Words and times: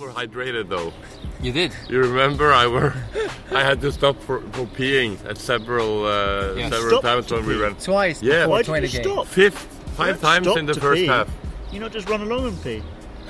overhydrated 0.00 0.68
though. 0.68 0.92
You 1.42 1.52
did? 1.52 1.72
You 1.88 1.98
remember 2.00 2.52
I 2.52 2.66
were 2.66 2.92
I 3.60 3.62
had 3.64 3.80
to 3.82 3.92
stop 3.92 4.16
for, 4.22 4.40
for 4.52 4.66
peeing 4.66 5.12
at 5.28 5.38
several 5.38 6.04
uh, 6.04 6.54
Yes. 6.56 6.72
several 6.72 6.98
Stop 6.98 7.02
times 7.02 7.26
to 7.26 7.34
when 7.34 7.46
we 7.46 7.54
pee? 7.54 7.60
ran. 7.62 7.74
Twice 7.76 8.22
Yeah. 8.22 8.46
Why 8.46 8.62
trying 8.62 8.82
did 8.82 8.92
you 8.94 9.02
stop? 9.02 9.26
Fifth, 9.26 9.62
five 9.96 10.16
You 10.16 10.22
times 10.28 10.46
in 10.56 10.66
the 10.66 10.74
first 10.74 11.00
pee. 11.00 11.06
half. 11.06 11.28
You 11.72 11.80
not 11.80 11.92
just 11.92 12.08
run 12.08 12.22
along 12.22 12.46
and 12.48 12.62
pee? 12.62 12.82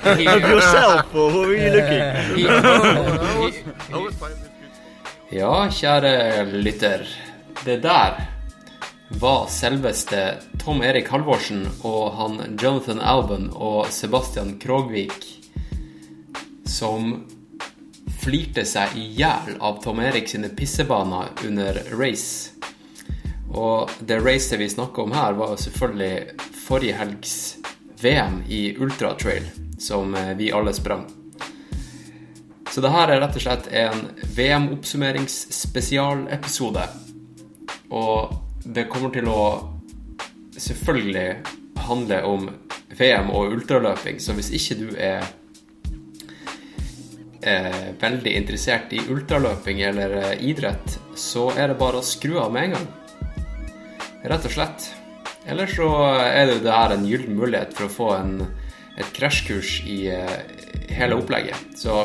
He- 0.03 0.25
Of 0.27 0.41
yourself, 0.41 1.13
or 1.15 1.27
what 1.33 1.47
were 1.47 1.55
you 1.55 1.69
looking? 1.77 2.01
he- 2.37 2.47
I 2.47 3.37
was, 3.39 3.55
he- 3.55 3.93
I 3.93 3.97
was 3.97 4.15
fine 4.15 4.31
with 4.31 4.45
it. 4.45 4.51
Ja, 5.31 5.67
kjære 5.69 6.43
lytter. 6.51 7.05
Det 7.65 7.83
der 7.83 8.15
var 9.21 9.45
selveste 9.47 10.37
Tom 10.59 10.81
Erik 10.81 11.07
Halvorsen 11.07 11.67
og 11.83 12.11
han 12.17 12.57
Jonathan 12.63 12.99
Alban 13.01 13.49
og 13.55 13.87
Sebastian 13.89 14.59
Krogvik 14.59 15.13
som 16.71 17.25
flirte 18.21 18.65
seg 18.65 18.97
i 18.97 19.13
hjel 19.17 19.57
av 19.59 19.83
Tom 19.83 19.99
Erik 19.99 20.29
sine 20.29 20.49
pissebaner 20.55 21.27
under 21.45 21.81
race. 21.97 22.49
Og 23.51 23.89
det 23.99 24.19
racet 24.23 24.59
vi 24.59 24.69
snakker 24.69 25.03
om 25.03 25.11
her, 25.11 25.33
var 25.33 25.55
selvfølgelig 25.59 26.23
forrige 26.67 26.93
helgs 26.95 27.57
VM 28.01 28.43
i 28.47 28.77
ultratrail, 28.79 29.43
som 29.79 30.15
eh, 30.15 30.37
vi 30.37 30.51
alle 30.51 30.73
sprang. 30.73 31.05
Så 32.71 32.81
det 32.81 32.89
her 32.93 33.07
er 33.11 33.19
rett 33.19 33.35
og 33.35 33.41
slett 33.43 33.67
en 33.75 34.07
VM-oppsummeringsspesialepisode. 34.37 36.87
Og 37.91 38.33
det 38.63 38.87
kommer 38.87 39.09
til 39.11 39.27
å 39.27 39.67
selvfølgelig 40.55 41.35
handle 41.89 42.23
om 42.23 42.49
VM 42.95 43.27
og 43.35 43.51
ultraløping, 43.57 44.23
så 44.23 44.31
hvis 44.37 44.51
ikke 44.55 44.75
du 44.79 44.95
er 44.95 45.27
eh, 47.41 47.91
veldig 47.99 48.33
interessert 48.37 48.93
i 48.93 49.01
ultraløping 49.09 49.81
eller 49.81 50.15
eh, 50.21 50.33
idrett, 50.49 50.97
så 51.15 51.49
er 51.55 51.71
det 51.71 51.79
bare 51.81 52.01
å 52.01 52.05
skru 52.05 52.37
av 52.41 52.53
med 52.53 52.69
en 52.69 52.75
gang. 52.77 52.89
Rett 54.31 54.45
og 54.45 54.53
slett. 54.53 54.89
Eller 55.49 55.69
så 55.69 55.87
er 56.21 56.45
det 56.45 56.59
jo 56.59 56.65
det 56.67 56.75
her 56.75 56.93
en 56.93 57.07
gyllen 57.09 57.37
mulighet 57.39 57.73
for 57.77 57.87
å 57.87 57.93
få 57.95 58.09
en, 58.19 58.35
et 58.99 59.13
krasjkurs 59.15 59.79
i 59.89 60.03
eh, 60.13 60.37
hele 60.93 61.17
opplegget. 61.17 61.73
Så 61.81 62.03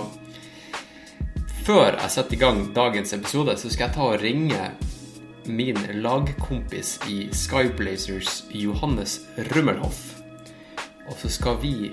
før 1.67 1.98
jeg 1.98 2.12
setter 2.15 2.39
i 2.39 2.41
gang 2.41 2.65
dagens 2.77 3.12
episode, 3.17 3.56
så 3.61 3.71
skal 3.71 3.89
jeg 3.89 3.97
ta 3.98 4.11
og 4.12 4.21
ringe 4.23 4.71
min 5.47 5.78
lagkompis 6.03 6.97
i 7.12 7.27
Skyblazers, 7.34 8.47
Johannes 8.50 9.21
Rummelhoff. 9.53 10.00
Og 11.06 11.19
så 11.21 11.31
skal 11.31 11.61
vi 11.62 11.93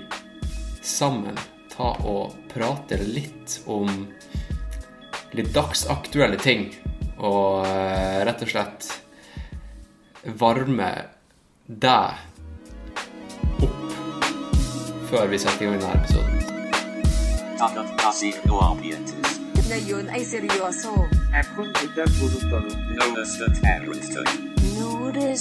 sammen 0.82 1.38
ta 1.74 1.96
og 2.06 2.34
prate 2.52 2.96
litt 3.02 3.62
om 3.66 3.88
litt 5.34 5.54
dagsaktuelle 5.54 6.36
ting. 6.40 6.74
Og 7.18 7.66
eh, 7.66 8.24
rett 8.26 8.42
og 8.42 8.48
slett 8.50 9.00
varme 10.40 10.92
deg 11.66 12.10
opp 13.64 13.80
før 15.10 15.26
vi 15.30 15.38
setter 15.38 15.62
i 15.62 15.64
gang 15.68 15.78
denne 15.78 15.94
episoden. 16.00 16.38
Takat 17.58 17.88
kasih 18.00 18.34
oapiatis. 18.50 19.24
ngayon 19.64 20.06
ay 20.12 20.24
seryoso. 20.24 20.92
Nå 24.74 24.88
er 25.10 25.14
det 25.16 25.32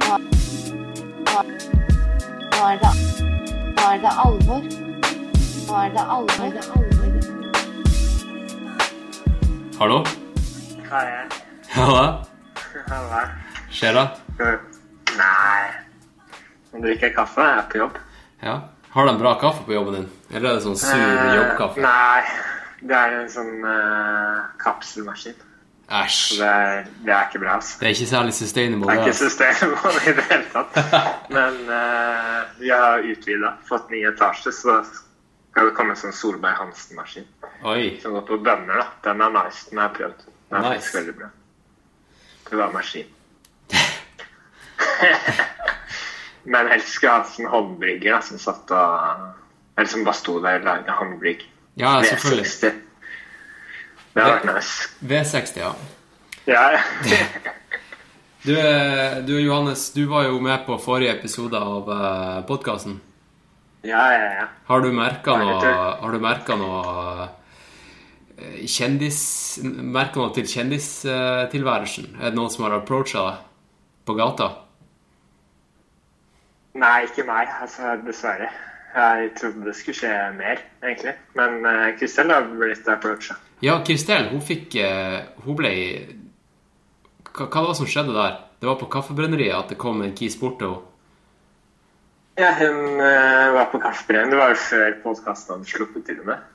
Nu 0.00 0.18
nu 2.52 2.64
är 2.64 2.76
det, 2.78 2.92
nu 3.76 3.82
är 3.82 3.98
det 3.98 4.08
allvar. 4.08 4.62
Nu 5.68 5.74
är 5.74 5.90
det 5.90 6.00
allvar. 6.00 6.48
Hallo? 9.78 10.04
Hva 10.88 11.02
er 11.02 11.28
det? 11.28 11.36
Halla? 11.68 12.24
Hva? 12.88 13.28
Skjer 13.70 13.92
det? 13.92 14.10
Nei. 15.18 15.70
Man 16.72 16.82
drikker 16.82 17.12
kaffe 17.14 17.40
jeg 17.40 17.58
er 17.58 17.70
på 17.70 17.78
jobb. 17.78 17.98
Ja. 18.42 18.71
Har 18.93 19.05
de 19.09 19.17
bra 19.17 19.33
kaffe 19.41 19.63
på 19.65 19.73
jobben 19.73 19.93
din? 19.97 20.09
Eller 20.29 20.49
er 20.49 20.53
det 20.59 20.63
sånn 20.67 20.77
sur 20.77 20.97
Eh, 20.99 21.35
jobbkaffe? 21.39 21.81
Nei. 21.81 22.21
Det 22.83 22.95
er 22.99 23.13
en 23.21 23.29
sånn 23.31 23.63
eh, 23.65 24.41
kapselmaskin. 24.61 25.35
Æsj. 25.93 26.37
det 26.39 26.87
det 27.05 27.11
er 27.13 27.25
ikke 27.27 27.39
bra, 27.43 27.55
altså. 27.59 27.79
Det 27.79 27.87
er 27.87 27.93
ikke 27.95 28.07
særlig 28.09 28.33
sustainable. 28.33 28.87
Det 28.87 28.93
er 28.93 29.01
ikke 29.01 29.11
det. 29.11 29.17
sustainable 29.19 29.91
i 30.09 30.13
det 30.17 30.23
hele 30.29 30.45
tatt. 30.53 30.77
Men 31.37 31.57
eh, 31.69 32.39
vi 32.59 32.69
har 32.71 33.03
utvida, 33.13 33.53
fått 33.67 33.89
ny 33.93 34.03
etasje, 34.09 34.51
så 34.55 34.77
skal 34.89 35.69
det 35.69 35.75
komme 35.77 35.93
en 35.93 35.99
sånn 36.03 36.15
Solberg 36.17 36.55
Hansen-maskin 36.61 37.27
som 38.01 38.11
går 38.17 38.25
på 38.27 38.37
bønner. 38.43 38.77
da. 38.81 38.87
Den 39.09 39.21
er 39.21 39.29
nice. 39.39 39.65
Den 39.69 39.77
har 39.79 39.89
jeg 39.89 39.97
prøvd. 39.99 40.19
Den 40.53 40.63
er 40.65 40.75
Nice. 40.75 40.93
veldig 40.97 41.15
bra. 41.17 41.29
Det 42.49 42.57
var 42.59 42.73
maskin. 42.73 43.07
Men 46.43 46.67
helst 46.71 46.95
skulle 46.95 47.13
jeg 47.13 47.23
hatt 47.23 47.39
en 47.39 47.51
håndbrygger 47.51 48.17
da, 48.17 48.21
som 48.25 48.41
satt 48.41 48.71
og 48.75 49.29
Eller 49.77 49.89
som 49.89 50.03
bare 50.05 50.19
sto 50.19 50.37
der 50.43 50.59
og 50.59 50.67
lagde 50.67 50.95
håndbrygg. 50.99 51.45
Ja, 51.81 51.95
selvfølgelig. 52.05 52.45
V60. 52.45 52.81
Det 54.13 54.21
hadde 54.21 54.33
vært 54.35 54.49
nice. 54.51 54.89
V60, 55.01 55.59
ja. 55.63 55.71
Ja, 56.45 56.65
ja. 56.75 56.83
Du, 58.43 58.59
eh, 58.59 59.17
du 59.23 59.37
Johannes, 59.39 59.93
du 59.95 60.03
var 60.05 60.25
jo 60.27 60.39
med 60.43 60.65
på 60.65 60.75
forrige 60.83 61.13
episode 61.15 61.55
av 61.55 61.87
uh, 61.87 62.41
podkasten. 62.43 62.97
ja, 63.87 64.01
ja, 64.11 64.25
ja. 64.41 64.47
Har 64.67 64.81
du 64.83 64.89
merka 64.91 65.37
noe. 65.39 65.71
Har 66.01 66.11
du 66.11 66.19
merka 66.19 66.57
noe 66.59 67.29
eh, 68.35 68.65
kjendis... 68.67 69.21
Merka 69.63 70.19
noe 70.19 70.35
til 70.35 70.43
kjendistilværelsen? 70.43 72.17
Er 72.19 72.33
det 72.33 72.35
noen 72.35 72.51
som 72.51 72.67
har 72.67 72.75
approacha 72.81 73.23
deg 73.29 73.47
på 74.11 74.17
gata? 74.19 74.49
Nei, 76.73 77.03
ikke 77.05 77.25
meg, 77.27 77.49
altså, 77.61 77.95
dessverre. 78.05 78.49
Jeg 78.93 79.31
trodde 79.39 79.65
det 79.65 79.75
skulle 79.77 79.97
skje 79.97 80.13
mer, 80.37 80.61
egentlig. 80.83 81.15
Men 81.37 81.61
uh, 81.65 81.89
Kristel 81.97 82.33
har 82.33 82.45
blitt 82.49 82.87
approacha. 82.89 83.37
Ja, 83.63 83.79
Kristel, 83.85 84.27
hun 84.33 84.41
fikk 84.43 84.75
eh, 84.75 85.21
Hun 85.45 85.55
ble 85.55 85.71
hva, 87.33 87.45
hva 87.47 87.61
var 87.61 87.69
det 87.71 87.77
som 87.79 87.87
skjedde 87.89 88.13
der? 88.13 88.41
Det 88.59 88.67
var 88.67 88.75
på 88.81 88.89
Kaffebrenneriet 88.91 89.55
at 89.55 89.71
det 89.71 89.79
kom 89.81 90.03
en 90.03 90.13
kis 90.17 90.35
bort 90.39 90.59
til 90.59 90.75
henne. 90.75 90.89
Ja, 92.37 92.49
hun 92.57 92.97
uh, 92.97 93.53
var 93.53 93.69
på 93.71 93.81
Kaffebreen. 93.81 94.31
Det 94.33 94.37
var 94.39 94.53
jo 94.53 94.59
før 94.61 94.95
podkasten 95.03 95.55
hadde 95.55 95.69
sluppet 95.69 96.05
til 96.09 96.21
og 96.23 96.31
med. 96.31 96.45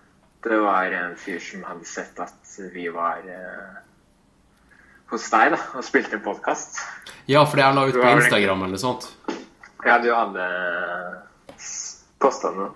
Det 0.47 0.59
var 0.63 0.95
en 0.95 1.15
fyr 1.19 1.39
som 1.43 1.67
hadde 1.67 1.87
sett 1.87 2.19
at 2.23 2.57
vi 2.75 2.87
var 2.95 3.23
uh, 3.27 3.79
hos 5.13 5.29
deg 5.33 5.55
da, 5.55 5.61
og 5.79 5.87
spilte 5.87 6.19
en 6.19 6.25
podkast. 6.25 6.83
Ja, 7.31 7.45
fordi 7.47 7.65
jeg 7.65 7.79
la 7.79 7.87
ut 7.87 7.99
på 7.99 8.11
Instagram 8.15 8.67
eller 8.67 8.79
noe 8.79 8.83
sånt. 8.83 9.11
Jeg 9.85 9.93
hadde 9.93 10.09
jo 10.11 10.17
alle 10.19 10.47
påstandene. 12.23 12.71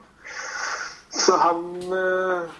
Så 1.13 1.37
han 1.37 1.65
eh, 1.93 2.53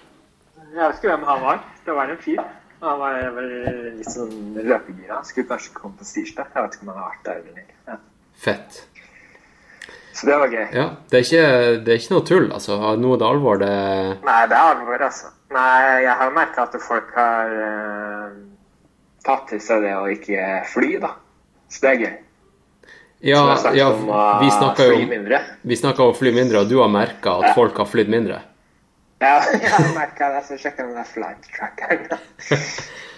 Jeg 0.73 0.81
vet 0.81 0.99
ikke 0.99 1.13
hvem 1.13 1.27
han 1.29 1.45
var. 1.45 1.63
Det 1.87 1.95
var 1.97 2.11
en 2.11 2.21
fyr. 2.21 2.43
Han 2.83 2.99
var 2.99 3.19
vel 3.37 3.53
litt 3.99 4.11
sånn 4.11 4.57
løpegira. 4.59 5.21
Skulle 5.27 5.51
kanskje 5.53 5.75
komme 5.77 5.99
på 6.01 6.09
tirsdag. 6.09 6.51
Jeg 6.51 6.65
vet 6.65 6.75
ikke 6.77 6.89
om 6.89 6.95
han 6.95 7.03
har 7.03 7.13
vært 7.13 7.29
der 7.29 7.43
eller 7.43 7.63
ikke. 7.63 7.79
Ja. 7.87 7.99
Fett. 8.43 8.81
Så 10.13 10.27
det 10.29 10.39
var 10.39 10.53
gøy. 10.53 10.65
Ja, 10.75 10.87
det 11.11 11.19
er 11.19 11.25
ikke, 11.25 11.45
det 11.85 11.93
er 11.93 12.01
ikke 12.01 12.15
noe 12.15 12.27
tull, 12.29 12.49
altså. 12.53 12.77
Nå 13.01 13.15
er 13.15 13.21
det 13.23 13.29
alvor, 13.29 13.61
det 13.63 13.71
Nei, 14.27 14.41
det 14.51 14.59
er 14.59 14.73
alvor, 14.75 15.05
altså. 15.07 15.31
Nei, 15.53 16.03
jeg 16.05 16.17
har 16.21 16.35
merka 16.37 16.67
at 16.67 16.77
folk 16.83 17.15
har 17.17 17.55
uh, 17.55 18.35
tatt 19.25 19.47
til 19.53 19.63
seg 19.63 19.87
det 19.87 19.95
å 19.97 20.05
ikke 20.13 20.51
fly, 20.73 20.91
da. 21.03 21.15
Så 21.73 21.85
det 21.85 21.93
er 21.93 22.03
gøy. 22.03 22.13
Ja, 23.23 23.43
ja 23.75 23.89
om 23.93 24.09
å 24.11 24.23
vi 24.43 24.49
snakka 24.51 24.89
jo. 24.89 24.97
Vi 25.63 25.77
om 25.87 26.09
å 26.09 26.15
fly 26.17 26.33
mindre, 26.35 26.65
og 26.65 26.71
du 26.71 26.81
har 26.81 26.91
merka 26.91 27.37
at 27.39 27.55
folk 27.55 27.77
har 27.79 27.87
flydd 27.87 28.11
mindre. 28.11 28.41
Ja, 29.23 29.37
jeg 29.53 29.71
har 29.71 29.87
merka 29.95 30.33
det, 30.35 30.43
så 30.49 30.59
sjekka 30.59 30.89
den 30.89 30.97
der 30.99 31.07
flight 31.07 31.47
trackeren. 31.55 32.19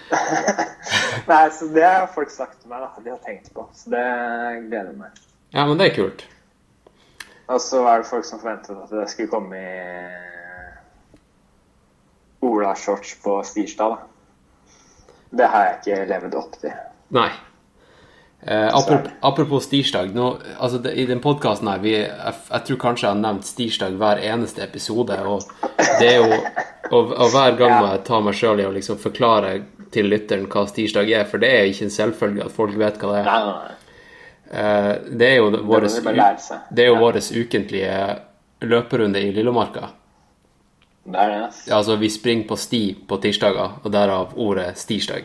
Nei, 1.30 1.44
så 1.56 1.70
det 1.72 1.86
har 1.86 2.10
folk 2.12 2.28
sagt 2.30 2.60
til 2.60 2.68
meg, 2.74 2.84
da. 2.84 2.90
De 3.00 3.14
har 3.14 3.22
tenkt 3.24 3.48
på. 3.56 3.64
Så 3.72 3.94
det 3.94 4.04
gleder 4.66 4.92
jeg 4.92 4.98
meg. 5.00 5.24
Ja, 5.56 5.64
men 5.64 5.80
det 5.80 5.88
er 5.88 5.96
kult. 5.96 6.26
Og 7.48 7.60
så 7.60 7.80
er 7.88 8.02
det 8.02 8.08
folk 8.08 8.28
som 8.28 8.40
forventet 8.42 8.76
at 8.76 8.92
det 8.92 9.08
skulle 9.12 9.32
komme 9.32 9.56
i 9.56 9.80
Ola-shorts 12.44 13.16
på 13.24 13.38
Stirsdag, 13.48 13.96
da. 13.96 14.76
Det 15.34 15.48
har 15.50 15.66
jeg 15.66 15.80
ikke 15.80 16.06
levd 16.12 16.36
opp 16.38 16.60
til. 16.60 16.76
Nei. 17.16 17.30
Eh, 18.46 18.68
apropos, 18.76 19.10
apropos 19.22 19.64
stirsdag. 19.64 20.10
Nå, 20.14 20.38
altså 20.60 20.78
det, 20.84 20.92
I 21.00 21.06
den 21.08 21.20
podkasten 21.24 21.68
her 21.70 21.78
vi, 21.80 21.94
jeg, 21.96 22.34
jeg 22.50 22.64
tror 22.68 22.76
kanskje 22.82 23.06
jeg 23.06 23.14
har 23.14 23.20
nevnt 23.22 23.46
stirsdag 23.48 23.94
hver 23.96 24.20
eneste 24.20 24.62
episode. 24.66 25.16
Og 25.24 25.46
det 26.00 26.10
er 26.10 26.18
jo 26.20 26.40
Og, 26.92 27.14
og 27.16 27.30
hver 27.32 27.54
gang 27.56 27.72
må 27.80 27.86
jeg 27.88 28.02
ta 28.04 28.18
meg 28.20 28.34
sjøl 28.36 28.60
i 28.60 28.66
å 28.68 28.72
liksom 28.74 28.98
forklare 29.00 29.54
til 29.90 30.04
lytteren 30.12 30.44
hva 30.52 30.66
stirsdag 30.68 31.08
er, 31.16 31.24
for 31.24 31.40
det 31.40 31.48
er 31.48 31.64
ikke 31.70 31.86
en 31.86 31.94
selvfølge 31.94 32.44
at 32.44 32.52
folk 32.52 32.74
vet 32.76 32.98
hva 33.00 33.12
det 33.14 33.22
er. 33.22 33.30
Nei, 33.30 33.38
nei, 33.46 33.54
nei. 33.56 33.74
Eh, 34.60 34.90
Det 35.22 35.30
er 35.30 35.36
jo 35.38 35.46
vår, 35.48 35.62
må 35.64 35.80
de 35.88 36.02
bare 36.04 36.18
lære 36.20 36.42
seg. 36.44 36.58
det 36.70 36.84
er 36.84 36.90
jo 36.90 36.94
Ja. 36.94 37.00
vår 37.00 37.16
ukentlige 37.40 38.18
løperunde 38.68 39.22
i 39.24 39.32
Lillemarka. 39.32 39.88
Altså, 41.72 41.96
vi 41.96 42.08
springer 42.12 42.46
på 42.48 42.56
sti 42.60 42.82
på 43.08 43.18
tirsdager, 43.20 43.80
og 43.82 43.90
derav 43.92 44.36
ordet 44.36 44.76
stirsdag. 44.78 45.24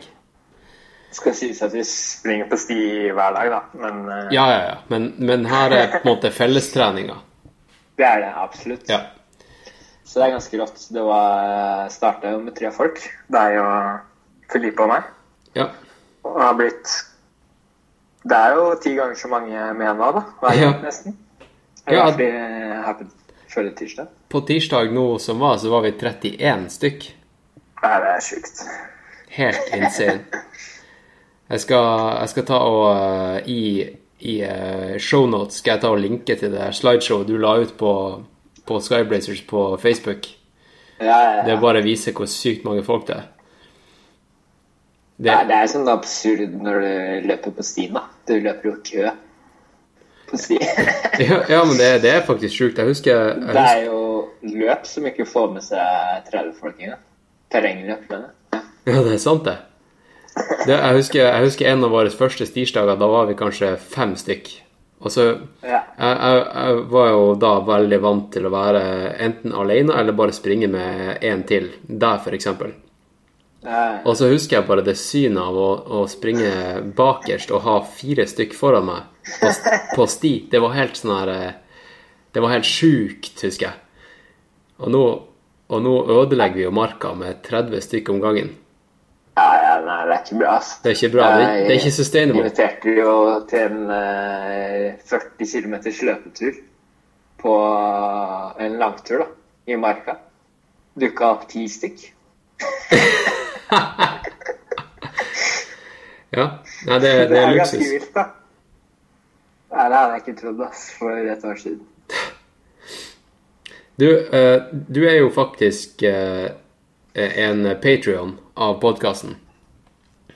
Det 1.10 1.16
skal 1.18 1.34
sies 1.34 1.58
at 1.66 1.72
vi 1.74 1.82
springer 1.86 2.46
på 2.50 2.56
sti 2.60 2.78
hver 3.10 3.32
dag, 3.34 3.48
da. 3.50 3.60
Men 3.82 3.96
uh... 4.06 4.28
Ja, 4.30 4.44
ja, 4.52 4.60
ja. 4.68 4.76
Men, 4.92 5.08
men 5.18 5.46
her 5.50 5.72
er 5.74 5.88
på 5.96 6.00
en 6.04 6.10
måte 6.12 6.30
fellestreninga. 6.30 7.16
det 7.98 8.06
er 8.06 8.20
det 8.22 8.30
absolutt. 8.38 8.86
Ja. 8.90 9.00
Så 10.06 10.20
det 10.20 10.26
er 10.28 10.32
ganske 10.36 10.58
rått. 10.60 10.84
Det 10.94 11.02
var 11.06 11.88
starta 11.90 12.30
jo 12.34 12.40
med 12.42 12.54
tre 12.58 12.70
folk. 12.74 13.02
Deg 13.30 13.58
og 13.62 14.50
Filipe 14.50 14.82
og 14.86 14.92
meg. 14.94 15.10
ja. 15.58 15.68
Og 16.20 16.34
det 16.36 16.44
har 16.44 16.56
blitt 16.58 16.90
Det 18.28 18.36
er 18.36 18.50
jo 18.58 18.64
ti 18.84 18.90
ganger 18.92 19.16
så 19.16 19.28
mange 19.32 19.60
med 19.78 19.96
nå, 19.96 20.08
da. 20.12 20.22
Hver 20.42 20.58
Ja. 20.58 20.66
gang, 20.70 20.82
nesten. 20.84 21.14
Ja. 21.86 21.94
Ja. 21.94 22.02
Fordi 22.10 22.26
her 22.84 22.92
på 22.98 23.06
forrige 23.54 23.74
tirsdag. 23.78 24.10
På 24.28 24.40
tirsdag 24.46 24.92
nå 24.92 25.06
som 25.18 25.40
var, 25.40 25.56
så 25.58 25.70
var 25.72 25.80
vi 25.86 25.92
31 25.96 26.68
stykk. 26.70 27.06
Nei, 27.82 27.94
det 28.04 28.10
er 28.12 28.20
sjukt. 28.26 28.60
Helt 29.38 29.72
insane. 29.74 30.20
Jeg 31.50 31.64
skal, 31.64 31.86
jeg 32.20 32.30
skal 32.30 32.46
ta 32.46 32.58
og 32.62 32.84
eh, 32.94 33.48
I, 33.50 33.62
i 34.30 34.34
uh, 34.46 34.98
shownotes 35.02 35.58
skal 35.58 35.74
jeg 35.74 35.82
ta 35.82 35.90
og 35.90 35.98
linke 35.98 36.36
til 36.38 36.52
det 36.52 36.68
slideshowet 36.76 37.26
du 37.26 37.38
la 37.40 37.56
ut 37.58 37.72
på, 37.78 37.94
på 38.68 38.80
Skyblazers 38.84 39.42
på 39.48 39.64
Facebook. 39.82 40.28
Ja, 41.00 41.16
ja, 41.16 41.44
Det 41.46 41.54
er 41.54 41.62
bare 41.62 41.82
viser 41.82 42.14
hvor 42.14 42.28
sykt 42.30 42.64
mange 42.68 42.84
folk 42.86 43.08
det 43.08 43.16
er. 43.16 43.26
Det, 45.20 45.28
ja, 45.28 45.40
det 45.48 45.56
er 45.56 45.72
sånn 45.72 45.88
absurd 45.90 46.54
når 46.62 46.84
du 46.84 47.26
løper 47.28 47.56
på 47.56 47.64
stien, 47.66 47.96
da. 47.96 48.06
Du 48.28 48.38
løper 48.38 48.70
jo 48.70 48.76
kø 48.86 49.10
på 50.30 50.38
sti. 50.38 50.60
ja, 51.26 51.40
ja, 51.50 51.64
men 51.66 51.74
det, 51.80 51.90
det 52.04 52.12
er 52.14 52.22
faktisk 52.28 52.54
sjukt. 52.54 52.78
Jeg 52.78 52.92
husker, 52.92 53.16
jeg 53.16 53.40
det 53.40 53.48
husker 53.48 53.80
er 53.80 53.82
jo 53.88 54.60
løp 54.62 54.86
som 54.88 55.08
ikke 55.10 55.26
får 55.28 55.50
med 55.56 55.66
seg 55.66 56.30
30 56.30 56.54
folk 56.60 56.78
engang. 56.78 57.02
Terrengløp, 57.50 58.06
mener 58.12 58.30
jeg. 58.30 58.62
Ja, 58.86 59.02
det 59.02 59.16
er 59.16 59.20
sant, 59.20 59.44
det. 59.48 59.56
Det 60.66 60.74
jeg, 60.76 60.96
husker, 60.96 61.22
jeg 61.24 61.46
husker 61.46 61.70
en 61.70 61.86
av 61.86 61.94
våre 61.94 62.10
første 62.14 62.46
stirsdager. 62.48 62.98
Da 63.00 63.08
var 63.10 63.30
vi 63.30 63.38
kanskje 63.38 63.74
fem 63.80 64.16
stykk. 64.18 64.50
Og 65.00 65.12
så 65.14 65.24
Ja. 65.64 65.80
jeg, 65.98 66.16
jeg, 66.20 66.44
jeg 66.54 66.84
var 66.92 67.08
jo 67.08 67.34
da 67.40 67.54
veldig 67.64 68.00
vant 68.04 68.28
til 68.34 68.46
å 68.46 68.52
være 68.52 68.82
enten 69.24 69.54
alene 69.56 69.96
eller 69.96 70.12
bare 70.16 70.36
springe 70.36 70.68
med 70.68 71.24
en 71.24 71.42
til. 71.48 71.70
Der, 71.88 72.20
eksempel. 72.36 72.74
Ja. 73.64 74.00
Og 74.08 74.16
så 74.16 74.28
husker 74.30 74.56
jeg 74.58 74.68
bare 74.68 74.84
det 74.84 74.96
synet 74.96 75.40
av 75.42 75.56
å, 75.56 75.70
å 76.00 76.04
springe 76.08 76.80
bakerst 76.96 77.50
og 77.52 77.64
ha 77.66 77.80
fire 77.84 78.24
stykk 78.28 78.54
foran 78.56 78.86
meg 78.88 79.26
på, 79.40 79.50
på 79.96 80.06
sti. 80.08 80.32
Det 80.52 80.60
var 80.62 80.76
helt 80.78 80.96
sånn 80.96 81.12
her 81.16 81.32
eh, 81.34 81.50
Det 82.32 82.40
var 82.40 82.54
helt 82.54 82.68
sjukt, 82.68 83.34
husker 83.42 83.66
jeg. 83.66 83.76
Og 84.80 84.92
nå, 84.94 85.02
og 85.68 85.82
nå 85.84 85.94
ødelegger 86.22 86.60
vi 86.60 86.64
jo 86.68 86.72
marka 86.72 87.12
med 87.18 87.42
30 87.44 87.82
stykk 87.84 88.12
om 88.14 88.20
gangen. 88.22 88.52
Ja, 89.40 89.52
ja, 89.64 89.74
nei, 89.86 90.00
det 90.04 90.12
er 90.14 90.18
ikke 90.20 90.38
bra, 90.42 90.48
ass. 90.58 90.70
Det 90.82 90.90
er 90.90 90.94
ikke 90.98 91.08
bra. 91.14 91.26
Det, 91.38 91.44
det 91.64 91.70
er 91.72 91.78
ikke 91.78 91.92
sustainable. 91.96 92.42
Jeg 92.42 92.46
inviterte 92.50 92.88
jo 92.98 93.12
til 93.48 93.62
en 93.70 93.78
eh, 93.96 94.88
40 95.08 95.46
km 95.54 95.74
løpetur 96.10 96.54
på 97.40 97.54
en 98.60 98.72
langtur, 98.82 99.18
da, 99.22 99.26
i 99.72 99.74
marka. 99.80 100.12
Dukka 101.00 101.24
opp 101.36 101.42
ti 101.48 101.62
stykk. 101.72 101.98
Ja, 106.30 106.46
Nei, 106.86 106.98
det, 107.02 107.10
det 107.30 107.38
er 107.38 107.56
ganske 107.56 107.78
luksus. 107.78 107.92
vilt, 107.92 108.10
da. 108.14 108.24
Nei, 109.70 109.86
det 109.90 109.96
hadde 109.96 110.12
jeg 110.12 110.22
ikke 110.22 110.36
trodd, 110.40 110.60
ass, 110.66 110.84
for 110.98 111.30
et 111.32 111.44
år 111.46 111.58
siden. 111.58 111.80
Du, 114.00 114.06
eh, 114.06 114.60
du 114.94 115.00
er 115.04 115.16
jo 115.20 115.30
faktisk 115.34 116.02
eh, 116.06 116.48
en 117.14 117.66
Patrion 117.82 118.36
av 118.60 118.76
podkasten. 118.82 119.36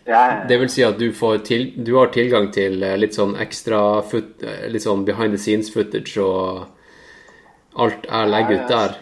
Ja, 0.07 0.45
Det 0.49 0.59
vil 0.61 0.69
si 0.69 0.83
at 0.85 0.99
du, 1.01 1.07
får 1.17 1.39
til, 1.49 1.71
du 1.85 1.95
har 1.97 2.11
tilgang 2.13 2.51
til 2.53 2.83
eh, 2.85 2.97
litt 3.01 3.15
sånn 3.17 3.37
ekstra 3.41 3.79
foot, 4.05 4.43
eh, 4.45 4.67
Litt 4.69 4.85
sånn 4.85 5.05
behind 5.07 5.33
the 5.33 5.41
scenes 5.41 5.71
footage 5.73 6.19
og 6.21 6.67
alt 7.81 8.05
jeg 8.05 8.29
legger 8.33 8.59
ut 8.61 8.69
der. 8.69 8.99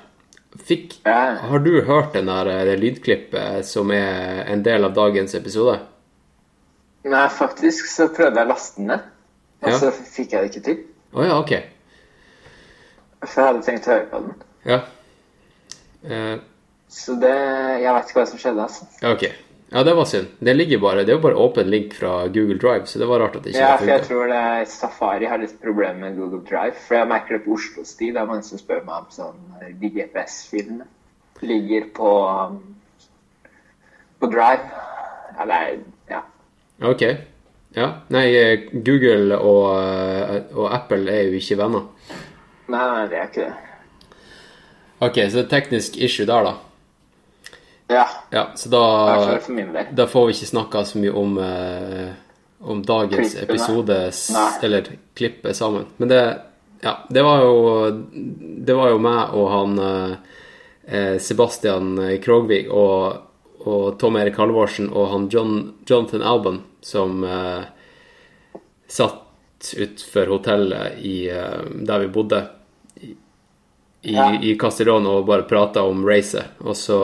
Fikk, 0.69 0.99
har 1.09 1.63
du 1.65 1.73
hørt 1.89 2.13
den 2.15 2.29
der, 2.31 2.47
eh, 2.53 2.65
det 2.69 2.77
lydklippet 2.83 3.67
som 3.67 3.91
er 3.91 4.45
en 4.53 4.63
del 4.63 4.85
av 4.87 4.95
dagens 4.95 5.35
episode? 5.35 5.79
Nei, 7.05 7.25
faktisk 7.35 7.89
så 7.91 8.07
prøvde 8.15 8.39
jeg 8.39 8.47
å 8.47 8.53
laste 8.53 8.79
den 8.79 8.93
ned, 8.93 9.01
og 9.65 9.71
Ja. 9.73 9.79
så 9.79 9.91
fikk 9.91 10.37
jeg 10.37 10.43
det 10.45 10.51
ikke 10.53 10.65
til. 10.69 10.79
Å 11.15 11.25
ja, 11.27 11.39
ok. 11.41 11.53
For 13.27 13.41
jeg 13.43 13.49
hadde 13.49 13.67
tenkt 13.67 13.89
å 13.89 13.93
høre 13.97 14.07
på 14.13 14.21
den. 14.23 14.35
Ja. 14.71 14.81
Eh, 16.05 16.39
Så 16.93 17.17
det 17.21 17.33
Jeg 17.83 17.95
vet 17.97 18.11
ikke 18.11 18.21
hva 18.21 18.29
som 18.29 18.41
skjedde, 18.43 18.69
altså. 18.69 18.87
ok. 19.15 19.25
Ja, 19.73 19.81
det 19.89 19.95
var 19.97 20.05
synd. 20.05 20.27
Det 20.45 20.53
ligger 20.53 20.83
bare, 20.83 21.05
det 21.07 21.15
er 21.15 21.17
jo 21.17 21.23
bare 21.25 21.39
åpen 21.41 21.71
link 21.73 21.95
fra 21.97 22.27
Google 22.29 22.59
Drive, 22.61 22.85
så 22.91 23.01
det 23.01 23.07
var 23.09 23.23
rart 23.25 23.39
at 23.39 23.47
det 23.47 23.55
ikke 23.55 23.63
Ja, 23.63 23.77
for 23.81 23.89
jeg 23.89 24.03
tror 24.05 24.27
det 24.29 24.69
Safari 24.69 25.31
har 25.31 25.41
litt 25.41 25.55
problemer 25.63 25.97
med 26.03 26.19
Google 26.21 26.43
Drive. 26.45 26.77
For 26.77 26.99
jeg 26.99 27.09
merker 27.09 27.39
det 27.39 27.45
på 27.47 27.55
Oslo 27.57 27.85
stil 27.89 28.13
Det 28.13 28.21
er 28.21 28.29
mange 28.29 28.45
som 28.45 28.61
spør 28.61 28.83
meg 28.85 28.99
om 28.99 29.07
sånn 29.15 29.39
de 29.81 29.91
GPS-filene. 29.95 30.85
Ligger 31.41 31.89
på 31.97 32.11
på 34.21 34.29
Drive. 34.31 34.69
Eller 35.41 35.55
er 35.55 35.79
Ja. 36.11 36.21
Ok. 36.83 37.03
Ja. 37.75 37.89
Nei, 38.13 38.27
eh, 38.37 38.69
Google 38.73 39.39
og, 39.39 39.81
eh, 39.81 40.43
og 40.55 40.69
Apple 40.75 41.09
er 41.11 41.31
jo 41.31 41.39
ikke 41.41 41.57
venner. 41.57 41.89
Nei, 42.69 42.85
nei, 42.93 43.07
det 43.09 43.19
er 43.19 43.27
ikke 43.31 43.47
det. 43.49 43.55
Ok, 45.01 45.15
så 45.15 45.41
det 45.41 45.45
er 45.47 45.61
teknisk 45.61 45.97
issue 45.97 46.27
der, 46.27 46.45
da. 46.45 46.53
Ja. 47.93 48.05
Ja, 48.31 48.45
så 48.57 48.69
da, 48.73 48.83
da 49.93 50.07
får 50.07 50.27
vi 50.29 50.33
ikke 50.37 50.51
snakka 50.51 50.85
så 50.89 50.99
mye 51.03 51.13
om, 51.23 51.35
eh, 51.39 52.13
om 52.63 52.83
dagens 52.87 53.35
Klippene. 53.35 53.51
episode, 53.51 53.99
Nei. 54.33 54.47
eller 54.63 54.89
klippet 55.19 55.57
sammen. 55.57 55.85
Men 55.97 56.09
det, 56.09 56.23
ja, 56.83 56.97
det 57.09 57.23
var 57.23 57.43
jo 57.45 57.91
Det 58.67 58.75
var 58.75 58.91
jo 58.91 58.99
meg 59.03 59.35
og 59.39 59.51
han 59.51 59.79
eh, 59.79 60.15
eh, 60.87 61.19
Sebastian 61.19 61.93
Krogvig 62.23 62.65
og, 62.71 63.21
og 63.67 63.99
Tom 64.01 64.17
Erik 64.19 64.37
Halvorsen 64.41 64.89
og 64.93 65.11
han 65.13 65.29
John, 65.31 65.73
Jonathan 65.87 66.23
Alban 66.23 66.63
som 66.83 67.23
eh, 67.25 67.63
satt 68.91 69.75
utenfor 69.79 70.27
hotellet 70.27 70.99
i, 71.07 71.29
eh, 71.31 71.63
der 71.87 71.99
vi 72.03 72.09
bodde 72.09 72.41
i, 73.01 73.13
i, 74.03 74.15
Ja. 74.15 74.33
i 74.43 74.57
Castellón 74.59 75.07
og 75.07 75.27
bare 75.27 75.43
prata 75.47 75.83
om 75.87 76.03
racet. 76.09 76.45
Og 76.67 76.75
så 76.77 76.99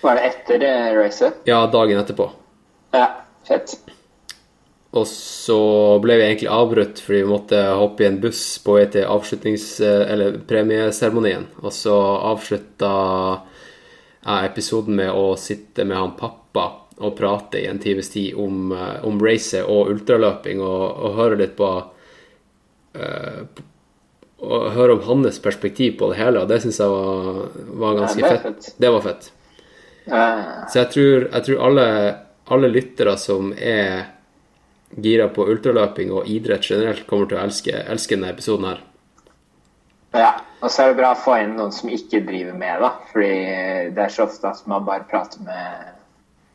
Var 0.00 0.18
det 0.18 0.26
etter 0.30 0.62
det 0.62 0.74
racet? 0.96 1.40
Ja, 1.48 1.66
dagen 1.72 1.98
etterpå. 1.98 2.30
Ja. 2.94 3.08
Fett. 3.48 3.78
Og 4.90 5.06
så 5.08 5.60
ble 6.00 6.16
vi 6.16 6.24
egentlig 6.24 6.50
avbrutt 6.52 7.00
fordi 7.04 7.22
vi 7.22 7.30
måtte 7.30 7.60
hoppe 7.76 8.04
i 8.04 8.08
en 8.08 8.20
buss 8.22 8.42
på 8.64 8.78
vei 8.78 8.86
til 8.92 9.08
avslutnings... 9.08 9.66
Eller 9.84 10.38
premieseremonien. 10.48 11.46
Og 11.62 11.72
så 11.76 11.96
avslutta 12.32 12.92
jeg 14.28 14.50
episoden 14.50 14.98
med 14.98 15.12
å 15.14 15.32
sitte 15.40 15.86
med 15.88 15.96
han 15.96 16.16
pappa 16.18 16.66
og 16.98 17.14
prate 17.16 17.60
i 17.62 17.68
en 17.70 17.78
times 17.78 18.10
tid 18.10 18.34
om, 18.34 18.72
eh, 18.72 19.04
om 19.06 19.20
racet 19.22 19.62
og 19.64 19.92
ultraløping, 19.92 20.60
og, 20.64 20.84
og 20.98 21.18
høre 21.20 21.38
litt 21.38 21.54
på 21.58 21.68
uh, 22.98 23.42
Og 24.38 24.70
høre 24.74 24.96
om 24.96 25.04
hans 25.06 25.38
perspektiv 25.42 25.96
på 25.98 26.10
det 26.10 26.18
hele, 26.18 26.42
og 26.42 26.50
det 26.50 26.60
syns 26.62 26.78
jeg 26.78 26.90
var, 26.90 27.38
var 27.80 27.96
ganske 27.98 28.22
Ja, 28.22 28.28
det 28.28 28.40
fett. 28.42 28.64
fett. 28.64 28.74
Det 28.78 28.90
var 28.94 29.06
fett. 29.06 29.30
Ja. 30.08 30.24
Så 30.68 30.82
jeg 30.82 30.90
tror, 30.94 31.28
jeg 31.32 31.46
tror 31.46 31.64
alle, 31.68 31.88
alle 32.54 32.70
lyttere 32.72 33.16
som 33.20 33.52
er 33.52 34.06
gira 34.96 35.28
på 35.28 35.44
ultraløping 35.52 36.12
og 36.16 36.28
idrett 36.32 36.64
generelt, 36.70 37.06
kommer 37.06 37.28
til 37.28 37.38
å 37.38 37.44
elske, 37.44 37.74
elske 37.92 38.16
denne 38.16 38.32
episoden 38.32 38.70
her. 38.70 38.84
Ja, 40.16 40.30
og 40.62 40.72
så 40.72 40.82
er 40.86 40.92
det 40.92 41.00
bra 41.02 41.12
å 41.12 41.20
få 41.20 41.36
inn 41.42 41.58
noen 41.58 41.74
som 41.74 41.90
ikke 41.92 42.22
driver 42.24 42.56
med, 42.56 42.80
da. 42.80 42.94
Fordi 43.12 43.32
det 43.94 44.04
er 44.06 44.14
så 44.14 44.24
ofte 44.24 44.48
at 44.48 44.62
man 44.70 44.86
bare 44.86 45.04
prater 45.10 45.42
med 45.44 45.92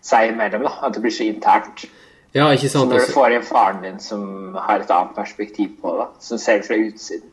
seg 0.03 0.33
imellom, 0.33 0.65
da. 0.65 0.73
At 0.87 0.97
det 0.97 1.03
blir 1.05 1.13
så 1.13 1.27
internt. 1.27 1.85
Ja, 2.33 2.47
ikke 2.49 2.69
Så 2.69 2.81
når 2.81 2.89
du 2.89 2.99
Altså, 3.03 3.13
får 3.13 3.35
inn 3.35 3.45
faren 3.45 3.83
din 3.83 3.99
som 4.01 4.57
har 4.57 4.81
et 4.81 4.91
annet 4.91 5.13
perspektiv 5.15 5.77
på 5.83 5.93
det, 5.99 6.09
som 6.25 6.41
ser 6.41 6.63
det 6.63 6.67
fra 6.67 6.79
utsiden, 6.81 7.29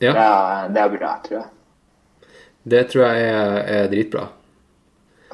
det, 0.00 0.14
er, 0.14 0.68
det 0.72 0.80
er 0.80 0.92
bra, 0.94 1.12
tror 1.26 1.40
jeg. 1.40 1.48
det 2.72 2.82
tror 2.88 3.04
jeg 3.04 3.28
er, 3.28 3.56
er 3.76 3.88
dritbra. 3.92 4.28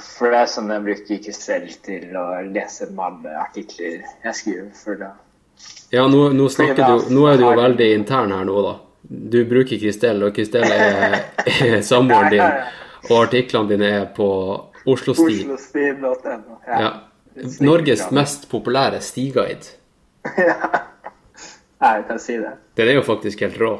For 0.01 0.33
det 0.33 0.41
er 0.43 0.49
sånn 0.51 0.73
jeg 0.75 0.83
bruker 0.83 1.15
ikke 1.19 1.35
selv 1.37 1.75
til 1.87 2.17
å 2.19 2.25
lese 2.49 2.89
mange 2.95 3.31
artikler 3.39 4.01
jeg 4.25 4.35
skriver, 4.41 4.73
for 4.79 4.99
da 4.99 5.13
Ja, 5.95 6.09
nå, 6.11 6.33
nå 6.35 6.49
du 6.49 7.15
Nå 7.15 7.27
er 7.31 7.39
du 7.39 7.45
jo 7.45 7.53
veldig 7.61 7.91
intern 7.95 8.35
her 8.35 8.49
nå, 8.49 8.63
da. 8.67 8.75
Du 9.05 9.45
bruker 9.47 9.79
Kristel, 9.79 10.23
og 10.25 10.35
Kristel 10.35 10.65
er, 10.67 11.19
er 11.61 11.81
samboeren 11.85 12.33
din. 12.33 12.43
Og 13.11 13.19
artiklene 13.21 13.69
dine 13.69 13.91
er 14.01 14.07
på 14.17 14.29
Oslosti. 14.89 15.45
Oslosti.no. 15.45 16.59
Ja. 16.67 16.91
Norges 17.61 18.09
mest 18.15 18.49
populære 18.51 19.01
stiguide. 19.05 19.77
Ja, 21.85 21.99
jeg 21.99 22.05
kan 22.09 22.21
si 22.23 22.39
det. 22.41 22.55
Den 22.79 22.89
er 22.89 22.95
jo 22.97 23.03
faktisk 23.05 23.43
helt 23.45 23.59
rå. 23.61 23.73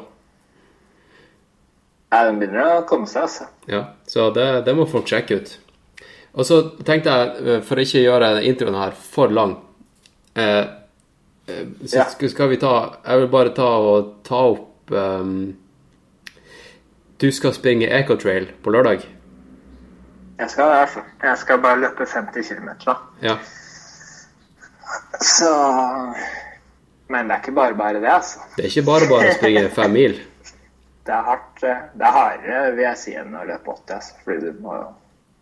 Ja, 2.13 2.19
den 2.27 2.37
begynner 2.37 2.75
å 2.75 2.81
komme 2.85 3.09
seg, 3.09 3.25
altså. 3.25 3.47
Ja, 3.71 3.79
så 4.05 4.27
det, 4.35 4.45
det 4.67 4.75
må 4.77 4.85
folk 4.89 5.09
sjekke 5.09 5.39
ut. 5.39 5.55
Og 6.35 6.43
så 6.45 6.57
tenkte 6.83 7.09
jeg, 7.15 7.35
for 7.45 7.61
for 7.69 7.75
å 7.79 7.83
ikke 7.85 8.01
gjøre 8.03 8.29
introen 8.43 8.75
her 8.75 8.91
for 8.91 9.27
lang 9.31 9.53
eh, 10.35 10.65
eh, 11.47 11.65
Så 11.85 11.95
Ja. 11.97 12.03
skal- 12.11 12.29
skal 12.29 12.49
vi 12.49 12.57
ta 12.57 12.97
Jeg 13.05 13.19
vil 13.19 13.27
bare 13.27 13.53
ta 13.55 13.67
og 13.77 14.09
ta 14.23 14.35
opp 14.51 14.91
um, 14.91 15.55
Du 17.19 17.31
skal 17.31 17.53
springe 17.53 17.87
Ecotrail 17.87 18.49
på 18.63 18.69
lørdag? 18.75 19.05
Jeg 20.37 20.49
skal 20.51 20.67
det, 20.69 20.77
altså. 20.81 20.99
Jeg 21.23 21.37
skal 21.37 21.57
bare 21.63 21.79
løpe 21.79 22.05
50 22.05 22.43
km, 22.49 22.69
da. 22.85 22.95
Ja. 23.21 23.37
Så 25.21 25.47
Men 27.07 27.27
det 27.29 27.35
er 27.35 27.39
ikke 27.43 27.55
bare 27.55 27.75
bare 27.77 28.01
det, 28.01 28.09
altså. 28.11 28.39
Det 28.57 28.65
er 28.65 28.69
ikke 28.73 28.85
bare 28.85 29.07
bare 29.09 29.29
å 29.29 29.35
springe 29.37 29.69
fem 29.79 29.91
mil. 29.93 30.19
Det 31.05 31.13
er 31.13 31.21
hardt. 31.23 31.63
eh, 31.63 31.81
Det 31.93 32.01
er 32.07 32.11
hardere, 32.11 32.71
vil 32.75 32.83
jeg 32.83 32.97
si, 32.97 33.13
enn 33.15 33.35
å 33.37 33.45
løpe 33.47 33.71
80, 33.71 33.93
altså. 33.95 34.13
Fordi 34.25 34.39
du 34.49 34.61
må 34.65 34.73
jo 34.79 34.87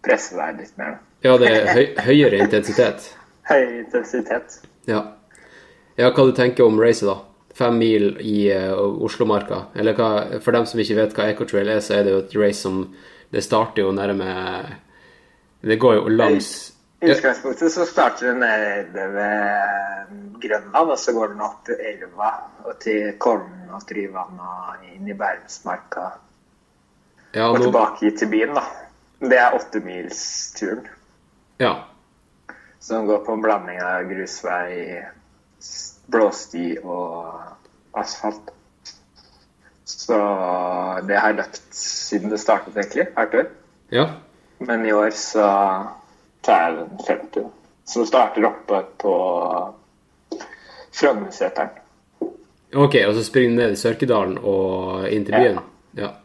presse 0.04 0.38
deg 0.38 0.62
litt 0.62 0.78
mer. 0.80 0.98
Ja, 1.24 1.36
det 1.40 1.50
er 1.50 1.70
høy, 1.72 1.84
høyere 2.10 2.42
intensitet. 2.44 3.12
Høy 3.52 3.64
intensitet. 3.82 4.62
Ja. 4.88 5.02
ja, 6.00 6.10
hva 6.12 6.26
du 6.28 6.34
tenker 6.36 6.68
om 6.68 6.80
racet, 6.80 7.10
da? 7.10 7.18
Fem 7.54 7.76
mil 7.78 8.16
i 8.24 8.48
uh, 8.50 9.04
Oslomarka. 9.06 9.66
Eller 9.78 9.96
hva, 9.98 10.40
for 10.44 10.56
dem 10.56 10.68
som 10.70 10.80
ikke 10.82 10.98
vet 10.98 11.16
hva 11.18 11.28
Ecotrail 11.32 11.70
er, 11.76 11.82
så 11.84 11.98
er 11.98 12.08
det 12.08 12.16
jo 12.16 12.22
et 12.24 12.38
race 12.40 12.64
som 12.64 12.86
Det 13.34 13.44
starter 13.44 13.84
jo 13.84 13.92
nærme 13.94 14.30
Det 15.62 15.78
går 15.82 15.96
jo 16.00 16.14
langs 16.14 16.50
I 17.02 17.12
utgangspunktet 17.14 17.74
så 17.74 17.86
starter 17.86 18.32
det 18.32 18.36
nede 18.42 19.08
ved 19.14 20.42
Grønland, 20.44 20.92
og 20.96 21.00
så 21.00 21.14
går 21.14 21.34
den 21.34 21.46
opp 21.46 21.64
til 21.68 21.80
elva 21.92 22.32
og 22.64 22.80
til 22.82 23.14
Kollen 23.22 23.72
og 23.74 23.86
Tryvanna 23.90 24.78
inn 24.94 25.08
i 25.08 25.18
Bærumsmarka 25.18 26.08
Ja, 27.34 27.48
og 27.50 27.58
nå, 27.58 27.68
tilbake 27.68 28.12
til 28.18 28.30
byen, 28.30 28.54
da. 28.54 28.64
Det 29.24 29.38
er 29.40 29.56
åttemilsturen. 29.56 30.88
ja. 31.58 31.74
Som 32.84 33.06
går 33.08 33.22
på 33.24 33.32
en 33.34 33.42
blanding 33.42 33.78
av 33.80 34.04
grusvei, 34.10 35.06
blåsti 36.12 36.78
og 36.84 37.96
asfalt. 37.96 38.50
Så 39.88 40.18
det 41.08 41.16
har 41.16 41.32
jeg 41.32 41.38
løpt 41.38 41.62
siden 41.80 42.34
det 42.34 42.42
startet, 42.44 42.76
egentlig. 42.76 43.06
Hvert 43.16 43.38
år. 43.40 43.48
ja. 43.92 44.08
Men 44.60 44.86
i 44.86 44.92
år 44.96 45.10
så 45.16 45.46
tar 46.42 46.60
jeg 46.66 46.76
den 46.78 47.00
50. 47.08 47.48
Som 47.86 48.06
starter 48.06 48.46
oppe 48.48 48.82
på 49.00 49.16
Frognerseteren. 50.94 51.70
Ok, 52.76 52.96
og 53.08 53.16
så 53.16 53.24
springer 53.24 53.50
du 53.50 53.56
ned 53.62 53.72
i 53.72 53.80
Sørkedalen 53.80 54.38
og 54.38 55.08
inn 55.10 55.26
til 55.26 55.36
byen? 55.36 55.60
Ja. 55.98 56.08
Og 56.08 56.23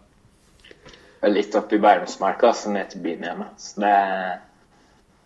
Litt 1.22 1.54
oppi 1.58 1.76
i 1.76 1.82
Bærumsmarka, 1.82 2.52
så 2.54 2.70
ned 2.70 2.92
til 2.92 3.02
byen 3.02 3.24
igjen. 3.24 3.46
Så 3.58 3.80
det 3.82 3.94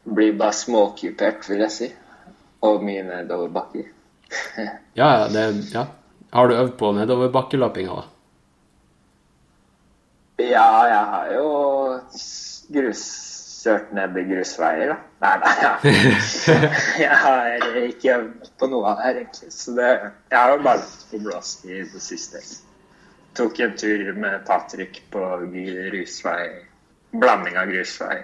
blir 0.05 0.39
bare 0.39 0.57
småkupert, 0.57 1.45
vil 1.51 1.61
jeg 1.67 1.75
si. 1.75 1.91
Og 2.65 2.85
mye 2.85 3.05
nedoverbakker. 3.09 3.91
Ja, 4.95 5.09
ja, 5.19 5.29
det, 5.33 5.43
ja. 5.73 5.87
Har 6.33 6.49
du 6.49 6.55
øvd 6.55 6.73
på 6.81 6.93
nedoverbakkeløpinga, 6.97 7.95
da? 7.97 8.03
Ja, 10.41 10.67
jeg 10.89 11.05
har 11.13 11.31
jo 11.33 11.47
grus, 12.73 13.03
kjørt 13.63 13.93
ned 13.97 14.17
i 14.17 14.25
grusveier, 14.31 14.95
da. 14.95 14.99
Nei, 15.23 15.35
nei, 15.45 15.53
ja. 15.63 15.73
jeg 17.05 17.19
har 17.25 17.79
ikke 17.85 18.17
øvd 18.19 18.51
på 18.61 18.69
noe 18.73 18.91
av 18.91 19.01
det 19.01 19.09
her, 19.09 19.21
egentlig. 19.23 19.53
Så 19.55 19.77
det, 19.77 19.91
jeg 20.33 20.39
har 20.39 20.55
jo 20.55 20.63
bare 20.65 20.83
løpt 20.83 21.09
på 21.11 21.23
blåst 21.27 21.67
i 21.69 21.83
det 21.93 22.05
siste. 22.05 22.43
Tok 23.37 23.61
en 23.65 23.77
tur 23.77 24.13
med 24.13 24.45
Patrick 24.47 25.03
på 25.11 25.25
grusvei. 25.55 26.47
Blanding 27.13 27.57
av 27.61 27.71
grusvei 27.73 28.19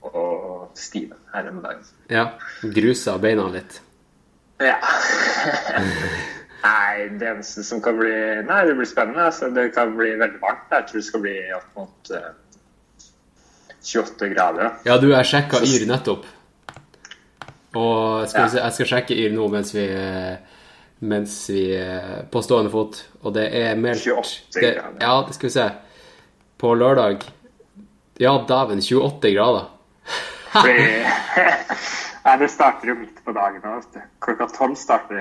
og 0.00 0.70
stien 0.80 1.12
her 1.34 1.48
en 1.48 1.62
dag. 1.64 1.80
Ja. 2.12 2.26
Grusa 2.62 3.16
beina 3.20 3.48
litt. 3.52 3.80
Ja. 4.60 4.76
Nei, 6.60 7.08
det 7.16 7.28
eneste 7.30 7.64
som 7.64 7.80
kan 7.80 7.96
bli 7.96 8.12
Nei, 8.44 8.60
det 8.68 8.74
blir 8.76 8.88
spennende. 8.88 9.30
Altså, 9.30 9.48
det 9.54 9.70
kan 9.76 9.94
bli 9.96 10.12
veldig 10.20 10.40
varmt. 10.42 10.68
Jeg 10.72 10.88
tror 10.88 11.00
det 11.00 11.06
skal 11.06 11.24
bli 11.24 11.36
opp 11.56 11.78
mot 11.78 12.12
uh, 12.12 12.28
28 13.80 14.28
grader. 14.34 14.76
Ja, 14.84 14.98
du, 15.00 15.08
jeg 15.14 15.30
sjekka 15.30 15.62
Yr 15.64 15.86
nettopp. 15.88 16.28
Og 17.80 18.28
skal 18.28 18.48
vi 18.48 18.52
se, 18.56 18.60
jeg 18.60 18.76
skal 18.76 18.90
sjekke 18.92 19.16
Yr 19.16 19.32
nå 19.36 19.46
mens 19.52 19.72
vi 19.76 19.86
mens 21.00 21.34
vi 21.50 21.62
på 22.30 22.42
stående 22.44 22.70
fot. 22.72 22.98
Og 23.24 23.34
det 23.36 23.48
er 23.56 23.76
meldt 23.80 24.04
28 24.06 24.60
det, 24.60 24.74
grader. 24.76 24.98
Ja, 25.00 25.14
det 25.26 25.34
skal 25.36 25.48
vi 25.48 25.54
se. 25.56 25.68
På 26.60 26.74
lørdag 26.76 27.22
Ja, 28.20 28.34
dæven, 28.48 28.82
28 28.84 29.30
grader. 29.32 29.68
Nei, 32.20 32.34
det 32.36 32.48
starter 32.52 32.90
jo 32.90 32.94
midt 32.98 33.22
på 33.24 33.32
dagen 33.32 33.62
du. 33.64 34.00
Klokka 34.20 34.46
tolv 34.52 34.76
starter 34.76 35.20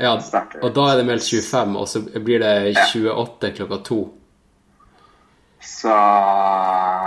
Ja, 0.00 0.12
starter. 0.22 0.62
og 0.62 0.74
da 0.76 0.84
er 0.92 1.00
det 1.00 1.06
meldt 1.08 1.26
25, 1.26 1.74
og 1.76 1.88
så 1.90 2.02
blir 2.22 2.38
det 2.40 2.76
28 2.94 3.50
klokka 3.56 3.80
to. 3.84 3.98
Så 5.60 5.96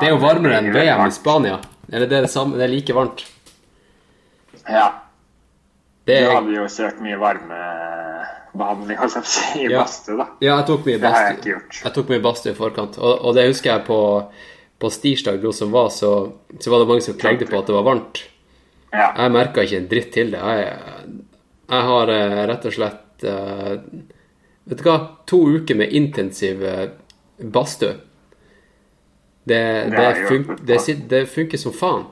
Det 0.02 0.10
er 0.10 0.12
jo 0.14 0.20
varmere 0.22 0.60
enn 0.60 0.74
VM 0.76 1.08
i. 1.08 1.12
Spania. 1.16 1.60
Eller 1.92 2.08
det 2.08 2.18
er 2.18 2.28
det 2.28 2.34
samme, 2.34 2.58
det 2.60 2.68
er 2.68 2.74
like 2.74 2.94
varmt. 2.94 3.24
Ja. 4.68 4.90
Det 6.04 6.18
Du 6.20 6.26
er, 6.26 6.34
hadde 6.36 6.56
jo 6.58 6.64
kjørt 6.68 7.00
mye 7.04 7.20
varmebehandling 7.22 8.98
holdt 9.00 9.16
jeg 9.16 9.24
på 9.24 9.30
å 9.30 9.34
si, 9.34 9.60
i 9.64 9.70
Ja. 9.72 9.84
badstue, 9.84 10.18
da. 10.20 10.26
ja, 10.44 10.58
jeg 10.58 10.66
tok 10.68 10.86
mye 10.90 11.00
Det 11.00 11.12
har 11.14 11.28
jeg 11.28 11.38
ikke 11.38 11.52
gjort. 11.54 11.80
Jeg 11.84 11.94
tok 11.98 12.10
mye 12.12 12.24
badstue 12.26 12.52
i 12.52 12.58
forkant, 12.58 12.98
og, 13.00 13.14
og 13.24 13.38
det 13.38 13.48
husker 13.48 13.72
jeg 13.72 13.86
på, 13.88 14.00
på 14.84 14.92
stirsdag 14.92 15.48
som 15.56 15.72
var, 15.72 15.90
så, 15.96 16.12
så 16.60 16.74
var 16.74 16.84
det 16.84 16.90
mange 16.92 17.06
som 17.08 17.20
klagde 17.20 17.48
på 17.48 17.60
at 17.60 17.72
det 17.72 17.78
var 17.78 17.88
varmt. 17.88 18.26
Ja. 18.94 19.14
Jeg 19.18 19.32
merka 19.34 19.64
ikke 19.64 19.80
en 19.80 19.88
dritt 19.90 20.12
til 20.14 20.34
det. 20.36 20.42
Jeg, 20.44 21.14
jeg 21.72 21.88
har 21.90 22.12
eh, 22.14 22.42
rett 22.52 22.66
og 22.70 22.76
slett 22.76 23.24
uh, 23.26 23.78
Vet 24.64 24.80
du 24.80 24.84
hva? 24.86 24.98
To 25.28 25.40
uker 25.58 25.76
med 25.76 25.92
intensiv 25.92 26.62
eh, 26.64 26.90
badstue. 27.42 27.96
Det, 29.44 29.60
det, 29.92 29.98
det, 29.98 30.28
fun 30.30 30.46
det, 30.64 30.78
det 31.12 31.24
funker 31.28 31.60
som 31.60 31.74
faen. 31.76 32.06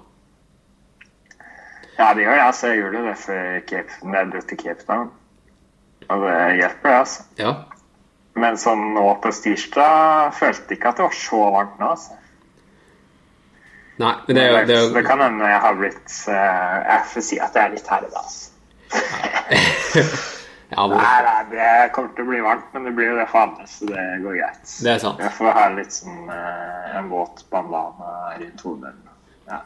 Ja, 2.02 2.14
det 2.18 2.26
gjør 2.26 2.38
det. 2.38 2.46
Altså, 2.46 2.72
jeg 2.72 2.82
gjorde 2.82 3.04
det 3.08 3.18
før 3.22 3.44
jeg 3.46 4.32
dro 4.32 4.42
til 4.50 4.58
Cape 4.64 4.88
Town. 4.88 5.12
Og 6.08 6.26
det 6.26 6.40
hjelper, 6.58 6.90
det, 6.90 6.98
altså. 6.98 7.28
Ja. 7.40 7.54
Men 8.42 8.58
sånn 8.60 8.94
nå 8.96 9.06
på 9.22 9.32
tirsdag 9.36 10.34
følte 10.38 10.72
jeg 10.72 10.80
ikke 10.80 10.92
at 10.94 11.00
det 11.00 11.08
var 11.08 11.16
så 11.20 11.42
varmt 11.56 11.80
nå, 11.82 11.94
altså. 11.94 12.18
Nei, 14.02 14.14
men 14.26 14.38
det 14.38 14.44
er 14.48 14.66
det 14.66 14.78
er, 14.80 14.88
det 14.96 15.04
kan 15.06 15.22
hende 15.22 15.46
jeg 15.46 15.62
har 15.62 15.76
blitt 15.78 16.14
uh, 16.32 16.78
Jeg 16.88 17.02
får 17.12 17.26
si 17.28 17.38
at 17.44 17.58
jeg 17.58 17.68
er 17.68 17.74
litt 17.76 17.90
herda, 17.92 18.24
altså. 18.24 18.48
ja, 20.72 20.88
men, 20.88 20.96
Nei, 20.96 21.20
nei, 21.28 21.36
det 21.52 21.68
kommer 21.94 22.16
til 22.16 22.26
å 22.26 22.32
bli 22.32 22.42
varmt, 22.48 22.72
men 22.74 22.88
det 22.88 22.96
blir 22.98 23.12
jo 23.12 23.20
det 23.20 23.28
for 23.30 23.44
alle, 23.44 23.68
så 23.70 23.92
det 23.92 24.08
går 24.24 24.40
greit. 24.40 24.74
Det 24.88 24.96
er 24.96 25.04
sant. 25.04 25.22
Jeg 25.22 25.36
får 25.38 25.56
ha 25.60 25.68
litt 25.76 26.00
sånn 26.00 26.32
uh, 26.32 26.98
en 26.98 27.12
våt 27.12 27.46
bandana 27.54 28.16
rundt 28.40 28.66
hodet. 28.66 28.96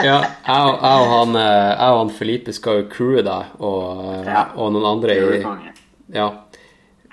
Ja. 0.00 0.16
jeg, 0.20 0.26
jeg, 0.46 1.00
og 1.00 1.08
han, 1.10 1.34
eh, 1.36 1.70
jeg 1.76 1.92
og 1.92 1.98
han 2.00 2.10
Felipe 2.14 2.52
skal 2.56 2.80
jo 2.80 2.86
crewe 2.92 3.22
deg, 3.26 3.50
og, 3.60 4.00
eh, 4.04 4.28
Ja. 4.28 4.42
og 4.56 4.72
noen 4.74 4.86
andre 4.88 5.16
i. 5.16 5.40
Ja. 6.14 6.26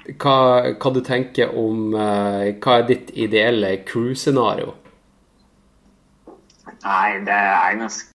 Hva, 0.08 0.36
hva 0.80 0.92
du 0.96 1.02
tenker 1.04 1.52
om 1.60 1.92
eh, 1.96 2.54
Hva 2.64 2.78
er 2.80 2.86
ditt 2.88 3.10
ideelle 3.20 3.74
crew-scenario? 3.88 4.74
Nei, 6.86 7.18
det 7.28 7.36
er 7.36 7.76
ganske 7.82 8.14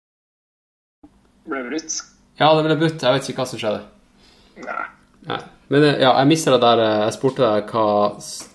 Ble 1.52 1.64
brutt. 1.68 1.98
Ja, 2.40 2.54
det 2.56 2.64
ble 2.68 2.78
brutt. 2.80 3.02
Jeg 3.04 3.18
vet 3.18 3.28
ikke 3.30 3.42
hva 3.42 3.48
som 3.50 3.60
skjedde. 3.60 3.82
Nei. 4.64 4.84
Nei. 5.28 5.40
Men 5.74 5.86
ja, 6.02 6.12
jeg 6.20 6.28
mista 6.30 6.52
det 6.56 6.62
der 6.64 6.82
Jeg 6.86 7.14
spurte 7.16 7.44
deg 7.44 7.70
hva, 7.74 7.86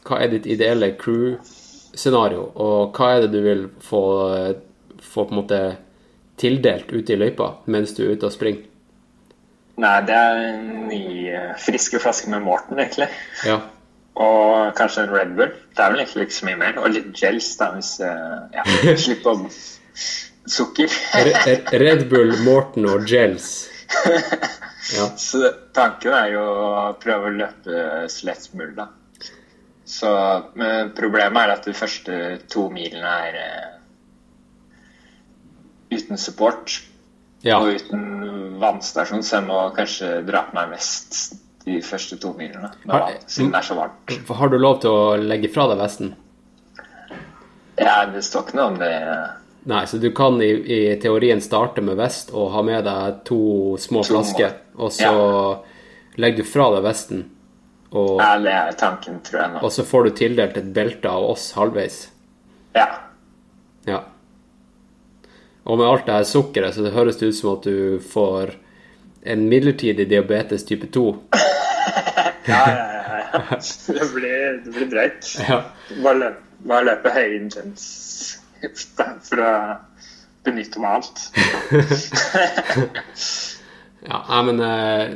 hva 0.09 0.19
er 0.23 0.33
ditt 0.33 0.47
ideelle 0.51 0.93
crew-scenario, 1.97 2.53
og 2.55 2.97
hva 2.97 3.17
er 3.17 3.25
det 3.25 3.33
du 3.33 3.43
vil 3.45 3.69
få, 3.81 4.55
få 5.01 5.25
på 5.25 5.33
en 5.33 5.41
måte 5.41 5.61
tildelt 6.37 6.93
ute 6.93 7.15
i 7.15 7.17
løypa 7.17 7.55
mens 7.67 7.95
du 7.97 8.05
er 8.05 8.17
ute 8.17 8.27
og 8.27 8.35
springer? 8.35 8.67
Nei, 9.77 9.97
det 10.09 10.15
er 10.17 10.39
en 10.41 10.69
ny 10.89 11.29
eh, 11.29 11.57
friske 11.61 11.99
flaske 12.01 12.31
med 12.33 12.45
Morten, 12.45 12.79
egentlig. 12.79 13.09
Ja. 13.45 13.59
Og 14.17 14.73
kanskje 14.77 15.05
en 15.05 15.13
Red 15.13 15.35
Bull. 15.37 15.51
Det 15.77 15.83
er 15.85 15.93
vel 15.93 16.01
egentlig 16.01 16.25
ikke 16.25 16.37
så 16.39 16.47
mye 16.49 16.61
mer. 16.63 16.79
Og 16.81 16.95
litt 16.95 17.11
gels, 17.13 17.51
da, 17.61 17.69
hvis 17.75 17.91
eh, 18.01 18.39
ja, 18.57 18.65
Slippe 19.05 19.35
om 19.35 19.45
sukker. 20.49 20.89
Red 21.77 22.07
Bull, 22.09 22.33
Morten 22.47 22.89
og 22.89 23.05
Gels. 23.09 23.67
Ja. 24.87 25.09
Så 25.19 25.41
tanken 25.75 26.13
er 26.15 26.29
jo 26.31 26.43
å 26.47 26.93
prøve 27.03 27.27
å 27.27 27.35
løpe 27.35 28.05
slett 28.07 28.45
mulig, 28.55 28.77
da. 28.77 28.85
Så, 29.87 30.11
men 30.59 30.91
problemet 30.97 31.39
er 31.47 31.53
at 31.55 31.67
de 31.69 31.73
første 31.79 32.17
to 32.51 32.65
milene 32.75 33.07
er 33.29 33.37
uh, 33.39 33.73
uten 35.95 36.19
support 36.19 36.81
Ja. 37.47 37.61
og 37.61 37.69
uten 37.77 38.57
vannstasjon, 38.59 39.23
så 39.23 39.37
jeg 39.39 39.47
må 39.47 39.61
kanskje 39.77 40.09
dra 40.27 40.41
på 40.49 40.57
meg 40.57 40.73
mest 40.73 41.37
de 41.67 41.77
første 41.85 42.17
to 42.19 42.33
milene. 42.39 42.73
Har- 42.89 43.05
vann, 43.05 43.21
Siden 43.31 43.53
det 43.53 43.59
er 43.61 43.67
så 43.69 43.77
varmt. 43.79 44.17
Har 44.39 44.49
du 44.51 44.57
lov 44.59 44.81
til 44.83 44.91
å 44.91 45.17
legge 45.21 45.51
fra 45.55 45.69
deg 45.71 45.79
vesten? 45.79 46.15
Ja, 47.79 48.07
det 48.11 48.25
står 48.25 48.47
ikke 48.49 48.57
noe 48.57 48.71
om 48.73 48.79
det. 48.81 48.91
Nei, 49.67 49.85
så 49.87 49.99
du 50.01 50.09
kan 50.15 50.41
i, 50.43 50.51
i 50.65 50.97
teorien 51.03 51.41
starte 51.43 51.83
med 51.85 51.97
vest 51.99 52.31
og 52.33 52.51
ha 52.55 52.63
med 52.67 52.85
deg 52.87 53.23
to 53.27 53.77
små 53.83 54.03
To 54.07 54.15
flasker, 54.15 54.55
og 54.79 54.91
så 54.95 55.13
legger 56.17 56.43
du 56.43 56.49
fra 56.49 56.71
deg 56.77 56.83
vesten, 56.87 57.25
og, 57.97 58.21
Ja, 58.21 58.35
det 58.43 58.53
er 58.53 58.77
tanken, 58.81 59.21
tror 59.27 59.41
jeg 59.43 59.53
nå. 59.55 59.63
og 59.65 59.73
så 59.75 59.85
får 59.89 60.05
du 60.05 60.11
tildelt 60.19 60.57
et 60.61 60.69
belte 60.77 61.09
av 61.11 61.25
oss 61.33 61.49
halvveis. 61.57 61.97
Ja. 62.77 62.87
Ja. 63.89 64.01
Og 65.67 65.79
med 65.81 65.87
alt 65.89 66.07
det 66.07 66.15
her 66.21 66.27
sukkeret, 66.29 66.75
så 66.77 66.85
det 66.87 66.93
høres 66.95 67.17
det 67.19 67.33
ut 67.33 67.39
som 67.41 67.53
at 67.57 67.65
du 67.67 67.99
får 68.13 68.55
en 69.27 69.49
midlertidig 69.51 70.07
diabetes 70.13 70.65
type 70.69 70.87
2. 70.95 71.07
Ja, 72.47 72.61
ja, 72.71 72.85
ja, 72.95 73.17
ja. 73.33 73.57
Det 73.59 74.05
blir, 74.15 74.61
det 74.63 74.71
blir 74.77 74.87
drøyt. 74.93 75.31
Ja. 75.49 75.57
Bare 76.05 76.19
løpe, 76.21 76.43
bare 76.71 76.85
løpe 76.87 77.11
høy 77.11 77.33
intens 77.41 77.87
for 79.27 79.43
å 79.43 79.49
benytte 80.47 80.79
meg 80.79 80.91
av 80.93 81.01
alt. 81.01 81.19
Ja, 84.07 84.43
men 84.47 84.61
uh, 84.63 85.09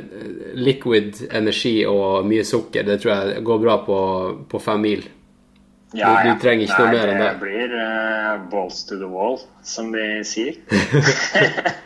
liquid 0.59 1.21
energi 1.31 1.85
og 1.87 2.25
mye 2.27 2.43
sukker, 2.43 2.83
det 2.83 2.97
tror 3.01 3.13
jeg 3.31 3.43
går 3.47 3.59
bra 3.63 3.77
på, 3.85 3.97
på 4.51 4.59
fem 4.59 4.81
mil. 4.83 5.05
Ja, 5.95 6.09
Du- 6.23 6.29
du 6.33 6.39
trenger 6.43 6.63
ikke 6.67 6.79
noe 6.79 6.87
Nei, 6.91 6.97
mer 6.97 7.07
enn 7.11 7.19
det. 7.19 7.29
Det 7.31 7.39
blir 7.41 7.73
uh, 7.75 8.49
balls 8.51 8.83
to 8.87 8.95
the 8.99 9.07
wall, 9.11 9.39
som 9.63 9.91
de 9.95 10.05
sier. 10.27 10.55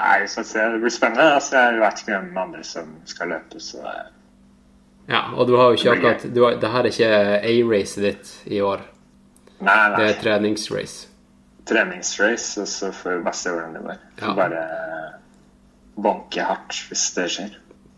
Nei, 0.00 0.20
vi 0.22 0.28
får 0.28 0.42
se. 0.48 0.62
Det 0.72 0.78
blir 0.78 0.90
spennende. 0.94 1.26
Altså, 1.36 1.56
jeg 1.58 1.80
vet 1.82 2.00
ikke 2.00 2.14
hvem 2.16 2.38
andre 2.40 2.62
som 2.64 2.94
skal 3.10 3.28
løpe, 3.34 3.60
så 3.60 3.82
uh, 3.84 4.08
Ja, 5.10 5.24
og 5.34 5.46
du 5.50 5.56
har 5.58 5.70
jo 5.72 5.78
ikke 5.78 5.90
akkurat 5.96 6.22
du 6.34 6.42
har, 6.44 6.56
Det 6.62 6.70
her 6.70 6.80
er 6.86 6.90
ikke 6.92 7.12
A-racet 7.50 8.02
ditt 8.06 8.32
i 8.46 8.60
år. 8.64 8.80
Nei, 9.60 9.78
Det 9.98 10.06
er 10.08 10.20
treningsrace. 10.22 11.08
Treningsrace, 11.68 12.60
og 12.62 12.68
så 12.70 12.92
får 12.96 13.18
vi 13.18 13.24
bare 13.26 13.36
se 13.36 13.50
hvordan 13.52 13.74
det 13.76 13.82
går. 13.84 13.98
Ja. 14.22 14.34
Bare 14.38 14.62
banke 15.96 16.44
hardt 16.44 16.76
hvis 16.88 17.08
det 17.16 17.26
skjer. 17.34 17.54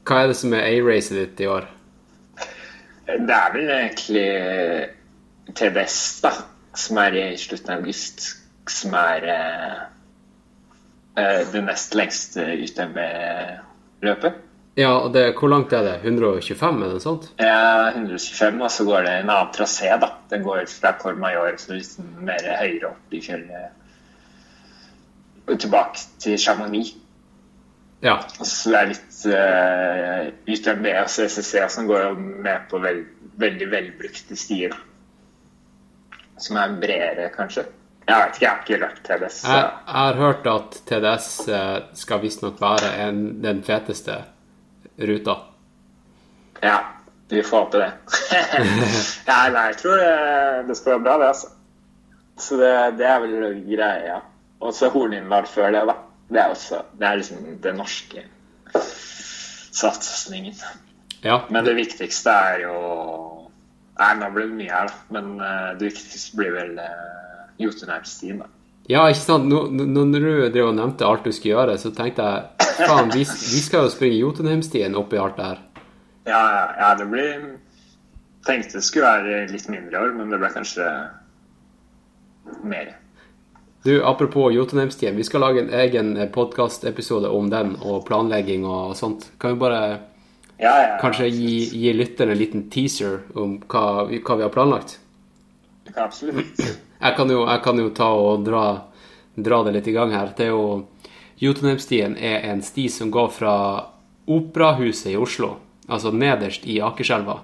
Hva 0.08 0.22
er 0.22 0.32
det 0.32 0.38
som 0.38 0.54
er 0.56 0.66
A-racet 0.66 1.18
ditt 1.18 1.42
i 1.44 1.48
år? 1.50 1.68
Det 3.06 3.34
er 3.36 3.52
vel 3.54 3.70
egentlig 3.70 4.28
TDS, 5.52 5.98
da, 6.24 6.32
som 6.78 7.00
er 7.02 7.18
i 7.18 7.26
slutten 7.38 7.74
av 7.74 7.82
august, 7.82 8.24
som 8.70 8.94
er 8.98 9.26
eh, 9.32 9.82
det 11.52 11.62
nest 11.66 11.96
lengste 11.98 12.46
UTMB-løpet. 12.62 14.40
Ja, 14.74 14.94
og 15.02 15.12
det, 15.12 15.34
hvor 15.36 15.50
langt 15.52 15.72
er 15.76 15.84
det? 15.84 15.98
125, 16.00 16.78
eller 16.80 16.96
noe 16.96 17.04
sånt? 17.04 17.28
Ja, 17.36 17.90
125, 17.92 18.62
og 18.62 18.70
så 18.72 18.86
går 18.88 19.04
det 19.04 19.12
en 19.18 19.32
annen 19.34 19.52
trasé, 19.52 19.90
da. 20.00 20.14
Den 20.30 20.46
går 20.46 20.64
fra 20.72 20.94
Cormayor 21.00 21.58
så 21.60 21.76
litt 21.76 21.98
mer 22.24 22.46
høyere 22.56 22.94
opp 22.94 23.12
i 23.12 23.20
fjellet. 23.20 23.76
Og 25.44 25.58
tilbake 25.60 26.06
til 26.22 26.38
Chamonix. 26.40 26.94
Ja. 28.02 28.16
Så 28.42 28.72
er 28.74 28.88
det 28.88 28.96
litt 28.96 29.20
uh, 29.30 30.32
UTMB 30.50 30.88
og 31.04 31.10
CCC 31.12 31.68
som 31.70 31.86
går 31.86 32.16
med 32.18 32.64
på 32.70 32.80
vel, 32.82 33.04
veldig 33.38 33.68
velbrukte 33.70 34.38
stier. 34.38 34.74
Som 36.42 36.58
er 36.58 36.74
bredere, 36.82 37.28
kanskje. 37.34 37.68
Jeg 38.02 38.18
vet 38.18 38.34
ikke, 38.34 38.44
jeg 38.44 38.50
har 38.50 38.62
ikke 38.64 38.80
løpt 38.82 39.04
TDS. 39.06 39.36
Så. 39.44 39.52
Jeg, 39.54 39.70
jeg 39.86 40.00
har 40.00 40.18
hørt 40.18 40.48
at 40.50 40.78
TDS 40.88 41.28
eh, 41.54 41.76
skal 42.00 42.22
visstnok 42.24 42.58
være 42.60 42.90
en, 43.04 43.20
den 43.44 43.62
feteste 43.62 44.18
ruta. 44.98 45.36
Ja, 46.62 46.80
vi 47.30 47.44
får 47.46 47.62
håpe 47.68 47.84
det. 47.84 47.92
ja, 49.30 49.38
nei, 49.54 49.68
jeg 49.70 49.78
tror 49.84 50.02
det, 50.02 50.14
det 50.66 50.78
skal 50.80 50.96
være 50.96 51.04
bra, 51.06 51.18
det, 51.22 51.30
altså. 51.30 51.52
Så 52.42 52.58
det, 52.58 52.72
det 52.98 53.06
er 53.06 53.22
vel 53.22 53.62
greia. 53.70 54.16
Ja. 54.16 54.18
Og 54.62 54.74
så 54.74 54.90
Hornindal 54.90 55.46
før 55.46 55.70
det, 55.74 55.86
da. 55.86 56.00
Det 56.32 56.40
er 56.40 56.52
også 56.54 56.82
det 56.98 57.06
er 57.08 57.18
liksom 57.20 57.44
den 57.62 57.76
norske 57.80 58.24
satsingen. 59.72 60.54
Ja, 61.22 61.42
Men 61.50 61.64
det 61.64 61.74
viktigste 61.78 62.30
er 62.34 62.64
jo 62.66 62.76
Nei, 64.00 64.14
nå 64.18 64.30
blir 64.34 64.48
det 64.48 64.56
mye 64.56 64.72
her, 64.72 64.88
da. 64.88 64.94
Men 65.14 65.26
eh, 65.38 65.66
det 65.78 65.90
viktigste 65.92 66.38
blir 66.40 66.54
vel 66.56 66.70
uh, 66.80 67.42
Jotunheimstien, 67.60 68.40
da. 68.40 68.46
ja 68.90 69.02
ikke 69.12 69.20
sant? 69.20 69.44
Nå- 69.46 69.68
når 69.70 70.24
du 70.24 70.30
drev 70.54 70.70
og 70.70 70.78
nevnte 70.78 71.06
alt 71.06 71.28
du 71.28 71.30
skulle 71.30 71.52
gjøre, 71.52 71.76
så 71.78 71.92
tenkte 71.94 72.24
jeg 72.24 72.70
faen, 72.88 73.12
vi, 73.12 73.20
vi 73.28 73.60
skal 73.62 73.84
jo 73.86 73.92
springe 73.92 74.16
Jotunheimstien 74.22 74.96
oppi 74.98 75.20
alt 75.20 75.36
det 75.38 75.50
her. 75.50 75.60
Ja, 76.26 76.40
ja, 76.56 76.64
ja, 76.80 76.88
det 76.98 77.06
blir 77.12 77.44
Tenkte 78.42 78.80
det 78.80 78.82
skulle 78.88 79.06
være 79.06 79.44
litt 79.52 79.68
mindre 79.70 79.92
i 79.94 80.00
år, 80.02 80.16
men 80.16 80.32
det 80.32 80.40
ble 80.42 80.48
kanskje 80.50 80.88
mer. 82.66 82.88
Du, 83.82 84.02
Apropos 84.04 84.52
Jotunheimstien, 84.54 85.16
vi 85.16 85.24
skal 85.24 85.40
lage 85.40 85.60
en 85.60 85.70
egen 85.74 86.28
podkastepisode 86.32 87.28
om 87.28 87.48
den 87.50 87.74
og 87.82 88.04
planlegging 88.06 88.64
og 88.66 88.94
sånt. 88.96 89.30
Kan 89.38 89.54
vi 89.56 89.60
bare 89.64 89.80
Ja, 90.62 90.70
ja, 90.78 90.98
kanskje 91.00 91.26
gi, 91.34 91.54
gi 91.74 91.92
lytterne 91.92 92.32
en 92.32 92.38
liten 92.38 92.68
teaser 92.70 93.20
om 93.34 93.56
hva, 93.66 94.04
vi- 94.08 94.20
hva 94.22 94.36
vi 94.36 94.42
har 94.42 94.50
planlagt? 94.54 94.98
Absolutt. 95.96 96.60
Jeg 97.02 97.16
kan 97.16 97.28
jo, 97.30 97.40
jeg 97.50 97.62
kan 97.64 97.78
jo 97.82 97.88
ta 97.90 98.06
og 98.14 98.44
dra, 98.46 98.60
dra 99.34 99.56
det 99.66 99.72
litt 99.74 99.88
i 99.90 99.92
gang 99.96 100.12
her. 100.14 100.28
Det 100.38 100.44
er 100.46 100.52
jo 100.52 100.86
Jotunheimstien 101.42 102.14
er 102.16 102.44
en 102.52 102.60
sti 102.62 102.84
som 102.88 103.10
går 103.10 103.32
fra 103.34 103.54
Operahuset 104.30 105.08
i 105.10 105.16
Oslo, 105.18 105.56
altså 105.88 106.12
nederst 106.14 106.62
i 106.70 106.76
Akerselva, 106.78 107.40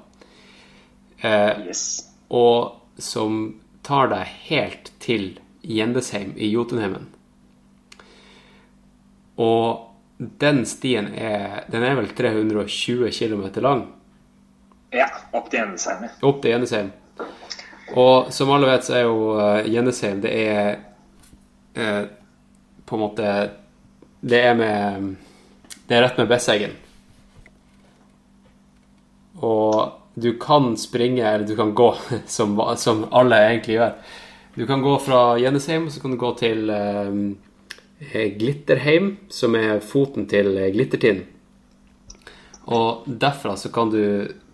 eh, 1.20 1.58
Yes. 1.66 1.82
og 2.30 2.76
som 3.02 3.56
tar 3.82 4.06
deg 4.14 4.30
helt 4.46 4.92
til 5.02 5.40
Gjendesheim 5.62 6.32
i 6.36 6.50
Jotunheimen. 6.52 7.08
Og 9.38 9.84
den 10.18 10.64
stien 10.66 11.12
er, 11.14 11.64
den 11.70 11.84
er 11.86 11.94
vel 11.98 12.10
320 12.10 13.10
km 13.14 13.44
lang. 13.62 13.84
Ja, 14.94 15.06
opp 15.32 15.50
til 15.50 15.60
Gjendesheim. 15.60 16.08
opp 16.22 16.42
til 16.42 16.54
Gjendesheim. 16.54 16.90
Og 17.96 18.32
som 18.34 18.50
alle 18.52 18.68
vet, 18.68 18.84
så 18.84 18.98
er 18.98 19.06
jo 19.06 19.20
uh, 19.38 19.64
Gjendesheim 19.64 20.18
Det 20.20 20.32
er 20.44 20.66
eh, 21.72 22.02
på 22.84 22.96
en 22.96 23.00
måte 23.00 23.30
Det 24.20 24.42
er 24.44 24.58
med 24.58 25.14
Det 25.88 25.96
er 25.96 26.04
rett 26.04 26.18
med 26.20 26.28
Besseggen. 26.28 26.74
Og 29.40 29.94
du 30.18 30.32
kan 30.40 30.74
springe, 30.76 31.22
eller 31.22 31.46
du 31.46 31.54
kan 31.56 31.70
gå, 31.74 31.92
som, 32.26 32.58
som 32.76 33.04
alle 33.14 33.38
egentlig 33.46 33.78
gjør. 33.78 33.94
Du 34.58 34.66
kan 34.66 34.82
gå 34.82 34.98
fra 34.98 35.38
Gjendesheim, 35.38 35.84
og 35.86 35.92
så 35.94 36.00
kan 36.02 36.10
du 36.10 36.18
gå 36.18 36.32
til 36.34 36.70
eh, 36.74 38.24
Glitterheim, 38.40 39.12
som 39.30 39.54
er 39.54 39.78
foten 39.86 40.26
til 40.26 40.50
eh, 40.58 40.72
Glittertind. 40.74 41.20
Og 42.74 43.06
derfra 43.06 43.54
så 43.54 43.70
kan 43.70 43.92
du 43.94 44.02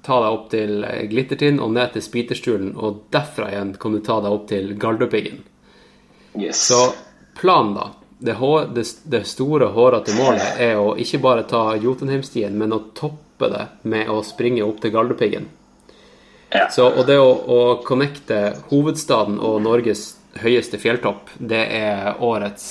ta 0.04 0.18
deg 0.20 0.36
opp 0.36 0.50
til 0.52 0.84
eh, 0.84 1.06
Glittertind 1.08 1.62
og 1.64 1.72
ned 1.72 1.96
til 1.96 2.04
Spiterstulen, 2.04 2.74
og 2.76 3.06
derfra 3.16 3.48
igjen 3.48 3.72
kan 3.80 3.96
du 3.96 4.02
ta 4.04 4.18
deg 4.20 4.36
opp 4.36 4.44
til 4.52 4.74
Galdhøpiggen. 4.76 5.40
Yes. 6.36 6.66
Så 6.68 6.82
planen, 7.40 7.72
da 7.78 7.88
det, 8.18 8.36
hår, 8.42 8.68
det, 8.76 8.84
det 9.08 9.24
store, 9.24 9.72
hårete 9.72 10.20
målet 10.20 10.60
er 10.68 10.84
å 10.84 10.98
ikke 11.00 11.24
bare 11.24 11.48
ta 11.48 11.78
Jotunheimstien, 11.80 12.52
men 12.60 12.76
å 12.76 12.84
toppe 12.92 13.48
det 13.56 13.70
med 13.88 14.12
å 14.12 14.20
springe 14.20 14.68
opp 14.68 14.84
til 14.84 14.92
Galdhøpiggen. 14.98 15.48
Ja. 16.54 16.68
Så, 16.70 16.86
og 16.86 17.06
det 17.08 17.16
å, 17.18 17.30
å 17.30 17.60
connecte 17.86 18.54
hovedstaden 18.70 19.40
og 19.42 19.58
Norges 19.64 20.12
høyeste 20.38 20.78
fjelltopp, 20.78 21.32
det 21.38 21.62
er 21.74 22.20
årets 22.22 22.66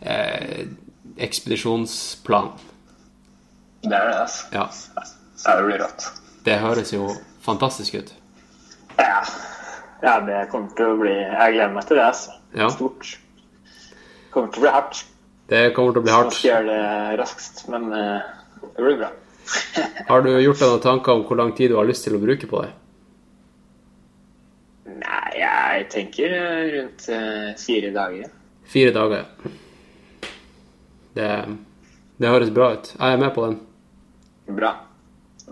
eh, 0.00 0.66
ekspedisjonsplan. 1.22 2.50
Det 3.82 3.94
er 3.94 4.10
det, 4.10 4.18
altså. 4.24 4.50
Ja. 4.54 4.66
Det 5.42 5.62
blir 5.66 5.80
rått. 5.82 6.08
Det 6.46 6.58
høres 6.62 6.92
jo 6.94 7.08
fantastisk 7.42 7.94
ut. 7.98 8.12
Ja. 8.98 9.22
ja, 10.02 10.18
det 10.26 10.44
kommer 10.52 10.74
til 10.76 10.92
å 10.92 10.98
bli 11.00 11.14
Jeg 11.14 11.54
gleder 11.54 11.72
meg 11.74 11.86
til 11.88 11.98
det, 11.98 12.10
altså. 12.10 12.36
Ja. 12.58 12.68
Stort. 12.74 13.16
Kommer 14.34 14.52
til 14.52 14.62
å 14.62 14.66
bli 14.66 14.74
hardt. 14.74 15.06
Det 15.50 15.64
kommer 15.76 15.94
til 15.94 16.02
å 16.02 16.06
bli 16.06 16.14
hardt. 16.14 16.30
hardt. 16.30 16.38
skal 16.38 16.50
gjøre 16.52 16.76
det 16.76 17.18
raskt, 17.22 17.64
men 17.72 17.90
uh, 17.94 18.22
det 18.62 18.86
blir 18.86 19.02
bra. 19.02 19.10
Har 20.08 20.22
du 20.24 20.30
gjort 20.42 20.60
deg 20.60 20.68
noen 20.70 20.84
tanker 20.84 21.12
om 21.16 21.24
hvor 21.28 21.38
lang 21.40 21.52
tid 21.56 21.70
du 21.72 21.76
har 21.78 21.88
lyst 21.88 22.04
til 22.06 22.16
å 22.16 22.22
bruke 22.22 22.46
på 22.50 22.62
det? 22.64 22.70
Nei, 24.92 25.28
jeg 25.40 25.88
tenker 25.92 26.34
eh, 26.36 26.62
rundt 26.76 27.08
eh, 27.10 27.50
fire 27.58 27.90
dager. 27.94 28.30
Fire 28.72 28.92
dager. 28.94 29.24
Det, 31.16 31.28
det 32.22 32.32
høres 32.32 32.52
bra 32.54 32.72
ut. 32.76 32.92
Jeg 32.98 33.16
er 33.16 33.20
med 33.20 33.32
på 33.36 33.46
den. 33.48 33.58
Bra. 34.56 34.72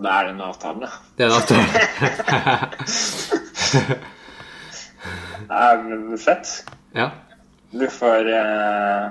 Da 0.01 0.15
er 0.19 0.29
det 0.29 0.31
en 0.35 0.43
avtale. 0.45 0.87
Det 1.17 1.25
er 1.25 1.29
en 1.29 1.37
avtale. 1.41 1.67
Det 5.51 5.57
er 5.57 6.17
fett. 6.21 6.47
ja. 6.95 7.09
Du 7.71 7.87
får 7.89 8.27
eh, 8.35 9.05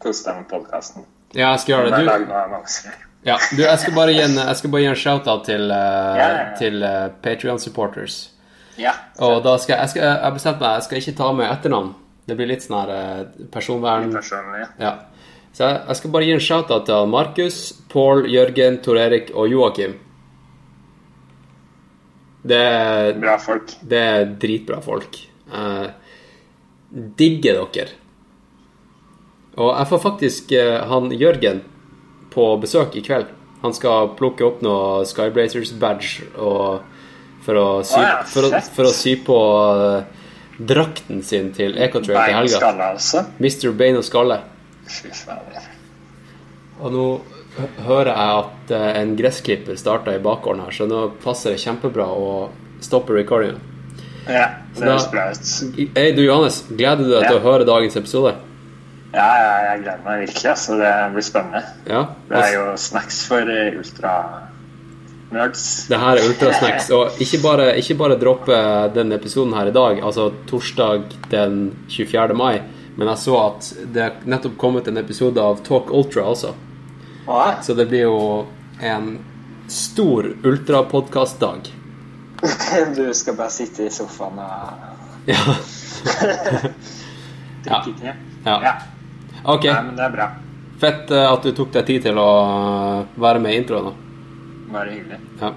kose 0.00 0.24
deg 0.26 0.38
med 0.40 0.48
podkasten. 0.50 1.04
ja, 1.34 1.50
jeg 1.54 1.60
skal 1.64 1.74
gjøre 1.74 1.90
det. 1.92 2.04
Du. 2.06 3.05
Ja, 3.26 3.36
du 3.56 3.64
jeg 3.64 3.82
skal 3.82 3.94
bare 3.96 4.14
gi 4.14 4.22
en, 4.22 4.38
jeg 4.38 4.86
en 4.86 4.98
shout-out 4.98 5.44
til, 5.48 5.66
uh, 5.72 6.14
Ja, 6.20 6.28
til 6.58 6.78
uh, 6.84 7.10
Patrion-supporters. 7.24 8.20
Ja. 8.78 8.92
Og 9.24 9.40
da 9.42 9.56
skal 9.58 9.80
jeg, 9.80 9.90
skal, 9.94 10.04
jeg 10.04 10.22
har 10.22 10.34
bestemt 10.36 10.62
meg, 10.62 10.78
jeg 10.78 10.86
skal 10.86 11.00
ikke 11.00 11.16
ta 11.18 11.32
med 11.34 11.50
etternavn. 11.50 11.92
Det 12.26 12.36
blir 12.38 12.50
litt 12.50 12.62
sånn 12.62 12.78
her 12.78 12.94
uh, 12.94 13.44
personvern... 13.50 14.10
Personlig. 14.14 14.64
Ja. 14.82 14.94
Så 15.56 15.64
jeg, 15.64 15.82
jeg 15.88 16.00
skal 16.00 16.14
bare 16.14 16.28
gi 16.28 16.34
en 16.36 16.46
shout-out 16.46 16.86
til 16.86 17.10
Markus, 17.10 17.60
Paul, 17.90 18.26
Jørgen, 18.30 18.80
Tor 18.84 19.02
Erik 19.02 19.34
og 19.34 19.50
Joakim. 19.50 19.98
Det 22.46 22.58
er, 22.62 23.14
Bra 23.18 23.38
folk. 23.42 23.72
det 23.82 24.02
er 24.06 24.26
dritbra 24.38 24.78
folk. 24.84 25.18
Uh, 25.50 25.88
digger 27.18 27.64
dere. 27.74 27.96
Og 29.56 29.72
jeg 29.72 29.88
får 29.90 30.04
faktisk 30.04 30.52
uh, 30.54 30.84
han 30.86 31.10
Jørgen 31.16 31.64
på 32.36 32.46
besøk 32.62 32.94
i 33.00 33.02
kveld. 33.06 33.32
Han 33.64 33.74
skal 33.74 34.12
plukke 34.18 34.44
opp 34.46 34.60
noe 34.64 35.06
Skyblazers-badge 35.08 36.26
for 37.46 37.82
sy, 37.86 38.02
ja, 38.02 38.18
for 38.26 38.48
å, 38.48 38.60
for 38.74 38.88
å 38.88 38.92
sy 38.94 39.14
på 39.24 39.38
eh, 39.86 40.26
drakten 40.58 41.22
sin 41.26 41.52
til 41.54 41.76
Ecotrail 41.78 42.26
til 42.26 42.36
helga. 42.40 42.90
altså. 42.90 43.22
Mr. 43.38 43.70
Bein 43.78 43.98
og 44.00 44.04
skalle. 44.06 44.40
Fy 44.90 45.12
fader. 45.14 45.70
Og 46.82 46.92
nå 46.92 47.06
hører 47.86 48.10
jeg 48.12 48.42
at 48.42 48.74
eh, 48.76 48.90
en 49.02 49.14
gressklipper 49.18 49.78
starta 49.80 50.16
i 50.16 50.22
bakgården 50.22 50.66
her, 50.66 50.74
så 50.74 50.88
nå 50.90 51.06
passer 51.22 51.54
det 51.54 51.62
kjempebra 51.62 52.08
å 52.12 52.28
stoppe 52.84 53.16
recordingen. 53.16 53.62
Ja, 54.26 54.48
det 54.74 54.82
høres 54.82 55.06
bra 55.12 55.28
ut. 55.30 55.50
Hei, 55.94 56.10
du 56.16 56.24
Johannes, 56.24 56.64
gleder 56.68 57.04
du 57.06 57.12
deg 57.14 57.28
til 57.28 57.38
å 57.38 57.44
høre 57.46 57.68
dagens 57.68 57.94
episode? 57.98 58.34
Ja, 59.16 59.26
ja, 59.40 59.52
jeg 59.70 59.80
gleder 59.82 60.02
meg 60.04 60.18
virkelig. 60.26 60.48
altså 60.50 60.76
Det 60.76 60.92
blir 61.14 61.24
spennende. 61.24 61.62
Ja? 61.88 62.02
Det 62.28 62.40
er 62.42 62.50
jo 62.52 62.64
snacks 62.76 63.20
for 63.30 63.48
eh, 63.48 63.78
ultra-nerds. 63.80 65.62
Det 65.88 66.00
her 66.02 66.20
er 66.20 66.26
Ultrasnacks, 66.28 66.90
og 66.92 67.20
ikke 67.24 67.40
bare, 67.42 67.68
ikke 67.80 67.96
bare 67.98 68.18
droppe 68.20 68.58
den 68.94 69.14
episoden 69.16 69.54
her 69.56 69.70
i 69.70 69.74
dag, 69.74 70.02
altså 70.04 70.28
torsdag 70.50 71.06
den 71.32 71.56
24. 71.88 72.36
mai, 72.36 72.60
men 72.96 73.08
jeg 73.08 73.22
så 73.24 73.38
at 73.40 73.70
det 73.94 74.02
er 74.04 74.18
nettopp 74.28 74.58
kommet 74.60 74.88
en 74.92 75.00
episode 75.00 75.40
av 75.40 75.62
Talk 75.64 75.88
Ultra 75.96 76.26
også. 76.34 76.52
Å, 77.26 77.40
Så 77.64 77.74
det 77.74 77.88
blir 77.90 78.04
jo 78.06 78.18
en 78.84 79.16
stor 79.72 80.28
ultrapodkastdag. 80.44 81.72
Du 82.96 83.14
skal 83.16 83.34
bare 83.38 83.50
sitte 83.50 83.88
i 83.88 83.90
sofaen 83.90 84.38
og 84.44 85.30
Ja. 85.32 85.40
Ja. 87.66 87.82
ja. 88.44 88.74
Ja. 89.46 89.52
Ok, 89.54 89.64
Nei, 89.64 89.82
men 89.86 89.96
det 89.96 90.02
er 90.08 90.10
bra. 90.10 90.26
fett 90.80 91.10
eh, 91.14 91.26
at 91.32 91.42
du 91.46 91.52
tok 91.54 91.70
deg 91.72 91.86
tid 91.86 92.02
til 92.08 92.18
å 92.18 92.28
eh, 92.42 93.20
være 93.22 93.38
med 93.40 93.54
i 93.54 93.60
introen. 93.62 93.84
da. 93.92 93.92
Bare 94.74 94.90
hyggelig. 94.90 95.18
Ja. 95.40 95.52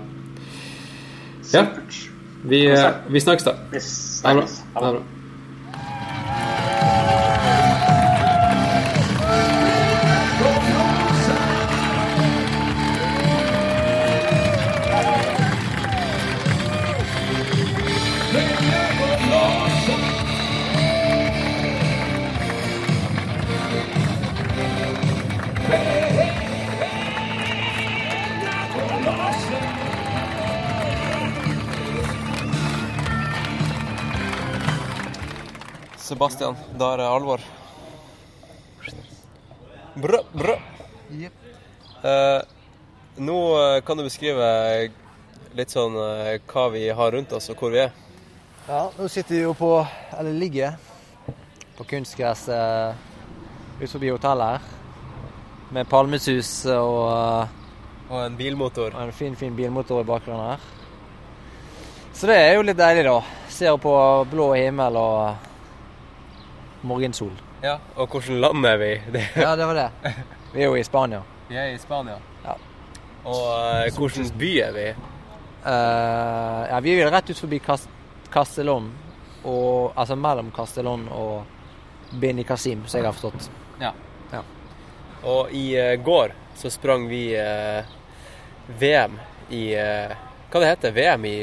Ja. 1.53 1.63
Vi, 2.43 2.59
eh, 2.71 2.89
vi 3.09 3.19
snakkes, 3.19 3.43
da. 3.49 3.55
Snakkes. 3.73 4.59
Ha 4.75 4.83
det 4.85 4.91
bra. 4.99 5.18
Sebastian, 36.09 36.57
da 36.79 36.93
er 36.93 37.03
det 37.03 37.09
alvor. 37.09 37.43
Brø, 39.99 40.21
brø. 40.33 40.55
Eh, 42.03 42.41
nå 43.19 43.37
eh, 43.59 43.81
kan 43.85 43.99
du 43.99 44.05
beskrive 44.07 44.47
litt 45.57 45.73
sånn 45.73 45.97
eh, 45.99 46.37
hva 46.49 46.69
vi 46.73 46.87
har 46.95 47.11
rundt 47.13 47.33
oss, 47.35 47.49
og 47.51 47.61
hvor 47.61 47.73
vi 47.73 47.83
er. 47.83 47.91
Ja, 48.69 48.87
nå 48.95 49.09
sitter 49.09 49.35
vi 49.35 49.43
jo 49.43 49.53
på, 49.57 49.71
eller 50.17 50.37
ligger, 50.37 50.77
på 51.77 51.85
kunstgresset 51.89 53.81
ut 53.81 53.89
forbi 53.89 54.09
hotellet 54.13 54.55
her. 54.55 54.75
Med 55.75 55.89
palmesus 55.89 56.51
og, 56.73 57.03
eh, 57.13 57.57
Og 58.09 58.23
en 58.23 58.37
bilmotor. 58.39 58.95
og 58.95 59.01
en 59.03 59.11
fin, 59.13 59.35
fin 59.35 59.55
bilmotor 59.55 60.01
i 60.01 60.07
bakgrunnen 60.09 60.55
her. 60.55 60.65
Så 62.13 62.27
det 62.27 62.35
er 62.35 62.55
jo 62.55 62.65
litt 62.65 62.77
deilig, 62.79 63.05
da. 63.05 63.19
Ser 63.49 63.77
på 63.77 63.93
blå 64.31 64.53
himmel 64.57 64.97
og 64.97 65.48
morgensol. 66.81 67.33
Ja, 67.61 67.77
og 67.95 68.09
hvilket 68.13 68.39
land 68.41 68.65
er 68.65 68.77
vi 68.81 68.89
i? 68.95 69.23
Ja, 69.35 69.55
det 69.55 69.67
var 69.67 69.75
det. 69.75 70.13
Vi 70.53 70.63
er 70.63 70.71
jo 70.71 70.75
i 70.79 70.83
Spania. 70.83 71.21
Vi 71.49 71.57
er 71.59 71.73
i 71.73 71.77
Spania. 71.77 72.17
Ja. 72.45 72.55
Og 73.27 73.45
uh, 73.51 73.99
hvilken 73.99 74.31
by 74.39 74.51
er 74.63 74.75
vi 74.75 74.87
i? 74.89 74.97
Uh, 75.59 76.65
ja, 76.71 76.79
vi 76.81 76.95
er 76.95 77.11
rett 77.11 77.29
ut 77.29 77.39
forbi 77.39 77.59
Cas 77.59 77.87
Castellón, 78.31 78.91
og, 79.43 79.91
altså 79.95 80.15
mellom 80.15 80.51
Castellón 80.55 81.07
og 81.11 81.43
Beni 82.21 82.43
Kasim, 82.43 82.85
som 82.87 83.01
jeg 83.01 83.09
har 83.09 83.17
forstått. 83.17 83.49
Ja. 83.81 83.93
Og 85.19 85.51
i 85.51 85.73
uh, 85.75 85.97
går 85.99 86.33
så 86.59 86.69
sprang 86.69 87.07
vi 87.07 87.39
eh, 87.39 87.85
VM 88.79 89.19
i 89.49 89.75
eh, 89.75 90.11
Hva 90.51 90.59
det 90.59 90.67
heter 90.67 90.91
VM 90.91 91.25
i 91.25 91.35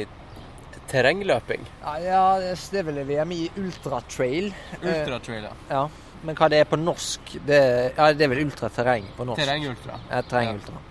terrengløping? 0.90 1.68
Ja, 1.82 1.94
ja, 2.02 2.24
det 2.40 2.80
er 2.82 2.88
vel 2.88 3.00
VM 3.08 3.32
i 3.36 3.44
ultratrail. 3.60 4.50
Eh, 4.80 4.90
Ultratrail, 4.90 5.48
ja. 5.48 5.54
Ja, 5.70 5.84
men 6.26 6.38
hva 6.38 6.50
det 6.52 6.62
er 6.62 6.68
på 6.70 6.78
norsk, 6.80 7.38
det, 7.46 7.62
ja, 7.96 8.10
det 8.12 8.26
er 8.26 8.34
vel 8.34 8.44
ultraterreng 8.46 9.08
på 9.16 9.28
norsk. 9.28 9.42
Terrengultra. 9.42 9.98
Ja, 10.10 10.22
terrengultra. 10.26 10.82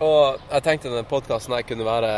Og 0.00 0.40
jeg 0.48 0.64
tenkte 0.64 0.88
denne 0.88 1.04
podkasten 1.04 1.52
her 1.52 1.64
kunne 1.68 1.84
være 1.84 2.10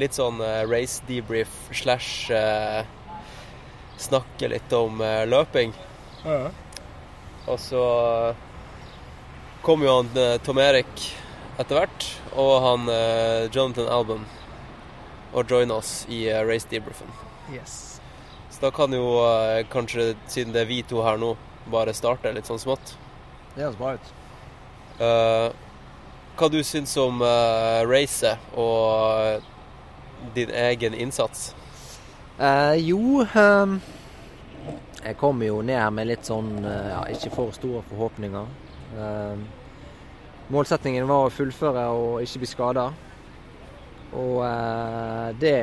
litt 0.00 0.16
sånn 0.16 0.38
eh, 0.40 0.62
race 0.64 1.04
debrief 1.04 1.52
slash 1.76 2.32
eh, 2.32 2.80
snakke 4.00 4.48
litt 4.48 4.72
om 4.72 5.02
eh, 5.04 5.26
løping. 5.28 5.74
Og 7.42 7.58
så 7.60 7.82
kom 9.66 9.82
jo 9.84 9.98
han 9.98 10.08
Tom 10.46 10.60
Erik 10.62 11.04
etter 11.60 11.78
hvert, 11.78 12.06
og 12.36 12.52
han 12.64 12.88
eh, 12.92 13.48
Jonathan 13.52 13.90
Alban 13.92 14.24
og 15.32 15.48
joine 15.48 15.74
oss 15.76 16.06
i 16.12 16.24
eh, 16.30 16.42
race 16.46 16.68
debriefen. 16.70 17.10
Yes. 17.52 18.00
Så 18.52 18.64
da 18.64 18.72
kan 18.74 18.94
jo 18.94 19.18
eh, 19.26 19.64
kanskje, 19.72 20.12
siden 20.30 20.54
det 20.54 20.64
er 20.64 20.70
vi 20.70 20.82
to 20.86 21.02
her 21.04 21.20
nå, 21.20 21.34
bare 21.72 21.94
starte 21.96 22.32
litt 22.34 22.48
sånn 22.48 22.60
smått. 22.62 22.96
Det 23.54 23.64
høres 23.64 23.78
bra 23.80 23.94
ut. 23.98 24.12
Eh, 25.02 25.48
hva 26.36 26.48
du 26.48 26.62
syns 26.64 26.94
om 26.96 27.20
uh, 27.20 27.84
racet 27.84 28.40
og 28.56 29.42
din 30.34 30.50
egen 30.50 30.94
innsats? 30.94 31.50
Eh, 32.38 32.76
jo 32.88 33.20
ehm, 33.22 33.80
Jeg 35.04 35.16
kommer 35.20 35.46
jo 35.46 35.60
ned 35.62 35.76
her 35.76 35.90
med 35.92 36.08
litt 36.08 36.24
sånn 36.26 36.64
eh, 36.64 36.88
ja, 36.88 37.02
ikke 37.12 37.32
for 37.34 37.54
store 37.54 37.82
forhåpninger. 37.90 38.46
Ehm, 38.96 39.44
målsetningen 40.52 41.08
var 41.08 41.26
å 41.26 41.32
fullføre 41.32 41.88
og 41.96 42.22
ikke 42.24 42.42
bli 42.42 42.50
skada. 42.50 42.86
Og 44.12 44.42
eh, 44.44 45.28
det, 45.40 45.58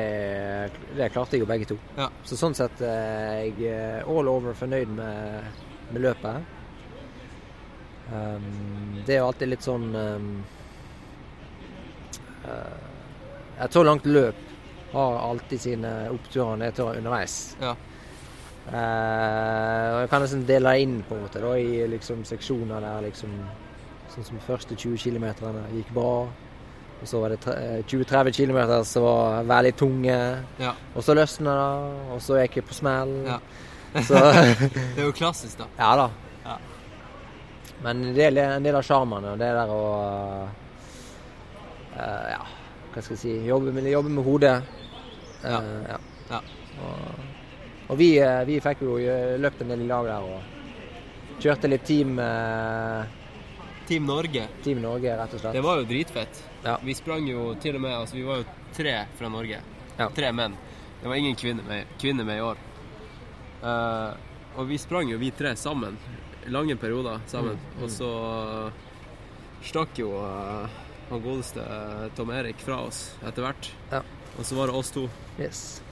det 0.98 1.10
klarte 1.14 1.36
jeg 1.36 1.44
jo 1.44 1.50
begge 1.50 1.68
to. 1.70 1.76
Ja. 1.98 2.08
Så 2.26 2.38
sånn 2.38 2.56
sett 2.58 2.82
er 2.82 3.44
jeg 3.44 3.68
eh, 3.70 4.08
all 4.10 4.30
over 4.30 4.56
fornøyd 4.58 4.90
med, 4.96 5.60
med 5.92 6.02
løpet. 6.08 6.56
Um, 8.10 9.02
det 9.06 9.14
er 9.14 9.20
jo 9.20 9.28
alltid 9.28 9.52
litt 9.52 9.62
sånn 9.62 9.84
um, 9.94 10.30
Et 13.62 13.76
så 13.76 13.84
langt 13.86 14.08
løp 14.10 14.40
har 14.90 15.18
alltid 15.22 15.62
sine 15.62 15.92
oppturer 16.10 16.56
og 16.56 16.58
nedturer 16.58 16.98
underveis. 16.98 17.36
Ja. 17.60 17.76
Uh, 18.66 19.86
og 19.94 19.98
jeg 20.00 20.10
kan 20.10 20.24
nesten 20.24 20.42
dele 20.48 20.74
inn 20.82 20.96
på 21.06 21.14
en 21.14 21.22
måte 21.28 21.42
da, 21.44 21.52
i 21.54 21.86
liksom 21.92 22.24
seksjoner 22.26 22.82
der 22.82 23.06
liksom 23.06 23.36
Sånn 24.10 24.26
som 24.26 24.38
de 24.38 24.44
første 24.44 24.76
20 24.76 24.98
km 24.98 25.26
gikk 25.74 25.92
bra. 25.94 26.14
Og 27.00 27.08
så 27.08 27.20
var 27.22 27.32
det 27.32 27.38
eh, 27.54 27.80
20-30 27.88 28.34
km 28.36 28.58
som 28.84 29.06
var 29.06 29.46
veldig 29.48 29.72
tunge. 29.80 30.16
Ja. 30.60 30.74
Og 30.94 31.04
så 31.06 31.16
løsna 31.16 31.54
det, 31.54 32.00
og 32.14 32.24
så 32.24 32.40
gikk 32.42 32.58
jeg 32.60 32.66
på 32.68 32.76
smell. 32.76 33.14
Ja. 33.28 33.38
så 34.08 34.20
Det 34.74 34.98
er 34.98 35.06
jo 35.06 35.14
klassisk, 35.16 35.62
da. 35.62 35.70
ja 35.78 35.94
da. 36.02 36.08
Ja. 36.44 36.58
Men 37.86 38.02
det 38.14 38.26
er 38.28 38.40
en 38.44 38.66
del 38.66 38.76
av 38.76 38.84
sjarmen. 38.84 39.30
Og 39.32 39.40
det 39.40 39.48
der 39.56 39.72
å 39.72 39.80
uh, 41.96 42.26
Ja, 42.34 42.42
hva 42.92 43.02
skal 43.02 43.16
jeg 43.16 43.22
si 43.22 43.34
Jobbe 43.48 43.72
med, 43.72 43.88
jobbe 43.88 44.12
med 44.12 44.26
hodet. 44.26 44.56
Ja. 45.40 45.60
Eh, 45.62 45.84
ja. 45.88 45.98
Ja. 46.30 46.40
Og, 46.84 47.22
og 47.90 47.98
vi, 47.98 48.10
eh, 48.22 48.42
vi 48.46 48.58
fikk 48.62 48.84
jo 48.84 48.98
eh, 49.00 49.38
løpt 49.40 49.62
en 49.64 49.72
del 49.72 49.86
i 49.86 49.88
lag 49.88 50.06
der 50.06 50.26
og 50.26 51.40
kjørte 51.40 51.70
litt 51.70 51.86
team 51.88 52.18
eh, 52.22 53.19
Team 53.90 54.08
Norge. 54.08 54.46
Team 54.64 54.82
Norge, 54.84 55.12
rett 55.18 55.34
og 55.34 55.42
slett. 55.42 55.58
Det 55.58 55.62
var 55.66 55.80
jo 55.82 55.86
dritfett. 55.90 56.42
Ja. 56.62 56.78
Vi 56.86 56.94
sprang 56.94 57.26
jo 57.28 57.50
til 57.62 57.78
og 57.78 57.82
med 57.82 57.94
altså 57.96 58.18
Vi 58.18 58.26
var 58.26 58.42
jo 58.42 58.48
tre 58.76 58.96
fra 59.18 59.30
Norge. 59.32 59.62
Ja. 59.98 60.10
Tre 60.14 60.32
menn. 60.32 60.54
Det 61.00 61.08
var 61.10 61.18
ingen 61.18 61.34
kvinner 61.36 61.66
med, 61.66 61.96
kvinner 61.98 62.28
med 62.28 62.38
i 62.38 62.44
år. 62.44 62.60
Uh, 63.60 64.12
og 64.60 64.68
vi 64.68 64.78
sprang 64.78 65.10
jo 65.10 65.18
vi 65.20 65.32
tre 65.34 65.56
sammen. 65.58 65.98
Lange 66.46 66.76
perioder 66.78 67.18
sammen. 67.28 67.58
Mm, 67.58 67.74
mm. 67.74 67.82
Og 67.82 67.90
så 67.92 68.12
stakk 69.66 69.98
jo 70.00 70.14
uh, 70.16 70.80
han 71.10 71.22
godeste 71.22 71.60
eh, 71.60 72.06
Tom 72.16 72.30
Erik 72.30 72.60
fra 72.62 72.84
oss 72.86 73.16
etter 73.26 73.42
hvert. 73.42 73.70
Ja. 73.90 74.04
Og 74.38 74.46
så 74.46 74.54
var 74.54 74.70
det 74.70 74.78
oss 74.78 74.92
to. 74.94 75.08
Yes. 75.40 75.82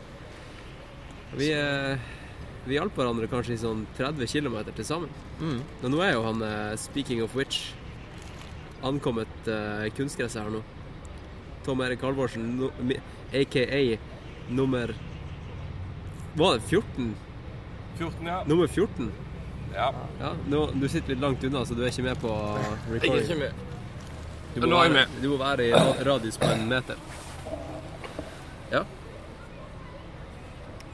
Vi, 1.34 1.50
eh, 1.52 1.98
vi 2.68 2.76
hjalp 2.78 2.94
hverandre 2.96 3.26
kanskje 3.30 3.56
i 3.56 3.60
sånn 3.60 3.82
30 3.98 4.30
km 4.30 4.60
til 4.70 4.86
sammen. 4.86 5.10
Mm. 5.40 5.58
Og 5.82 5.90
nå 5.90 6.04
er 6.04 6.14
jo 6.14 6.22
han, 6.28 6.44
eh, 6.46 6.76
speaking 6.78 7.22
of 7.24 7.34
which, 7.34 7.72
ankommet 8.82 9.48
uh, 9.48 9.86
kunstgresset 9.96 10.42
her 10.42 10.50
nå. 10.50 10.62
Tom 11.66 11.80
Erik 11.84 12.02
Halvorsen, 12.02 12.44
no, 12.56 12.70
aka 13.34 13.98
nummer 14.48 14.94
Var 16.34 16.54
det 16.54 16.60
14? 16.60 17.14
14, 17.98 18.26
ja. 18.26 18.44
Nummer 18.46 18.66
14? 18.66 19.12
Ja. 19.74 19.94
Ja, 20.20 20.32
nå, 20.48 20.68
Du 20.74 20.88
sitter 20.88 21.08
litt 21.08 21.20
langt 21.20 21.44
unna, 21.44 21.64
så 21.66 21.74
du 21.74 21.82
er 21.82 21.90
ikke 21.90 22.06
med 22.06 22.20
på 22.22 22.30
recording. 22.92 23.02
Jeg 23.02 23.18
er 23.18 23.26
ikke 23.26 23.40
med. 23.42 23.64
Du 24.54 24.60
må, 24.62 24.70
nå 24.70 24.78
er 24.80 24.88
jeg 24.88 24.94
være, 24.94 25.22
du 25.22 25.28
må 25.28 25.36
være 25.40 25.66
i 25.68 26.04
radius 26.08 26.38
på 26.40 26.48
en 26.50 26.64
meter. 26.70 27.02
Ja. 28.72 28.84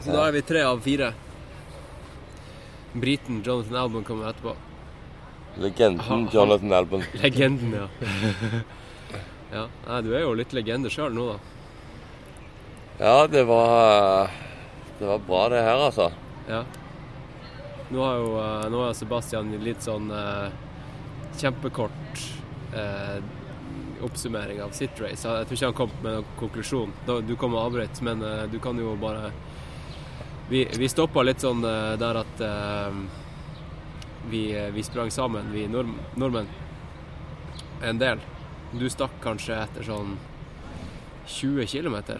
Så 0.00 0.12
da 0.12 0.26
er 0.26 0.34
vi 0.34 0.42
tre 0.44 0.64
av 0.66 0.82
fire. 0.84 1.12
Briten 2.92 3.42
Jonathan 3.44 3.78
Albon 3.84 4.04
kommer 4.04 4.30
etterpå. 4.30 4.56
Legenden 5.58 6.28
Jonathan 6.32 6.72
Albon. 6.72 7.04
Legenden, 7.22 7.74
ja. 7.74 7.88
ja. 9.52 9.66
Nei, 9.86 10.00
du 10.02 10.14
er 10.14 10.24
jo 10.24 10.34
litt 10.38 10.54
legende 10.56 10.90
sjøl 10.90 11.14
nå, 11.14 11.34
da. 11.34 11.38
Ja, 12.98 13.26
det 13.26 13.42
var 13.48 14.30
Det 14.98 15.06
var 15.06 15.22
bra, 15.26 15.48
det 15.50 15.62
her, 15.66 15.78
altså. 15.88 16.10
Ja. 16.48 16.64
Nå 17.90 18.02
har 18.02 18.18
jo 18.18 18.28
eh, 18.40 18.66
nå 18.72 18.82
har 18.84 18.94
Sebastian 18.96 19.50
litt 19.62 19.82
sånn 19.84 20.10
eh, 20.14 20.54
kjempekort 21.38 22.22
eh, 22.74 23.18
oppsummering 24.04 24.62
av 24.62 24.70
sitt 24.76 25.00
race. 25.00 25.28
Jeg 25.28 25.48
tror 25.48 25.58
ikke 25.58 25.70
han 25.70 25.76
kom 25.78 25.92
med 26.02 26.16
noen 26.18 26.38
konklusjon. 26.38 26.94
Du 27.26 27.34
kom 27.40 27.56
og 27.56 27.66
avbrøt, 27.68 28.00
men 28.06 28.22
eh, 28.24 28.46
du 28.52 28.58
kan 28.62 28.78
jo 28.78 28.96
bare 29.00 29.32
Vi, 30.44 30.66
vi 30.76 30.88
stoppa 30.92 31.22
litt 31.24 31.40
sånn 31.40 31.64
eh, 31.64 31.94
der 32.00 32.18
at 32.20 32.40
eh, 32.44 32.98
vi, 34.30 34.70
vi 34.72 34.82
sprang 34.82 35.10
sammen, 35.10 35.50
vi 35.52 35.66
nordm 35.68 35.98
nordmenn. 36.16 36.48
En 37.84 37.98
del. 37.98 38.22
Du 38.74 38.86
stakk 38.90 39.12
kanskje 39.22 39.58
etter 39.62 39.84
sånn 39.86 40.16
20 41.26 41.66
km? 41.70 42.18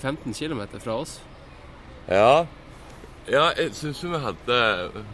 15 0.00 0.34
km 0.34 0.66
fra 0.80 0.98
oss? 1.00 1.20
Ja. 2.10 2.46
Ja, 3.24 3.46
jeg 3.56 3.72
syns 3.72 4.02
jo 4.04 4.10
vi 4.12 4.18
hadde 4.20 4.56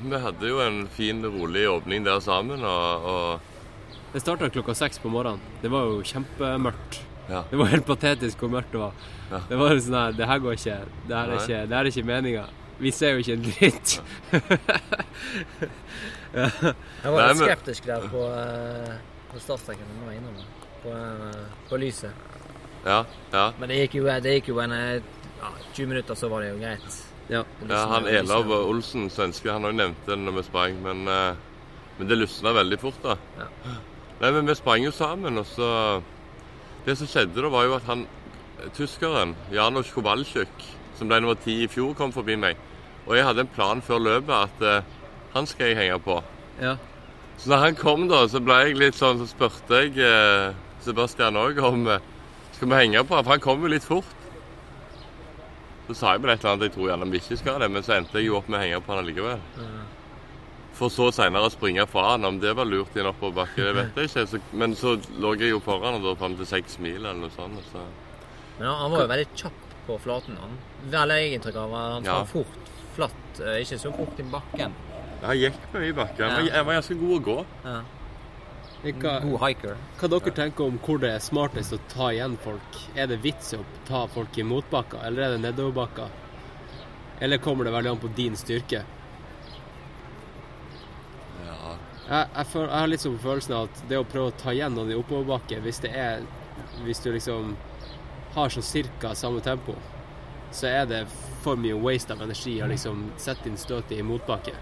Vi 0.03 0.19
hadde 0.19 0.49
jo 0.49 0.57
en 0.65 0.81
fin, 0.91 1.23
rolig 1.23 1.69
åpning 1.71 2.03
der 2.03 2.19
sammen, 2.25 2.65
og, 2.67 3.07
og 3.07 4.11
Det 4.11 4.25
starta 4.25 4.49
klokka 4.51 4.75
seks 4.75 4.99
på 4.99 5.13
morgenen. 5.13 5.39
Det 5.63 5.71
var 5.71 5.87
jo 5.87 6.01
kjempemørkt. 6.03 7.05
Ja. 7.31 7.45
Det 7.51 7.61
var 7.61 7.71
helt 7.71 7.87
patetisk 7.87 8.41
hvor 8.43 8.51
mørkt 8.51 8.73
det 8.75 8.81
var. 8.83 9.05
Ja. 9.31 9.39
Det 9.47 9.59
var 9.61 9.77
sånn 9.79 9.99
her 10.01 10.17
Det 10.19 10.27
her 10.27 10.43
går 10.43 10.59
ikke. 10.59 10.79
Det 11.07 11.15
her 11.15 11.31
er 11.31 11.45
ikke, 11.45 11.61
det 11.69 11.77
her 11.77 11.85
er 11.85 11.93
ikke 11.93 12.09
meninga. 12.09 12.47
Vi 12.81 12.91
ser 12.97 13.17
jo 13.17 13.25
ikke 13.25 13.37
en 13.37 13.45
dritt. 13.45 14.03
ja. 16.33 16.49
Jeg 17.03 17.11
var 17.13 17.27
litt 17.27 17.41
skeptisk 17.43 17.87
der 17.91 18.05
på, 18.09 18.25
eh, 18.31 18.93
på 19.33 19.41
startstreken. 19.43 19.89
må 20.01 20.13
jeg 20.13 20.21
innrømme. 20.21 20.45
På, 20.83 20.93
eh, 20.95 21.41
på 21.69 21.81
lyset. 21.83 22.29
Ja. 22.85 23.05
ja. 23.33 23.47
Men 23.59 23.73
det 23.73 23.81
gikk 23.83 23.99
jo, 23.99 24.07
det 24.25 24.37
gikk 24.39 24.53
jo 24.53 24.61
en 24.63 24.73
eh, 24.77 25.03
ja, 25.41 25.51
20 25.75 25.91
minutter, 25.91 26.15
så 26.17 26.31
var 26.33 26.45
det 26.45 26.53
jo 26.53 26.61
greit. 26.63 27.01
Ja. 27.31 27.43
Ja 27.69 27.83
han 27.91 28.09
Elav. 28.11 28.51
Olsen, 28.51 29.11
svenske, 29.13 29.51
han 29.53 29.67
òg 29.69 29.77
nevnte 29.77 30.13
det 30.13 30.19
når 30.23 30.39
vi 30.39 30.47
sprang, 30.49 30.79
men, 30.85 31.03
eh, 31.11 31.83
men 31.99 32.11
det 32.11 32.19
lysna 32.19 32.55
veldig 32.57 32.81
fort, 32.81 33.03
da. 33.05 33.19
Ja. 33.39 33.77
Nei, 34.21 34.33
men 34.37 34.49
vi 34.49 34.57
sprang 34.59 34.85
jo 34.85 34.95
sammen, 34.95 35.39
og 35.41 35.47
så 35.49 35.69
Det 36.81 36.95
som 36.97 37.09
skjedde 37.11 37.37
da, 37.37 37.49
var 37.53 37.67
jo 37.67 37.75
at 37.77 37.85
han 37.85 38.07
tyskeren, 38.73 39.35
Janos 39.53 39.91
Kowalczyk, 39.93 40.63
som 40.97 41.11
ble 41.11 41.19
nummer 41.21 41.37
ti 41.37 41.59
i 41.65 41.69
fjor, 41.69 41.93
kom 41.97 42.13
forbi 42.13 42.39
meg. 42.41 42.57
Og 43.11 43.17
jeg 43.19 43.27
hadde 43.27 43.43
en 43.43 43.51
plan 43.51 43.81
før 43.83 43.99
løpet 44.07 44.31
at 44.37 44.63
eh, 44.63 44.91
han 45.35 45.47
skal 45.51 45.73
jeg 45.73 45.81
henge 45.83 45.99
på. 46.07 46.21
ja. 46.63 46.77
Så 47.41 47.49
når 47.49 47.57
han 47.63 47.77
kom, 47.79 48.03
da, 48.11 48.19
så 48.29 48.37
ble 48.45 48.53
jeg 48.67 48.75
litt 48.77 48.97
sånn, 48.99 49.17
så 49.17 49.25
spurte 49.31 49.79
jeg 49.81 49.95
eh, 50.05 50.51
Sebastian 50.85 51.39
òg 51.41 51.57
om 51.65 51.87
eh, 51.89 52.03
skal 52.53 52.69
vi 52.69 52.81
henge 52.83 53.01
på 53.09 53.17
han, 53.17 53.25
for 53.25 53.33
han 53.33 53.41
kom 53.41 53.63
jo 53.65 53.71
litt 53.73 53.87
fort. 53.87 54.11
Så 55.89 55.97
sa 55.97 56.13
jeg 56.13 56.21
vel 56.23 56.35
et 56.35 56.43
eller 56.45 56.53
annet, 56.53 56.67
jeg 56.69 56.75
tror 56.75 56.91
gjerne 56.91 57.09
vi 57.11 57.21
ikke 57.23 57.39
skal 57.41 57.57
det, 57.65 57.71
men 57.73 57.87
så 57.87 57.97
endte 57.97 58.21
jeg 58.21 58.29
jo 58.29 58.37
opp 58.39 58.51
med 58.53 58.61
å 58.61 58.63
henge 58.67 58.83
på 58.85 58.93
han 58.93 59.01
allikevel. 59.03 59.41
For 60.77 60.93
så 60.93 61.09
senere 61.17 61.49
å 61.49 61.55
springe 61.55 61.87
fra 61.91 62.11
han, 62.13 62.29
om 62.29 62.39
det 62.45 62.53
var 62.61 62.69
lurt 62.69 62.95
i 62.97 63.01
en 63.03 63.09
oppoverbakke, 63.11 63.65
det 63.65 63.73
vet 63.79 63.99
jeg 64.03 64.11
ikke. 64.13 64.27
Så, 64.35 64.43
men 64.61 64.77
så 64.77 64.95
lå 65.25 65.33
jeg 65.41 65.55
jo 65.55 65.63
foran 65.65 65.97
han 65.97 66.05
da 66.05 66.13
fram 66.21 66.37
til 66.39 66.49
seks 66.53 66.77
mil 66.85 67.01
eller 67.01 67.19
noe 67.25 67.33
sånt. 67.35 67.65
Så. 67.73 67.83
Men 68.61 68.69
han, 68.69 68.93
var 68.93 69.07
jo 69.07 69.11
veldig 69.15 69.29
kjapp 69.33 69.65
på 69.89 69.97
flaten. 70.05 70.37
Han 70.45 70.61
Vel 70.93 71.17
jeg 71.17 71.39
inntrykk 71.39 71.59
av 71.65 71.75
han 71.79 72.05
Ja. 72.05 72.21
var 72.21 72.29
fort 72.37 72.71
flatt, 72.97 73.41
eh, 73.41 73.61
ikke 73.65 73.79
så 73.79 73.93
fort 73.95 74.21
i 74.21 74.27
bakken. 74.33 74.77
Jeg 75.21 75.41
gikk 75.45 75.65
mye 75.75 75.89
i 75.89 75.97
bakken. 75.97 76.25
Ja. 76.25 76.37
men 76.37 76.47
Jeg 76.47 76.67
var 76.67 76.79
ganske 76.79 77.01
god 77.01 77.17
å 77.17 77.25
gå. 77.25 77.39
Ja. 77.65 77.81
Hva, 78.81 79.11
God 79.21 79.43
hiker. 79.43 79.77
hva 80.01 80.09
dere 80.09 80.33
tenker 80.33 80.65
om 80.65 80.79
hvor 80.81 81.01
det 81.03 81.11
er 81.13 81.21
smartest 81.21 81.75
å 81.77 81.79
ta 81.93 82.07
igjen 82.15 82.39
folk? 82.41 82.79
Er 82.97 83.11
det 83.11 83.19
vits 83.21 83.53
i 83.53 83.59
å 83.61 83.65
ta 83.85 84.07
folk 84.09 84.39
i 84.41 84.47
motbakker, 84.47 85.03
eller 85.05 85.27
er 85.27 85.35
det 85.35 85.43
nedoverbakker? 85.43 86.09
Eller 87.21 87.43
kommer 87.45 87.69
det 87.69 87.75
veldig 87.75 87.91
an 87.91 88.01
på 88.01 88.09
din 88.17 88.39
styrke? 88.41 88.81
Ja. 91.45 91.59
Jeg, 92.09 92.29
jeg, 92.35 92.47
føl, 92.55 92.65
jeg 92.65 92.79
har 92.79 92.89
litt 92.95 93.05
sånn 93.05 93.21
følelsen 93.21 93.57
av 93.59 93.69
at 93.69 93.83
det 93.91 94.01
å 94.01 94.09
prøve 94.09 94.33
å 94.33 94.39
ta 94.41 94.55
igjen 94.57 94.73
noen 94.79 94.95
i 94.95 94.97
oppoverbakke, 94.97 95.61
hvis 95.61 95.85
det 95.85 95.93
er 95.97 96.25
Hvis 96.85 97.01
du 97.01 97.11
liksom 97.13 97.55
har 98.35 98.53
sånn 98.53 98.65
cirka 98.65 99.15
samme 99.17 99.41
tempo, 99.45 99.75
så 100.53 100.67
er 100.67 100.87
det 100.91 101.01
for 101.43 101.57
mye 101.57 101.77
waste 101.81 102.13
av 102.13 102.23
energi 102.23 102.57
å 102.63 102.69
liksom 102.69 103.11
sette 103.21 103.49
inn 103.49 103.57
støtet 103.61 103.99
i 103.99 104.03
motbakke. 104.07 104.53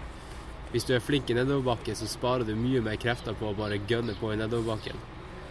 Hvis 0.71 0.85
du 0.85 0.93
er 0.95 1.01
flink 1.01 1.29
i 1.29 1.33
nedoverbakke, 1.33 1.95
så 1.97 2.05
sparer 2.07 2.45
du 2.45 2.53
mye 2.55 2.81
mer 2.85 2.95
krefter 3.01 3.33
på 3.33 3.49
å 3.49 3.55
bare 3.57 3.79
gønne 3.89 4.13
på 4.19 4.33
i 4.33 4.37
nedoverbakken. 4.37 4.99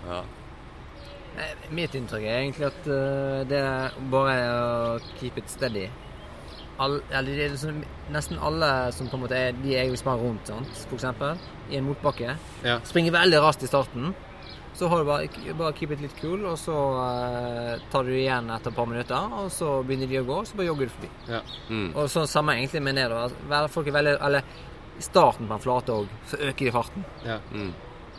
ja. 0.07 0.23
Mitt 1.71 1.93
inntrykk 1.95 2.25
er 2.27 2.41
egentlig 2.41 2.67
at 2.67 2.87
eh, 2.91 3.43
det 3.47 3.59
er 3.63 3.93
bare 4.11 4.37
å 4.51 4.95
keep 5.21 5.37
it 5.39 5.51
steady. 5.53 5.85
All, 6.83 6.97
eller 7.11 7.29
det 7.31 7.45
er 7.45 7.53
liksom, 7.53 7.79
nesten 8.15 8.41
alle 8.43 8.71
som 8.95 9.07
på 9.11 9.19
en 9.19 9.23
måte 9.23 9.39
er 9.39 9.53
de 9.63 9.71
jeg 9.75 9.91
vil 9.93 10.01
spare 10.01 10.19
rundt, 10.23 10.47
sant? 10.51 10.73
for 10.89 10.97
eksempel, 10.99 11.39
i 11.71 11.77
en 11.79 11.87
motbakke, 11.87 12.35
Ja. 12.65 12.79
springer 12.87 13.15
veldig 13.15 13.39
raskt 13.45 13.63
i 13.63 13.71
starten. 13.71 14.15
Så 14.79 14.87
har 14.89 15.01
du 15.03 15.09
bare, 15.09 15.27
bare 15.59 15.73
keep 15.75 15.91
it 15.97 16.01
litt 16.05 16.15
cool, 16.21 16.45
og 16.47 16.55
så 16.61 16.75
uh, 16.95 17.81
tar 17.91 18.05
du 18.07 18.13
igjen 18.15 18.47
etter 18.55 18.71
et 18.71 18.77
par 18.77 18.87
minutter, 18.87 19.33
og 19.41 19.49
så 19.51 19.73
begynner 19.83 20.07
de 20.07 20.21
å 20.21 20.27
gå, 20.29 20.37
og 20.39 20.47
så 20.47 20.55
bare 20.61 20.69
jogger 20.69 20.87
du 20.87 20.93
forbi. 20.95 21.11
Ja. 21.33 21.41
Mm. 21.69 21.89
Og 21.99 22.07
sånn 22.13 22.29
samme 22.31 22.55
egentlig 22.55 22.83
med 22.87 22.95
nedover. 23.01 23.67
Folk 23.75 23.91
er 23.91 23.97
veldig 23.99 24.13
Eller 24.29 24.47
i 24.99 25.03
starten 25.03 25.49
på 25.51 25.57
en 25.59 25.65
flate 25.65 25.97
òg, 25.97 26.15
så 26.31 26.39
øker 26.39 26.69
de 26.69 26.75
farten. 26.79 27.05
ja. 27.27 27.41
Mm. 27.53 27.75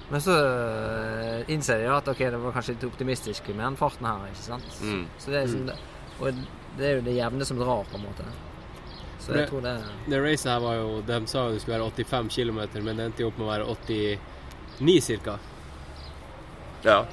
Men 0.09 0.21
så 0.25 0.33
uh, 0.33 1.51
innser 1.53 1.83
de 1.83 1.89
at 1.93 2.07
ok, 2.09 2.17
det 2.33 2.37
var 2.41 2.53
kanskje 2.55 2.73
litt 2.73 2.85
optimistisk 2.87 3.47
med 3.53 3.61
den 3.61 3.75
farten 3.77 4.07
her. 4.09 4.23
ikke 4.31 4.41
sant? 4.47 4.69
Mm. 4.81 5.03
Så 5.21 5.29
det 5.31 5.37
er 5.37 5.45
liksom 5.45 5.67
det, 5.67 5.75
Og 6.19 6.39
det 6.79 6.87
er 6.87 6.95
jo 6.97 7.03
det 7.05 7.13
jevne 7.13 7.45
som 7.45 7.59
drar, 7.61 7.83
på 7.91 7.99
en 7.99 8.07
måte. 8.07 8.25
Så 9.19 9.31
Det- 9.33 9.39
jeg 9.43 9.49
tror 9.49 9.61
det 9.61 9.83
Det 10.09 10.19
racet 10.23 10.51
her 10.51 10.59
var 10.59 10.75
jo 10.75 11.01
De 11.01 11.27
sa 11.27 11.45
jo 11.45 11.51
det 11.53 11.61
skulle 11.61 11.77
være 11.77 11.91
85 11.91 12.29
km, 12.29 12.83
men 12.83 12.97
det 12.97 13.05
endte 13.05 13.21
jo 13.21 13.27
opp 13.27 13.37
med 13.37 13.47
å 13.47 13.51
være 13.51 13.65
89 14.79 15.19
ca. 15.23 15.37
ja. 16.83 17.05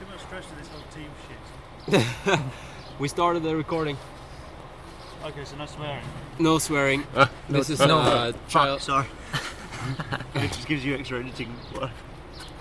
Too 0.00 0.06
much 0.10 0.20
stress 0.20 0.44
in 0.50 0.58
this 0.58 0.68
whole 0.68 0.82
team 0.94 1.10
shit. 1.28 2.40
We 3.00 3.08
started 3.08 3.42
the 3.42 3.56
recording. 3.56 3.96
Okay, 5.24 5.44
so 5.44 5.56
no 5.56 5.64
swearing. 5.66 6.04
No 6.38 6.58
swearing. 6.58 7.02
This 7.48 7.70
is 7.70 7.78
No. 7.80 7.98
uh, 7.98 8.32
trial. 8.48 8.78
Sorry. 8.78 9.06
it 10.34 10.52
just 10.52 10.68
gives 10.68 10.84
you 10.84 10.94
extra 10.96 11.18
editing 11.20 11.54
work. 11.74 11.90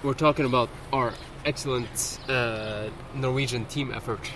We're 0.02 0.13
talking 0.13 0.46
about 0.46 0.70
our 0.94 1.13
excellent 1.46 2.20
uh, 2.30 2.89
Norwegian 3.13 3.65
team 3.65 3.92
effort. 3.94 4.32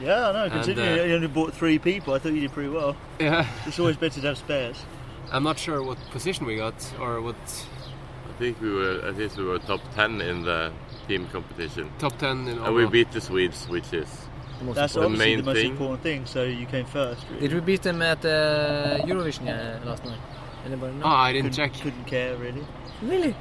Yeah, 0.00 0.30
I 0.30 0.32
know. 0.32 0.50
Considering 0.50 1.00
uh, 1.00 1.02
you 1.04 1.14
only 1.16 1.26
bought 1.28 1.52
three 1.52 1.78
people, 1.78 2.14
I 2.14 2.18
thought 2.18 2.32
you 2.32 2.40
did 2.40 2.52
pretty 2.52 2.70
well. 2.70 2.96
Yeah. 3.18 3.46
It's 3.66 3.78
always 3.78 3.96
better 3.98 4.20
to 4.22 4.26
have 4.28 4.38
spares. 4.38 4.82
I'm 5.30 5.42
not 5.42 5.58
sure 5.58 5.82
what 5.82 5.98
position 6.10 6.46
we 6.46 6.56
got 6.56 6.74
or 6.98 7.20
what 7.20 7.36
I 7.36 7.79
think 8.40 8.60
we 8.62 8.72
were 8.72 8.96
at 9.08 9.14
least 9.18 9.36
we 9.36 9.44
were 9.44 9.58
top 9.58 9.82
ten 9.94 10.12
in 10.22 10.42
the 10.50 10.72
team 11.06 11.26
competition. 11.36 11.84
top 11.98 12.16
10 12.18 12.48
in 12.48 12.58
And 12.58 12.74
we 12.74 12.86
beat 12.86 13.10
the 13.12 13.20
Swedes, 13.20 13.68
which 13.68 13.92
is 13.92 14.08
That's 14.74 14.94
the 14.94 15.02
obviously 15.02 15.26
main 15.26 15.38
the 15.38 15.44
most 15.50 15.56
thing. 15.60 15.72
important 15.72 16.02
thing. 16.02 16.20
So 16.34 16.40
you 16.60 16.66
came 16.74 16.86
first. 16.86 17.22
Really. 17.28 17.40
Did 17.42 17.52
we 17.54 17.60
beat 17.60 17.82
them 17.82 18.00
at 18.12 18.24
uh, 18.24 18.30
Eurovision 19.10 19.44
uh, 19.48 19.84
last 19.88 20.04
night? 20.04 20.22
Anybody 20.64 20.94
know? 20.94 21.06
Oh, 21.06 21.26
I 21.26 21.32
didn't 21.32 21.50
couldn't, 21.50 21.72
check. 21.72 21.82
Couldn't 21.84 22.06
care 22.06 22.36
really. 22.36 22.64
Really? 23.02 23.34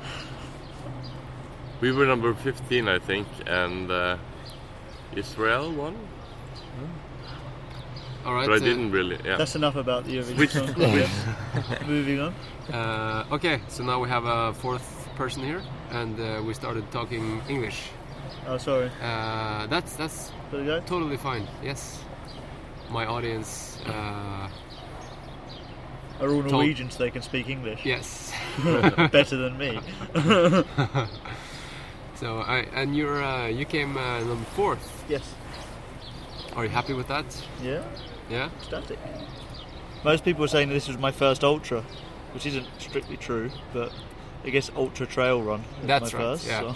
We 1.82 1.92
were 1.94 2.06
number 2.06 2.34
15, 2.34 2.90
I 2.90 3.00
think, 3.00 3.28
and 3.48 3.90
uh, 3.90 4.18
Israel 5.16 5.72
won. 5.72 5.96
All 8.26 8.34
right. 8.34 8.48
but 8.48 8.54
I 8.54 8.58
uh, 8.58 8.60
didn't 8.60 8.92
really. 8.92 9.18
Yeah. 9.26 9.38
That's 9.38 9.56
enough 9.56 9.76
about 9.76 10.06
the 10.06 10.18
Eurovision 10.18 10.38
Which- 10.38 10.52
Song. 11.80 11.88
Moving 11.88 12.20
on. 12.20 12.34
Uh, 12.74 13.26
okay, 13.32 13.62
so 13.68 13.84
now 13.84 14.00
we 14.00 14.10
have 14.10 14.26
a 14.26 14.54
fourth 14.54 15.08
person 15.16 15.44
here, 15.44 15.62
and 15.92 16.20
uh, 16.20 16.42
we 16.46 16.54
started 16.54 16.90
talking 16.92 17.42
English. 17.50 17.90
Oh, 18.48 18.58
sorry. 18.58 18.92
Uh, 19.02 19.68
that's 19.68 19.94
that's 19.96 20.32
There 20.52 20.62
we 20.62 20.82
totally 20.86 21.18
fine. 21.18 21.48
Yes, 21.64 22.00
my 22.92 23.06
audience. 23.06 23.80
Uh, 23.86 24.50
Are 26.20 26.30
all 26.30 26.42
Told- 26.42 26.52
Norwegians? 26.52 26.98
They 26.98 27.12
can 27.12 27.22
speak 27.22 27.50
English. 27.50 27.86
yes. 27.86 28.32
Better 29.12 29.38
than 29.38 29.58
me. 29.58 29.80
so 32.16 32.40
I 32.40 32.66
and 32.76 32.96
you're 32.96 33.24
uh, 33.24 33.48
you 33.48 33.66
came 33.66 33.98
uh, 33.98 34.20
number 34.20 34.46
fourth. 34.56 35.06
yes. 35.10 35.24
Are 36.60 36.65
you 36.65 36.69
happy 36.72 36.91
with 36.91 37.08
that? 37.08 37.26
Yeah. 37.63 37.82
Yeah. 38.30 38.50
Static. 38.62 39.00
Most 40.04 40.26
people 40.26 40.43
are 40.43 40.48
saying 40.50 40.67
this 40.67 40.89
was 40.89 40.98
my 40.98 41.10
first 41.10 41.41
ultra, 41.45 41.86
which 42.34 42.45
isn't 42.45 42.67
strictly 42.80 43.15
true, 43.15 43.50
but 43.72 43.93
I 44.43 44.50
guess 44.50 44.69
ultra 44.76 45.06
trail 45.08 45.41
run. 45.41 45.63
That's 45.84 46.13
right, 46.13 46.19
First, 46.22 46.48
yeah. 46.48 46.60
so- 46.60 46.76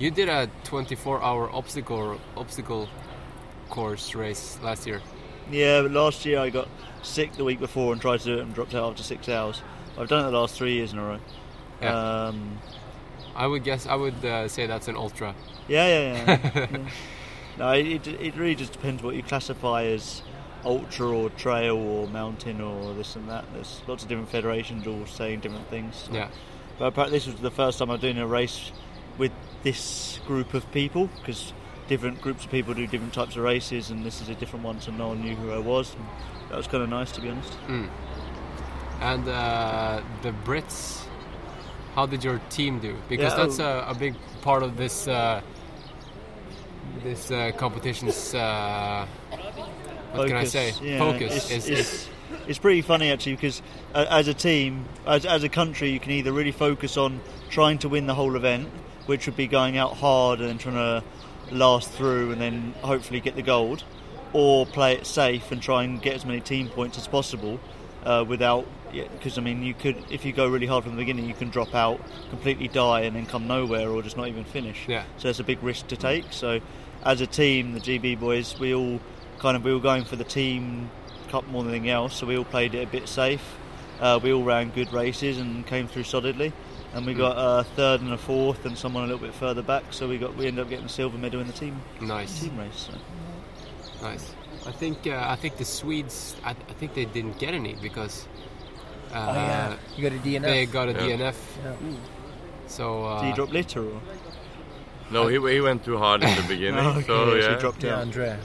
You 0.00 0.10
did 0.10 0.28
a 0.28 0.50
24-hour 0.64 1.50
obstacle 1.52 2.18
obstacle 2.36 2.88
course 3.70 4.16
race 4.16 4.58
last 4.60 4.88
year. 4.88 5.00
Yeah, 5.52 5.82
but 5.82 5.92
last 5.92 6.26
year 6.26 6.40
I 6.40 6.50
got 6.50 6.66
sick 7.02 7.32
the 7.34 7.44
week 7.44 7.60
before 7.60 7.92
and 7.92 8.02
tried 8.02 8.18
to 8.20 8.24
do 8.24 8.38
it 8.38 8.42
and 8.42 8.52
dropped 8.52 8.74
out 8.74 8.90
after 8.90 9.04
six 9.04 9.28
hours. 9.28 9.62
I've 9.96 10.08
done 10.08 10.26
it 10.26 10.32
the 10.32 10.36
last 10.36 10.56
three 10.56 10.72
years 10.72 10.92
in 10.92 10.98
a 10.98 11.04
row. 11.04 11.20
Yeah. 11.80 12.26
Um, 12.26 12.58
I 13.36 13.46
would 13.46 13.62
guess 13.62 13.86
I 13.86 13.94
would 13.94 14.24
uh, 14.24 14.48
say 14.48 14.66
that's 14.66 14.88
an 14.88 14.96
ultra. 14.96 15.36
yeah, 15.68 15.86
yeah, 15.86 16.24
yeah. 16.26 16.66
yeah. 16.72 16.78
No, 17.58 17.70
it, 17.72 18.06
it 18.06 18.36
really 18.36 18.54
just 18.54 18.72
depends 18.72 19.02
what 19.02 19.14
you 19.14 19.22
classify 19.22 19.84
as 19.84 20.22
ultra 20.64 21.08
or 21.08 21.30
trail 21.30 21.76
or 21.76 22.06
mountain 22.08 22.60
or 22.60 22.94
this 22.94 23.16
and 23.16 23.28
that. 23.28 23.44
There's 23.52 23.80
lots 23.86 24.02
of 24.02 24.08
different 24.08 24.30
federations 24.30 24.86
all 24.86 25.06
saying 25.06 25.40
different 25.40 25.68
things. 25.68 26.08
Yeah. 26.12 26.28
But 26.78 26.86
apparently 26.86 27.18
this 27.18 27.26
was 27.26 27.36
the 27.36 27.50
first 27.50 27.78
time 27.78 27.90
I'm 27.90 28.00
doing 28.00 28.18
a 28.18 28.26
race 28.26 28.72
with 29.18 29.32
this 29.62 30.18
group 30.26 30.54
of 30.54 30.70
people 30.72 31.10
because 31.18 31.52
different 31.88 32.20
groups 32.20 32.44
of 32.44 32.50
people 32.50 32.74
do 32.74 32.86
different 32.86 33.12
types 33.12 33.36
of 33.36 33.42
races 33.42 33.90
and 33.90 34.04
this 34.04 34.20
is 34.20 34.28
a 34.28 34.34
different 34.34 34.64
one 34.64 34.80
so 34.80 34.90
no 34.92 35.08
one 35.08 35.20
knew 35.20 35.34
who 35.34 35.52
I 35.52 35.58
was. 35.58 35.94
And 35.94 36.04
that 36.50 36.56
was 36.56 36.66
kind 36.66 36.82
of 36.82 36.88
nice 36.88 37.12
to 37.12 37.20
be 37.20 37.28
honest. 37.28 37.52
Mm. 37.66 37.88
And 39.00 39.28
uh, 39.28 40.00
the 40.22 40.32
Brits, 40.44 41.04
how 41.94 42.06
did 42.06 42.22
your 42.22 42.40
team 42.50 42.78
do? 42.78 42.96
Because 43.08 43.32
Yeah, 43.32 43.46
that's 43.46 43.58
a, 43.58 43.84
a 43.88 43.94
big 43.94 44.14
part 44.42 44.62
of 44.62 44.76
this 44.76 45.08
uh, 45.08 45.42
this 47.02 47.30
uh, 47.30 47.52
competition's. 47.56 48.34
Uh, 48.34 49.06
what 50.12 50.28
can 50.28 50.36
I 50.36 50.44
say? 50.44 50.72
yeah, 50.82 50.98
Focus 50.98 51.36
It's, 51.36 51.50
is, 51.50 51.68
it's, 51.68 51.80
is 51.80 52.08
it's 52.46 52.58
pretty 52.58 52.82
funny 52.82 53.10
actually 53.10 53.34
because 53.34 53.62
uh, 53.94 54.06
as 54.10 54.28
a 54.28 54.34
team, 54.34 54.84
as, 55.06 55.24
as 55.24 55.44
a 55.44 55.48
country, 55.48 55.90
you 55.90 56.00
can 56.00 56.12
either 56.12 56.32
really 56.32 56.52
focus 56.52 56.96
on 56.96 57.20
trying 57.50 57.78
to 57.78 57.88
win 57.88 58.06
the 58.06 58.14
whole 58.14 58.36
event, 58.36 58.68
which 59.06 59.26
would 59.26 59.36
be 59.36 59.46
going 59.46 59.76
out 59.76 59.96
hard 59.96 60.40
and 60.40 60.58
trying 60.60 60.74
to 60.74 61.04
last 61.50 61.90
through 61.90 62.32
and 62.32 62.40
then 62.40 62.74
hopefully 62.82 63.20
get 63.20 63.36
the 63.36 63.42
gold, 63.42 63.84
or 64.32 64.66
play 64.66 64.94
it 64.94 65.06
safe 65.06 65.52
and 65.52 65.60
try 65.62 65.82
and 65.84 66.00
get 66.02 66.14
as 66.14 66.24
many 66.24 66.40
team 66.40 66.68
points 66.68 66.98
as 66.98 67.06
possible 67.06 67.60
uh, 68.04 68.24
without. 68.26 68.66
Because 68.92 69.38
I 69.38 69.40
mean, 69.40 69.62
you 69.62 69.74
could 69.74 69.96
if 70.10 70.24
you 70.24 70.32
go 70.32 70.46
really 70.48 70.66
hard 70.66 70.84
from 70.84 70.92
the 70.92 70.98
beginning, 70.98 71.26
you 71.26 71.34
can 71.34 71.48
drop 71.48 71.74
out, 71.74 72.00
completely 72.30 72.68
die, 72.68 73.02
and 73.02 73.16
then 73.16 73.26
come 73.26 73.46
nowhere, 73.46 73.88
or 73.88 74.02
just 74.02 74.16
not 74.16 74.28
even 74.28 74.44
finish. 74.44 74.86
Yeah. 74.86 75.04
So 75.16 75.28
it's 75.28 75.40
a 75.40 75.44
big 75.44 75.62
risk 75.62 75.86
to 75.88 75.96
take. 75.96 76.32
So 76.32 76.60
as 77.02 77.20
a 77.20 77.26
team, 77.26 77.72
the 77.72 77.80
GB 77.80 78.20
boys, 78.20 78.58
we 78.58 78.74
all 78.74 79.00
kind 79.38 79.56
of 79.56 79.64
we 79.64 79.72
were 79.72 79.80
going 79.80 80.04
for 80.04 80.16
the 80.16 80.24
team 80.24 80.90
cup 81.28 81.46
more 81.48 81.62
than 81.62 81.72
anything 81.72 81.90
else. 81.90 82.16
So 82.16 82.26
we 82.26 82.36
all 82.36 82.44
played 82.44 82.74
it 82.74 82.86
a 82.86 82.90
bit 82.90 83.08
safe. 83.08 83.56
Uh, 84.00 84.18
we 84.22 84.32
all 84.32 84.42
ran 84.42 84.70
good 84.70 84.92
races 84.92 85.38
and 85.38 85.66
came 85.66 85.88
through 85.88 86.04
solidly. 86.04 86.52
And 86.94 87.06
we 87.06 87.14
got 87.14 87.36
a 87.38 87.64
third 87.64 88.02
and 88.02 88.12
a 88.12 88.18
fourth, 88.18 88.66
and 88.66 88.76
someone 88.76 89.04
a 89.04 89.06
little 89.06 89.26
bit 89.26 89.34
further 89.34 89.62
back. 89.62 89.84
So 89.92 90.06
we 90.06 90.18
got 90.18 90.36
we 90.36 90.46
ended 90.46 90.62
up 90.62 90.68
getting 90.68 90.84
a 90.84 90.90
silver 90.90 91.16
medal 91.16 91.40
in 91.40 91.46
the 91.46 91.52
team 91.54 91.80
nice, 92.02 92.40
team 92.40 92.58
race. 92.58 92.90
So. 92.90 94.02
nice. 94.02 94.34
I 94.66 94.72
think 94.72 95.06
uh, 95.06 95.24
I 95.28 95.36
think 95.36 95.56
the 95.56 95.64
Swedes. 95.64 96.36
I, 96.44 96.50
I 96.50 96.72
think 96.78 96.94
they 96.94 97.04
didn't 97.04 97.38
get 97.38 97.54
any 97.54 97.74
because. 97.74 98.26
Uh, 99.12 99.76
You 99.96 100.08
got 100.08 100.16
a 100.18 100.20
DNF. 100.22 100.42
They 100.42 100.66
got 100.66 100.88
a 100.88 100.92
Yeah. 100.92 101.16
DNF. 101.16 101.34
Yeah. 101.64 101.74
So 102.66 103.04
uh, 103.04 103.20
Did 103.20 103.28
he 103.28 103.32
drop 103.34 103.52
litter 103.52 103.84
or? 103.84 104.00
No, 105.10 105.26
he, 105.26 105.34
he 105.52 105.60
went 105.60 105.84
too 105.84 105.98
hard 105.98 106.22
in 106.24 106.34
the 106.36 106.42
beginning. 106.48 106.80
Okay, 106.86 107.06
so 107.06 107.26
so 107.30 107.34
he 107.36 107.42
yeah. 107.42 107.58
dropped 107.58 107.82
Yeah, 107.84 107.96
out. 107.96 108.00
Andrea. 108.02 108.38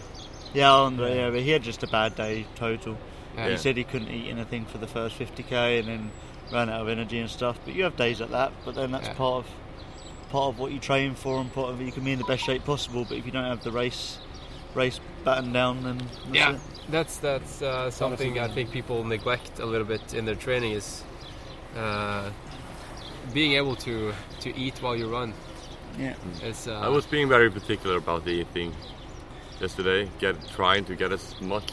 Yeah, 0.53 0.73
Andre, 0.73 1.15
yeah, 1.15 1.29
but 1.29 1.41
he 1.41 1.51
had 1.51 1.61
just 1.63 1.83
a 1.83 1.87
bad 1.87 2.15
day 2.15 2.45
total. 2.55 2.97
Yeah. 3.37 3.49
He 3.51 3.57
said 3.57 3.77
he 3.77 3.83
couldn't 3.85 4.09
eat 4.09 4.29
anything 4.29 4.65
for 4.65 4.77
the 4.79 4.87
first 4.87 5.17
50k 5.19 5.79
and 5.79 5.87
then 5.87 6.11
ran 6.51 6.69
out 6.69 6.81
of 6.81 6.89
energy 6.89 7.19
and 7.19 7.29
stuff. 7.29 7.57
But 7.63 7.75
you 7.75 7.83
have 7.83 7.95
days 7.95 8.19
like 8.19 8.31
that. 8.31 8.51
But 8.65 8.75
then 8.75 8.91
that's 8.91 9.07
Yeah. 9.07 9.13
part 9.13 9.45
of 9.45 9.51
part 10.31 10.53
of 10.53 10.59
what 10.59 10.73
you 10.73 10.79
train 10.79 11.15
for 11.15 11.39
and 11.39 11.53
part 11.53 11.69
of 11.69 11.79
you 11.79 11.91
can 11.93 12.03
be 12.03 12.11
in 12.11 12.17
the 12.19 12.25
best 12.25 12.43
shape 12.43 12.65
possible. 12.65 13.05
But 13.07 13.17
if 13.19 13.25
you 13.25 13.31
don't 13.31 13.45
have 13.45 13.63
the 13.63 13.71
race 13.71 14.17
race 14.73 14.99
battened 15.23 15.53
down, 15.53 15.85
and 15.85 16.01
that's 16.01 16.33
yeah, 16.33 16.53
it. 16.53 16.61
that's 16.89 17.17
that's 17.17 17.61
uh, 17.61 17.91
something 17.91 18.39
I 18.39 18.47
think 18.47 18.71
people 18.71 19.03
neglect 19.03 19.59
a 19.59 19.65
little 19.65 19.87
bit 19.87 20.13
in 20.13 20.25
their 20.25 20.35
training 20.35 20.73
is 20.73 21.03
uh, 21.75 22.29
being 23.33 23.53
able 23.53 23.75
to 23.77 24.13
to 24.41 24.55
eat 24.57 24.81
while 24.81 24.95
you 24.95 25.09
run. 25.09 25.33
Yeah. 25.97 26.13
It's, 26.43 26.67
uh, 26.67 26.79
I 26.79 26.89
was 26.89 27.07
being 27.07 27.27
very 27.27 27.49
particular 27.49 27.97
about 27.97 28.23
the 28.23 28.31
eating 28.31 28.71
yesterday. 29.59 30.09
Get 30.19 30.35
trying 30.49 30.85
to 30.85 30.95
get 30.95 31.11
as 31.11 31.39
much 31.41 31.71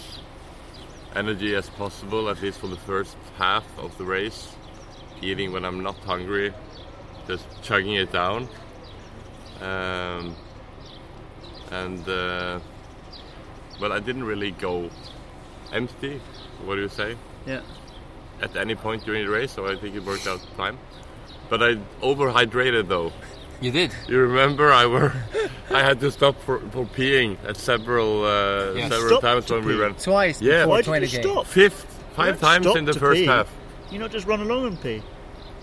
energy 1.14 1.54
as 1.54 1.68
possible, 1.70 2.28
at 2.28 2.40
least 2.42 2.58
for 2.58 2.68
the 2.68 2.76
first 2.76 3.16
half 3.36 3.64
of 3.78 3.96
the 3.98 4.04
race. 4.04 4.56
Eating 5.20 5.52
when 5.52 5.64
I'm 5.64 5.82
not 5.82 5.96
hungry, 5.98 6.52
just 7.26 7.44
chugging 7.62 7.94
it 7.94 8.12
down. 8.12 8.48
Um, 9.60 10.34
and 11.70 12.08
uh, 12.08 12.58
well, 13.80 13.92
I 13.92 14.00
didn't 14.00 14.24
really 14.24 14.52
go 14.52 14.90
empty. 15.72 16.20
What 16.64 16.76
do 16.76 16.82
you 16.82 16.88
say? 16.88 17.16
Yeah. 17.46 17.60
At 18.40 18.56
any 18.56 18.74
point 18.74 19.04
during 19.04 19.24
the 19.24 19.30
race, 19.30 19.52
so 19.52 19.66
I 19.66 19.76
think 19.76 19.94
it 19.94 20.04
worked 20.04 20.26
out 20.26 20.40
fine. 20.56 20.78
But 21.48 21.62
I 21.62 21.76
overhydrated 22.02 22.88
though. 22.88 23.12
you 23.60 23.70
did. 23.70 23.92
You 24.08 24.18
remember 24.20 24.72
I 24.72 24.86
were 24.86 25.12
I 25.70 25.82
had 25.82 26.00
to 26.00 26.10
stop 26.10 26.40
for, 26.42 26.58
for 26.70 26.84
peeing 26.86 27.36
at 27.46 27.56
several 27.56 28.24
uh, 28.24 28.72
Yes. 28.74 28.90
several 28.90 29.08
Stopped 29.20 29.22
times 29.24 29.44
to 29.46 29.54
when 29.54 29.64
we 29.66 29.74
pee? 29.74 29.80
ran. 29.80 29.94
Twice 29.94 30.40
Yeah. 30.42 30.66
before 30.66 30.92
Why 30.92 30.98
did 31.00 31.12
you 31.12 31.22
stop? 31.22 31.46
Fifth, 31.46 31.84
five 32.14 32.40
times 32.40 32.66
in 32.66 32.84
the 32.84 32.94
first 32.94 33.20
pee. 33.20 33.26
half. 33.26 33.48
You 33.90 33.98
not 33.98 34.10
just 34.10 34.26
run 34.26 34.40
along 34.40 34.66
and 34.66 34.80
pee 34.82 35.02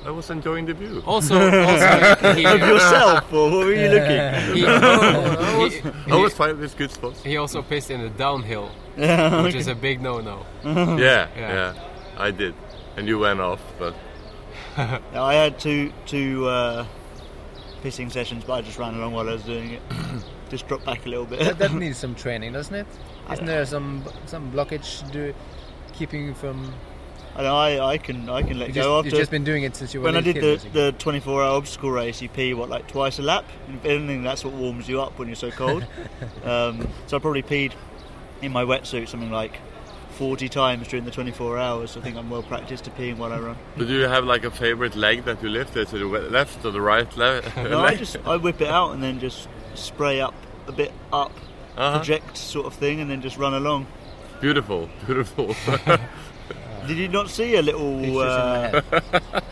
I 0.06 0.10
was 0.12 0.30
enjoying 0.32 0.66
the 0.66 0.74
view. 0.74 1.04
Also, 1.06 1.36
also 1.66 2.34
he, 2.34 2.46
of 2.46 2.60
yourself, 2.60 3.32
or 3.32 3.52
what 3.52 3.66
were 3.68 3.74
you 3.74 3.90
looking? 3.90 4.56
he, 4.56 4.66
I 4.66 5.58
was, 5.58 5.74
he, 5.76 6.12
I 6.12 6.16
was 6.16 6.34
finding 6.34 6.60
this 6.60 6.74
good 6.74 6.92
spots. 6.92 7.22
he 7.24 7.38
also 7.38 7.62
pissed 7.62 7.92
in 7.92 8.02
the 8.02 8.10
downhill, 8.10 8.72
Yeah, 8.98 9.44
which 9.44 9.56
is 9.56 9.68
a 9.68 9.76
big 9.76 10.02
no-no. 10.02 10.46
Yeah, 10.64 10.98
Yeah. 10.98 11.30
yeah, 11.36 11.74
I 12.18 12.32
did, 12.32 12.56
and 12.98 13.08
you 13.08 13.20
went 13.20 13.40
off, 13.42 13.62
but 13.78 13.94
No, 15.14 15.24
I 15.24 15.36
had 15.36 15.60
two 15.60 15.92
two 16.08 16.48
uh, 16.48 16.86
pissing 17.84 18.12
sessions, 18.12 18.44
but 18.44 18.54
I 18.54 18.62
just 18.62 18.80
ran 18.80 18.96
along 18.96 19.14
while 19.14 19.30
I 19.30 19.34
was 19.34 19.44
doing 19.44 19.72
it. 19.72 19.82
just 20.50 20.68
dropped 20.68 20.86
back 20.86 21.06
a 21.06 21.10
little 21.10 21.26
bit. 21.26 21.40
That, 21.40 21.60
that 21.60 21.74
needs 21.74 21.98
some 21.98 22.16
training, 22.16 22.54
doesn't 22.54 22.74
it? 22.76 22.88
I 23.28 23.34
Isn't 23.34 23.46
don't 23.46 23.56
there 23.56 23.66
some 23.66 24.04
some 24.26 24.52
blockage 24.52 25.10
do, 25.12 25.34
keeping 25.94 26.26
you 26.26 26.34
from? 26.34 26.74
I, 27.36 27.44
I 27.46 27.86
I 27.94 27.98
can 27.98 28.30
I 28.30 28.42
can 28.44 28.60
let 28.60 28.70
You 28.70 28.74
go 28.76 28.82
just, 28.82 28.90
after. 28.90 29.10
you've 29.10 29.20
just 29.22 29.32
been 29.32 29.44
doing 29.44 29.64
it 29.64 29.76
since 29.76 29.94
you 29.94 30.00
were 30.02 30.06
when 30.06 30.18
I 30.18 30.22
did 30.22 30.36
kid, 30.36 30.60
the, 30.62 30.70
the 30.70 30.92
24 30.94 31.44
hour 31.44 31.50
obstacle 31.58 31.92
race, 31.92 32.22
you 32.22 32.30
pee 32.30 32.54
what 32.54 32.70
like 32.70 32.88
twice 32.88 33.20
a 33.20 33.22
lap. 33.22 33.46
If 33.70 33.86
anything, 33.86 34.24
that's 34.24 34.44
what 34.44 34.54
warms 34.54 34.88
you 34.90 35.02
up 35.02 35.18
when 35.18 35.28
you're 35.28 35.36
so 35.36 35.52
cold. 35.52 35.86
um, 36.44 36.88
so 37.08 37.18
I 37.18 37.20
probably 37.20 37.44
peed 37.44 37.74
in 38.42 38.52
my 38.52 38.64
wetsuit 38.66 39.08
something 39.08 39.32
like 39.32 39.60
40 40.12 40.50
times 40.50 40.88
during 40.90 41.06
the 41.06 41.12
24 41.12 41.58
hours. 41.58 41.96
I 41.96 42.02
think 42.02 42.18
I'm 42.18 42.30
well 42.30 42.44
practiced 42.44 42.84
to 42.84 42.92
peeing 42.92 43.18
while 43.18 43.32
I 43.32 43.40
run. 43.40 43.56
but 43.78 43.88
do 43.88 43.94
you 43.94 44.08
have 44.08 44.26
like 44.26 44.44
a 44.44 44.52
favorite 44.52 44.96
leg 44.96 45.24
that 45.26 45.42
you 45.42 45.50
lifted 45.50 45.88
to 45.90 45.98
the 45.98 46.06
left 46.06 46.66
or 46.66 46.72
the 46.72 46.82
right 46.82 47.08
le- 47.18 47.42
No, 47.70 47.80
I 47.80 47.96
just 47.96 48.18
I 48.26 48.36
whip 48.38 48.60
it 48.62 48.68
out 48.68 48.92
and 48.94 49.02
then 49.02 49.20
just 49.20 49.48
spray 49.76 50.20
up 50.20 50.34
a 50.68 50.72
bit 50.72 50.92
up, 51.14 51.32
Uh-huh. 51.78 51.98
project 52.00 52.36
sort 52.38 52.66
of 52.68 52.74
thing, 52.74 53.00
and 53.00 53.10
then 53.10 53.22
just 53.22 53.38
run 53.38 53.54
along. 53.54 53.88
Beautiful, 54.42 54.90
beautiful. 55.06 55.56
Did 56.88 56.98
you 56.98 57.08
not 57.08 57.30
see 57.30 57.56
a 57.56 57.62
little 57.62 58.20
uh, 58.20 58.82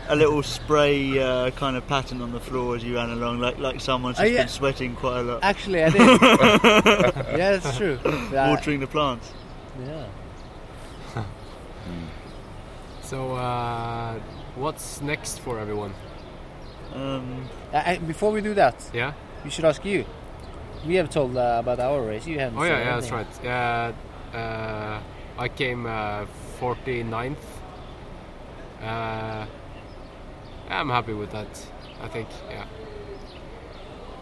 a 0.08 0.16
little 0.16 0.42
spray 0.42 1.18
uh, 1.18 1.50
kind 1.52 1.76
of 1.76 1.86
pattern 1.86 2.20
on 2.22 2.32
the 2.32 2.40
floor 2.40 2.74
as 2.76 2.82
you 2.84 2.96
ran 2.96 3.10
along, 3.10 3.38
like 3.40 3.58
like 3.58 3.80
someone's 3.80 4.18
Oh, 4.18 4.22
just 4.22 4.32
yeah. 4.32 4.40
been 4.42 4.48
sweating 4.48 4.96
quite 4.96 5.20
a 5.20 5.22
lot? 5.22 5.38
Actually, 5.42 5.84
I 5.84 5.90
did. 5.90 6.00
yeah, 7.38 7.56
that's 7.56 7.76
true. 7.76 7.98
Yeah. 8.32 8.50
Watering 8.50 8.80
the 8.80 8.86
plants. 8.88 9.32
Yeah. 9.86 10.06
So, 13.02 13.32
uh, 13.34 14.14
what's 14.56 15.00
next 15.00 15.40
for 15.40 15.58
everyone? 15.58 15.92
Um, 16.94 17.48
Uh, 17.72 17.96
before 18.06 18.32
we 18.32 18.40
do 18.40 18.54
that, 18.54 18.76
Yeah. 18.94 19.12
we 19.44 19.50
should 19.50 19.64
ask 19.64 19.84
you. 19.84 20.04
We 20.86 20.94
have 20.96 21.10
told 21.10 21.36
uh, 21.36 21.58
about 21.60 21.78
our 21.80 22.00
race. 22.02 22.26
You 22.26 22.38
haven't. 22.38 22.58
Oh 22.58 22.62
yeah, 22.64 22.70
said 22.70 22.78
yeah, 22.86 22.94
that's 22.94 23.12
anything. 23.12 23.50
right. 23.50 23.92
Yeah, 24.32 24.38
uh, 24.38 25.42
I 25.42 25.48
came 25.48 25.86
uh, 25.86 26.24
49th. 26.60 27.46
Uh, 28.82 29.46
I'm 30.70 30.88
happy 30.88 31.12
with 31.12 31.32
that. 31.32 31.66
I 32.02 32.08
think, 32.08 32.28
yeah. 32.50 32.66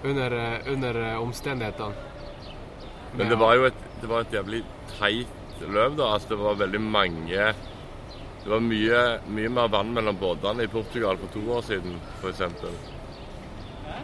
Under, 0.04 0.34
uh, 0.34 0.72
under 0.72 0.94
uh, 0.96 1.22
omstendighetene. 1.22 1.94
Men 3.16 3.28
det 3.28 3.38
var 3.38 3.54
jo 3.54 3.64
et, 3.64 3.78
det 4.00 4.08
var 4.08 4.20
et 4.20 4.32
jævlig 4.32 4.62
teit 4.98 5.62
løp, 5.66 5.96
da. 5.98 6.12
Altså, 6.14 6.28
det 6.34 6.38
var 6.38 6.60
veldig 6.60 6.80
mange 6.80 7.54
Det 8.38 8.50
var 8.52 8.60
mye, 8.62 9.00
mye 9.34 9.48
mer 9.50 9.68
vann 9.68 9.90
mellom 9.92 10.16
båtene 10.16 10.64
i 10.64 10.70
Portugal 10.72 11.18
for 11.18 11.32
to 11.34 11.42
år 11.52 11.64
siden, 11.66 11.98
f.eks. 12.22 12.42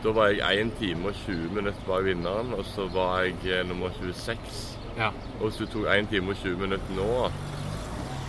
Da 0.05 0.13
var 0.13 0.33
jeg 0.35 0.67
1 0.67 0.73
time 0.81 1.09
og 1.09 1.15
20 1.25 1.55
minutter 1.55 1.87
bak 1.87 2.05
vinneren, 2.05 2.51
og 2.53 2.65
så 2.69 2.85
var 2.93 3.23
jeg 3.23 3.39
eh, 3.47 3.63
nummer 3.69 3.95
26. 4.01 4.75
Ja. 4.99 5.09
Og 5.39 5.47
hvis 5.47 5.63
du 5.63 5.67
tok 5.67 5.87
1 5.95 6.11
time 6.11 6.35
og 6.35 6.43
20 6.43 6.61
minutter 6.61 6.99
nå, 6.99 7.31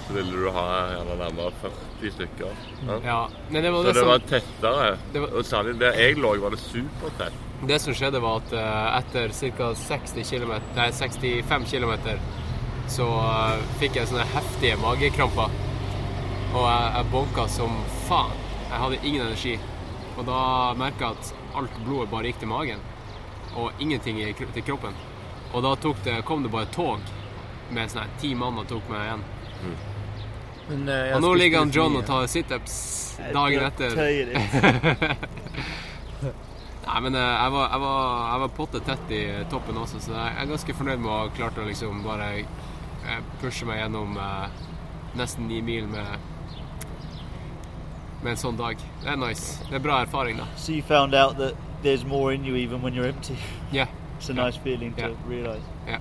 så 0.07 0.13
ville 0.13 0.31
du 0.37 0.49
ha 0.53 0.65
gjerne 0.91 1.15
nærmere 1.17 1.51
40 1.61 2.11
stykker. 2.13 2.63
Ja, 3.03 3.27
men 3.49 3.63
det 3.63 3.71
var 3.71 3.79
så 3.81 3.87
det 3.87 3.93
det 3.93 3.99
som- 3.99 4.07
var 4.07 4.19
tettere. 4.19 4.97
det 5.13 5.19
var- 5.21 5.33
Og 5.37 5.45
særlig 5.45 5.79
der 5.79 5.91
jeg 5.93 6.17
lå, 6.17 6.35
var 6.41 6.49
det 6.49 6.59
supertett. 6.59 7.33
Det 7.67 7.81
som 7.81 7.93
skjedde, 7.93 8.21
var 8.21 8.35
at 8.37 8.53
uh, 8.53 8.97
etter 8.99 9.29
ca. 9.33 9.73
60 9.73 10.23
km, 10.29 10.51
nei, 10.75 10.91
65 10.91 11.65
km 11.71 12.19
så 12.87 13.07
uh, 13.07 13.57
fikk 13.79 13.95
jeg 13.95 14.07
sånne 14.07 14.25
heftige 14.35 14.77
magekramper. 14.77 15.49
Og 16.53 16.63
jeg, 16.69 16.91
jeg 16.95 17.11
bonka 17.11 17.47
som 17.47 17.83
faen. 18.07 18.31
Jeg 18.69 18.79
hadde 18.79 18.99
ingen 19.03 19.21
energi. 19.25 19.59
Og 20.17 20.25
da 20.25 20.73
merka 20.77 20.99
jeg 20.99 21.17
at 21.17 21.33
alt 21.55 21.79
blodet 21.85 22.11
bare 22.11 22.23
gikk 22.29 22.39
til 22.39 22.47
magen, 22.47 22.79
og 23.55 23.71
ingenting 23.79 24.17
til 24.35 24.63
kroppen. 24.63 24.93
Og 25.53 25.63
da 25.63 25.75
det, 26.03 26.25
kom 26.25 26.43
det 26.43 26.51
bare 26.51 26.63
et 26.63 26.71
tog 26.75 26.99
med 27.71 27.89
sånne 27.89 28.07
ti 28.19 28.33
mann 28.35 28.57
og 28.59 28.67
tok 28.67 28.87
meg 28.89 29.01
igjen. 29.07 29.23
Men, 30.69 30.87
eh, 30.89 31.15
og 31.15 31.21
nå 31.21 31.33
ligger 31.37 31.59
han 31.61 31.71
John 31.75 31.91
mye. 31.93 32.01
og 32.01 32.05
tar 32.09 32.25
situps 32.31 32.75
dagen 33.33 33.65
etter. 33.67 33.95
Nei, 36.85 36.99
men 37.01 37.15
eh, 37.17 37.21
jeg 37.43 37.51
var, 37.51 37.69
jeg 37.73 37.81
var, 37.81 37.99
jeg 38.31 38.39
var 38.43 38.51
potte 38.57 38.79
tett 38.85 39.11
i 39.13 39.21
toppen 39.51 39.77
også, 39.81 39.99
så 40.05 40.13
jeg 40.15 40.35
er 40.43 40.49
ganske 40.51 40.75
fornøyd 40.77 41.01
med 41.01 41.09
å 41.11 41.17
ha 41.23 41.27
klart 41.37 41.57
å 41.61 41.65
liksom 41.67 42.03
bare 42.05 42.27
eh, 42.43 43.21
pushe 43.41 43.65
meg 43.67 43.79
gjennom 43.81 44.17
eh, 44.21 44.47
nesten 45.17 45.47
ni 45.49 45.61
mil 45.65 45.87
med, 45.89 46.05
med 48.23 48.31
en 48.35 48.41
sånn 48.41 48.57
dag. 48.59 48.77
Det 49.03 49.09
er 49.13 49.19
nice. 49.21 49.57
Det 49.69 49.79
er 49.79 49.83
bra 49.85 50.01
erfaring, 50.05 50.37
da. 50.41 50.45
So 50.57 50.71
you 50.73 50.83
found 50.85 51.15
out 51.17 51.37
that 51.41 51.53
there's 51.83 52.05
more 52.05 52.33
in 52.33 52.45
you 52.45 52.55
even 52.55 52.81
when 52.85 52.93
you're 52.93 53.09
empty. 53.09 53.37
Yeah. 53.71 53.87
It's 54.17 54.29
a 54.29 54.33
Yeah. 54.33 54.45
nice 54.45 54.57
feeling 54.57 54.93
to 54.95 55.01
Yeah. 55.01 55.15
realise. 55.27 55.63
Yeah. 55.87 55.99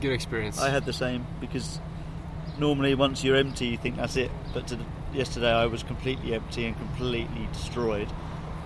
Good 0.00 0.12
experience. 0.12 0.58
I 0.62 0.70
had 0.70 0.84
the 0.84 0.92
same 0.92 1.24
because 1.40 1.78
normally 2.58 2.94
once 2.94 3.24
you're 3.24 3.36
empty 3.36 3.66
you 3.66 3.76
think 3.76 3.96
that's 3.96 4.16
it, 4.16 4.30
but 4.54 4.66
to, 4.68 4.78
yesterday 5.12 5.50
I 5.52 5.66
was 5.66 5.82
completely 5.82 6.34
empty 6.34 6.66
and 6.66 6.76
completely 6.76 7.48
destroyed 7.52 8.08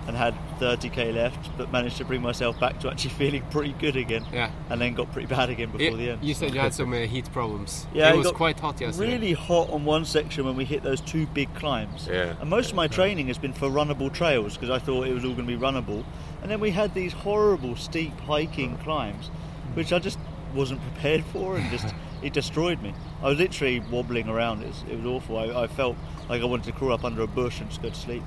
and 0.06 0.16
had 0.16 0.34
30k 0.60 1.12
left, 1.14 1.50
but 1.58 1.72
managed 1.72 1.96
to 1.96 2.04
bring 2.04 2.22
myself 2.22 2.58
back 2.60 2.78
to 2.80 2.88
actually 2.88 3.10
feeling 3.18 3.42
pretty 3.50 3.72
good 3.72 3.96
again. 3.96 4.24
Yeah. 4.32 4.50
And 4.70 4.80
then 4.80 4.94
got 4.94 5.10
pretty 5.12 5.26
bad 5.26 5.50
again 5.50 5.70
before 5.70 5.84
You- 5.84 5.96
the 5.96 6.10
end. 6.12 6.24
You 6.24 6.34
said 6.34 6.54
you 6.54 6.60
had 6.60 6.74
some 6.74 6.92
uh, 6.92 6.98
heat 6.98 7.30
problems. 7.32 7.86
Yeah, 7.92 8.10
it 8.10 8.14
it 8.14 8.18
was 8.18 8.30
quite 8.32 8.60
hot 8.60 8.80
yesterday. 8.80 9.12
Really 9.12 9.32
hot 9.32 9.68
on 9.70 9.84
one 9.84 10.04
section 10.04 10.44
when 10.44 10.54
we 10.56 10.64
hit 10.64 10.82
those 10.82 11.00
two 11.00 11.26
big 11.28 11.52
climbs. 11.54 12.06
Yeah. 12.10 12.36
And 12.40 12.48
most 12.48 12.70
of 12.70 12.76
my 12.76 12.86
training 12.86 13.26
has 13.26 13.38
been 13.38 13.52
for 13.52 13.68
runnable 13.68 14.12
trails 14.12 14.54
because 14.54 14.70
I 14.70 14.78
thought 14.78 15.06
it 15.08 15.12
was 15.12 15.24
all 15.24 15.34
going 15.34 15.48
to 15.48 15.56
be 15.56 15.60
runnable. 15.60 16.04
And 16.42 16.50
then 16.50 16.60
we 16.60 16.70
had 16.70 16.94
these 16.94 17.12
horrible 17.12 17.74
steep 17.74 18.18
hiking 18.20 18.78
climbs, 18.78 19.26
which 19.74 19.92
I 19.92 19.98
just 19.98 20.18
wasn't 20.54 20.80
prepared 20.82 21.24
for, 21.24 21.56
and 21.56 21.68
just 21.70 21.92
it 22.26 22.32
destroyed 22.32 22.82
me. 22.82 22.92
I 23.22 23.28
was 23.28 23.38
literally 23.38 23.80
wobbling 23.80 24.28
around. 24.28 24.62
It 24.62 24.68
was, 24.68 24.82
it 24.90 24.96
was 24.96 25.06
awful. 25.06 25.38
I, 25.38 25.62
I 25.64 25.66
felt 25.66 25.96
like 26.28 26.42
I 26.42 26.44
wanted 26.44 26.66
to 26.66 26.72
crawl 26.72 26.92
up 26.92 27.04
under 27.04 27.22
a 27.22 27.26
bush 27.26 27.60
and 27.60 27.68
just 27.68 27.82
go 27.82 27.88
to 27.90 27.94
sleep. 27.94 28.22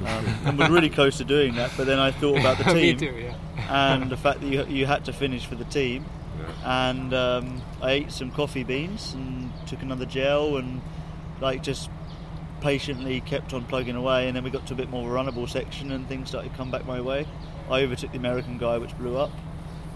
Um, 0.00 0.26
and 0.44 0.58
was 0.58 0.70
really 0.70 0.88
close 0.90 1.18
to 1.18 1.24
doing 1.24 1.54
that, 1.56 1.70
but 1.76 1.86
then 1.86 1.98
I 1.98 2.10
thought 2.10 2.38
about 2.38 2.58
the 2.58 2.64
team 2.74 2.96
too, 2.96 3.06
yeah. 3.06 3.34
and 3.94 4.10
the 4.10 4.16
fact 4.16 4.40
that 4.40 4.46
you, 4.46 4.64
you 4.66 4.86
had 4.86 5.04
to 5.06 5.12
finish 5.12 5.44
for 5.46 5.54
the 5.56 5.64
team. 5.64 6.04
And 6.64 7.12
um, 7.12 7.60
I 7.82 7.90
ate 7.92 8.12
some 8.12 8.30
coffee 8.30 8.64
beans 8.64 9.12
and 9.12 9.52
took 9.66 9.82
another 9.82 10.06
gel 10.06 10.56
and 10.56 10.80
like 11.40 11.62
just 11.62 11.90
patiently 12.62 13.20
kept 13.20 13.52
on 13.52 13.64
plugging 13.66 13.94
away. 13.96 14.26
And 14.26 14.34
then 14.36 14.44
we 14.44 14.50
got 14.50 14.66
to 14.68 14.74
a 14.74 14.76
bit 14.76 14.88
more 14.88 15.06
of 15.06 15.12
a 15.28 15.30
runnable 15.32 15.48
section 15.48 15.92
and 15.92 16.08
things 16.08 16.28
started 16.30 16.50
to 16.50 16.56
come 16.56 16.70
back 16.70 16.86
my 16.86 17.00
way. 17.00 17.26
I 17.70 17.82
overtook 17.82 18.12
the 18.12 18.18
American 18.18 18.56
guy, 18.58 18.78
which 18.78 18.96
blew 18.98 19.16
up, 19.18 19.30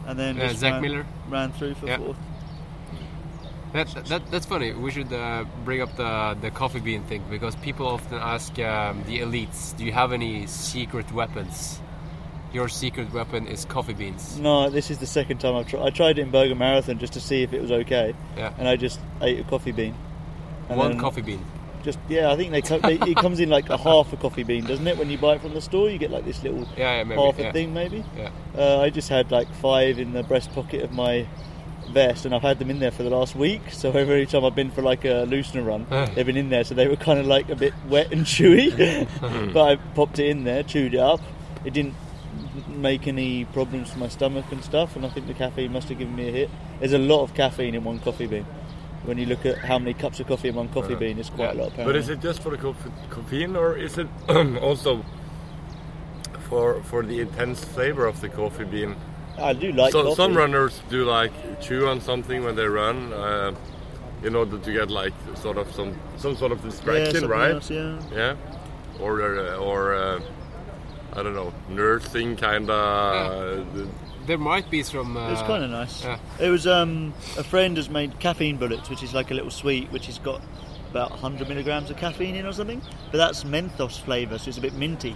and 0.07 0.19
then 0.19 0.39
Uh, 0.41 0.49
Zach 0.53 0.73
ran, 0.75 0.83
Miller? 0.83 1.07
ran 1.29 1.51
through 1.53 1.75
for 1.75 1.87
Yeah. 1.87 1.97
fourth. 1.97 2.19
That, 3.75 3.89
that, 4.07 4.31
that's 4.31 4.47
funny. 4.47 4.73
We 4.73 4.93
should 4.93 5.13
uh, 5.13 5.45
bring 5.65 5.83
up 5.83 5.97
the, 5.97 6.39
the 6.41 6.51
coffee 6.53 6.79
bean 6.79 7.03
thing 7.03 7.25
because 7.29 7.57
people 7.57 7.89
often 7.89 8.19
ask 8.19 8.57
um, 8.61 9.03
the 9.05 9.19
elites, 9.19 9.77
do 9.77 9.85
you 9.85 9.91
have 9.91 10.13
any 10.13 10.47
secret 10.47 11.11
weapons? 11.13 11.81
Your 12.53 12.69
secret 12.69 13.13
weapon 13.13 13.49
is 13.49 13.65
coffee 13.65 13.93
beans. 13.95 14.39
No, 14.39 14.71
this 14.71 14.93
is 14.93 14.99
the 14.99 15.07
second 15.07 15.39
time 15.39 15.57
I've 15.57 15.67
tried. 15.67 15.83
I 15.87 15.91
tried 15.91 16.19
it 16.21 16.23
in 16.23 16.31
Burger 16.31 16.55
Marathon 16.55 17.01
just 17.01 17.15
to 17.15 17.21
see 17.21 17.43
if 17.43 17.53
it 17.53 17.61
was 17.61 17.73
okay, 17.73 18.15
Yeah. 18.37 18.55
and 18.59 18.69
I 18.69 18.77
just 18.77 19.01
ate 19.21 19.41
a 19.41 19.45
coffee 19.45 19.73
bean. 19.73 19.95
One 20.69 20.97
coffee 20.97 21.23
bean. 21.23 21.45
Just 21.83 21.99
yeah, 22.09 22.31
I 22.31 22.37
think 22.37 22.53
they, 22.53 22.63
co- 22.63 22.79
they 22.79 22.95
it 22.95 23.17
comes 23.17 23.41
in 23.41 23.51
like 23.51 23.69
a 23.71 23.77
half 23.77 24.13
a 24.13 24.17
coffee 24.17 24.45
bean, 24.45 24.65
doesn't 24.67 24.87
it? 24.87 24.97
When 24.97 25.11
you 25.11 25.19
buy 25.19 25.35
it 25.35 25.43
from 25.43 25.53
the 25.53 25.61
store, 25.61 25.91
you 25.91 25.99
get 25.99 26.13
like 26.13 26.25
this 26.25 26.43
little 26.45 26.61
Yeah, 26.77 26.99
yeah, 26.99 27.05
maybe, 27.05 27.21
half 27.21 27.39
a 27.41 27.43
yeah. 27.43 27.53
thing, 27.53 27.75
maybe. 27.75 28.05
Yeah. 28.17 28.31
Uh, 28.57 28.81
I 28.81 28.89
just 28.91 29.09
had 29.09 29.33
like 29.33 29.53
five 29.57 29.99
in 29.99 30.13
the 30.13 30.23
breast 30.23 30.53
pocket 30.53 30.83
of 30.85 30.93
my 30.93 31.27
vest, 31.93 32.25
and 32.25 32.35
I've 32.35 32.43
had 32.43 32.59
them 32.59 32.71
in 32.71 32.79
there 32.79 32.91
for 32.91 33.03
the 33.03 33.11
last 33.11 33.35
week. 33.37 33.61
So 33.71 33.91
every 33.95 34.27
time 34.27 34.45
I've 34.45 34.55
been 34.55 34.71
for 34.71 34.83
like 34.83 35.05
a 35.05 35.27
loosener 35.27 35.65
run, 35.65 35.87
they've 36.15 36.27
been 36.27 36.37
in 36.37 36.49
there. 36.51 36.65
So 36.65 36.75
they 36.75 36.89
were 36.89 36.97
kind 36.97 37.19
of 37.19 37.27
like 37.27 37.49
a 37.51 37.57
bit 37.57 37.75
wet 37.89 38.13
and 38.13 38.25
chewy. 38.25 38.65
Hmm. 39.19 39.53
but 39.53 39.63
I 39.73 39.77
popped 39.95 40.19
it 40.19 40.27
in 40.27 40.45
there, 40.45 40.63
chewed 40.63 40.95
it 40.95 41.01
up. 41.01 41.21
It 41.65 41.73
didn't 41.73 41.95
make 42.69 43.07
any 43.07 43.45
problems 43.47 43.91
to 43.93 43.99
my 43.99 44.09
stomach 44.09 44.45
and 44.51 44.63
stuff, 44.63 44.97
and 44.97 45.05
I 45.07 45.09
think 45.09 45.27
the 45.27 45.35
caffeine 45.35 45.73
must 45.73 45.89
have 45.89 45.99
given 45.99 46.15
me 46.17 46.29
a 46.29 46.33
hit. 46.33 46.51
There's 46.79 46.93
a 46.93 46.99
lot 46.99 47.23
of 47.23 47.35
caffeine 47.35 47.75
in 47.75 47.85
one 47.85 47.99
coffee 48.01 48.27
bean. 48.27 48.45
When 49.05 49.19
you 49.19 49.27
look 49.27 49.45
at 49.47 49.59
how 49.59 49.79
many 49.79 49.95
cups 49.95 50.19
of 50.21 50.27
coffee 50.27 50.49
in 50.49 50.55
one 50.55 50.69
coffee 50.71 50.95
Yeah. 50.95 50.99
bean, 50.99 51.19
it's 51.19 51.31
quite 51.31 51.57
a 51.57 51.63
lot. 51.63 51.73
But 51.77 51.95
is 51.97 52.09
it 52.09 52.21
just 52.21 52.43
for 52.43 52.51
the 52.51 52.57
coff- 52.57 52.89
caffeine, 53.11 53.55
or 53.57 53.77
is 53.77 53.99
it 53.99 54.09
also 54.29 55.05
for 56.49 56.83
for 56.83 57.03
the 57.03 57.21
intense 57.21 57.65
flavor 57.65 58.07
of 58.07 58.21
the 58.21 58.29
coffee 58.29 58.65
bean? 58.65 58.97
I 59.39 59.53
do 59.53 59.73
like 59.73 59.93
so, 59.93 60.03
coffee. 60.03 60.15
Some 60.17 60.37
runners 60.37 60.81
do 60.89 61.05
like 61.05 61.33
chew 61.61 61.89
on 61.89 62.01
something 62.01 62.45
when 62.45 62.55
they 62.57 62.67
run, 62.67 63.13
uh, 63.13 63.55
in 64.23 64.35
order 64.35 64.59
to 64.59 64.73
get 64.73 64.91
like 64.91 65.13
sort 65.35 65.59
of 65.59 65.71
some 65.73 65.99
some 66.17 66.37
sort 66.37 66.53
of 66.53 66.63
distraction, 66.63 67.13
something 67.15 67.31
right? 67.31 67.53
else, 67.53 67.71
yeah. 67.71 67.99
Yeah. 68.13 68.37
Or 69.01 69.23
uh, 69.23 69.57
or 69.57 69.95
uh, 69.95 70.21
I 71.13 71.23
don't 71.23 71.35
know, 71.35 71.53
nursing 71.69 72.37
kind 72.37 72.71
of. 72.71 73.89
There 74.27 74.39
might 74.39 74.71
be 74.71 74.83
some. 74.83 75.17
Uh, 75.17 75.29
It 75.29 75.31
was 75.33 75.43
kind 75.43 75.65
of 75.65 75.71
nice. 75.71 76.03
Yeah. 76.03 76.19
It 76.41 76.49
was 76.49 76.67
um, 76.67 77.13
a 77.37 77.45
friend 77.45 77.77
has 77.77 77.91
made 77.91 78.19
caffeine 78.21 78.57
bullets, 78.57 78.89
which 78.89 79.03
is 79.03 79.13
like 79.13 79.31
a 79.31 79.35
little 79.35 79.51
sweet, 79.51 79.91
which 79.93 80.07
has 80.07 80.19
got 80.19 80.41
about 80.91 81.11
100 81.11 81.47
milligrams 81.49 81.91
of 81.91 81.97
caffeine 81.99 82.35
in 82.35 82.47
or 82.47 82.53
something. 82.53 82.81
But 83.11 83.19
that's 83.19 83.45
menthos 83.45 83.99
flavour, 83.99 84.39
so 84.39 84.49
it's 84.49 84.59
a 84.59 84.63
bit 84.63 84.75
minty. 84.75 85.15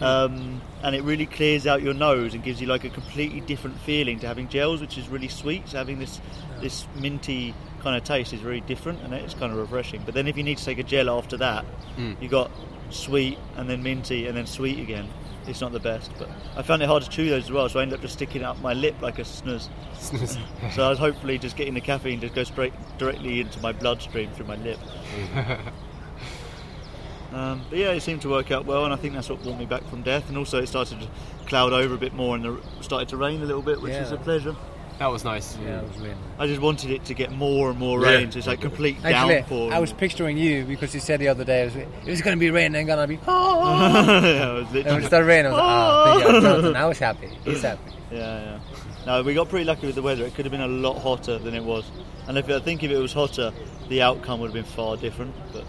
Um, 0.00 0.60
and 0.82 0.94
it 0.94 1.02
really 1.04 1.26
clears 1.26 1.66
out 1.66 1.80
your 1.82 1.94
nose 1.94 2.34
and 2.34 2.42
gives 2.44 2.60
you 2.60 2.66
like 2.66 2.84
a 2.84 2.90
completely 2.90 3.40
different 3.40 3.78
feeling 3.80 4.18
to 4.20 4.26
having 4.26 4.48
gels, 4.48 4.80
which 4.80 4.98
is 4.98 5.08
really 5.08 5.28
sweet. 5.28 5.68
So 5.68 5.78
having 5.78 5.98
this 5.98 6.20
this 6.60 6.86
minty 6.96 7.54
kind 7.80 7.96
of 7.96 8.04
taste 8.04 8.32
is 8.32 8.42
really 8.42 8.60
different, 8.62 9.00
and 9.02 9.14
it's 9.14 9.34
kind 9.34 9.52
of 9.52 9.58
refreshing. 9.58 10.02
But 10.04 10.14
then 10.14 10.26
if 10.28 10.36
you 10.36 10.42
need 10.42 10.58
to 10.58 10.64
take 10.64 10.78
a 10.78 10.82
gel 10.82 11.08
after 11.10 11.36
that, 11.38 11.64
Mm. 11.96 12.20
you 12.20 12.28
got 12.28 12.50
sweet 12.90 13.38
and 13.56 13.68
then 13.70 13.82
minty 13.82 14.26
and 14.26 14.36
then 14.36 14.46
sweet 14.46 14.78
again. 14.80 15.08
It's 15.48 15.60
not 15.60 15.70
the 15.72 15.78
best, 15.80 16.10
but 16.18 16.28
I 16.56 16.62
found 16.62 16.82
it 16.82 16.86
hard 16.88 17.04
to 17.04 17.08
chew 17.08 17.30
those 17.30 17.44
as 17.44 17.52
well, 17.52 17.68
so 17.68 17.78
I 17.78 17.82
ended 17.82 17.94
up 17.98 18.02
just 18.02 18.14
sticking 18.14 18.42
it 18.42 18.44
up 18.44 18.60
my 18.60 18.72
lip 18.74 18.96
like 19.00 19.20
a 19.20 19.24
snooze. 19.24 19.70
Snooze. 19.96 20.36
so 20.74 20.82
I 20.84 20.90
was 20.90 20.98
hopefully 20.98 21.38
just 21.38 21.56
getting 21.56 21.74
the 21.74 21.80
caffeine 21.80 22.20
to 22.20 22.28
go 22.28 22.42
straight 22.42 22.72
directly 22.98 23.40
into 23.40 23.60
my 23.60 23.70
bloodstream 23.72 24.28
through 24.32 24.46
my 24.46 24.56
lip. 24.56 24.78
Um, 27.36 27.62
but 27.68 27.78
yeah, 27.78 27.90
it 27.90 28.00
seemed 28.00 28.22
to 28.22 28.28
work 28.30 28.50
out 28.50 28.64
well, 28.64 28.84
and 28.84 28.94
I 28.94 28.96
think 28.96 29.14
that's 29.14 29.28
what 29.28 29.42
brought 29.42 29.58
me 29.58 29.66
back 29.66 29.84
from 29.90 30.02
death. 30.02 30.28
And 30.28 30.38
also, 30.38 30.58
it 30.62 30.66
started 30.68 31.00
to 31.00 31.08
cloud 31.46 31.72
over 31.72 31.94
a 31.94 31.98
bit 31.98 32.14
more, 32.14 32.34
and 32.34 32.46
it 32.46 32.60
started 32.80 33.08
to 33.10 33.16
rain 33.16 33.42
a 33.42 33.44
little 33.44 33.62
bit, 33.62 33.80
which 33.82 33.92
Yeah. 33.92 34.02
is 34.02 34.12
a 34.12 34.16
pleasure. 34.16 34.56
That 34.98 35.08
was 35.08 35.24
nice. 35.24 35.58
Yeah, 35.62 35.80
it 35.80 35.88
was 35.88 35.98
really 35.98 36.14
I 36.38 36.46
just 36.46 36.62
wanted 36.62 36.90
it 36.90 37.04
to 37.04 37.12
get 37.14 37.30
more 37.30 37.68
and 37.68 37.78
more 37.78 38.00
Yeah. 38.00 38.08
rain. 38.12 38.32
So 38.32 38.38
it's 38.38 38.46
like 38.46 38.62
complete 38.62 38.96
Actually, 39.04 39.34
downpour. 39.34 39.70
I 39.74 39.78
was 39.78 39.92
picturing 39.92 40.38
you 40.38 40.64
because 40.64 40.94
you 40.94 41.00
said 41.00 41.20
the 41.20 41.28
other 41.28 41.44
day 41.44 41.62
it 41.62 41.64
was, 41.66 41.76
it 41.76 42.10
was 42.10 42.22
going 42.22 42.34
to 42.34 42.40
be 42.40 42.50
raining 42.50 42.76
and 42.76 42.86
going 42.86 43.00
to 43.00 43.06
be. 43.06 43.18
Oh, 43.28 43.62
Yeah, 44.22 44.52
it 44.52 44.54
was 44.54 44.64
and 44.68 44.72
literally- 44.72 44.82
when 44.94 45.02
it 45.02 45.06
started 45.06 45.26
raining, 45.26 45.52
I 45.52 45.54
was 45.54 45.58
like, 45.60 45.66
oh, 45.66 46.20
thank 46.30 46.34
you. 46.34 46.40
Jonathan, 46.48 46.72
now 46.72 46.88
he's 46.88 46.98
happy. 46.98 47.28
He's 47.44 47.60
happy. 47.62 47.92
Yeah, 48.10 48.18
yeah. 48.18 48.58
No, 49.06 49.22
we 49.22 49.34
got 49.34 49.50
pretty 49.50 49.66
lucky 49.66 49.84
with 49.86 49.96
the 49.96 50.02
weather. 50.02 50.24
It 50.24 50.34
could 50.34 50.46
have 50.46 50.52
been 50.52 50.62
a 50.62 50.66
lot 50.66 50.98
hotter 51.02 51.36
than 51.38 51.52
it 51.54 51.62
was. 51.62 51.84
And 52.26 52.38
if 52.38 52.48
I 52.48 52.58
think 52.60 52.82
if 52.82 52.90
it 52.90 52.96
was 52.96 53.12
hotter, 53.12 53.52
the 53.90 54.00
outcome 54.00 54.40
would 54.40 54.46
have 54.46 54.54
been 54.54 54.64
far 54.64 54.96
different. 54.96 55.34
But 55.52 55.64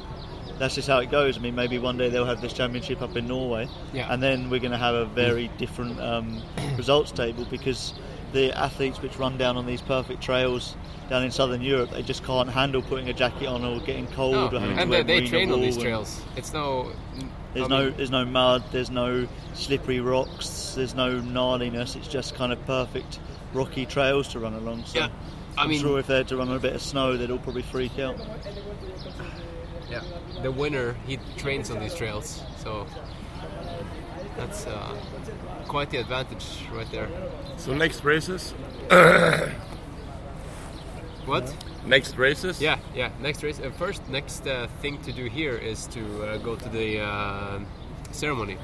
that's 0.60 0.76
just 0.76 0.88
how 0.88 1.00
it 1.00 1.10
goes. 1.12 1.38
I 1.38 1.42
mean, 1.42 1.56
maybe 1.56 1.78
one 1.80 1.98
day 1.98 2.10
they'll 2.10 2.26
have 2.26 2.42
this 2.42 2.54
championship 2.54 3.02
up 3.02 3.16
in 3.16 3.28
Norway, 3.28 3.68
Yeah. 3.94 4.12
and 4.12 4.22
then 4.22 4.50
we're 4.50 4.60
going 4.60 4.72
to 4.72 4.78
have 4.78 4.96
a 4.96 5.06
very 5.06 5.50
different 5.58 6.00
um, 6.00 6.42
results 6.78 7.12
table 7.12 7.46
because 7.50 7.94
the 8.34 8.52
athletes 8.58 9.02
which 9.02 9.18
run 9.18 9.38
down 9.38 9.56
on 9.58 9.66
these 9.66 9.82
perfect 9.82 10.22
trails 10.22 10.76
down 11.10 11.24
in 11.24 11.32
southern 11.32 11.62
Europe, 11.62 11.90
they 11.92 12.02
just 12.02 12.24
can't 12.26 12.50
handle 12.50 12.82
putting 12.82 13.08
a 13.10 13.14
jacket 13.14 13.48
on 13.48 13.64
or 13.64 13.80
getting 13.80 14.06
cold 14.08 14.34
No, 14.34 14.48
or 14.48 14.60
having 14.60 14.78
and 14.78 14.90
wear 14.90 15.04
they, 15.04 15.22
they 15.22 15.28
train 15.28 15.52
on 15.52 15.62
these 15.62 15.78
trails. 15.78 16.22
It's 16.36 16.52
no. 16.54 16.92
There's 17.54 17.66
I 17.66 17.70
no 17.70 17.90
there's 17.90 18.12
no 18.12 18.26
mud, 18.26 18.64
there's 18.74 18.92
no 18.92 19.26
slippery 19.54 20.02
rocks, 20.02 20.74
there's 20.76 20.94
no 20.94 21.22
gnarliness. 21.22 21.96
It's 21.96 22.08
just 22.10 22.36
kind 22.36 22.52
of 22.52 22.64
perfect 22.66 23.20
rocky 23.54 23.86
trails 23.86 24.28
to 24.30 24.40
run 24.40 24.54
along. 24.54 24.84
So 24.86 25.00
Yeah, 25.00 25.10
I 25.58 25.64
I'm 25.64 25.70
mean- 25.70 25.80
sure 25.82 25.98
if 25.98 26.08
they 26.08 26.18
had 26.18 26.28
to 26.28 26.36
run 26.38 26.50
on 26.50 26.58
a 26.58 26.60
bit 26.60 26.76
of 26.76 26.82
snow, 26.82 27.16
they'd 27.16 27.32
all 27.32 27.38
probably 27.40 27.62
freak 27.64 27.98
out. 28.00 28.18
Yeah, 29.90 30.04
the 30.42 30.52
winner 30.52 30.96
he 31.06 31.18
trains 31.38 31.70
on 31.72 31.80
these 31.80 31.96
trails, 31.96 32.42
so 32.58 32.86
that's 34.36 34.68
uh, 34.68 34.96
quite 35.68 35.90
the 35.90 35.98
advantage 35.98 36.46
right 36.74 36.90
there. 36.92 37.10
So 37.58 37.74
next 37.74 38.04
races? 38.04 38.54
What? 41.28 41.54
Next 41.86 42.18
races? 42.18 42.62
Yeah, 42.62 42.80
yeah. 42.96 43.12
Next 43.20 43.44
race. 43.44 43.60
Uh, 43.60 43.70
first, 43.72 44.08
next 44.08 44.48
uh, 44.48 44.68
thing 44.82 44.98
to 45.02 45.12
do 45.12 45.26
here 45.26 45.58
is 45.58 45.86
to 45.88 46.24
uh, 46.24 46.38
go 46.38 46.56
to 46.56 46.70
the 46.70 47.02
uh, 47.02 47.60
ceremony. 48.12 48.58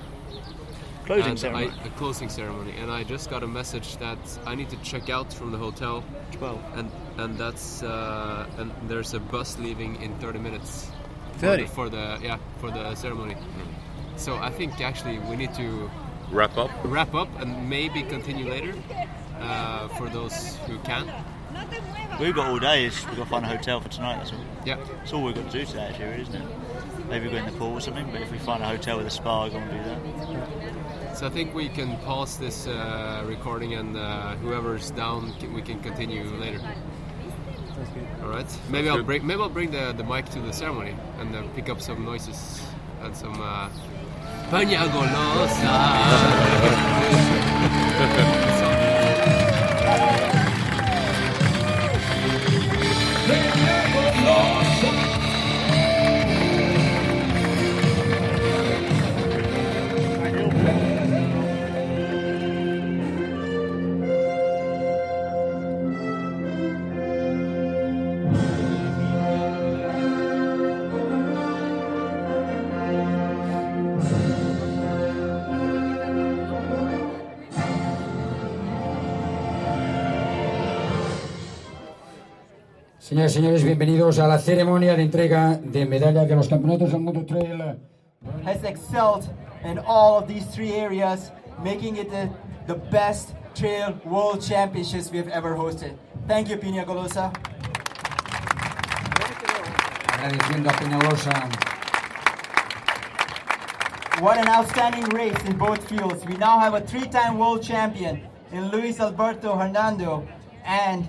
Closing 1.06 1.32
And 1.32 1.40
ceremony. 1.40 1.72
I, 1.84 1.88
a 1.88 1.90
closing 1.98 2.30
ceremony, 2.30 2.74
and 2.80 2.90
I 2.90 3.04
just 3.04 3.30
got 3.30 3.44
a 3.44 3.48
message 3.48 3.98
that 3.98 4.18
I 4.46 4.56
need 4.56 4.70
to 4.70 4.78
check 4.78 5.10
out 5.10 5.34
from 5.34 5.52
the 5.52 5.58
hotel. 5.58 6.06
Twelve. 6.32 6.62
And 6.76 6.90
and 7.18 7.38
that's 7.38 7.84
uh, 7.84 8.48
and 8.58 8.72
there's 8.88 9.14
a 9.14 9.20
bus 9.20 9.60
leaving 9.60 10.02
in 10.02 10.16
30 10.20 10.40
minutes. 10.40 10.90
For 11.34 11.40
30? 11.40 11.64
the- 11.64 11.70
for 11.70 11.90
the 11.90 12.20
yeah 12.22 12.38
for 12.60 12.72
the 12.72 12.96
ceremony. 12.96 13.36
So 14.16 14.36
I 14.38 14.50
think 14.50 14.80
actually 14.82 15.20
we 15.20 15.36
need 15.36 15.54
to 15.56 15.90
wrap 16.32 16.58
up. 16.58 16.70
Wrap 16.84 17.14
up 17.14 17.30
and 17.40 17.70
maybe 17.70 18.04
continue 18.04 18.48
later 18.50 18.74
uh, 19.40 19.88
for 19.90 20.10
those 20.10 20.56
who 20.68 20.78
can. 20.80 21.12
We've 22.20 22.34
got 22.36 22.48
all 22.50 22.60
day. 22.60 22.86
We've 22.86 23.06
got 23.06 23.16
to 23.16 23.26
find 23.26 23.46
a 23.46 23.48
hotel 23.48 23.80
for 23.82 23.90
tonight. 23.90 24.18
That's 24.18 24.32
all. 24.32 24.40
Yeah. 24.66 24.78
That's 24.98 25.14
all 25.14 25.24
we've 25.24 25.36
got 25.36 25.52
to 25.52 25.60
do 25.60 25.66
today, 25.66 25.88
actually, 25.90 26.22
isn't 26.22 26.36
it? 26.36 26.48
Maybe 27.10 27.30
go 27.30 27.38
in 27.38 27.46
the 27.46 27.52
pool 27.54 27.74
or 27.74 27.82
something. 27.82 28.10
But 28.12 28.22
if 28.22 28.32
we 28.32 28.38
find 28.40 28.64
a 28.64 28.68
hotel 28.68 28.98
with 28.98 29.08
a 29.08 29.12
spa, 29.12 29.50
go 29.50 29.58
and 29.58 29.72
do 29.72 29.78
that. 29.78 31.18
So 31.18 31.28
I 31.28 31.30
think 31.30 31.54
we 31.54 31.70
can 31.70 31.98
pause 32.00 32.38
this 32.38 32.68
uh, 32.68 33.24
recording 33.28 33.74
and 33.74 33.96
uh, 33.98 34.36
whoever's 34.38 34.92
down, 34.92 35.34
we 35.54 35.62
can 35.62 35.80
continue 35.82 36.24
later. 36.38 36.62
All 38.22 38.30
right. 38.30 38.46
Maybe 38.70 38.90
I'll 38.90 38.98
good. 38.98 39.06
bring 39.06 39.26
maybe 39.26 39.42
I'll 39.42 39.50
bring 39.50 39.72
the, 39.72 39.94
the 39.94 40.04
mic 40.04 40.30
to 40.32 40.40
the 40.40 40.54
ceremony 40.54 40.96
and 41.20 41.36
uh, 41.36 41.44
pick 41.56 41.70
up 41.70 41.82
some 41.82 42.06
noises 42.06 42.62
and 43.02 43.16
some. 43.16 43.40
Uh, 43.42 43.70
Peña 44.50 44.84
Señoras 83.24 83.32
y 83.32 83.40
señores, 83.40 83.64
bienvenidos 83.64 84.20
a 84.20 84.28
la 84.28 84.38
ceremonia 84.38 84.98
de 84.98 85.04
entrega 85.04 85.56
de 85.56 85.86
medallas 85.86 86.28
de 86.28 86.36
los 86.36 86.50
campeonatos 86.50 86.92
del 86.92 87.00
mundo 87.00 87.26
trail. 87.26 87.80
has 88.44 88.62
excelled 88.66 89.30
in 89.64 89.80
all 89.88 90.18
of 90.18 90.28
these 90.28 90.46
three 90.48 90.74
areas, 90.74 91.32
making 91.64 91.96
it 91.96 92.10
the, 92.10 92.30
the 92.68 92.76
best 92.92 93.30
trail 93.56 93.98
world 94.04 94.42
championships 94.42 95.10
we 95.10 95.18
have 95.20 95.30
ever 95.30 95.56
hosted. 95.56 95.96
Thank 96.28 96.50
you, 96.50 96.58
Pina 96.58 96.84
Golosa. 96.84 97.32
Agradeciendo 100.08 100.70
a 100.70 100.74
Peñalosa. 100.74 101.50
What 104.22 104.38
an 104.38 104.50
outstanding 104.50 105.06
race 105.16 105.42
in 105.46 105.58
both 105.58 105.88
fields. 105.88 106.26
We 106.26 106.36
now 106.36 106.60
have 106.60 106.74
a 106.74 106.82
three-time 106.82 107.38
world 107.38 107.64
champion 107.64 108.28
in 108.52 108.70
Luis 108.70 109.00
Alberto 109.00 109.56
Hernando 109.56 110.28
and 110.66 111.08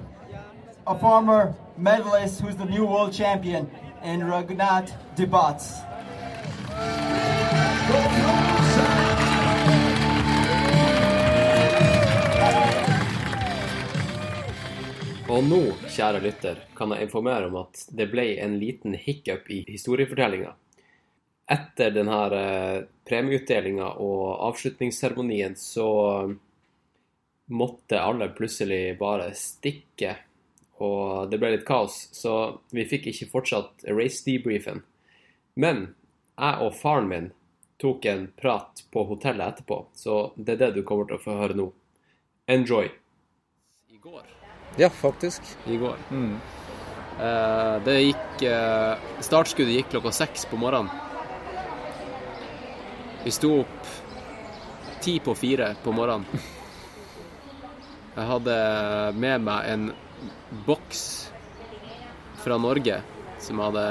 a 0.87 0.97
former 0.97 1.57
medalist 1.77 2.41
who's 2.41 2.57
the 2.57 2.65
new 2.65 2.85
world 2.85 3.13
champion 3.13 3.71
in 4.03 4.21
Raghunath 4.23 4.93
Debats. 5.17 5.75
Og 15.29 15.41
nå, 15.43 15.61
kjære 15.91 16.21
lytter, 16.23 16.59
kan 16.77 16.93
jeg 16.95 17.09
informere 17.09 17.49
om 17.49 17.57
at 17.65 17.87
det 17.91 18.07
ble 18.13 18.27
en 18.45 18.59
liten 18.61 18.95
hiccup 18.95 19.49
i 19.51 19.65
historiefortellinga. 19.67 20.53
Etter 21.51 21.91
denne 21.93 22.19
eh, 22.39 22.77
premieutdelinga 23.09 23.89
og 24.05 24.45
avslutningsseremonien 24.47 25.57
så 25.59 25.89
måtte 27.51 28.01
alle 28.01 28.31
plutselig 28.37 28.95
bare 29.01 29.33
stikke, 29.37 30.15
og 30.83 31.31
det 31.31 31.39
ble 31.39 31.53
litt 31.55 31.67
kaos, 31.69 32.09
så 32.17 32.61
vi 32.75 32.87
fikk 32.89 33.09
ikke 33.13 33.31
fortsatt 33.31 33.87
race 33.93 34.25
debriefen. 34.27 34.83
Men 35.55 35.87
jeg 36.35 36.67
og 36.67 36.75
faren 36.75 37.11
min 37.11 37.31
tok 37.79 38.07
en 38.11 38.27
prat 38.41 38.83
på 38.91 39.05
hotellet 39.07 39.55
etterpå, 39.55 39.85
så 39.95 40.33
det 40.37 40.57
er 40.57 40.63
det 40.65 40.73
du 40.79 40.83
kommer 40.87 41.07
til 41.09 41.19
å 41.19 41.23
få 41.23 41.39
høre 41.39 41.59
nå. 41.59 41.69
Enjoy! 42.51 42.91
I 43.91 43.99
går. 44.03 44.27
Ja, 44.81 44.91
faktisk. 44.91 45.47
I 45.71 45.79
går. 45.79 46.01
Eh, 47.15 47.75
det 47.87 47.95
gikk 48.01 48.43
eh, 48.51 49.03
Startskuddet 49.23 49.77
gikk 49.79 49.93
klokka 49.95 50.11
seks 50.15 50.49
på 50.51 50.59
morgenen. 50.59 50.91
Vi 53.25 53.33
sto 53.33 53.53
opp 53.63 53.93
ti 55.05 55.21
på 55.23 55.37
fire 55.39 55.75
på 55.85 55.95
morgenen. 55.95 56.27
Jeg 58.17 58.27
hadde 58.31 58.57
med 59.19 59.47
meg 59.47 59.71
en 59.71 59.87
boks 60.67 61.05
fra 62.45 62.59
Norge 62.61 63.01
som 63.41 63.61
hadde 63.65 63.87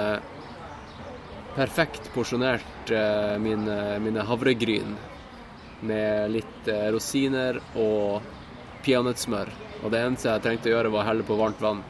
perfekt 1.55 2.09
porsjonert 2.13 2.91
eh, 2.91 3.36
mine, 3.41 3.77
mine 4.01 4.25
havregryn 4.25 4.95
med 5.86 6.31
litt 6.34 6.69
eh, 6.71 6.89
rosiner 6.93 7.59
og 7.77 8.23
peanøttsmør. 8.86 9.51
Og 9.84 9.91
det 9.93 10.01
eneste 10.01 10.31
jeg 10.31 10.43
trengte 10.45 10.71
å 10.71 10.75
gjøre, 10.77 10.93
var 10.93 11.05
å 11.05 11.09
helle 11.11 11.27
på 11.27 11.38
varmt 11.38 11.61
vann. 11.61 11.84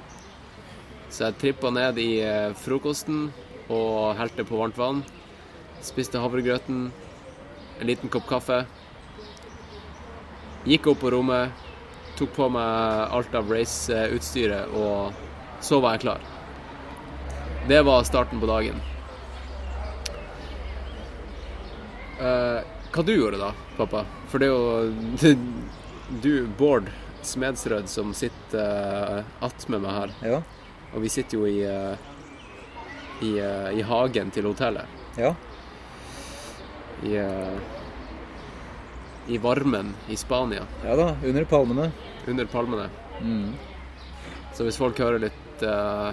Så 1.13 1.27
jeg 1.27 1.39
trippa 1.41 1.71
ned 1.73 1.99
i 2.01 2.11
eh, 2.25 2.55
frokosten 2.57 3.27
og 3.71 4.15
helte 4.19 4.45
på 4.47 4.59
varmt 4.59 4.79
vann. 4.79 5.03
Spiste 5.83 6.21
havregrøten, 6.21 6.87
en 7.79 7.87
liten 7.87 8.11
kopp 8.11 8.27
kaffe. 8.29 8.63
Gikk 10.67 10.87
opp 10.93 11.03
på 11.03 11.11
rommet, 11.11 11.62
tok 12.17 12.33
på 12.35 12.47
meg 12.53 13.13
alt 13.17 13.35
av 13.35 13.51
raceutstyret, 13.51 14.73
og 14.77 15.63
så 15.63 15.79
var 15.83 15.95
jeg 15.95 16.05
klar. 16.05 16.25
Det 17.67 17.79
var 17.87 18.03
starten 18.07 18.41
på 18.41 18.49
dagen. 18.49 18.81
Eh, 22.19 22.59
hva 22.93 23.05
du 23.05 23.13
gjorde 23.15 23.39
da, 23.41 23.53
pappa? 23.77 24.03
For 24.31 24.41
det 24.41 24.49
er 24.49 24.53
jo 24.53 25.37
du, 26.23 26.33
Bård 26.59 26.91
Smedsrød, 27.23 27.87
som 27.87 28.11
sitter 28.13 29.23
uh, 29.23 29.45
attmed 29.47 29.81
meg 29.81 29.95
her. 29.95 30.17
Ja. 30.27 30.41
Og 30.93 31.01
vi 31.01 31.09
sitter 31.09 31.39
jo 31.39 31.47
i, 31.49 31.63
eh, 31.65 31.95
i, 33.25 33.31
eh, 33.39 33.69
i 33.79 33.81
hagen 33.81 34.31
til 34.31 34.45
hotellet. 34.45 34.85
Ja. 35.17 35.33
I, 37.03 37.15
eh, 37.17 37.57
I 39.27 39.37
varmen 39.37 39.93
i 40.11 40.15
Spania. 40.19 40.65
Ja 40.83 40.95
da, 40.99 41.15
under 41.23 41.45
palmene. 41.47 41.91
Under 42.27 42.45
palmene. 42.45 42.89
Mm. 43.21 43.53
Så 44.53 44.63
hvis 44.67 44.77
folk 44.77 44.99
hører 44.99 45.19
litt 45.23 45.63
uh, 45.63 46.11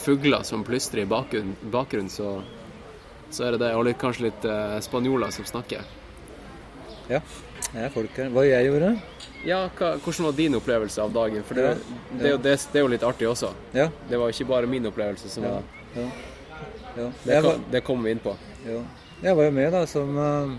fugler 0.00 0.42
som 0.46 0.62
plystrer 0.64 1.02
i 1.02 1.06
bakgrunnen, 1.10 1.56
bakgrunnen 1.72 2.08
så, 2.12 2.42
så 3.30 3.44
er 3.48 3.56
det 3.56 3.62
det. 3.66 3.72
Og 3.76 3.84
litt, 3.88 3.98
kanskje 4.00 4.28
litt 4.28 4.46
uh, 4.48 4.78
spanjoler 4.84 5.34
som 5.34 5.44
snakker. 5.48 5.82
Ja, 7.10 7.20
jeg 7.74 7.82
er 7.88 7.92
folk 7.94 8.14
her. 8.16 8.30
Hva 8.32 8.46
jeg 8.46 8.68
gjorde? 8.70 8.92
Ja, 9.44 9.64
hva, 9.76 9.94
hvordan 10.04 10.28
var 10.28 10.36
din 10.38 10.56
opplevelse 10.58 11.02
av 11.02 11.12
dagen? 11.14 11.42
For 11.48 11.58
det, 11.58 11.66
Ja, 11.66 11.74
det, 12.12 12.24
er 12.28 12.34
jo- 12.36 12.42
det, 12.44 12.56
det 12.72 12.78
er 12.80 12.84
jo 12.86 12.90
litt 12.94 13.06
artig 13.08 13.28
også. 13.28 13.50
Ja. 13.74 13.88
Det 14.08 14.18
var 14.20 14.30
jo 14.30 14.36
ikke 14.36 14.48
bare 14.52 14.70
min 14.70 14.86
opplevelse 14.90 15.28
som 15.32 15.44
Ja, 15.48 15.56
var 15.58 15.62
ja, 15.96 16.08
ja. 16.96 17.06
Det, 17.24 17.42
kom, 17.42 17.64
det 17.72 17.80
kommer 17.86 18.06
vi 18.06 18.10
inn 18.14 18.22
på. 18.22 18.36
Ja. 18.66 18.80
Jeg 19.24 19.36
var 19.36 19.48
jo 19.48 19.52
med 19.56 19.72
da 19.74 19.80
som 19.90 20.16
eh, 20.18 20.52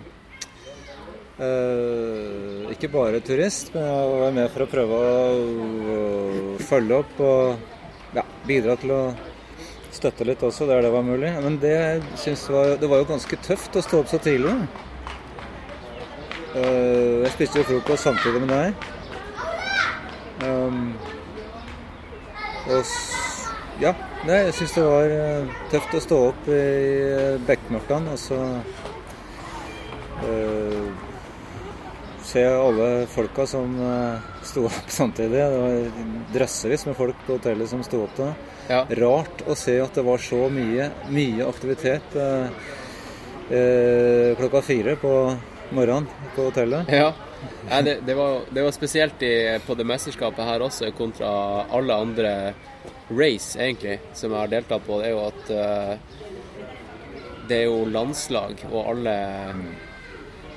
eh, 1.41 2.71
ikke 2.73 2.89
bare 2.93 3.21
turist, 3.25 3.73
men 3.73 3.83
jeg 3.87 4.13
var 4.21 4.35
med 4.37 4.53
for 4.53 4.65
å 4.65 4.69
prøve 4.71 5.01
å, 5.01 5.99
følge 6.69 6.99
opp 7.01 7.21
og 7.25 8.15
ja, 8.15 8.23
bidra 8.47 8.77
til 8.79 8.93
å 8.95 9.01
støtte 9.91 10.27
litt 10.27 10.43
også 10.45 10.67
der 10.69 10.85
det 10.85 10.93
var 10.93 11.05
mulig. 11.05 11.33
Men 11.43 11.57
det 11.61 11.75
var, 12.53 12.75
det 12.79 12.89
var 12.89 13.01
jo 13.01 13.09
ganske 13.11 13.41
tøft 13.43 13.75
å 13.75 13.83
stå 13.85 14.03
opp 14.03 14.11
så 14.11 14.21
tidlig. 14.23 14.55
Uh, 16.51 17.23
jeg 17.23 17.31
spiste 17.37 17.61
jo 17.61 17.67
frokost 17.69 18.07
samtidig 18.07 18.43
med 18.43 18.51
deg. 18.51 18.89
Um, 20.41 20.93
og 22.71 22.85
ja, 23.81 23.93
jeg 24.27 24.53
syns 24.53 24.73
det 24.75 24.83
var 24.85 25.13
eh, 25.15 25.53
tøft 25.71 25.95
å 25.97 26.01
stå 26.03 26.17
opp 26.27 26.49
i 26.53 26.57
uh, 26.57 27.39
bekmørket 27.47 28.09
og 28.11 28.19
så 28.21 28.37
eh, 30.27 31.10
se 32.31 32.45
alle 32.47 33.07
folka 33.11 33.45
som 33.47 33.73
uh, 33.81 34.19
sto 34.43 34.65
opp 34.69 34.87
samtidig. 34.87 35.35
Det 35.35 35.57
var 35.57 36.03
drøssevis 36.33 36.85
med 36.87 36.95
folk 36.95 37.25
på 37.27 37.35
hotellet 37.37 37.69
som 37.69 37.83
sto 37.83 38.05
opp 38.05 38.15
da. 38.19 38.31
Rart 39.01 39.43
å 39.49 39.55
se 39.57 39.75
at 39.83 39.97
det 39.97 40.05
var 40.07 40.21
så 40.23 40.45
mye, 40.53 40.87
mye 41.11 41.47
aktivitet 41.49 42.15
eh, 42.15 42.61
eh, 43.51 44.29
klokka 44.39 44.61
fire 44.63 44.95
på 45.01 45.11
morgenen 45.75 46.07
på 46.37 46.45
hotellet. 46.47 46.87
Ja. 46.93 47.11
ja 47.67 47.81
det, 47.83 47.97
det, 48.07 48.15
var, 48.15 48.45
det 48.47 48.63
var 48.63 48.71
spesielt 48.71 49.25
i, 49.27 49.33
på 49.65 49.75
det 49.75 49.87
mesterskapet 49.89 50.47
her 50.47 50.63
også, 50.63 50.93
kontra 50.95 51.33
alle 51.67 51.99
andre 52.05 52.33
race, 53.09 53.59
egentlig, 53.59 53.99
som 54.15 54.31
jeg 54.31 54.39
har 54.39 54.55
deltatt 54.55 54.87
på. 54.87 55.01
Det 55.01 55.09
er 55.09 55.15
jo 55.17 55.23
at 55.27 55.53
eh, 55.57 55.93
det 57.51 57.57
er 57.57 57.67
jo 57.67 57.85
landslag, 57.91 58.61
og 58.71 58.93
alle 58.93 59.15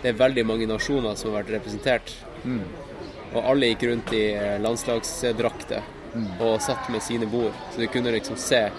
Det 0.04 0.12
er 0.12 0.20
veldig 0.20 0.44
mange 0.44 0.68
nasjoner 0.68 1.16
som 1.16 1.32
har 1.32 1.40
vært 1.40 1.54
representert. 1.56 2.14
Mm. 2.44 2.62
Og 3.34 3.40
alle 3.40 3.72
gikk 3.72 3.86
rundt 3.88 4.12
i 4.14 4.24
eh, 4.36 4.56
landslagsdrakter 4.62 5.92
Mm. 6.14 6.26
og 6.46 6.60
satt 6.62 6.88
med 6.94 7.02
sine 7.02 7.26
bord. 7.26 7.54
Så 7.72 7.80
du 7.80 7.86
kunne 7.90 8.12
liksom 8.14 8.36
se 8.38 8.70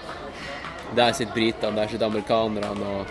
Der 0.95 1.11
sitter 1.13 1.34
britene, 1.34 1.76
der 1.76 1.88
sitter 1.88 2.05
amerikanerne 2.05 2.86
og 2.86 3.05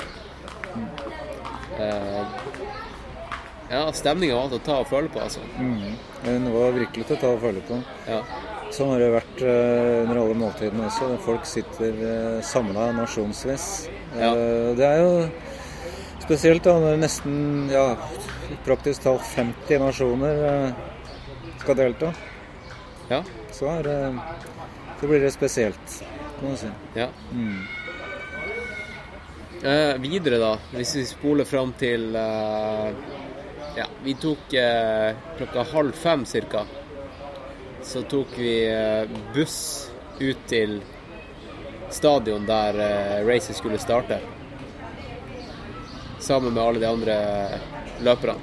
eh, 1.79 2.25
Ja, 3.71 3.93
stemninga 3.93 4.39
var 4.39 4.49
til 4.49 4.61
å 4.61 4.65
ta 4.65 4.77
og 4.81 4.89
føle 4.89 5.11
på, 5.13 5.21
altså. 5.21 5.41
Mm. 5.59 5.97
Den 6.25 6.47
var 6.55 6.73
virkelig 6.73 7.07
til 7.09 7.17
å 7.17 7.21
ta 7.21 7.33
og 7.35 7.41
føle 7.43 7.61
på. 7.69 7.81
Ja. 8.09 8.21
Sånn 8.73 8.93
har 8.93 9.03
det 9.03 9.11
vært 9.17 9.43
eh, 9.43 10.03
under 10.05 10.21
alle 10.23 10.37
måltidene 10.39 10.87
også. 10.87 11.11
Folk 11.25 11.49
sitter 11.49 12.01
uh, 12.05 12.43
samla 12.45 12.91
nasjonsvis. 12.97 13.67
Ja. 14.15 14.31
det 14.79 14.87
er 14.87 15.01
jo 15.03 15.13
spesielt 16.25 16.65
da 16.65 16.75
når 16.81 16.97
nesten 17.03 17.69
ja, 17.73 17.85
praktisk 18.65 19.05
talt 19.05 19.25
50 19.35 19.79
nasjoner 19.83 20.45
eh, 20.49 20.71
skal 21.63 21.77
delta. 21.79 22.13
Ja. 23.11 23.23
Så, 23.53 23.69
er, 23.71 23.83
det- 23.83 25.01
så 25.01 25.07
blir 25.11 25.21
det 25.21 25.33
spesielt, 25.35 25.99
kan 26.39 26.49
man 26.49 26.57
si. 26.61 26.71
Ja. 26.97 27.09
Mm. 27.33 27.59
Eh, 29.65 29.95
videre, 30.03 30.39
da, 30.43 30.55
hvis 30.75 30.95
vi 30.97 31.05
spoler 31.09 31.47
fram 31.49 31.71
til 31.81 32.11
eh, 32.17 32.89
Ja, 33.79 33.87
vi 34.05 34.13
tok 34.21 34.53
eh, 34.55 35.15
klokka 35.39 35.65
halv 35.73 35.93
fem 35.99 36.25
cirka. 36.29 36.61
Så 37.85 38.03
tok 38.09 38.37
vi 38.39 38.53
eh, 38.71 39.09
buss 39.35 39.57
ut 40.21 40.45
til 40.51 40.77
stadion 41.91 42.45
der 42.47 42.79
eh, 42.85 43.25
racet 43.27 43.57
skulle 43.59 43.81
starte. 43.83 44.21
Sammen 46.25 46.55
med 46.57 46.63
alle 46.65 46.81
de 46.81 46.89
andre 46.89 47.17
løperne. 48.05 48.41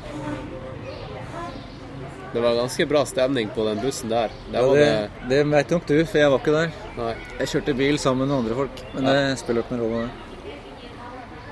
Det 2.32 2.40
var 2.40 2.54
ganske 2.56 2.86
bra 2.88 3.02
stemning 3.06 3.50
på 3.52 3.66
den 3.68 3.82
bussen 3.84 4.10
der. 4.12 4.32
Der 4.52 4.60
Ja, 4.62 4.68
var 4.68 4.76
det, 4.78 4.86
det 5.28 5.30
det 5.30 5.40
vet 5.52 5.72
nok 5.74 5.88
du, 5.90 5.98
for 6.08 6.18
jeg 6.22 6.32
var 6.32 6.40
ikke 6.40 6.54
der. 6.56 6.70
Nei. 6.98 7.16
Jeg 7.42 7.48
kjørte 7.52 7.74
bil 7.76 7.98
sammen 8.00 8.28
med 8.30 8.38
andre 8.38 8.56
folk, 8.56 8.84
men 8.94 9.04
Ja. 9.10 9.14
det 9.18 9.40
spiller 9.42 9.66
ikke 9.66 9.76
noen 9.76 9.92
rolle. 9.96 10.10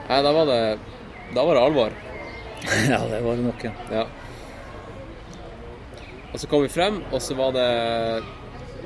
Nei, 0.10 0.22
da 0.24 0.32
var 0.38 0.46
det, 0.48 0.80
da 1.36 1.44
var 1.46 1.56
det 1.60 1.64
alvor. 1.66 1.92
ja, 2.94 3.02
det 3.12 3.20
var 3.26 3.36
det 3.36 3.44
nok, 3.50 3.64
ja. 3.68 3.72
Ja. 3.92 4.06
Og 6.32 6.40
så 6.40 6.48
kom 6.48 6.62
vi 6.64 6.70
frem, 6.72 7.02
og 7.12 7.22
så 7.22 7.36
var 7.36 7.52
det 7.52 8.24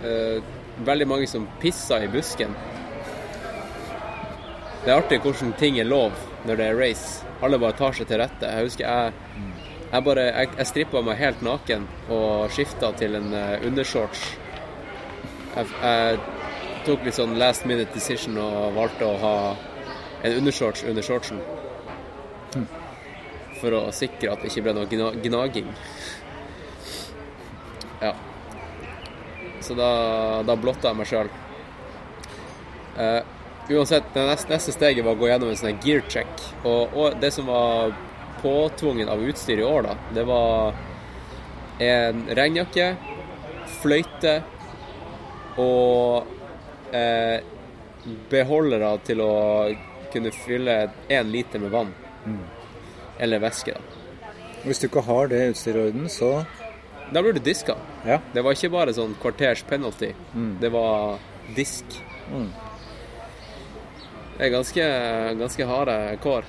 uh, 0.02 0.44
veldig 0.88 1.08
mange 1.08 1.28
som 1.28 1.46
pissa 1.62 2.00
i 2.04 2.08
busken. 2.08 2.56
Det 4.84 4.92
er 4.92 4.98
artig 4.98 5.20
hvordan 5.22 5.54
ting 5.60 5.78
er 5.80 5.86
lov 5.88 6.12
når 6.48 6.60
det 6.60 6.68
er 6.70 6.80
race. 6.80 7.26
Alle 7.44 7.60
bare 7.62 7.78
tar 7.78 7.96
seg 7.98 8.10
til 8.10 8.22
rette. 8.22 8.50
Jeg 8.50 8.68
husker 8.68 8.88
jeg, 8.88 9.14
jeg 9.94 10.06
bare 10.08 10.24
Jeg, 10.30 10.50
jeg 10.58 10.70
strippa 10.72 11.02
meg 11.06 11.20
helt 11.20 11.44
naken 11.46 11.88
og 12.10 12.52
skifta 12.52 12.92
til 13.00 13.16
en 13.20 13.34
eh, 13.38 13.68
undershorts. 13.68 14.24
Jeg, 15.56 15.68
jeg 15.84 16.20
tok 16.88 17.06
litt 17.06 17.18
sånn 17.20 17.38
last 17.40 17.68
minute 17.70 17.94
decision 17.94 18.40
og 18.42 18.74
valgte 18.76 19.08
å 19.08 19.20
ha 19.22 19.36
en 20.24 20.40
undershorts 20.40 20.84
under 20.88 21.06
shortsen. 21.06 21.40
For 23.62 23.76
å 23.78 23.86
sikre 23.96 24.34
at 24.34 24.44
det 24.44 24.52
ikke 24.52 24.66
ble 24.66 24.74
noe 24.76 24.90
gna 24.92 25.12
gnaging. 25.24 25.70
Ja. 28.02 28.12
Så 29.64 29.78
da, 29.80 29.90
da 30.44 30.58
blotta 30.60 30.92
jeg 30.92 31.00
meg 31.00 31.08
sjøl. 31.08 31.32
Eh, 33.00 33.22
uansett, 33.70 34.10
det 34.14 34.26
neste, 34.28 34.52
neste 34.52 34.74
steget 34.76 35.06
var 35.06 35.16
å 35.16 35.22
gå 35.22 35.30
gjennom 35.30 35.52
en 35.52 35.60
sånn 35.60 35.80
gear 35.84 36.04
check. 36.12 36.44
Og, 36.64 36.94
og 36.98 37.20
det 37.22 37.32
som 37.36 37.48
var 37.48 37.94
påtvungen 38.42 39.10
av 39.10 39.24
utstyr 39.24 39.62
i 39.64 39.68
år, 39.68 39.88
da, 39.88 39.96
det 40.16 40.26
var 40.28 40.76
en 41.84 42.26
regnjakke, 42.36 42.90
fløyte 43.82 44.36
og 45.62 46.94
eh, 46.96 47.40
beholdere 48.30 48.92
til 49.08 49.24
å 49.24 49.34
kunne 50.14 50.34
fylle 50.36 50.78
én 51.10 51.32
liter 51.32 51.62
med 51.64 51.74
vann. 51.74 51.94
Mm. 52.26 52.44
Eller 53.24 53.42
væske, 53.44 53.78
da. 53.78 54.02
Hvis 54.64 54.80
du 54.80 54.88
ikke 54.88 55.04
har 55.04 55.28
det 55.32 55.42
utstyret 55.54 55.80
i 55.80 55.88
orden, 55.90 56.10
så 56.10 56.46
Da 57.14 57.22
blir 57.22 57.34
du 57.36 57.40
diska. 57.44 57.76
Ja. 58.08 58.22
Det 58.34 58.42
var 58.42 58.56
ikke 58.56 58.72
bare 58.74 58.94
sånn 58.96 59.12
kvarters 59.22 59.62
penalty. 59.70 60.14
Mm. 60.34 60.54
Det 60.62 60.70
var 60.74 61.20
disk. 61.54 61.84
Mm. 62.32 62.48
Det 64.38 64.48
er 64.48 64.54
ganske, 64.54 64.86
ganske 65.40 65.66
harde 65.70 65.98
kår. 66.24 66.46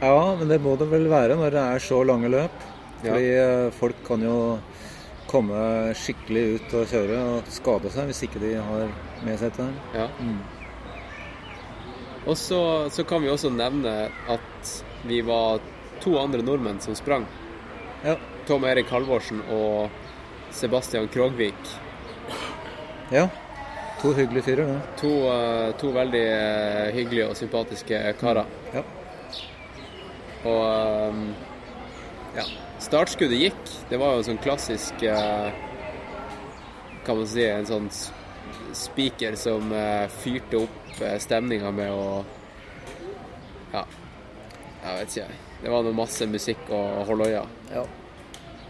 Ja, 0.00 0.36
men 0.38 0.48
det 0.48 0.60
må 0.64 0.76
det 0.80 0.88
vel 0.88 1.10
være 1.12 1.36
når 1.36 1.52
det 1.52 1.64
er 1.74 1.82
så 1.84 2.00
lange 2.08 2.30
løp. 2.32 2.62
Fordi 3.00 3.26
ja. 3.32 3.50
folk 3.76 4.00
kan 4.06 4.24
jo 4.24 4.36
komme 5.30 5.58
skikkelig 5.96 6.44
ut 6.56 6.72
og 6.80 6.88
kjøre 6.90 7.18
og 7.34 7.52
skade 7.52 7.92
seg 7.94 8.08
hvis 8.10 8.24
ikke 8.26 8.42
de 8.42 8.54
har 8.58 8.88
med 9.24 9.36
seg 9.38 9.52
dette. 9.52 9.68
Ja. 9.94 10.08
Mm. 10.20 10.40
Og 12.28 12.36
så, 12.36 12.62
så 12.92 13.04
kan 13.08 13.22
vi 13.24 13.30
også 13.32 13.52
nevne 13.52 14.10
at 14.28 14.72
vi 15.08 15.20
var 15.24 15.60
to 16.00 16.16
andre 16.20 16.42
nordmenn 16.44 16.80
som 16.84 16.96
sprang. 16.98 17.28
Ja. 18.04 18.16
Tom 18.48 18.64
Erik 18.68 18.90
Halvorsen 18.92 19.42
og 19.52 19.92
Sebastian 20.56 21.08
Krogvik. 21.12 21.76
Ja. 23.12 23.28
To 24.00 24.14
hyggelige 24.16 24.42
fyrer, 24.42 24.66
det. 24.66 24.80
To, 24.96 25.08
eh, 25.28 25.74
to 25.76 25.90
veldig 25.92 26.22
eh, 26.24 26.94
hyggelige 26.94 27.26
og 27.28 27.36
sympatiske 27.36 27.98
karer. 28.20 28.46
Ja. 28.72 28.82
Og 30.48 30.62
eh, 30.68 31.18
ja, 32.38 32.44
startskuddet 32.80 33.42
gikk. 33.42 33.60
Det 33.90 33.98
var 34.00 34.16
jo 34.16 34.22
sånn 34.24 34.40
klassisk 34.40 35.04
Kan 37.04 37.18
man 37.18 37.28
si 37.28 37.44
en 37.44 37.68
sånn 37.68 37.90
spiker 38.76 39.36
som 39.36 39.72
fyrte 40.22 40.60
opp 40.62 41.00
stemninga 41.20 41.72
med 41.74 41.90
å 41.90 42.24
Ja, 43.72 43.82
jeg 44.84 44.96
vet 45.00 45.16
ikke. 45.16 45.38
Det 45.60 45.72
var 45.74 45.84
noe 45.84 45.96
masse 45.96 46.26
musikk 46.30 46.70
og 46.72 47.04
holoia. 47.10 47.44
Ja. 47.72 47.84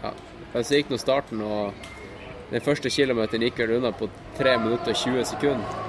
ja. 0.03 0.11
Men 0.51 0.65
så 0.67 0.79
gikk 0.79 0.91
nå 0.91 0.99
starten, 0.99 1.43
og 1.45 1.90
den 2.51 2.63
første 2.65 2.91
kilometeren 2.91 3.45
gikk 3.47 3.61
vel 3.63 3.77
unna 3.77 3.93
på 3.95 4.09
3 4.37 4.57
minutter 4.59 4.91
og 4.91 4.99
20 4.99 5.25
sekunder. 5.29 5.79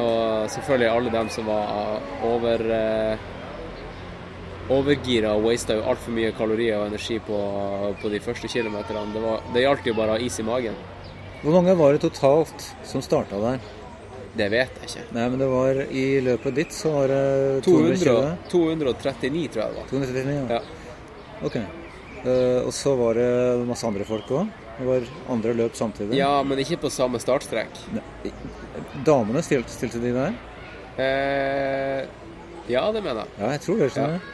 Og 0.00 0.48
selvfølgelig 0.54 0.88
alle 0.88 1.12
dem 1.12 1.28
som 1.28 1.50
var 1.50 2.00
over, 2.24 2.64
eh, 2.78 3.26
overgira 4.72 5.34
og 5.36 5.44
wasta 5.50 5.76
jo 5.76 5.84
altfor 5.84 6.16
mye 6.16 6.32
kalorier 6.32 6.78
og 6.78 6.86
energi 6.88 7.18
på, 7.26 7.38
på 8.00 8.08
de 8.08 8.22
første 8.24 8.48
kilometerne. 8.48 9.04
Det, 9.12 9.22
var, 9.26 9.44
det 9.52 9.66
gjaldt 9.66 9.90
jo 9.90 9.94
bare 9.98 10.14
å 10.14 10.16
ha 10.16 10.24
is 10.24 10.40
i 10.40 10.46
magen. 10.48 10.80
Hvor 11.42 11.58
mange 11.58 11.76
var 11.76 11.92
det 11.92 12.04
totalt 12.06 12.68
som 12.88 13.04
starta 13.04 13.40
der? 13.42 13.60
Det 14.32 14.48
vet 14.48 14.78
jeg 14.80 14.88
ikke. 14.88 15.04
Nei, 15.12 15.28
men 15.28 15.40
det 15.42 15.48
var 15.50 15.82
i 15.92 16.06
løpet 16.24 16.56
ditt 16.56 16.72
så 16.72 16.94
var 16.94 17.12
det 17.12 17.22
200, 17.66 17.98
220? 18.00 18.36
239, 18.48 19.44
tror 19.52 19.64
jeg 19.64 19.74
det 19.74 19.82
var. 19.82 19.90
239, 19.92 20.36
ja. 20.38 20.44
Ja. 20.56 20.62
Ok. 21.44 21.60
Uh, 22.22 22.60
og 22.62 22.72
så 22.72 22.94
var 22.96 23.18
det 23.18 23.28
masse 23.68 23.84
andre 23.84 24.06
folk 24.08 24.30
òg? 24.38 24.48
Det 24.78 24.86
var 24.88 25.04
andre 25.30 25.52
løp 25.54 25.76
samtidig? 25.76 26.16
Ja, 26.18 26.42
men 26.42 26.58
ikke 26.62 26.78
på 26.86 26.90
samme 26.90 27.20
startstrek. 27.22 27.76
Damene 29.06 29.42
stilte, 29.44 29.72
stilte 29.74 30.00
de 30.02 30.12
der? 30.16 30.38
Eh, 31.02 32.06
ja, 32.72 32.86
det 32.92 33.02
mener 33.04 33.24
jeg. 33.24 33.34
Ja, 33.38 33.50
jeg 33.54 33.60
tror 33.66 33.82
det. 33.82 33.90
skjønner 33.92 34.16
jeg. 34.16 34.24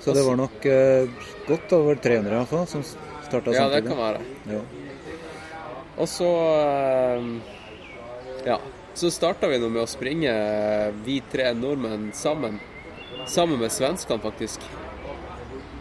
Så 0.00 0.14
det 0.16 0.24
var 0.24 0.36
nok 0.40 0.66
eh, 0.66 1.24
godt 1.46 1.72
over 1.76 1.98
300 2.00 2.36
iallfall 2.38 2.66
som 2.70 2.84
starta 2.84 3.52
Ja, 3.54 3.66
det 3.72 3.82
kan 3.86 3.98
være. 4.00 4.20
Ja. 4.50 4.60
Og 6.00 6.08
så 6.08 6.28
eh, 6.58 7.32
Ja. 8.48 8.58
Så 8.94 9.06
starta 9.14 9.46
vi 9.46 9.56
nå 9.62 9.68
med 9.70 9.84
å 9.84 9.88
springe, 9.88 10.32
eh, 10.32 10.88
vi 11.06 11.20
tre 11.30 11.52
nordmenn, 11.54 12.08
sammen. 12.16 12.58
Sammen 13.30 13.60
med 13.60 13.70
svenskene, 13.72 14.18
faktisk. 14.20 14.64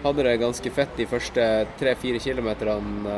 Hadde 0.04 0.24
det 0.24 0.36
ganske 0.40 0.72
fett 0.72 0.94
de 0.96 1.08
første 1.10 1.48
tre-fire 1.80 2.22
kilometerne. 2.22 3.18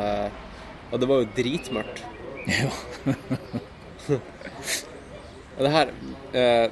Og 0.91 0.99
det 0.99 1.07
var 1.09 1.21
jo 1.21 1.31
dritmørkt. 1.37 2.03
Og 5.57 5.65
det 5.67 5.71
her 5.75 5.91
eh, 6.33 6.67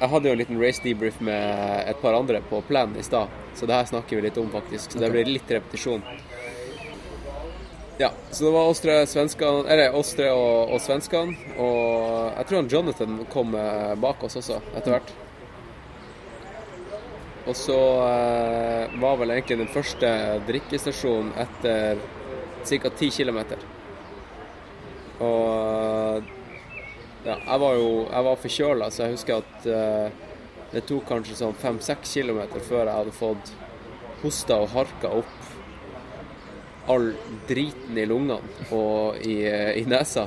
Jeg 0.00 0.10
hadde 0.10 0.28
jo 0.28 0.34
en 0.34 0.40
liten 0.42 0.60
race 0.60 0.82
debrief 0.84 1.20
med 1.24 1.88
et 1.88 2.00
par 2.02 2.16
andre 2.18 2.42
på 2.50 2.60
planen 2.68 2.98
i 3.00 3.04
stad, 3.06 3.30
så 3.54 3.66
det 3.66 3.76
her 3.78 3.86
snakker 3.88 4.18
vi 4.18 4.24
litt 4.26 4.38
om, 4.42 4.50
faktisk. 4.52 4.92
Så 4.92 5.00
det 5.00 5.10
blir 5.14 5.30
litt 5.30 5.50
repetisjon. 5.50 6.02
Ja, 7.98 8.10
så 8.30 8.44
det 8.44 8.50
var 8.50 8.66
oss 8.66 8.80
tre 8.82 8.94
svenskene 9.06 9.68
Eller 9.70 9.94
oss 9.94 10.16
tre 10.18 10.32
og, 10.34 10.72
og 10.74 10.80
svenskene. 10.82 11.36
Og 11.62 12.32
jeg 12.34 12.48
tror 12.48 12.58
han 12.58 12.72
Jonathan 12.72 13.20
kom 13.30 13.54
eh, 13.58 13.94
bak 14.02 14.24
oss 14.26 14.36
også, 14.42 14.58
etter 14.74 14.96
hvert. 14.96 15.14
Og 17.44 17.56
så 17.56 17.78
eh, 18.08 18.98
var 19.00 19.18
vel 19.20 19.34
egentlig 19.36 19.60
den 19.62 19.72
første 19.72 20.10
drikkestasjonen 20.48 21.32
etter 21.44 22.02
ca. 22.64 22.90
10 22.90 23.10
km. 23.14 23.40
Og 25.24 26.30
ja, 27.24 27.36
jeg 27.36 27.60
var 27.60 27.74
jo 27.78 27.90
jeg 28.10 28.28
var 28.28 28.40
forkjøla, 28.44 28.90
så 28.90 29.04
jeg 29.04 29.16
husker 29.16 29.40
at 29.40 29.68
uh, 29.70 30.24
det 30.74 30.84
tok 30.88 31.06
kanskje 31.08 31.38
sånn 31.38 31.54
5-6 31.56 32.16
km 32.18 32.40
før 32.58 32.88
jeg 32.88 32.96
hadde 32.98 33.14
fått 33.14 33.52
hosta 34.24 34.58
og 34.64 34.72
harka 34.74 35.12
opp 35.20 36.90
all 36.90 37.12
driten 37.48 37.96
i 37.96 38.04
lungene 38.08 38.40
og 38.74 39.20
i, 39.24 39.38
i 39.80 39.84
nesa. 39.88 40.26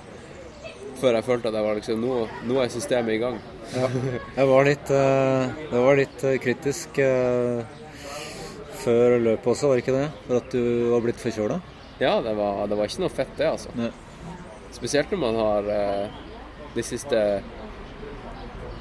Før 0.97 1.19
jeg 1.19 1.27
følte 1.27 1.51
at 1.51 1.57
jeg 1.59 1.65
var 1.67 1.77
liksom 1.77 1.99
Nå, 2.01 2.13
nå 2.49 2.61
er 2.63 2.71
systemet 2.73 3.17
i 3.17 3.21
gang. 3.21 3.35
Ja. 3.75 3.89
Jeg 4.39 4.49
var 4.49 4.65
litt, 4.65 4.91
eh, 4.93 5.57
det 5.69 5.81
var 5.83 5.99
litt 5.99 6.23
eh, 6.25 6.37
kritisk 6.41 6.97
eh, 7.03 7.59
før 8.81 9.17
løpet 9.21 9.51
også, 9.51 9.69
var 9.69 9.77
det 9.77 9.83
ikke 9.83 9.97
det? 9.97 10.07
For 10.25 10.39
at 10.39 10.55
du 10.55 10.63
var 10.93 11.03
blitt 11.05 11.21
forkjøla? 11.21 11.59
Ja, 11.99 12.21
det 12.21 12.33
var, 12.37 12.67
det 12.67 12.77
var 12.77 12.89
ikke 12.89 13.03
noe 13.03 13.13
fett, 13.13 13.33
det, 13.37 13.49
altså. 13.49 13.91
Spesielt 14.75 15.11
når 15.11 15.21
man 15.21 15.39
har 15.41 15.69
eh, 15.73 16.19
de 16.75 16.83
siste 16.85 17.21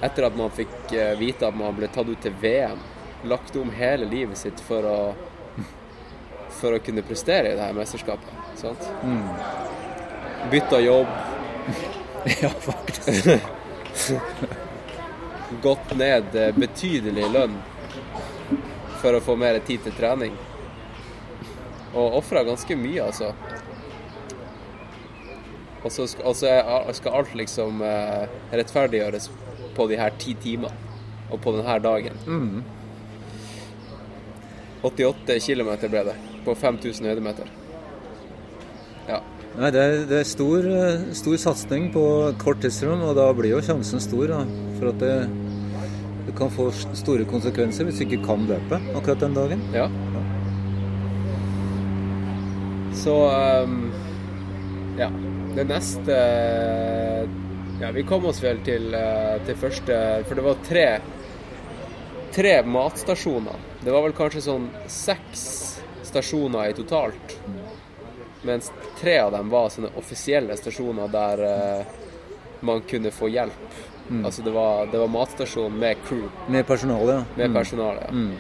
Etter 0.05 0.27
at 0.27 0.35
man 0.37 0.53
fikk 0.53 0.93
eh, 0.93 1.15
vite 1.17 1.47
at 1.49 1.57
man 1.57 1.73
ble 1.79 1.89
tatt 1.89 2.09
ut 2.11 2.21
til 2.21 2.35
VM, 2.43 2.83
lagt 3.25 3.57
om 3.57 3.71
hele 3.73 4.05
livet 4.11 4.37
sitt 4.37 4.61
for 4.61 4.85
å 4.85 4.99
for 6.57 6.77
å 6.77 6.81
kunne 6.81 7.05
prestere 7.05 7.53
i 7.53 7.57
det 7.57 7.65
her 7.65 7.77
mesterskapet. 7.77 8.33
Sant? 8.57 8.89
Mm. 9.05 9.29
Bytta 10.51 10.81
jobb. 10.81 11.07
ja, 12.43 12.49
faktisk. 12.49 13.29
Gått 15.67 15.97
ned 15.97 16.37
eh, 16.37 16.53
betydelig 16.57 17.29
lønn 17.33 17.57
for 19.03 19.17
å 19.17 19.23
få 19.23 19.37
mer 19.39 19.59
tid 19.67 19.85
til 19.85 19.97
trening. 19.97 20.37
Og 21.97 22.19
ofra 22.21 22.43
ganske 22.45 22.77
mye, 22.77 23.01
altså. 23.07 23.31
Og 25.87 25.93
så 25.95 26.07
skal, 26.11 26.35
er- 26.51 26.93
skal 26.99 27.15
alt 27.21 27.35
liksom 27.39 27.81
eh, 27.87 28.27
rettferdiggjøres 28.53 29.31
på 29.77 29.87
de 29.91 29.97
her 30.01 30.11
ti 30.19 30.35
timene 30.43 30.73
og 31.31 31.41
på 31.43 31.53
denne 31.57 31.77
dagen. 31.83 32.19
Mm. 32.27 32.65
88 34.87 35.39
km 35.47 35.71
ble 35.91 36.03
det 36.11 36.15
på 36.47 36.55
5000 36.55 37.07
høydemeter. 37.09 37.49
Ja. 39.09 39.21
Nei, 39.57 39.71
det 39.73 39.81
er, 39.83 39.95
det 40.11 40.19
er 40.21 40.29
stor, 40.29 40.67
eh, 40.69 41.07
stor 41.17 41.37
satsing 41.41 41.89
på 41.95 42.03
kort 42.43 42.61
tidsrom, 42.63 43.03
og 43.09 43.15
da 43.19 43.31
blir 43.35 43.55
jo 43.57 43.63
sjansen 43.65 44.03
stor 44.05 44.29
da, 44.35 44.43
for 44.77 44.91
at 44.93 45.01
det, 45.01 45.15
det 46.27 46.35
kan 46.39 46.51
få 46.53 46.69
store 46.99 47.25
konsekvenser 47.31 47.89
hvis 47.89 48.03
du 48.03 48.05
ikke 48.07 48.21
kan 48.27 48.45
løpe 48.51 48.79
akkurat 48.93 49.23
den 49.25 49.39
dagen. 49.39 49.65
Ja. 49.75 49.87
Så 52.97 53.15
ehm, 53.31 53.93
ja. 54.99 55.11
Det 55.57 55.65
neste 55.69 56.17
Ja, 57.81 57.91
vi 57.93 58.03
kom 58.09 58.25
oss 58.29 58.43
vel 58.45 58.59
til, 58.65 58.95
eh, 58.95 59.37
til 59.47 59.57
første 59.61 59.97
For 60.29 60.35
det 60.39 60.45
var 60.45 60.59
tre 60.67 60.87
tre 62.37 62.59
matstasjoner. 62.69 63.55
Det 63.81 63.93
var 63.95 64.03
vel 64.05 64.13
kanskje 64.13 64.43
sånn 64.45 64.67
seks 64.93 65.45
stasjoner 66.05 66.69
i 66.69 66.75
totalt. 66.77 67.33
Mens 68.45 68.69
tre 69.01 69.15
av 69.23 69.31
dem 69.33 69.49
var 69.49 69.71
sånne 69.73 69.89
offisielle 69.97 70.53
stasjoner 70.61 71.09
der 71.15 71.43
eh, 71.47 71.95
man 72.61 72.83
kunne 72.91 73.09
få 73.15 73.31
hjelp. 73.33 73.79
Mm. 74.11 74.21
Altså 74.29 74.45
det 74.45 74.53
var, 74.53 74.85
det 74.93 75.01
var 75.01 75.09
matstasjon 75.15 75.79
med 75.81 75.97
crew. 76.05 76.29
Med 76.53 76.67
personale, 76.69 77.17
ja. 77.23 77.25
Med 77.39 77.49
Mm. 77.51 77.57
personale, 77.57 78.05
ja. 78.05 78.13
Mm. 78.13 78.37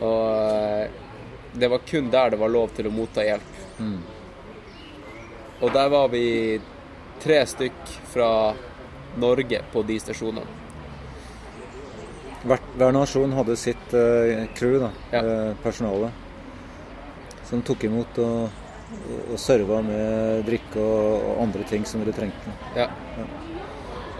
Og 0.00 0.24
eh, 0.48 0.88
det 1.52 1.68
var 1.74 1.84
kun 1.90 2.08
der 2.10 2.30
det 2.30 2.40
var 2.40 2.48
lov 2.48 2.72
til 2.78 2.88
å 2.88 2.94
motta 2.96 3.28
hjelp. 3.28 3.57
Mm. 3.78 3.98
Og 5.60 5.72
der 5.74 5.90
var 5.90 6.08
vi 6.12 6.24
tre 7.22 7.40
stykk 7.46 7.92
fra 8.12 8.30
Norge 9.18 9.60
på 9.72 9.82
de 9.82 9.98
stasjonene. 10.00 10.46
Hver, 12.46 12.62
hver 12.78 12.94
nasjon 12.94 13.34
hadde 13.34 13.56
sitt 13.58 13.94
uh, 13.98 14.46
crew, 14.54 14.78
da, 14.78 14.90
Ja. 15.10 15.20
eh, 15.24 15.54
personale, 15.62 16.12
som 17.48 17.62
tok 17.66 17.84
imot 17.88 18.20
og, 18.22 18.44
og, 18.94 19.16
og 19.32 19.40
serva 19.42 19.80
med 19.82 20.44
drikke 20.46 20.78
og, 20.78 21.24
og 21.32 21.42
andre 21.48 21.66
ting 21.66 21.86
som 21.88 22.04
dere 22.04 22.14
trengte. 22.14 22.54
Ja. 22.78 22.86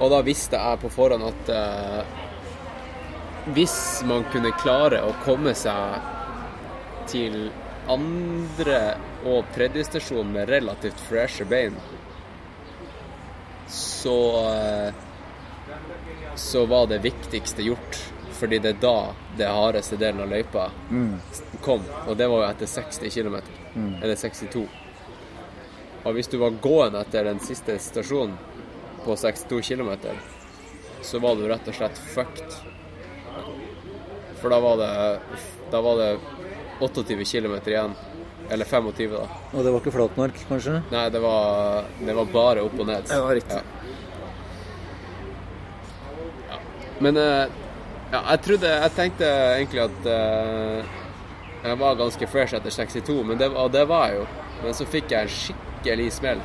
Og 0.03 0.11
da 0.11 0.19
visste 0.27 0.59
jeg 0.59 0.83
på 0.83 0.91
forhånd 0.91 1.29
at 1.31 1.53
uh, 1.55 2.03
hvis 3.55 4.03
man 4.09 4.27
kunne 4.33 4.51
klare 4.59 5.01
å 5.07 5.15
komme 5.23 5.55
seg 5.57 6.03
til 7.09 7.49
andre 7.89 8.99
og 9.27 9.45
tredje 9.55 9.85
stasjon 9.89 10.31
med 10.33 10.49
relativt 10.49 11.01
freshe 11.09 11.45
bein, 11.45 11.75
så 13.69 14.15
eh, 14.55 14.95
så 16.35 16.67
var 16.67 16.87
det 16.87 16.99
viktigste 16.99 17.63
gjort. 17.63 17.99
Fordi 18.39 18.59
det 18.63 18.69
er 18.77 18.81
da 18.81 19.15
det 19.37 19.49
hardeste 19.51 19.97
delen 19.99 20.21
av 20.23 20.29
løypa 20.31 20.69
Mm. 20.91 21.17
kom. 21.61 21.83
Og 22.07 22.17
det 22.17 22.29
var 22.31 22.45
jo 22.45 22.51
etter 22.51 22.67
60 22.67 23.11
km. 23.11 23.41
Mm. 23.75 23.95
Eller 24.03 24.15
62. 24.15 24.69
Og 26.05 26.15
hvis 26.15 26.29
du 26.31 26.39
var 26.39 26.51
gående 26.63 27.01
etter 27.01 27.25
den 27.25 27.41
siste 27.41 27.75
stasjonen 27.83 28.37
på 29.05 29.17
62 29.17 29.61
km, 29.69 29.91
så 31.03 31.19
var 31.19 31.35
du 31.37 31.49
rett 31.49 31.67
og 31.69 31.75
slett 31.75 31.99
fucked. 31.99 32.55
For 34.41 34.49
da 34.55 34.61
var 34.61 34.77
det, 34.77 35.21
da 35.73 35.81
var 35.83 35.97
det 35.99 36.19
28 36.81 37.25
km 37.25 37.59
igjen. 37.67 37.95
Eller 38.51 38.65
25, 38.65 39.11
da. 39.13 39.27
Og 39.53 39.65
det 39.65 39.73
var 39.73 39.83
ikke 39.83 39.93
flatmark, 39.93 40.39
kanskje? 40.49 40.79
Nei, 40.93 41.07
det 41.13 41.21
var, 41.21 41.85
det 42.01 42.15
var 42.17 42.31
bare 42.33 42.63
opp 42.65 42.79
og 42.81 42.87
ned. 42.89 43.05
Det 43.09 43.21
var 43.21 43.37
riktig. 43.37 43.59
Ja. 43.59 43.63
Men 47.05 47.17
eh, 47.21 47.45
ja, 48.11 48.21
jeg 48.33 48.41
trodde 48.43 48.71
Jeg 48.73 48.91
tenkte 48.97 49.27
egentlig 49.29 49.83
at 49.85 50.09
eh, 50.11 50.97
jeg 51.63 51.79
var 51.79 51.99
ganske 51.99 52.27
fresh 52.31 52.57
etter 52.57 52.71
62, 52.73 53.23
men 53.27 53.39
det, 53.39 53.51
og 53.51 53.73
det 53.75 53.85
var 53.91 54.09
jeg 54.09 54.21
jo. 54.21 54.27
Men 54.63 54.77
så 54.79 54.87
fikk 54.89 55.13
jeg 55.13 55.27
en 55.27 55.33
skikkelig 55.35 56.09
smell 56.15 56.43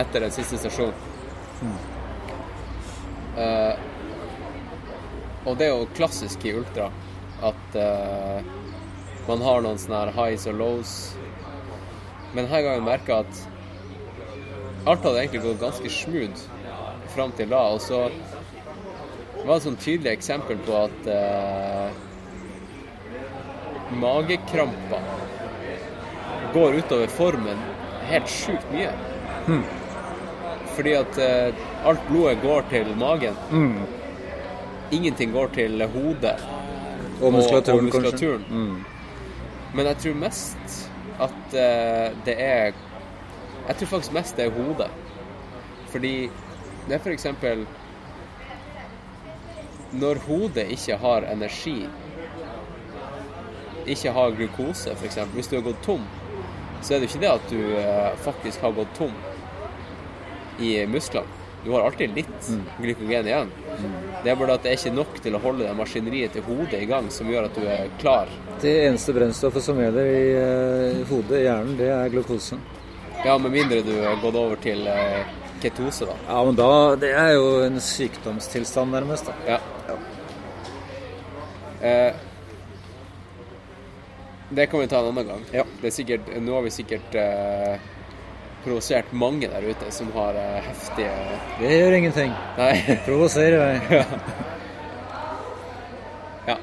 etter 0.00 0.24
den 0.24 0.32
siste 0.34 0.58
stasjonen. 0.58 0.96
Mm. 1.62 1.76
Uh, 3.34 3.74
og 5.44 5.58
det 5.60 5.66
er 5.68 5.74
jo 5.74 5.92
klassisk 5.96 6.46
i 6.48 6.54
ultra 6.56 6.88
at 7.44 7.76
eh, 7.76 8.46
man 9.28 9.42
har 9.44 9.62
noen 9.64 9.78
sånne 9.80 10.00
her 10.04 10.12
highs 10.16 10.46
og 10.50 10.58
lows. 10.60 10.94
Men 12.34 12.44
denne 12.46 12.62
gangen 12.66 12.86
merka 12.86 13.20
jeg 13.20 13.26
at 13.28 13.34
alt 14.90 15.06
hadde 15.06 15.20
egentlig 15.22 15.44
gått 15.46 15.62
ganske 15.62 15.90
smooth 15.90 16.42
fram 17.14 17.32
til 17.38 17.48
da. 17.52 17.62
Og 17.76 17.80
så 17.80 18.00
var 19.44 19.52
det 19.52 19.56
et 19.56 19.66
sånn 19.68 19.80
tydelig 19.80 20.12
eksempel 20.12 20.60
på 20.66 20.76
at 20.82 21.08
eh, 21.14 22.02
magekramper 24.00 25.02
går 26.54 26.78
utover 26.80 27.12
formen 27.12 27.60
helt 28.10 28.30
sjukt 28.30 28.72
mye. 28.72 28.92
Mm. 29.48 29.64
Fordi 30.74 30.96
at 30.98 31.20
eh, 31.22 31.66
alt 31.86 32.08
blodet 32.08 32.40
går 32.42 32.66
til 32.72 32.90
magen. 32.98 33.38
Mm. 33.50 33.78
Ingenting 34.94 35.32
går 35.32 35.54
til 35.54 35.86
hodet. 35.94 36.36
Og 37.22 37.32
muskulaturen, 37.32 37.78
og 37.78 37.84
muskulaturen. 37.88 38.42
kanskje. 38.42 38.54
Mm. 38.54 38.93
Men 39.74 39.86
jeg 39.90 39.96
tror 40.02 40.18
mest 40.18 40.74
at 41.22 41.54
uh, 41.54 42.24
det 42.26 42.34
er 42.38 42.72
Jeg 43.64 43.76
tror 43.78 43.86
faktisk 43.86 44.12
mest 44.12 44.36
det 44.36 44.46
er 44.46 44.50
hodet. 44.50 44.90
Fordi 45.88 46.30
det 46.88 46.94
er 46.94 47.10
eksempel 47.10 47.66
Når 49.92 50.18
hodet 50.26 50.66
ikke 50.74 50.96
har 50.96 51.22
energi, 51.32 51.88
ikke 53.86 54.12
har 54.12 54.30
glukose 54.30 54.90
f.eks., 54.90 55.18
hvis 55.34 55.46
du 55.46 55.56
har 55.56 55.62
gått 55.62 55.82
tom, 55.84 56.02
så 56.82 56.94
er 56.94 56.98
det 56.98 57.06
jo 57.06 57.12
ikke 57.12 57.26
det 57.26 57.30
at 57.30 57.50
du 57.50 57.60
uh, 57.78 58.18
faktisk 58.18 58.60
har 58.60 58.74
gått 58.74 58.94
tom 58.98 59.14
i 60.58 60.86
musklene. 60.86 61.43
Du 61.64 61.70
har 61.72 61.86
alltid 61.86 62.12
litt 62.16 62.48
glykogen 62.80 63.26
igjen. 63.30 63.50
Det 64.24 64.30
er 64.32 64.36
bare 64.36 64.56
at 64.58 64.64
det 64.64 64.72
er 64.74 64.76
ikke 64.78 64.92
nok 64.98 65.14
til 65.24 65.36
å 65.36 65.40
holde 65.40 65.64
det 65.64 65.76
maskineriet 65.78 66.34
til 66.36 66.44
hodet 66.44 66.82
i 66.84 66.88
gang, 66.88 67.08
som 67.12 67.28
gjør 67.32 67.46
at 67.48 67.56
du 67.56 67.64
er 67.68 67.88
klar. 68.02 68.28
Det 68.60 68.74
eneste 68.86 69.14
brennstoffet 69.16 69.64
som 69.64 69.80
gjelder 69.80 70.10
i 70.10 70.26
eh, 70.40 71.00
hodet, 71.08 71.38
i 71.40 71.46
hjernen, 71.46 71.78
det 71.80 71.88
er 71.92 72.12
glukose. 72.12 72.58
Ja, 73.24 73.38
med 73.40 73.54
mindre 73.56 73.80
du 73.86 73.94
har 74.04 74.20
gått 74.20 74.36
over 74.36 74.60
til 74.60 74.84
eh, 74.92 75.24
ketose, 75.64 76.04
da. 76.10 76.18
Ja, 76.28 76.42
men 76.44 76.60
da 76.60 76.68
Det 77.00 77.14
er 77.16 77.32
jo 77.38 77.48
en 77.64 77.80
sykdomstilstand, 77.80 78.92
nærmest. 78.92 79.32
da. 79.32 79.56
Ja. 79.56 79.98
Eh, 81.84 82.12
det 84.54 84.66
kan 84.70 84.80
vi 84.80 84.86
ta 84.86 85.00
en 85.00 85.10
annen 85.12 85.26
gang. 85.32 85.42
Ja. 85.52 85.64
Det 85.80 85.88
er 85.88 85.96
sikkert, 85.96 86.28
nå 86.44 86.54
har 86.54 86.62
vi 86.68 86.70
sikkert 86.76 87.16
eh, 87.18 87.80
provosert 88.64 89.12
mange 89.12 89.48
der 89.50 89.66
ute 89.68 89.92
som 89.94 90.10
har 90.16 90.36
eh, 90.40 90.58
heftige 90.64 91.12
Det 91.60 91.70
gjør 91.70 91.96
ingenting. 91.98 92.34
Nei. 92.58 92.98
Provoserer 93.06 93.60
vei. 93.60 93.74
ja. 93.98 94.04
ja. 96.48 96.58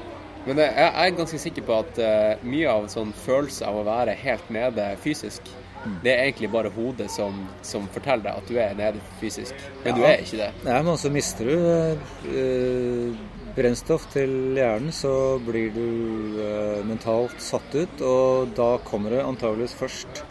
Men 0.46 0.58
det, 0.58 0.68
jeg 0.68 0.86
jeg 0.86 1.08
er 1.08 1.18
ganske 1.22 1.42
sikker 1.46 1.66
på 1.66 1.80
at 1.84 2.00
uh, 2.02 2.46
mye 2.46 2.70
av 2.70 2.88
sånn 2.92 3.12
følelse 3.24 3.68
av 3.68 3.82
å 3.82 3.84
være 3.86 4.16
helt 4.22 4.50
nede 4.54 4.88
fysisk, 5.02 5.52
det 6.02 6.12
er 6.12 6.28
egentlig 6.28 6.50
bare 6.52 6.70
hodet 6.70 7.08
som, 7.10 7.40
som 7.66 7.86
forteller 7.90 8.28
deg 8.28 8.38
at 8.38 8.50
du 8.50 8.58
er 8.62 8.74
nede 8.78 9.02
fysisk. 9.20 9.54
Men 9.82 9.96
du 9.98 10.04
er 10.06 10.22
ikke 10.22 10.38
det. 10.38 10.50
Nei, 10.66 10.76
men 10.86 10.98
så 10.98 11.10
mister 11.14 11.50
du 11.50 11.56
uh, 12.34 13.22
brennstoff 13.56 14.06
til 14.14 14.56
hjernen, 14.56 14.92
så 14.94 15.14
blir 15.42 15.72
du 15.74 15.86
uh, 16.38 16.82
mentalt 16.86 17.38
satt 17.42 17.74
ut, 17.74 18.04
og 18.06 18.54
da 18.58 18.76
kommer 18.86 19.16
det 19.16 19.26
antageligvis 19.26 19.76
først 19.78 20.22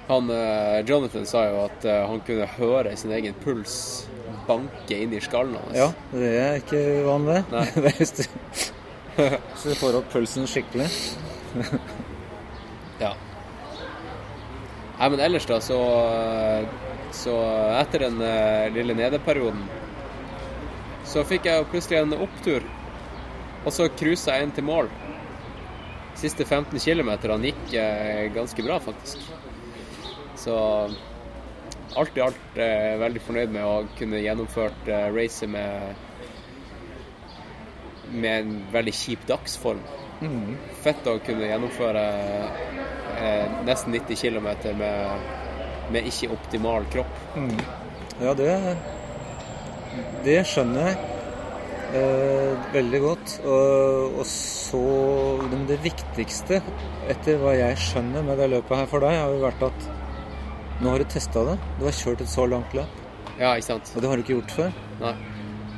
Han, 0.08 0.30
eh, 0.30 0.86
Jonathan 0.86 1.26
sa 1.26 1.46
jo 1.50 1.64
at 1.66 1.86
eh, 1.86 2.08
han 2.08 2.20
kunne 2.22 2.46
høre 2.58 2.98
sin 2.98 3.12
egen 3.12 3.34
puls 3.44 4.08
banke 4.48 4.98
inn 5.02 5.14
i 5.14 5.20
skallen 5.24 5.56
hans. 5.56 5.76
Ja, 5.78 5.92
det 6.12 6.34
er 6.40 6.54
ikke 6.60 7.04
vanlig. 7.08 7.44
Det 7.84 7.94
hvis 7.98 8.12
du, 8.12 8.24
hvis 9.16 9.64
du 9.64 9.76
får 9.80 9.96
opp 10.02 10.10
pulsen 10.12 10.48
skikkelig. 10.48 10.90
Ja. 13.02 13.14
Nei, 15.00 15.08
men 15.10 15.20
ellers 15.20 15.46
da, 15.50 15.58
så, 15.60 15.78
så 17.14 17.38
etter 17.78 18.08
den 18.08 18.22
eh, 18.26 18.72
lille 18.74 18.96
nedeperioden, 18.98 19.64
så 21.08 21.24
fikk 21.28 21.48
jeg 21.50 21.70
plutselig 21.72 22.02
en 22.02 22.18
opptur. 22.18 22.66
Og 23.64 23.72
så 23.72 23.88
cruisa 23.96 24.36
jeg 24.36 24.48
inn 24.48 24.56
til 24.56 24.68
mål. 24.68 24.90
Siste 26.20 26.46
15 26.46 26.80
km 26.82 27.14
gikk 27.46 27.76
eh, 27.80 28.28
ganske 28.36 28.66
bra, 28.66 28.80
faktisk. 28.84 29.22
Så 30.40 30.56
alt 31.96 32.18
i 32.18 32.24
alt 32.26 32.58
eh, 32.58 32.96
veldig 33.02 33.22
fornøyd 33.24 33.54
med 33.54 33.68
å 33.68 33.76
kunne 34.00 34.24
gjennomført 34.24 34.90
eh, 34.90 35.12
racet 35.14 35.52
med 35.54 36.10
med 38.14 38.40
en 38.40 38.58
veldig 38.70 38.94
kjip 38.94 39.24
dagsform. 39.26 39.80
Mm. 40.22 40.58
Fett 40.84 41.08
å 41.10 41.18
kunne 41.26 41.48
gjennomføre 41.50 42.04
eh, 43.18 43.56
nesten 43.66 43.96
90 43.96 44.20
km 44.22 44.50
med, 44.78 45.32
med 45.92 46.08
ikke 46.10 46.32
optimal 46.36 46.86
kropp. 46.94 47.18
Mm. 47.36 47.58
Ja, 48.22 48.34
det, 48.38 48.52
det 50.24 50.38
skjønner 50.48 50.92
jeg 50.92 51.02
eh, 51.98 52.54
veldig 52.74 53.02
godt. 53.04 53.36
Og, 53.44 54.20
og 54.22 54.26
så 54.30 54.84
Men 55.50 55.66
det 55.70 55.80
viktigste, 55.84 56.62
etter 57.12 57.42
hva 57.42 57.56
jeg 57.58 57.80
skjønner 57.82 58.26
med 58.26 58.40
det 58.42 58.50
løpet 58.56 58.84
her 58.84 58.90
for 58.92 59.06
deg, 59.06 59.18
har 59.20 59.34
jo 59.34 59.44
vært 59.44 59.68
at 59.70 59.90
nå 60.84 60.92
har 60.92 61.04
du 61.04 61.08
testa 61.08 61.46
det. 61.48 61.58
Du 61.80 61.86
har 61.88 61.96
kjørt 61.96 62.24
et 62.26 62.32
så 62.32 62.46
langt 62.50 62.74
løp. 62.76 63.02
Ja, 63.40 63.54
ikke 63.54 63.70
sant? 63.72 63.92
Og 63.96 64.04
det 64.04 64.10
har 64.10 64.20
du 64.20 64.24
ikke 64.26 64.38
gjort 64.38 64.56
før. 64.58 64.80
Nei. 65.02 65.14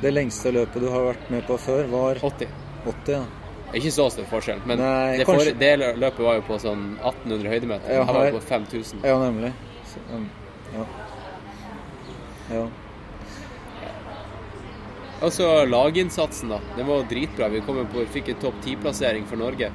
Det 0.02 0.12
lengste 0.12 0.52
løpet 0.52 0.82
du 0.82 0.88
har 0.92 1.10
vært 1.12 1.28
med 1.32 1.44
på 1.48 1.56
før, 1.60 1.86
var 1.92 2.20
80. 2.20 2.48
80 2.84 3.14
ja. 3.14 3.24
Ikke 3.76 3.90
så 3.92 4.06
stor 4.12 4.26
forskjell, 4.30 4.60
men 4.68 4.78
Nei, 4.78 5.16
det, 5.18 5.24
for, 5.26 5.48
det 5.60 5.70
løpet 5.82 6.20
var 6.22 6.36
jo 6.38 6.42
på 6.46 6.58
sånn 6.62 6.84
1800 7.00 7.50
høydemeter. 7.50 7.94
Ja, 7.96 8.04
Her 8.06 8.14
var 8.14 8.28
det 8.28 8.36
på 8.36 8.42
5000. 8.46 9.02
Ja, 9.04 9.16
nemlig. 9.20 9.50
Um, 10.12 10.26
ja. 10.74 10.84
ja. 12.56 12.64
Og 15.24 15.30
så 15.32 15.46
laginnsatsen, 15.64 16.48
da. 16.52 16.58
Den 16.76 16.86
var 16.90 17.06
dritbra. 17.08 17.48
Vi 17.52 17.60
kom 17.64 17.78
på, 17.92 17.98
fikk 18.12 18.28
en 18.34 18.40
topp 18.42 18.56
10-plassering 18.64 19.24
for 19.30 19.36
Norge. 19.40 19.68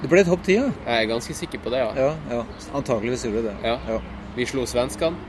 Det 0.00 0.08
ble 0.12 0.22
topp 0.28 0.42
10, 0.44 0.52
ja? 0.56 0.66
Jeg 0.86 0.96
er 1.04 1.08
ganske 1.12 1.34
sikker 1.36 1.58
på 1.64 1.68
det, 1.72 1.78
ja. 1.84 1.90
Ja, 1.96 2.10
ja. 2.32 2.40
Antakeligvis 2.76 3.24
gjorde 3.28 3.42
det. 3.50 3.56
Ja. 3.64 3.76
Vi 4.36 4.44
slo 4.48 4.62
svenskene. 4.68 5.16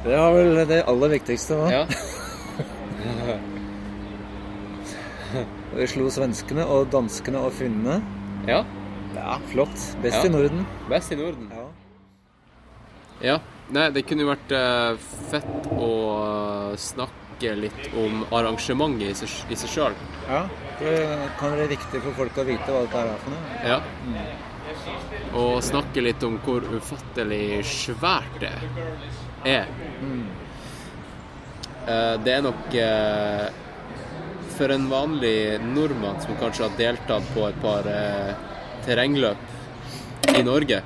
Det 0.00 0.16
var 0.16 0.32
vel 0.32 0.56
det 0.64 0.78
aller 0.88 1.10
viktigste, 1.12 1.52
hva? 1.60 1.66
Ja. 1.68 1.84
Vi 5.76 5.84
slo 5.92 6.08
svenskene 6.10 6.64
og 6.66 6.88
danskene 6.92 7.36
og 7.44 7.52
finnene. 7.54 7.98
Ja. 8.48 8.62
Ja, 9.14 9.36
flott. 9.52 9.76
Best 10.02 10.24
Ja. 10.24 10.26
i 10.26 10.28
Norden. 10.32 10.64
Best 10.88 11.12
i 11.12 11.16
Norden. 11.20 11.50
Ja. 11.52 11.59
Nei, 13.20 13.86
det 13.94 14.02
kunne 14.08 14.24
jo 14.24 14.30
vært 14.32 14.52
eh, 14.56 14.96
fett 15.30 15.66
å 15.78 15.90
snakke 16.80 17.52
litt 17.56 17.90
om 17.96 18.24
arrangementet 18.34 19.06
i 19.06 19.14
seg, 19.20 19.34
i 19.52 19.58
seg 19.60 19.70
sjøl. 19.70 19.94
Ja, 20.26 20.40
det 20.80 20.94
kan 21.38 21.54
være 21.54 21.68
viktig 21.70 22.00
for 22.02 22.16
folk 22.18 22.40
å 22.42 22.46
vite 22.48 22.66
hva 22.66 22.82
dette 22.86 23.04
er 23.04 23.20
for 23.22 23.30
noe. 23.36 23.40
Ja. 23.64 23.78
Og 25.38 25.62
snakke 25.64 26.02
litt 26.02 26.22
om 26.26 26.38
hvor 26.44 26.66
ufattelig 26.76 27.62
svært 27.68 28.40
det 28.42 28.50
er. 29.46 29.70
Eh, 31.86 32.16
Det 32.24 32.32
er 32.34 32.42
nok 32.44 32.74
eh, 32.76 33.46
for 34.56 34.74
en 34.74 34.88
vanlig 34.90 35.60
nordmann 35.64 36.20
som 36.22 36.36
kanskje 36.42 36.66
har 36.66 36.74
deltatt 36.78 37.30
på 37.34 37.46
et 37.48 37.60
par 37.62 37.86
eh, 37.88 38.34
terrengløp 38.84 40.34
i 40.36 40.42
Norge, 40.46 40.82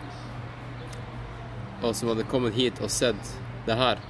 og 1.85 1.95
som 1.97 2.11
hadde 2.13 2.27
kommet 2.31 2.57
hit 2.57 2.81
og 2.85 2.93
sett 2.93 3.35
det 3.67 3.77
her, 3.79 4.01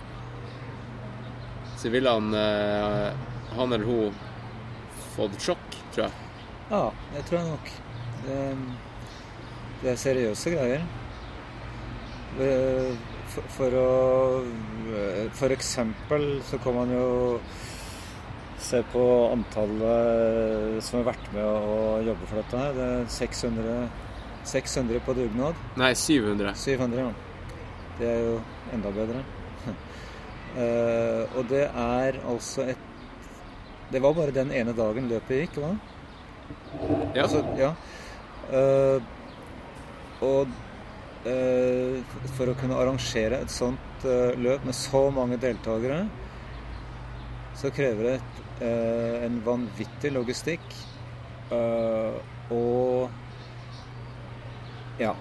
så 1.78 1.90
ville 1.92 2.10
han, 2.10 2.34
eh, 2.34 3.10
han 3.56 3.72
eller 3.72 3.84
hun 3.84 4.14
fått 5.16 5.40
sjokk, 5.42 5.80
tror 5.94 6.06
jeg. 6.06 6.12
Ja, 6.70 6.84
det 7.14 7.24
tror 7.28 7.40
jeg 7.40 7.50
nok. 7.50 7.72
Det, 8.24 8.38
det 9.82 9.90
er 9.92 10.00
seriøse 10.00 10.54
greier. 10.54 10.86
For, 13.34 13.44
for 13.54 13.76
å 13.78 13.90
For 15.38 15.54
eksempel 15.54 16.24
så 16.48 16.58
kan 16.62 16.74
man 16.74 16.90
jo 16.90 17.04
se 18.64 18.80
på 18.90 19.04
antallet 19.28 20.80
som 20.82 20.98
har 21.00 21.12
vært 21.12 21.28
med 21.34 21.44
å 21.44 22.00
jobbe 22.08 22.30
for 22.30 22.40
dette 22.40 22.62
her. 22.62 22.74
Det 22.78 22.88
er 22.96 23.06
600, 23.18 23.76
600 24.54 25.04
på 25.04 25.16
dugnad. 25.20 25.62
Nei, 25.80 25.92
700. 25.98 26.54
700, 26.64 27.04
ja. 27.04 27.23
Det 27.98 28.08
er 28.10 28.20
jo 28.24 28.38
enda 28.74 28.90
bedre. 28.94 29.22
uh, 30.56 31.22
og 31.38 31.48
det 31.50 31.64
er 31.68 32.18
altså 32.28 32.68
et 32.74 32.90
Det 33.92 34.00
var 34.02 34.14
bare 34.16 34.34
den 34.34 34.50
ene 34.52 34.72
dagen 34.74 35.08
løpet 35.10 35.44
gikk, 35.44 35.58
hva? 35.62 35.74
Ja. 37.14 37.24
Altså, 37.26 37.42
ja. 37.58 37.70
Uh, 38.50 38.98
og 40.24 40.50
uh, 41.26 42.14
for 42.34 42.50
å 42.50 42.56
kunne 42.58 42.78
arrangere 42.80 43.42
et 43.44 43.52
sånt 43.52 44.06
løp 44.36 44.64
med 44.66 44.76
så 44.76 45.06
mange 45.14 45.38
deltakere, 45.40 46.02
så 47.56 47.70
krever 47.72 48.04
det 48.04 48.16
et, 48.18 48.40
en 49.24 49.38
vanvittig 49.46 50.10
logistikk. 50.12 50.66
og 52.52 53.08
ja. 55.00 55.14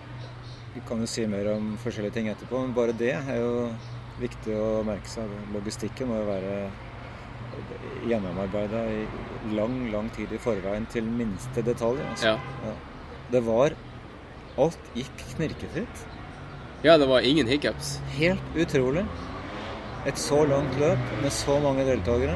Vi 0.73 0.81
kan 0.87 0.99
jo 1.03 1.07
si 1.09 1.25
mer 1.29 1.51
om 1.53 1.75
forskjellige 1.83 2.13
ting 2.13 2.27
etterpå, 2.31 2.61
men 2.63 2.73
bare 2.73 2.95
det 2.97 3.11
er 3.13 3.37
jo 3.39 3.69
viktig 4.19 4.55
å 4.57 4.83
merke 4.87 5.09
seg. 5.09 5.29
Logistikken 5.53 6.09
må 6.09 6.17
jo 6.21 6.25
være 6.31 6.55
gjennomarbeida 8.09 8.81
i 8.89 9.03
lang, 9.53 9.75
lang 9.93 10.09
tid 10.15 10.31
i 10.33 10.39
forveien 10.41 10.87
til 10.89 11.05
minste 11.05 11.61
detalj. 11.65 12.01
Altså. 12.09 12.33
Ja. 12.33 12.73
Det 13.33 13.43
var 13.45 13.75
Alt 14.53 14.77
gikk 14.93 15.21
knirkefritt. 15.31 16.01
Ja, 16.85 16.97
det 17.01 17.07
var 17.09 17.25
ingen 17.25 17.47
hiccups. 17.49 17.95
Helt 18.13 18.57
utrolig. 18.59 19.01
Et 20.05 20.19
så 20.21 20.43
langt 20.45 20.75
løp 20.77 20.99
med 21.23 21.31
så 21.33 21.55
mange 21.63 21.81
deltakere. 21.87 22.35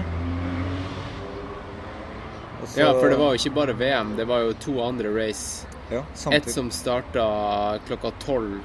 Så- 2.65 2.79
Ja, 2.79 2.93
for 2.93 3.09
det 3.09 3.19
var 3.19 3.35
jo 3.35 3.37
ikke 3.37 3.53
bare 3.53 3.73
VM, 3.77 4.15
det 4.17 4.25
var 4.27 4.39
jo 4.47 4.53
to 4.53 4.81
andre 4.81 5.13
race. 5.13 5.67
Ja. 5.91 6.03
Et 6.35 6.49
som 6.51 6.69
starta 6.71 7.79
klokka 7.87 8.11
tolv, 8.19 8.59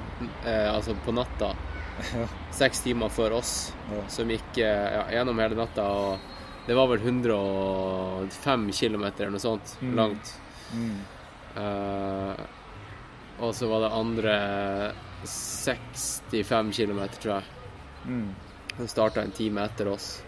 eh, 0.45 0.69
altså 0.75 0.95
på 1.05 1.13
natta. 1.15 1.53
Seks 2.51 2.81
timer 2.83 3.09
før 3.13 3.37
oss. 3.39 3.73
Som 4.11 4.29
gikk 4.33 4.57
eh, 4.57 4.89
ja, 4.97 5.03
gjennom 5.19 5.39
hele 5.39 5.55
natta. 5.55 5.85
Og 5.87 6.67
det 6.67 6.75
var 6.75 6.87
vel 6.91 6.99
105 6.99 8.71
km 8.75 9.03
eller 9.05 9.33
noe 9.37 9.39
sånt 9.43 9.77
Mm. 9.81 9.95
langt. 9.95 10.33
Mm. 10.73 10.99
Eh, 11.55 12.43
og 13.43 13.55
så 13.55 13.67
var 13.69 13.81
det 13.85 13.93
andre 13.97 14.35
65 15.25 16.71
km, 16.73 17.01
tror 17.21 17.33
jeg. 17.35 17.43
Mm. 18.07 18.29
Den 18.77 18.87
starta 18.87 19.21
en 19.21 19.31
time 19.31 19.61
etter 19.63 19.87
oss. 19.93 20.21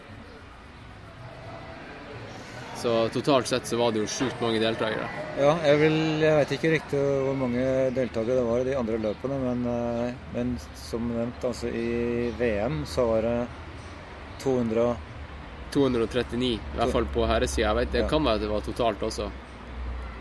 Så 2.86 3.10
totalt 3.10 3.48
sett 3.50 3.66
så 3.66 3.78
var 3.80 3.92
det 3.96 4.04
jo 4.04 4.08
sjukt 4.14 4.42
mange 4.44 4.60
deltakere. 4.62 5.08
Ja, 5.42 5.56
jeg, 5.66 5.78
vil, 5.82 5.96
jeg 6.22 6.36
vet 6.38 6.52
ikke 6.54 6.70
riktig 6.76 7.00
hvor 7.02 7.34
mange 7.40 7.64
deltakere 7.96 8.36
det 8.38 8.44
var 8.46 8.60
i 8.62 8.68
de 8.68 8.76
andre 8.78 9.00
løpene, 9.02 9.40
men, 9.42 9.64
eh, 9.72 10.12
men 10.36 10.52
som 10.78 11.08
nevnt, 11.10 11.48
altså 11.50 11.72
i 11.74 12.30
VM 12.38 12.84
så 12.86 13.08
var 13.10 13.26
det 13.26 13.40
200 14.44 14.86
239, 15.74 16.52
i 16.54 16.78
hvert 16.78 16.94
fall 16.94 17.08
på 17.12 17.26
herresida. 17.28 17.72
Jeg 17.72 17.76
vet, 17.82 17.92
Det 17.92 18.02
Ja. 18.04 18.08
kan 18.08 18.24
være 18.24 18.40
det 18.40 18.50
var 18.54 18.62
totalt 18.62 19.02
også. 19.02 19.32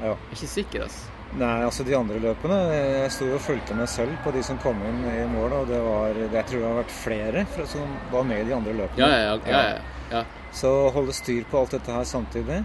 Ja. 0.00 0.08
Jeg 0.08 0.16
er 0.16 0.32
ikke 0.32 0.48
sikker, 0.54 0.82
altså. 0.88 1.10
Nei, 1.34 1.62
altså 1.66 1.84
de 1.84 1.94
andre 1.96 2.18
løpene 2.22 2.56
Jeg 3.02 3.10
sto 3.10 3.24
og 3.34 3.40
fulgte 3.40 3.74
med 3.74 3.88
selv 3.88 4.12
på 4.22 4.30
de 4.32 4.42
som 4.42 4.58
kom 4.62 4.76
inn 4.86 5.00
i 5.04 5.26
mål, 5.26 5.52
og 5.52 5.66
det 5.68 5.80
var 5.82 6.14
Jeg 6.14 6.46
tror 6.46 6.60
det 6.60 6.68
har 6.68 6.78
vært 6.82 6.94
flere 6.94 7.46
som 7.66 7.96
var 8.12 8.22
med 8.22 8.40
i 8.40 8.44
de 8.48 8.54
andre 8.54 8.72
løpene. 8.72 8.98
Ja, 8.98 9.08
ja, 9.08 9.38
ja, 9.46 9.62
ja, 9.74 9.78
ja. 10.10 10.24
Så 10.54 10.70
å 10.70 10.90
holde 10.94 11.12
styr 11.16 11.46
på 11.50 11.58
alt 11.58 11.74
dette 11.74 11.92
her 11.92 12.04
samtidig, 12.06 12.60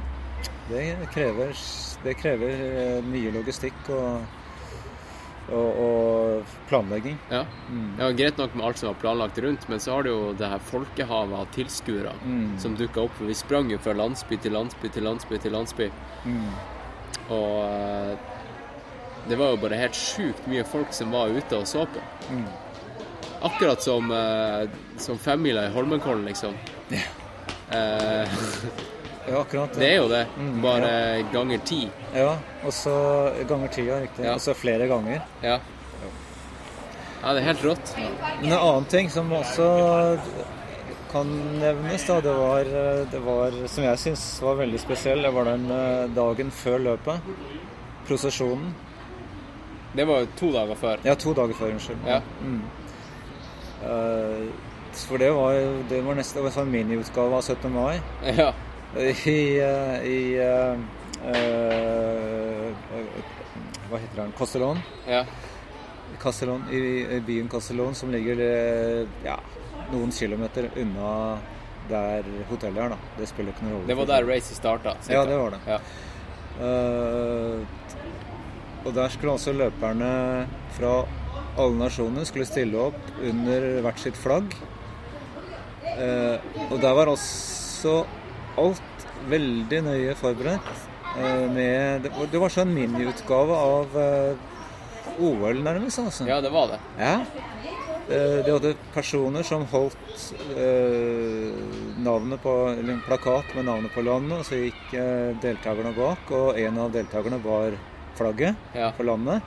det 0.69 0.83
krever, 1.13 1.55
det 2.03 2.13
krever 2.19 2.59
eh, 2.67 2.99
mye 3.05 3.31
logistikk 3.33 3.89
og, 3.89 4.21
og, 5.49 5.79
og 5.81 6.51
planlegging. 6.69 7.17
Ja. 7.31 7.43
Mm. 7.71 7.87
ja. 7.97 8.11
greit 8.13 8.37
nok 8.37 8.53
med 8.55 8.67
alt 8.67 8.77
som 8.81 8.91
var 8.91 8.99
planlagt 9.01 9.39
rundt, 9.41 9.65
men 9.69 9.81
så 9.81 9.95
har 9.95 10.05
du 10.05 10.11
jo 10.11 10.33
det 10.37 10.51
her 10.51 10.61
folkehavet 10.71 11.39
av 11.39 11.49
tilskuere 11.55 12.13
Mm. 12.23 12.59
som 12.61 12.75
dukka 12.77 13.01
opp. 13.07 13.21
Vi 13.25 13.33
sprang 13.33 13.71
jo 13.71 13.79
fra 13.81 13.93
landsby 13.97 14.37
til 14.37 14.53
landsby 14.53 14.91
til 14.93 15.03
landsby 15.09 15.39
til 15.41 15.57
landsby. 15.57 15.89
Mm. 16.25 16.51
Og 17.29 17.63
eh, 17.65 18.17
det 19.29 19.37
var 19.37 19.51
jo 19.53 19.61
bare 19.61 19.77
helt 19.81 19.97
sjukt 19.97 20.45
mye 20.49 20.63
folk 20.65 20.93
som 20.93 21.11
var 21.13 21.33
ute 21.33 21.57
og 21.57 21.67
så 21.67 21.85
på. 21.89 22.01
Mm. 22.29 22.45
Akkurat 23.49 23.81
som, 23.81 24.11
eh, 24.11 24.69
som 24.97 25.17
femmila 25.17 25.65
i 25.65 25.73
Holmenkollen, 25.73 26.25
liksom. 26.29 26.53
Eh, 27.71 28.37
Ja, 29.29 29.41
akkurat. 29.43 29.73
det 29.77 29.85
er 29.91 29.97
jo 29.99 30.07
det. 30.09 30.23
Mm, 30.37 30.61
Bare 30.63 31.23
ganger 31.33 31.59
ti. 31.65 31.83
Ja, 32.15 32.31
og 32.65 32.73
så 32.73 32.93
ganger 33.49 33.67
tida, 33.67 33.99
riktig. 34.01 34.25
Ja. 34.25 34.33
Og 34.33 34.41
så 34.41 34.55
flere 34.57 34.87
ganger. 34.89 35.21
Ja. 35.43 35.59
ja, 37.21 37.33
det 37.33 37.41
er 37.43 37.45
helt 37.51 37.63
rått. 37.67 37.91
Men 38.41 38.51
en 38.51 38.57
annen 38.57 38.85
ting 38.89 39.09
som 39.13 39.29
også 39.37 39.67
kan 41.11 41.29
nevnes, 41.59 42.05
da, 42.07 42.19
det 42.21 42.33
var, 42.37 42.63
det 43.11 43.21
var 43.25 43.51
som 43.67 43.83
jeg 43.85 43.97
syns 44.01 44.25
var 44.45 44.57
veldig 44.63 44.79
spesiell, 44.81 45.21
det 45.25 45.31
var 45.33 45.45
den 45.51 45.69
eh, 45.73 46.07
dagen 46.15 46.49
før 46.53 46.79
løpet. 46.79 47.29
Prosesjonen. 48.09 48.73
Det 49.93 50.05
var 50.09 50.25
to 50.37 50.51
dager 50.53 50.77
før. 50.77 50.99
Ja, 51.05 51.15
to 51.17 51.33
dager 51.37 51.53
før, 51.57 51.71
unnskyld. 51.77 52.01
Ja. 52.07 52.19
Mm. 52.41 52.61
Eh, 54.89 54.95
for 54.95 55.17
det 55.17 55.29
var 55.31 55.53
det 55.89 56.01
var 56.01 56.15
nesten 56.15 56.45
en 56.45 56.51
sånn 56.51 56.71
miniutgave 56.71 57.35
av 57.35 57.41
17. 57.43 57.71
mai. 57.73 58.01
Ja. 58.37 58.53
I, 58.97 59.59
eh, 59.61 60.03
i 60.03 60.37
eh, 60.41 60.73
eh, 61.29 62.73
Hva 63.89 63.97
heter 63.97 64.15
den? 64.15 64.31
Castellón. 64.37 64.79
Ja. 65.07 65.25
Castellón, 66.19 66.65
i, 66.73 67.19
byen 67.25 67.47
Castellón, 67.49 67.95
som 67.95 68.11
ligger 68.11 68.41
ja, 69.23 69.37
noen 69.91 70.11
kilometer 70.11 70.69
unna 70.75 71.37
der 71.89 72.25
hotellet 72.49 72.83
er. 72.83 72.89
da. 72.89 72.97
Det 73.17 73.29
spiller 73.29 73.53
ikke 73.53 73.65
noen 73.65 73.75
rolle. 73.77 73.87
Det 73.87 73.97
var 73.97 74.09
der 74.09 74.27
racet 74.29 74.57
starta. 74.57 74.95
Ja, 75.09 75.23
det 75.25 75.37
var 75.37 75.55
det. 75.55 75.61
Ja. 75.69 75.79
Uh, 76.59 77.61
og 78.83 78.93
der 78.95 79.13
skulle 79.13 79.37
altså 79.37 79.53
løperne 79.55 80.11
fra 80.75 80.93
alle 81.59 81.77
nasjoner 81.79 82.27
skulle 82.27 82.47
stille 82.47 82.89
opp 82.89 82.99
under 83.23 83.81
hvert 83.85 84.01
sitt 84.01 84.17
flagg. 84.19 84.53
Eh, 85.99 86.69
og 86.71 86.77
der 86.81 86.93
var 86.95 87.11
også 87.11 88.03
alt 88.59 89.05
veldig 89.29 89.81
nøye 89.83 90.15
forberedt. 90.15 90.69
eh, 91.19 91.45
med, 91.51 92.03
det, 92.31 92.39
var, 92.39 92.49
sånn 92.53 92.71
miniutgave 92.73 93.55
av 93.59 93.95
eh, 93.99 94.47
OL, 95.19 95.59
nærmest. 95.65 95.99
altså. 95.99 96.27
Ja, 96.29 96.39
det 96.41 96.51
var 96.53 96.67
det. 96.73 96.79
Ja. 96.99 97.15
Eh, 98.09 98.39
De 98.45 98.51
hadde 98.55 98.73
personer 98.93 99.43
som 99.43 99.65
holdt 99.69 100.33
eh, 100.55 101.51
navnet 102.01 102.41
på, 102.41 102.53
eller 102.71 102.93
en 102.95 103.03
plakat 103.05 103.51
med 103.57 103.65
navnet 103.67 103.91
på 103.93 104.01
landet, 104.07 104.39
og 104.39 104.45
så 104.47 104.55
gikk 104.63 104.95
deltakerne 105.43 105.91
bak, 105.97 106.31
og 106.31 106.57
en 106.59 106.77
av 106.85 106.91
deltakerne 106.95 107.41
var 107.43 107.75
flagget 108.19 108.55
Ja. 108.75 108.91
for 108.97 109.03
landet. 109.07 109.41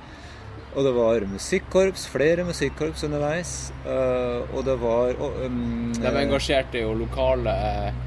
Og 0.72 0.86
det 0.86 0.92
var 0.96 1.26
musikkorps, 1.28 2.06
flere 2.08 2.44
musikkorps 2.48 3.04
underveis, 3.04 3.50
eh, 3.84 4.54
og 4.56 4.64
det 4.64 4.78
var 4.80 5.18
um, 5.44 5.92
De 5.98 6.12
engasjerte 6.22 6.80
jo 6.80 6.94
lokale 6.96 7.52
eh, 7.52 7.98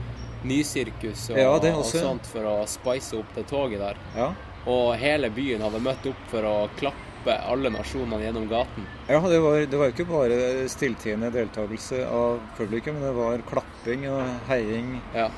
nysirkus 0.49 1.27
og, 1.29 1.37
Ja, 1.37 1.51
og 1.53 1.85
sånt 1.85 2.25
for 2.29 2.47
å 2.49 2.55
spice 2.69 3.19
opp 3.19 3.35
det 3.37 3.45
toget 3.51 3.83
der. 3.83 3.99
Ja. 4.17 4.31
Og 4.65 4.95
hele 4.97 5.29
byen 5.29 5.61
hadde 5.61 5.81
møtt 5.85 6.07
opp 6.09 6.23
for 6.31 6.47
å 6.49 6.55
klappe 6.79 7.35
alle 7.45 7.69
nasjonene 7.73 8.23
gjennom 8.23 8.47
gaten. 8.49 8.87
Ja, 9.09 9.19
det 9.21 9.39
var, 9.43 9.59
det 9.69 9.81
var 9.81 9.93
ikke 9.93 10.07
bare 10.09 10.39
stilltiende 10.69 11.29
deltakelse 11.33 12.01
av 12.09 12.39
publikum, 12.57 12.97
men 12.97 13.11
det 13.11 13.15
var 13.17 13.45
klapping 13.49 14.07
og 14.09 14.25
heiing 14.49 14.95
Ja. 15.13 15.29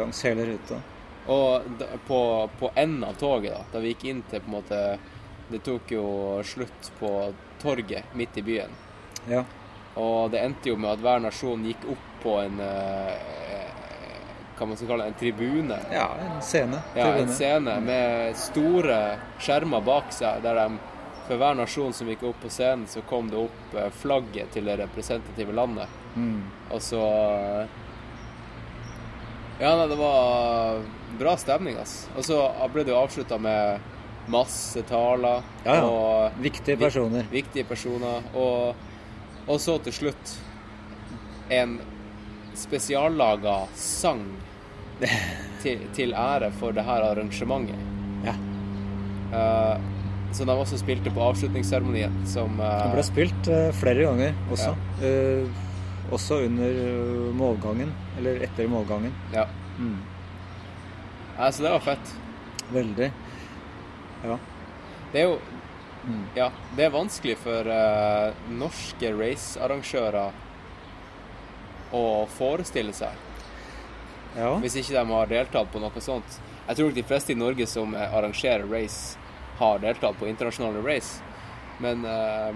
langs 0.00 0.24
hele 0.24 0.48
ruta. 0.48 0.80
Og 1.28 1.76
på, 2.08 2.20
på 2.60 2.72
enden 2.76 3.04
av 3.04 3.20
toget, 3.20 3.52
da, 3.52 3.64
da 3.72 3.80
vi 3.84 3.92
gikk 3.92 4.08
inn 4.08 4.24
til 4.28 4.40
på 4.44 4.50
en 4.50 4.56
måte 4.58 4.80
Det 5.48 5.60
tok 5.64 5.92
jo 5.92 6.06
slutt 6.44 6.92
på 6.98 7.10
torget 7.62 8.14
midt 8.14 8.38
i 8.40 8.42
byen. 8.42 8.72
Ja. 9.28 9.44
Og 9.94 10.30
det 10.30 10.40
endte 10.42 10.72
jo 10.72 10.78
med 10.80 10.96
at 10.96 11.04
hver 11.04 11.20
nasjon 11.22 11.64
gikk 11.68 11.84
opp 11.94 12.08
på 12.24 12.38
en 12.42 12.58
eh, 12.60 13.12
Hva 14.54 14.66
man 14.70 14.78
skal 14.78 14.90
kalle 14.92 15.06
en 15.10 15.16
tribune. 15.18 15.76
Ja, 15.92 16.08
en 16.22 16.42
scene. 16.42 16.80
Ja, 16.94 17.08
en 17.18 17.30
scene 17.30 17.76
med 17.82 18.36
store 18.38 18.98
skjermer 19.42 19.82
bak 19.84 20.12
seg, 20.14 20.42
der 20.44 20.60
de 20.60 20.66
for 21.24 21.40
hver 21.40 21.56
nasjon 21.56 21.94
som 21.96 22.08
gikk 22.10 22.22
opp 22.28 22.42
på 22.44 22.50
scenen, 22.52 22.84
så 22.90 23.00
kom 23.08 23.30
det 23.32 23.38
opp 23.40 23.76
eh, 23.78 23.88
flagget 24.02 24.52
til 24.52 24.68
det 24.68 24.76
representative 24.82 25.54
landet. 25.56 25.88
Mm. 26.14 26.42
Og 26.70 26.82
så 26.84 27.02
Ja, 29.60 29.70
nei, 29.78 29.86
det 29.88 29.96
var 29.96 30.82
bra 31.18 31.36
stemning, 31.38 31.78
ass. 31.78 32.08
Og 32.16 32.26
så 32.26 32.38
ble 32.74 32.84
det 32.84 32.92
jo 32.92 32.98
avslutta 32.98 33.38
med 33.38 33.93
masse 34.30 34.82
taler. 34.88 35.42
Ja, 35.64 35.74
ja. 35.80 35.84
Og 35.88 36.38
Viktige 36.44 36.76
personer. 36.80 37.26
Vi- 37.30 37.40
Viktige 37.42 37.64
personer. 37.68 38.22
Og, 38.34 38.74
og 39.46 39.60
så 39.60 39.78
til 39.84 39.92
slutt 39.92 40.36
en 41.52 41.78
spesiallaga 42.56 43.66
sang 43.76 44.22
til, 45.62 45.80
til 45.96 46.14
ære 46.14 46.52
for 46.60 46.72
det 46.76 46.84
her 46.86 47.04
arrangementet. 47.10 47.76
Ja. 48.24 48.34
Uh, 49.34 49.76
som 50.34 50.48
de 50.50 50.54
også 50.58 50.78
spilte 50.80 51.10
på 51.14 51.22
avslutningsseremonien. 51.22 52.14
Som 52.26 52.56
uh, 52.62 52.88
ble 52.94 53.04
spilt 53.06 53.50
uh, 53.50 53.68
flere 53.76 54.06
ganger 54.08 54.34
også. 54.54 54.72
Eh, 55.04 55.60
også 56.14 56.40
under 56.44 56.74
eh, 56.84 57.28
målgangen, 57.38 57.88
eller 58.18 58.42
etter 58.44 58.66
målgangen. 58.68 59.14
Ja. 59.32 59.46
Mm. 59.78 59.94
Nei, 61.38 61.48
så 61.54 61.64
det 61.64 61.70
var 61.72 61.80
fett. 61.86 62.10
Veldig. 62.74 63.08
Ja. 64.24 64.38
Det 65.12 65.22
er 65.22 65.30
jo 65.30 65.38
Mm. 66.04 66.24
Ja, 66.36 66.50
det 66.76 66.84
er 66.84 66.90
vanskelig 66.92 67.38
for 67.40 67.64
uh, 67.64 68.34
norske 68.52 69.08
racearrangører 69.16 70.34
å 71.96 72.02
forestille 72.28 72.92
seg. 72.92 73.16
Ja. 74.36 74.50
Hvis 74.60 74.76
ikke 74.76 74.98
de 74.98 75.04
har 75.14 75.30
deltatt 75.30 75.70
på 75.72 75.80
noe 75.80 76.02
sånt. 76.04 76.40
Jeg 76.66 76.76
tror 76.76 76.90
ikke 76.90 77.00
de 77.00 77.06
fleste 77.08 77.32
i 77.32 77.38
Norge 77.38 77.64
som 77.70 77.94
eh, 77.94 78.16
arrangerer 78.18 78.66
race, 78.68 79.16
har 79.56 79.80
deltatt 79.80 80.18
på 80.18 80.28
internasjonale 80.28 80.82
race. 80.84 81.22
Men 81.80 82.04
uh, 82.04 82.52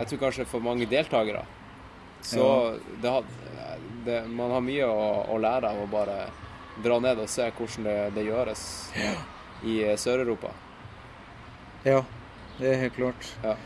jeg 0.00 0.10
tror 0.10 0.24
kanskje 0.24 0.48
for 0.50 0.64
mange 0.64 0.90
deltakere 0.90 1.44
så 2.22 2.74
det 3.02 3.08
har, 3.08 3.24
det, 4.04 4.28
man 4.28 4.50
har 4.50 4.60
mye 4.62 4.86
å, 4.86 5.06
å 5.34 5.38
lære 5.42 5.72
av 5.72 5.80
å 5.82 5.88
bare 5.90 6.18
dra 6.82 6.98
ned 7.02 7.18
og 7.18 7.30
se 7.30 7.48
hvordan 7.50 7.88
det, 7.88 7.96
det 8.14 8.26
gjøres 8.28 8.62
i 9.66 9.80
eh, 9.82 9.96
Sør-Europa. 9.98 10.52
Ja, 11.84 12.02
det 12.58 12.68
er 12.74 12.80
helt 12.84 12.94
klart. 12.96 13.30
Ja. 13.42 13.56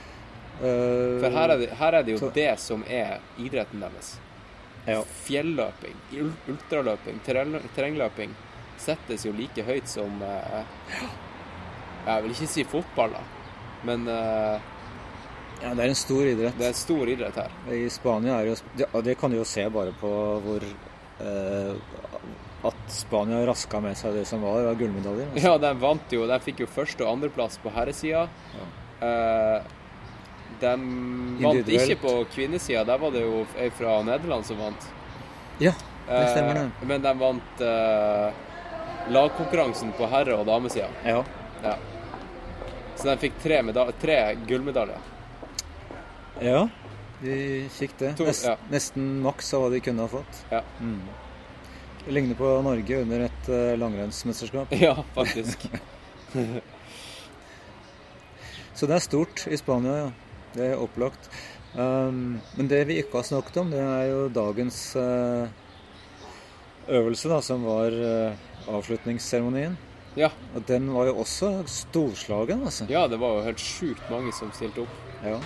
Eh, 0.57 1.21
For 1.21 1.31
her 1.31 1.51
er 1.53 1.59
det, 1.61 1.71
her 1.77 1.93
er 1.99 2.03
det 2.03 2.13
jo 2.15 2.19
så- 2.27 2.33
det 2.35 2.59
som 2.61 2.85
er 2.89 3.19
idretten 3.39 3.81
deres. 3.81 4.19
Ja. 4.87 5.03
Fjelløping, 5.27 5.97
ultraløping, 6.49 7.19
terreng, 7.27 7.57
terrengløping 7.75 8.35
settes 8.79 9.25
jo 9.27 9.33
like 9.33 9.63
høyt 9.67 9.89
som 9.89 10.23
eh, 10.23 10.65
Jeg 12.07 12.23
vil 12.23 12.31
ikke 12.37 12.47
si 12.49 12.65
fotball, 12.65 13.11
da, 13.17 13.23
men 13.85 14.07
eh, 14.09 14.61
Ja, 15.63 15.73
det 15.75 15.85
er 15.85 15.89
en 15.89 15.95
stor 15.99 16.23
idrett. 16.29 16.59
det 16.59 16.69
er 16.69 16.73
stor 16.77 17.09
idrett 17.09 17.35
her. 17.35 17.51
I 17.73 17.89
Spania 17.91 18.39
er 18.39 18.45
det 18.45 18.53
jo 18.55 18.85
ja, 18.95 19.01
Det 19.03 19.19
kan 19.19 19.31
du 19.33 19.39
jo 19.39 19.45
se 19.45 19.65
bare 19.73 19.93
på 20.01 20.11
hvor 20.45 20.63
eh, 20.63 21.75
At 22.67 22.91
Spania 22.93 23.45
raska 23.47 23.81
med 23.81 23.97
seg 23.99 24.15
det 24.17 24.25
som 24.29 24.43
var 24.43 24.65
av 24.71 24.77
gullmedaljer. 24.81 25.29
altså. 25.33 25.43
Ja, 25.47 25.57
de 25.59 25.73
vant 25.83 26.13
jo. 26.17 26.27
De 26.27 26.39
fikk 26.43 26.61
jo 26.65 26.67
første- 26.67 27.05
og 27.07 27.13
andreplass 27.17 27.59
på 27.63 27.71
herresida. 27.75 28.27
Ja. 28.57 28.67
de 30.61 30.71
vant 31.45 31.69
ikke 31.69 31.97
på 32.01 32.13
kvinnesida. 32.33 32.85
Der 32.89 32.99
var 32.99 33.11
det 33.13 33.21
jo 33.27 33.43
ei 33.61 33.69
fra 33.71 33.99
Nederland 34.03 34.47
som 34.49 34.57
vant. 34.59 34.87
Ja, 35.61 35.73
det 36.09 36.29
stemmer 36.33 36.55
det. 36.55 36.65
Eh, 36.81 36.87
men 36.89 37.03
de 37.05 37.13
vant 37.21 37.61
eh, 37.61 38.33
lagkonkurransen 39.13 39.93
på 39.99 40.09
herre- 40.09 40.39
og 40.41 40.47
damesida. 40.49 40.89
Ja. 41.05 41.23
Ja. 41.63 41.77
Så 42.97 43.11
de 43.11 43.17
fikk 43.21 43.37
tre, 43.43 43.61
tre 44.01 44.17
gullmedaljer. 44.49 44.99
ja, 46.41 46.69
de 47.21 47.37
fikk 47.73 47.99
det. 47.99 48.15
To- 48.17 48.25
Nest, 48.25 48.45
ja. 48.45 48.57
Nesten 48.73 49.21
maks 49.25 49.53
av 49.55 49.63
hva 49.67 49.71
de 49.73 49.81
kunne 49.81 50.01
ha 50.05 50.09
fått. 50.09 50.43
Ja. 50.51 50.63
Mm. 50.81 51.01
Det 52.07 52.13
ligner 52.15 52.39
på 52.39 52.47
Norge 52.63 53.01
under 53.03 53.25
et 53.27 53.49
uh, 53.51 53.75
langrennsmesterskap. 53.79 54.71
Ja, 54.79 54.93
faktisk. 55.15 55.65
Så 58.79 58.87
det 58.87 58.95
er 58.95 59.03
stort 59.03 59.43
i 59.51 59.57
Spania, 59.59 59.97
ja. 59.99 60.11
Det 60.55 60.69
er 60.71 60.79
opplagt. 60.79 61.27
Um, 61.75 62.39
men 62.55 62.69
det 62.71 62.85
vi 62.87 63.01
ikke 63.03 63.19
har 63.19 63.27
snakket 63.27 63.59
om, 63.59 63.73
det 63.75 63.81
er 63.83 64.05
jo 64.13 64.21
dagens 64.31 64.79
uh, 64.95 65.49
øvelse, 66.87 67.29
da, 67.33 67.41
som 67.43 67.67
var 67.67 67.91
uh, 67.91 68.39
avslutningsseremonien. 68.71 69.75
Ja. 70.15 70.31
Og 70.55 70.63
den 70.71 70.87
var 70.95 71.11
jo 71.11 71.19
også 71.25 71.51
storslagen, 71.69 72.63
altså. 72.71 72.87
ja, 72.89 73.09
det 73.11 73.19
var 73.19 73.35
jo 73.41 73.49
helt 73.49 73.61
sjukt 73.67 74.07
mange 74.15 74.31
som 74.37 74.55
stilte 74.55 74.87
opp. 74.87 74.95
Ja. 75.27 75.41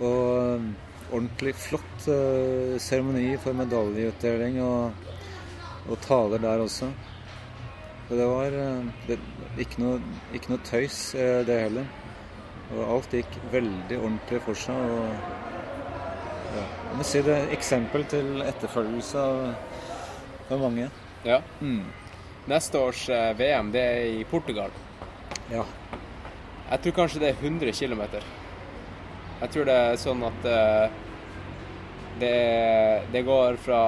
Og 0.00 0.22
um, 0.56 0.72
ordentlig 1.12 1.52
flott 1.60 2.00
seremoni 2.08 2.80
seremoni 2.82 3.28
for 3.44 3.54
medaljeutdeling 3.60 4.58
og, 4.64 5.05
og 5.88 6.00
taler 6.04 6.42
der 6.42 6.62
også. 6.64 6.90
Så 8.08 8.14
det 8.14 8.26
var 8.30 8.54
eh, 8.54 8.82
det, 9.08 9.18
ikke, 9.58 9.80
noe, 9.82 10.18
ikke 10.34 10.52
noe 10.52 10.62
tøys, 10.66 10.98
eh, 11.18 11.40
det 11.46 11.58
heller. 11.64 11.88
Og 12.74 12.82
alt 12.96 13.14
gikk 13.14 13.38
veldig 13.52 13.98
ordentlig 13.98 14.40
for 14.44 14.58
seg. 14.58 14.78
Og 14.78 16.54
ja, 16.56 16.62
jeg 16.62 16.98
må 16.98 17.06
si 17.06 17.22
det 17.26 17.34
er 17.34 17.54
eksempel 17.56 18.06
til 18.10 18.44
etterfølgelse 18.46 19.22
av, 19.22 19.80
av 20.54 20.62
mange. 20.62 20.90
Ja. 21.26 21.40
Mm. 21.58 21.82
Neste 22.50 22.78
års 22.78 23.08
eh, 23.10 23.32
VM, 23.38 23.72
det 23.74 23.82
er 23.82 24.20
i 24.20 24.26
Portugal. 24.30 24.74
Ja. 25.50 25.64
Jeg 26.70 26.82
tror 26.82 26.96
kanskje 27.00 27.22
det 27.22 27.32
er 27.32 27.42
100 27.42 27.74
km. 27.74 28.04
Jeg 29.40 29.50
tror 29.54 29.66
det 29.68 29.74
er 29.78 29.98
sånn 30.00 30.22
at 30.26 30.46
det, 32.18 32.30
det 33.12 33.22
går 33.26 33.58
fra 33.60 33.80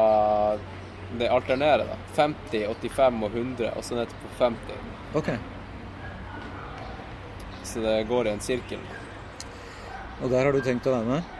Det 1.17 1.29
alternerer, 1.33 1.87
da. 1.89 1.97
50, 2.17 2.67
85 2.69 3.23
og 3.25 3.37
100, 3.37 3.71
og 3.77 3.85
så 3.85 3.97
ned 3.97 4.13
på 4.23 4.29
50. 4.39 4.83
Ok. 5.17 5.31
Så 7.65 7.81
det 7.85 7.95
går 8.09 8.29
i 8.29 8.35
en 8.37 8.41
sirkel. 8.45 8.83
Og 10.23 10.31
der 10.33 10.45
har 10.45 10.53
du 10.53 10.61
tenkt 10.65 10.87
å 10.91 10.93
være 10.99 11.09
med? 11.09 11.35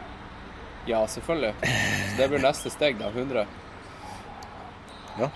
Ja, 0.89 1.03
selvfølgelig. 1.07 1.53
Så 1.61 2.17
det 2.17 2.27
blir 2.31 2.41
neste 2.41 2.71
steg, 2.73 2.97
da. 3.01 3.11
100. 3.13 3.45
Ja. 5.19 5.29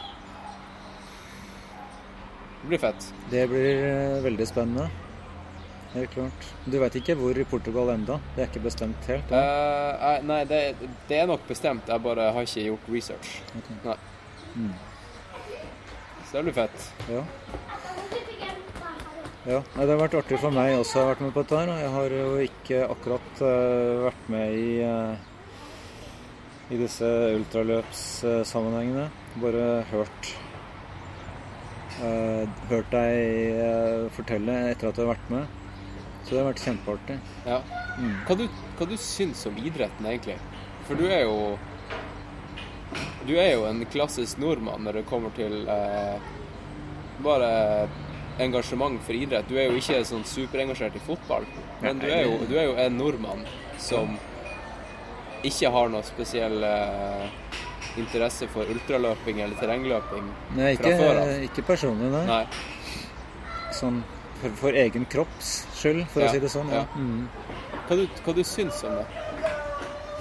Det 2.64 2.68
blir 2.72 2.80
fett. 2.80 3.10
Det 3.30 3.48
blir 3.52 3.84
eh, 3.86 4.22
veldig 4.24 4.48
spennende. 4.48 4.88
Helt 5.94 6.14
klart. 6.16 6.48
Du 6.66 6.80
veit 6.82 6.96
ikke 6.98 7.14
hvor 7.20 7.38
i 7.38 7.44
Portugal 7.46 7.92
enda? 7.94 8.16
Det 8.34 8.46
er 8.46 8.50
ikke 8.50 8.64
bestemt 8.64 9.10
helt? 9.12 9.30
eh, 9.36 10.24
nei, 10.26 10.40
det, 10.50 10.62
det 11.10 11.20
er 11.22 11.28
nok 11.30 11.44
bestemt. 11.50 11.92
Jeg 11.92 12.02
bare 12.02 12.32
har 12.34 12.48
ikke 12.48 12.64
gjort 12.72 12.90
research. 12.96 13.36
Ok. 13.60 13.70
Nei. 13.84 13.98
Mm. 14.56 14.74
Så 16.26 16.38
det 16.38 16.44
blir 16.44 16.54
fett. 16.54 16.94
Ja. 17.10 17.24
ja. 19.46 19.60
Det 19.76 19.86
har 19.86 20.00
vært 20.00 20.18
artig 20.18 20.40
for 20.42 20.56
meg 20.56 20.78
også 20.80 21.00
å 21.00 21.04
ha 21.04 21.12
vært 21.12 21.24
med 21.26 21.34
på 21.36 21.44
dette 21.44 21.60
her. 21.60 21.74
Jeg 21.84 21.92
har 21.96 22.16
jo 22.18 22.30
ikke 22.48 22.80
akkurat 22.96 23.44
uh, 23.46 24.06
vært 24.08 24.32
med 24.34 24.56
i, 24.58 24.72
uh, 24.82 26.72
i 26.74 26.80
disse 26.82 27.12
ultraløpssammenhengene. 27.38 29.10
Bare 29.42 29.68
hørt 29.90 30.28
eh, 32.06 32.44
hørt 32.70 32.92
deg 32.94 34.10
fortelle 34.14 34.58
etter 34.70 34.90
at 34.90 34.98
du 34.98 35.02
har 35.02 35.16
vært 35.16 35.32
med. 35.34 35.60
Så 36.24 36.36
det 36.36 36.40
har 36.40 36.50
vært 36.52 36.64
kjempeartig. 36.64 37.18
Ja. 37.48 37.60
Mm. 37.98 38.14
Hva, 38.28 38.38
du, 38.38 38.46
hva 38.78 38.88
du 38.90 38.94
syns 39.02 39.44
om 39.50 39.58
idretten, 39.60 40.06
egentlig? 40.08 40.38
For 40.88 41.00
du 41.00 41.06
er 41.10 41.26
jo 41.26 41.38
Du 43.28 43.36
er 43.40 43.54
jo 43.54 43.66
en 43.70 43.84
klassisk 43.92 44.40
nordmann 44.42 44.84
når 44.88 45.00
det 45.00 45.06
kommer 45.10 45.34
til 45.38 45.64
eh, 45.70 46.18
bare 47.24 47.52
engasjement 48.44 49.02
for 49.06 49.16
idrett. 49.16 49.48
Du 49.50 49.58
er 49.60 49.70
jo 49.70 49.80
ikke 49.80 50.02
sånn 50.08 50.26
superengasjert 50.28 50.98
i 50.98 51.04
fotball, 51.06 51.46
men 51.84 52.02
du 52.02 52.08
er 52.10 52.26
jo, 52.26 52.40
du 52.50 52.56
er 52.58 52.68
jo 52.72 52.78
en 52.82 52.98
nordmann 52.98 53.46
som 53.82 54.18
ikke 55.44 55.70
har 55.76 55.92
noe 55.92 56.04
spesiell 56.08 56.64
eh, 56.64 57.26
interesse 58.00 58.48
for 58.50 58.70
ultraløping 58.74 59.42
eller 59.44 59.60
terrengløping 59.60 60.30
Nei, 60.58 60.74
fra 60.80 60.94
før 60.98 61.10
ikke, 61.12 61.24
av. 61.24 61.44
ikke 61.50 61.66
personlig, 61.68 62.10
nei. 62.14 62.24
Nei. 62.30 62.46
Sånn 63.76 64.00
for, 64.42 64.56
for 64.60 64.78
egen 64.78 65.06
kropps 65.12 65.54
skyld, 65.78 66.06
for 66.12 66.24
Ja, 66.24 66.32
å 66.32 66.36
si 66.36 66.42
det 66.44 66.52
sånn. 66.52 66.72
Ja. 66.74 66.84
ja. 66.84 67.00
Mm. 67.00 67.28
Hva 67.88 68.00
du, 68.00 68.04
hva 68.26 68.36
du 68.36 68.44
syns 68.48 68.82
om 68.88 68.98
det? 68.98 69.06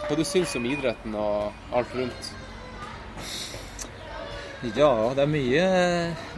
Hva 0.09 0.19
du 0.19 0.25
syns 0.27 0.55
om 0.59 0.67
idretten 0.69 1.15
og 1.19 1.75
alt 1.79 1.95
rundt? 1.97 2.33
Ja, 4.63 4.91
det 5.17 5.25
er 5.25 5.31
mye 5.31 5.63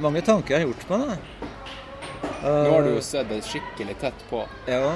Mange 0.00 0.22
tanker 0.24 0.54
jeg 0.56 0.64
har 0.64 0.70
gjort 0.70 0.88
meg, 0.90 1.10
da. 1.10 1.50
Nå 2.44 2.72
har 2.72 2.84
du 2.84 2.90
jo 2.94 3.02
sett 3.04 3.28
det 3.30 3.38
skikkelig 3.44 3.94
tett 4.00 4.24
på. 4.28 4.42
Ja. 4.68 4.90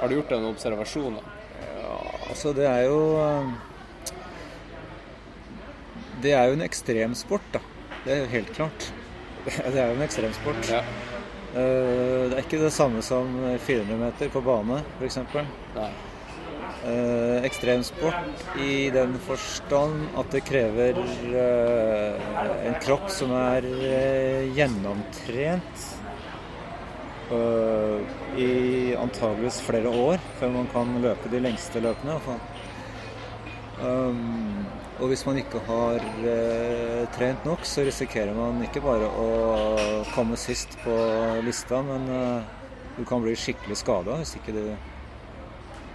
Har 0.00 0.08
du 0.10 0.14
gjort 0.18 0.32
deg 0.32 0.42
noen 0.42 0.52
observasjoner? 0.52 1.30
Altså, 2.28 2.52
det 2.56 2.66
er 2.68 2.82
jo 2.88 2.98
eh, 3.20 3.52
Det 6.24 6.32
er 6.36 6.48
jo 6.50 6.56
en 6.58 6.64
ekstremsport, 6.66 7.46
da. 7.54 7.60
Det 8.04 8.12
er 8.12 8.22
jo 8.24 8.30
helt 8.34 8.52
klart. 8.56 8.88
Det 9.44 9.76
er 9.80 9.90
jo 9.92 9.96
en 9.98 10.04
ekstremsport. 10.04 10.68
Ja. 10.72 10.82
Eh, 11.54 12.24
Det 12.28 12.34
er 12.36 12.42
ikke 12.44 12.60
det 12.64 12.72
samme 12.74 13.00
som 13.04 13.32
400 13.64 14.00
meter 14.00 14.32
på 14.32 14.44
bane, 14.44 14.80
f.eks. 14.98 15.20
Eh, 16.84 17.44
ekstremsport 17.44 18.58
i 18.60 18.90
den 18.92 19.14
forstand 19.24 20.02
at 20.20 20.34
det 20.34 20.42
krever 20.44 20.98
eh, 21.00 22.26
en 22.68 22.76
kropp 22.84 23.06
som 23.08 23.32
er 23.38 23.64
eh, 23.88 24.50
gjennomtrent 24.52 25.86
eh, 27.32 28.12
i 28.36 28.50
antageligvis 29.00 29.62
flere 29.64 29.88
år 29.88 30.20
før 30.36 30.52
man 30.58 30.68
kan 30.76 30.92
løpe 31.00 31.32
de 31.32 31.40
lengste 31.46 31.80
løpene. 31.80 32.18
Um, 33.80 34.66
og 35.00 35.08
hvis 35.08 35.24
man 35.24 35.40
ikke 35.40 35.64
har 35.64 36.04
eh, 36.20 37.04
trent 37.16 37.48
nok, 37.48 37.64
så 37.64 37.86
risikerer 37.88 38.36
man 38.36 38.60
ikke 38.66 38.84
bare 38.84 39.08
å 39.08 39.30
komme 40.12 40.36
sist 40.36 40.76
på 40.84 41.00
lista, 41.48 41.80
men 41.80 42.10
du 42.98 43.06
kan 43.08 43.24
bli 43.24 43.32
skikkelig 43.38 43.80
skada 43.80 44.20
hvis 44.20 44.36
ikke 44.36 44.52
du 44.52 44.66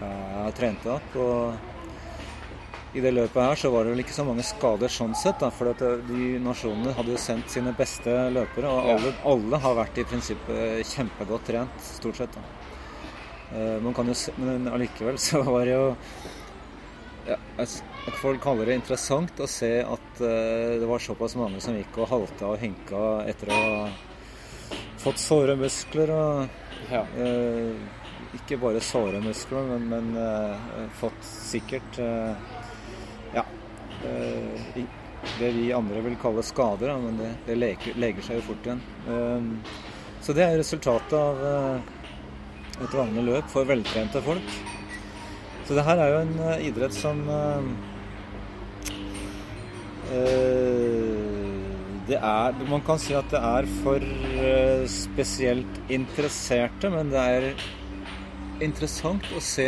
eh, 0.02 0.50
trente 0.58 0.92
opp. 0.94 1.16
Og 1.20 2.98
i 2.98 3.04
det 3.06 3.12
løpet 3.14 3.38
her 3.44 3.60
så 3.62 3.70
var 3.74 3.86
det 3.86 3.92
vel 3.94 4.02
ikke 4.02 4.16
så 4.16 4.26
mange 4.26 4.42
skader 4.46 4.90
sånn 4.90 5.14
sett, 5.18 5.38
da, 5.44 5.52
for 5.54 5.70
eh, 5.74 6.00
de 6.10 6.32
nasjonene 6.42 6.96
hadde 6.98 7.14
jo 7.14 7.22
sendt 7.22 7.52
sine 7.54 7.74
beste 7.78 8.16
løpere, 8.34 8.72
og 8.72 8.90
alle, 8.96 9.14
alle 9.30 9.62
har 9.66 9.78
vært 9.84 10.02
i 10.02 10.08
prinsippet 10.10 10.88
kjempegodt 10.96 11.46
trent, 11.52 11.86
stort 12.00 12.18
sett. 12.24 12.34
da. 12.34 12.42
Eh, 13.54 13.78
Man 13.86 13.94
kan 13.98 14.10
jo 14.10 14.18
se, 14.18 14.34
men 14.42 14.68
allikevel 14.74 15.18
så 15.22 15.44
var 15.46 15.66
det 15.66 15.74
jo 15.78 15.88
ja, 17.30 17.36
Folk 18.24 18.42
kaller 18.42 18.66
det 18.66 18.76
interessant 18.80 19.38
å 19.44 19.46
se 19.50 19.70
at 19.86 20.22
eh, 20.26 20.80
det 20.82 20.88
var 20.90 21.02
såpass 21.04 21.36
mange 21.38 21.60
som 21.62 21.76
gikk 21.78 22.00
og 22.02 22.10
halta 22.10 22.48
og 22.56 22.62
hinka 22.62 23.02
etter 23.30 23.52
å 23.54 23.58
ha 23.60 23.90
fått 25.04 25.22
såre 25.22 25.54
muskler 25.60 26.10
og 26.16 26.48
eh, 26.90 27.76
Ikke 28.38 28.60
bare 28.62 28.82
såre 28.84 29.22
muskler, 29.24 29.66
men, 29.72 29.88
men 29.90 30.10
uh, 30.18 30.90
fått 31.00 31.22
sikkert 31.26 32.02
uh, 32.02 32.34
Ja. 33.34 33.46
Uh, 34.04 34.84
det 35.40 35.50
vi 35.52 35.66
andre 35.76 36.00
vil 36.06 36.16
kalle 36.22 36.44
skader, 36.46 36.94
men 37.02 37.18
det, 37.20 37.34
det 37.48 37.58
leker, 37.58 37.98
leger 38.00 38.24
seg 38.24 38.38
jo 38.38 38.44
fort 38.46 38.68
igjen. 38.70 38.80
Så 40.24 40.32
det 40.36 40.46
er 40.46 40.56
resultatet 40.56 41.12
av 41.18 41.42
et 42.86 42.96
vanlig 42.96 43.26
løp 43.28 43.50
for 43.52 43.68
veltrente 43.68 44.22
folk. 44.24 44.54
Så 45.68 45.76
det 45.76 45.84
her 45.84 46.00
er 46.00 46.14
jo 46.14 46.22
en 46.22 46.64
idrett 46.70 46.96
som 46.96 47.20
det 52.08 52.16
er, 52.16 52.64
Man 52.72 52.88
kan 52.88 53.04
si 53.04 53.12
at 53.20 53.28
det 53.36 53.44
er 53.44 53.68
for 53.84 54.08
spesielt 54.96 55.84
interesserte, 55.92 56.96
men 56.96 57.12
det 57.12 57.28
er 57.36 57.52
interessant 58.64 59.26
å 59.36 59.42
se 59.44 59.68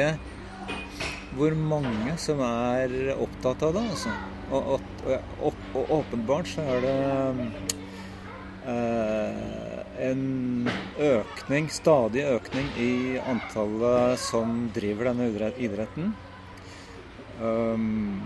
hvor 1.38 1.56
mange 1.56 2.16
som 2.20 2.42
er 2.44 3.14
opptatt 3.16 3.64
av 3.68 3.76
det. 3.78 3.84
Altså. 3.94 4.16
Og, 4.52 4.82
og, 5.08 5.60
og, 5.72 5.92
åpenbart 6.02 6.50
så 6.52 6.66
er 6.74 6.82
det 6.84 6.96
eh, 8.68 9.62
en 10.10 10.70
økning, 11.00 11.70
stadig 11.72 12.26
økning 12.34 12.68
i 12.82 12.92
antallet 13.22 14.20
som 14.20 14.68
driver 14.76 15.12
denne 15.12 15.52
idretten. 15.56 16.12
Um, 17.42 18.20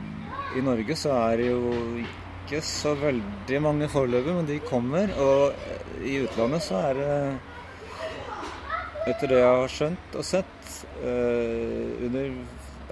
I 0.57 0.63
Norge 0.65 0.97
så 0.99 1.13
er 1.15 1.39
det 1.39 1.49
jo 1.51 1.73
ikke 2.45 2.61
så 2.65 2.93
veldig 2.99 3.59
mange 3.63 3.89
foreløpig, 3.89 4.33
men 4.35 4.49
de 4.49 4.61
kommer. 4.65 5.13
Og 5.21 6.05
i 6.05 6.19
utlandet 6.25 6.65
så 6.65 6.81
er 6.89 6.99
det, 6.99 7.11
etter 9.05 9.29
det 9.29 9.41
jeg 9.41 9.57
har 9.61 9.71
skjønt 9.71 10.15
og 10.17 10.25
sett, 10.25 10.69
eh, 11.05 12.05
under 12.07 12.31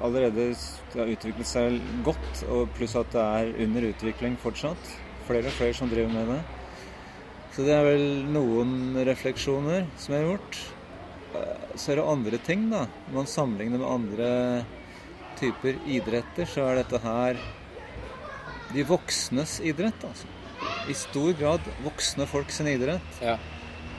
allerede 0.03 0.49
har 0.93 1.09
utviklet 1.13 1.47
seg 1.47 1.79
godt, 2.05 2.43
og 2.51 2.69
pluss 2.77 2.95
at 2.99 3.11
det 3.13 3.23
er 3.23 3.63
under 3.65 3.87
utvikling 3.89 4.37
fortsatt. 4.41 4.91
Flere 5.27 5.47
og 5.47 5.55
flere 5.57 5.73
som 5.77 5.89
driver 5.91 6.11
med 6.13 6.27
det. 6.33 6.39
Så 7.53 7.65
det 7.65 7.73
er 7.77 7.85
vel 7.85 8.05
noen 8.33 8.95
refleksjoner 9.05 9.85
som 10.01 10.15
jeg 10.15 10.23
har 10.23 10.31
gjort. 10.33 10.61
Eh, 11.35 11.59
Så 11.75 11.91
er 11.91 11.95
det 11.95 12.05
andre 12.05 12.37
ting, 12.37 12.69
da. 12.69 12.85
Når 13.09 13.15
man 13.15 13.25
sammenligner 13.25 13.79
med 13.79 13.89
andre 13.89 14.65
typer 15.39 15.79
idretter, 15.89 16.45
så 16.45 16.67
er 16.69 16.83
dette 16.83 16.99
her 17.01 17.39
de 18.73 18.83
voksnes 18.83 19.59
idrett, 19.61 20.03
altså. 20.05 20.27
I 20.89 20.93
stor 20.93 21.33
grad 21.33 21.61
voksne 21.83 22.27
folk 22.27 22.51
sin 22.51 22.67
idrett. 22.67 23.21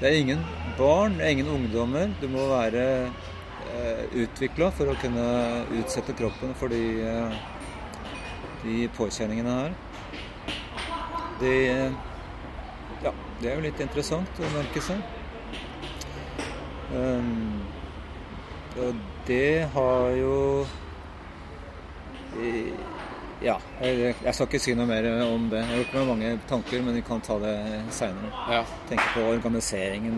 Det 0.01 0.09
er 0.11 0.17
ingen 0.19 0.41
barn, 0.79 1.19
det 1.19 1.27
er 1.27 1.37
ingen 1.37 1.49
ungdommer. 1.55 2.11
Du 2.21 2.27
må 2.29 2.49
være 2.51 2.87
eh, 3.07 4.01
utvikla 4.25 4.71
for 4.75 4.91
å 4.91 4.97
kunne 5.01 5.27
utsette 5.79 6.17
kroppen 6.19 6.55
for 6.59 6.73
de, 6.73 6.81
eh, 7.07 7.37
de 8.65 8.89
påkjenningene 8.97 9.55
her. 9.61 9.77
Det, 11.41 11.55
ja, 13.05 13.13
det 13.41 13.51
er 13.51 13.55
jo 13.55 13.67
litt 13.69 13.85
interessant 13.85 14.43
å 14.43 14.51
merke 14.55 14.83
seg. 14.83 15.03
Um, 16.95 17.63
og 18.79 18.99
det 19.27 19.67
har 19.75 20.11
jo 20.19 20.67
i- 22.39 22.75
Ja, 23.45 23.59
jeg, 23.85 24.15
jeg 24.25 24.33
skal 24.33 24.47
ikke 24.49 24.59
si 24.63 24.73
noe 24.73 24.89
mer 24.89 25.05
om 25.27 25.51
det. 25.53 25.59
Jeg 25.61 25.69
har 25.69 25.81
gjort 25.83 25.97
meg 25.99 26.07
mange 26.09 26.29
tanker, 26.49 26.81
men 26.87 26.97
vi 26.97 27.03
kan 27.05 27.21
ta 27.21 27.37
det 27.43 27.57
seinere. 27.93 28.63
Tenke 28.89 29.05
på 29.13 29.25
organiseringen. 29.35 30.17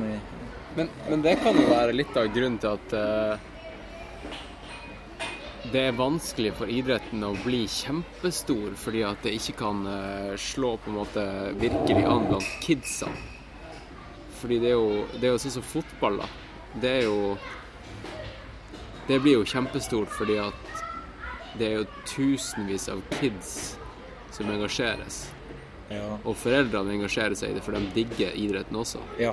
Men, 0.77 0.90
men 1.09 1.24
det 1.24 1.32
kan 1.43 1.59
jo 1.59 1.65
være 1.66 1.97
litt 1.97 2.15
av 2.15 2.28
grunnen 2.31 2.61
til 2.62 2.77
at 2.77 2.94
uh, 2.94 3.35
det 5.73 5.82
er 5.89 5.98
vanskelig 5.98 6.53
for 6.55 6.70
idretten 6.70 7.24
å 7.27 7.32
bli 7.43 7.65
kjempestor, 7.66 8.77
fordi 8.78 9.03
at 9.09 9.27
det 9.27 9.35
ikke 9.40 9.57
kan 9.59 9.82
uh, 9.90 10.36
slå 10.39 10.77
på 10.85 10.93
en 10.93 10.98
måte 11.01 11.27
virkelig 11.59 12.07
an 12.07 12.28
blant 12.28 12.53
kidsa. 12.62 13.11
Fordi 14.39 14.61
det 14.62 14.70
er 14.70 14.78
jo, 14.78 15.03
det 15.16 15.27
er 15.27 15.35
jo 15.35 15.43
sånn 15.43 15.57
som 15.59 15.66
fotball, 15.66 16.23
da. 16.23 16.31
Det 16.78 16.94
er 17.01 17.07
jo 17.09 17.19
Det 19.07 19.20
blir 19.23 19.39
jo 19.39 19.47
kjempestort 19.47 20.11
fordi 20.11 20.35
at 20.43 20.65
det 21.59 21.66
er 21.70 21.78
jo 21.81 21.87
tusenvis 22.09 22.89
av 22.93 23.03
kids 23.19 23.51
som 24.35 24.51
engasjeres. 24.53 25.27
Og 26.27 26.35
foreldrene 26.39 26.97
engasjerer 26.97 27.37
seg 27.39 27.53
i 27.53 27.57
det, 27.59 27.62
for 27.62 27.77
de 27.77 27.87
digger 27.95 28.35
idretten 28.35 28.77
også. 28.81 28.99
Ja. 29.23 29.33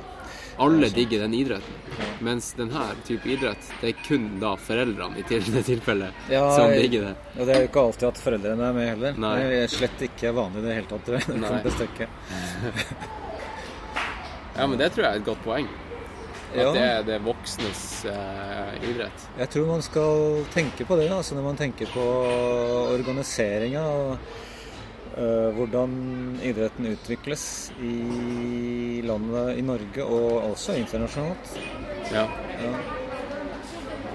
Alle 0.61 0.85
digger 0.93 1.23
den 1.23 1.33
idretten. 1.33 1.73
Mens 2.21 2.51
denne 2.53 2.83
type 3.07 3.25
idrett, 3.33 3.71
det 3.81 3.89
er 3.89 4.03
kun 4.05 4.27
da 4.41 4.53
foreldrene 4.61 5.17
i 5.17 5.25
det 5.25 5.63
tilfellet 5.71 6.29
Ja, 6.29 6.43
som 6.53 6.69
digger 6.69 7.09
det. 7.09 7.15
Og 7.39 7.47
det 7.49 7.55
er 7.55 7.63
jo 7.65 7.71
ikke 7.71 7.85
alltid 7.87 8.07
at 8.11 8.21
foreldrene 8.21 8.69
er 8.69 8.77
med 8.77 8.89
heller. 8.91 9.17
Nei. 9.25 9.33
Det 9.41 9.63
er 9.63 9.73
slett 9.73 10.05
ikke 10.09 10.35
vanlig 10.37 10.61
i 10.61 10.67
det 10.67 10.77
hele 10.77 10.89
tatt. 10.93 11.05
Det. 11.09 12.09
Ja, 14.53 14.67
men 14.69 14.77
det 14.77 14.91
tror 14.93 15.07
jeg 15.07 15.15
er 15.15 15.17
et 15.17 15.25
godt 15.25 15.39
poeng. 15.41 15.65
At 16.53 16.75
det 16.75 16.85
er 16.85 17.05
det 17.07 17.19
voksnes 17.25 17.83
eh, 18.09 18.73
idrett. 18.91 19.27
Jeg 19.39 19.49
tror 19.55 19.69
man 19.71 19.85
skal 19.85 20.43
tenke 20.53 20.85
på 20.85 20.97
det 20.99 21.09
altså 21.11 21.37
når 21.37 21.47
man 21.47 21.59
tenker 21.59 21.89
på 21.89 22.03
organiseringa 22.93 23.81
og 23.81 24.11
øh, 25.17 25.49
hvordan 25.57 25.95
idretten 26.45 26.91
utvikles 26.93 27.45
i 27.81 29.01
landet 29.05 29.57
i 29.57 29.65
Norge 29.65 30.05
og 30.05 30.51
også 30.51 30.77
internasjonalt. 30.77 31.57
Ja. 32.13 32.27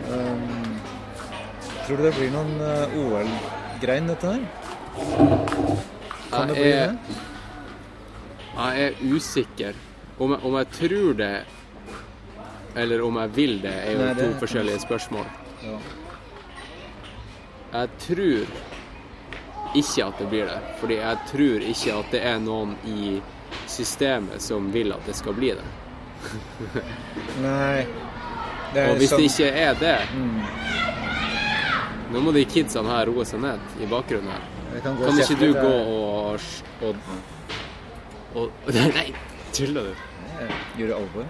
Um, 0.08 0.78
tror 1.86 1.98
du 1.98 2.06
det 2.06 2.14
blir 2.16 2.30
noen 2.32 2.54
uh, 2.62 2.94
OL-grein, 2.96 4.08
dette 4.08 4.30
her? 4.30 4.46
Kan 6.30 6.48
det 6.48 6.56
bli 6.56 6.70
er, 6.70 6.94
det? 6.94 7.18
Jeg 8.54 8.86
er 8.86 9.02
usikker. 9.14 9.76
Om 10.18 10.32
jeg, 10.34 10.40
om 10.48 10.56
jeg 10.58 10.68
tror 10.78 11.12
det, 11.18 11.32
eller 12.74 13.02
om 13.02 13.16
jeg 13.16 13.34
vil 13.34 13.60
det, 13.62 13.74
er 13.84 13.92
jo 13.92 14.02
Nei, 14.02 14.14
to 14.18 14.28
forskjellige 14.40 14.80
spørsmål. 14.84 15.26
Ja. 15.64 15.78
Jeg 17.72 17.88
tror 18.04 18.46
ikke 19.76 20.04
at 20.06 20.18
det 20.18 20.28
blir 20.28 20.46
det. 20.48 20.58
Fordi 20.80 20.98
jeg 21.00 21.18
tror 21.30 21.66
ikke 21.72 21.96
at 21.98 22.12
det 22.14 22.22
er 22.24 22.38
noen 22.42 22.76
i 22.88 23.18
systemet 23.68 24.42
som 24.42 24.70
vil 24.72 24.92
at 24.96 25.06
det 25.06 25.16
skal 25.16 25.36
bli 25.36 25.52
det. 25.58 25.68
Nei. 27.46 27.86
Det 28.74 28.84
Og 28.90 28.98
hvis 29.00 29.12
som... 29.12 29.20
det 29.20 29.30
ikke 29.30 29.48
er 29.48 29.74
det 29.80 29.98
Mm. 30.14 30.40
Nå 32.08 32.20
må 32.24 32.32
de 32.32 32.40
kidsene 32.48 32.88
her 32.88 33.04
roe 33.10 33.24
seg 33.28 33.42
ned 33.42 33.80
i 33.84 33.86
bakgrunnen 33.88 34.30
her. 34.32 34.44
Kan 34.80 34.96
Kan 34.96 35.18
ikke 35.20 35.36
du 35.36 35.52
gå 35.52 35.72
og, 35.92 36.46
og, 36.80 36.96
og 38.34 38.70
Nei, 38.78 39.10
tuller 39.52 39.90
du? 39.90 40.07
Jeg 40.38 40.50
Gjør 40.78 40.86
det 40.86 40.96
alvor? 40.96 41.24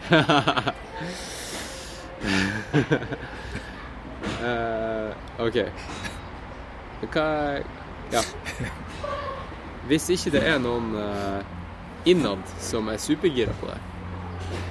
uh, 4.43 5.11
OK. 5.47 5.59
Hva 7.09 7.29
Ja. 8.13 8.23
Hvis 9.89 10.09
ikke 10.13 10.33
det 10.35 10.43
er 10.45 10.59
noen 10.61 10.93
uh, 10.97 11.41
innad 12.09 12.43
som 12.61 12.89
er 12.93 13.01
supergira 13.01 13.55
på 13.61 13.71
det, 13.71 13.79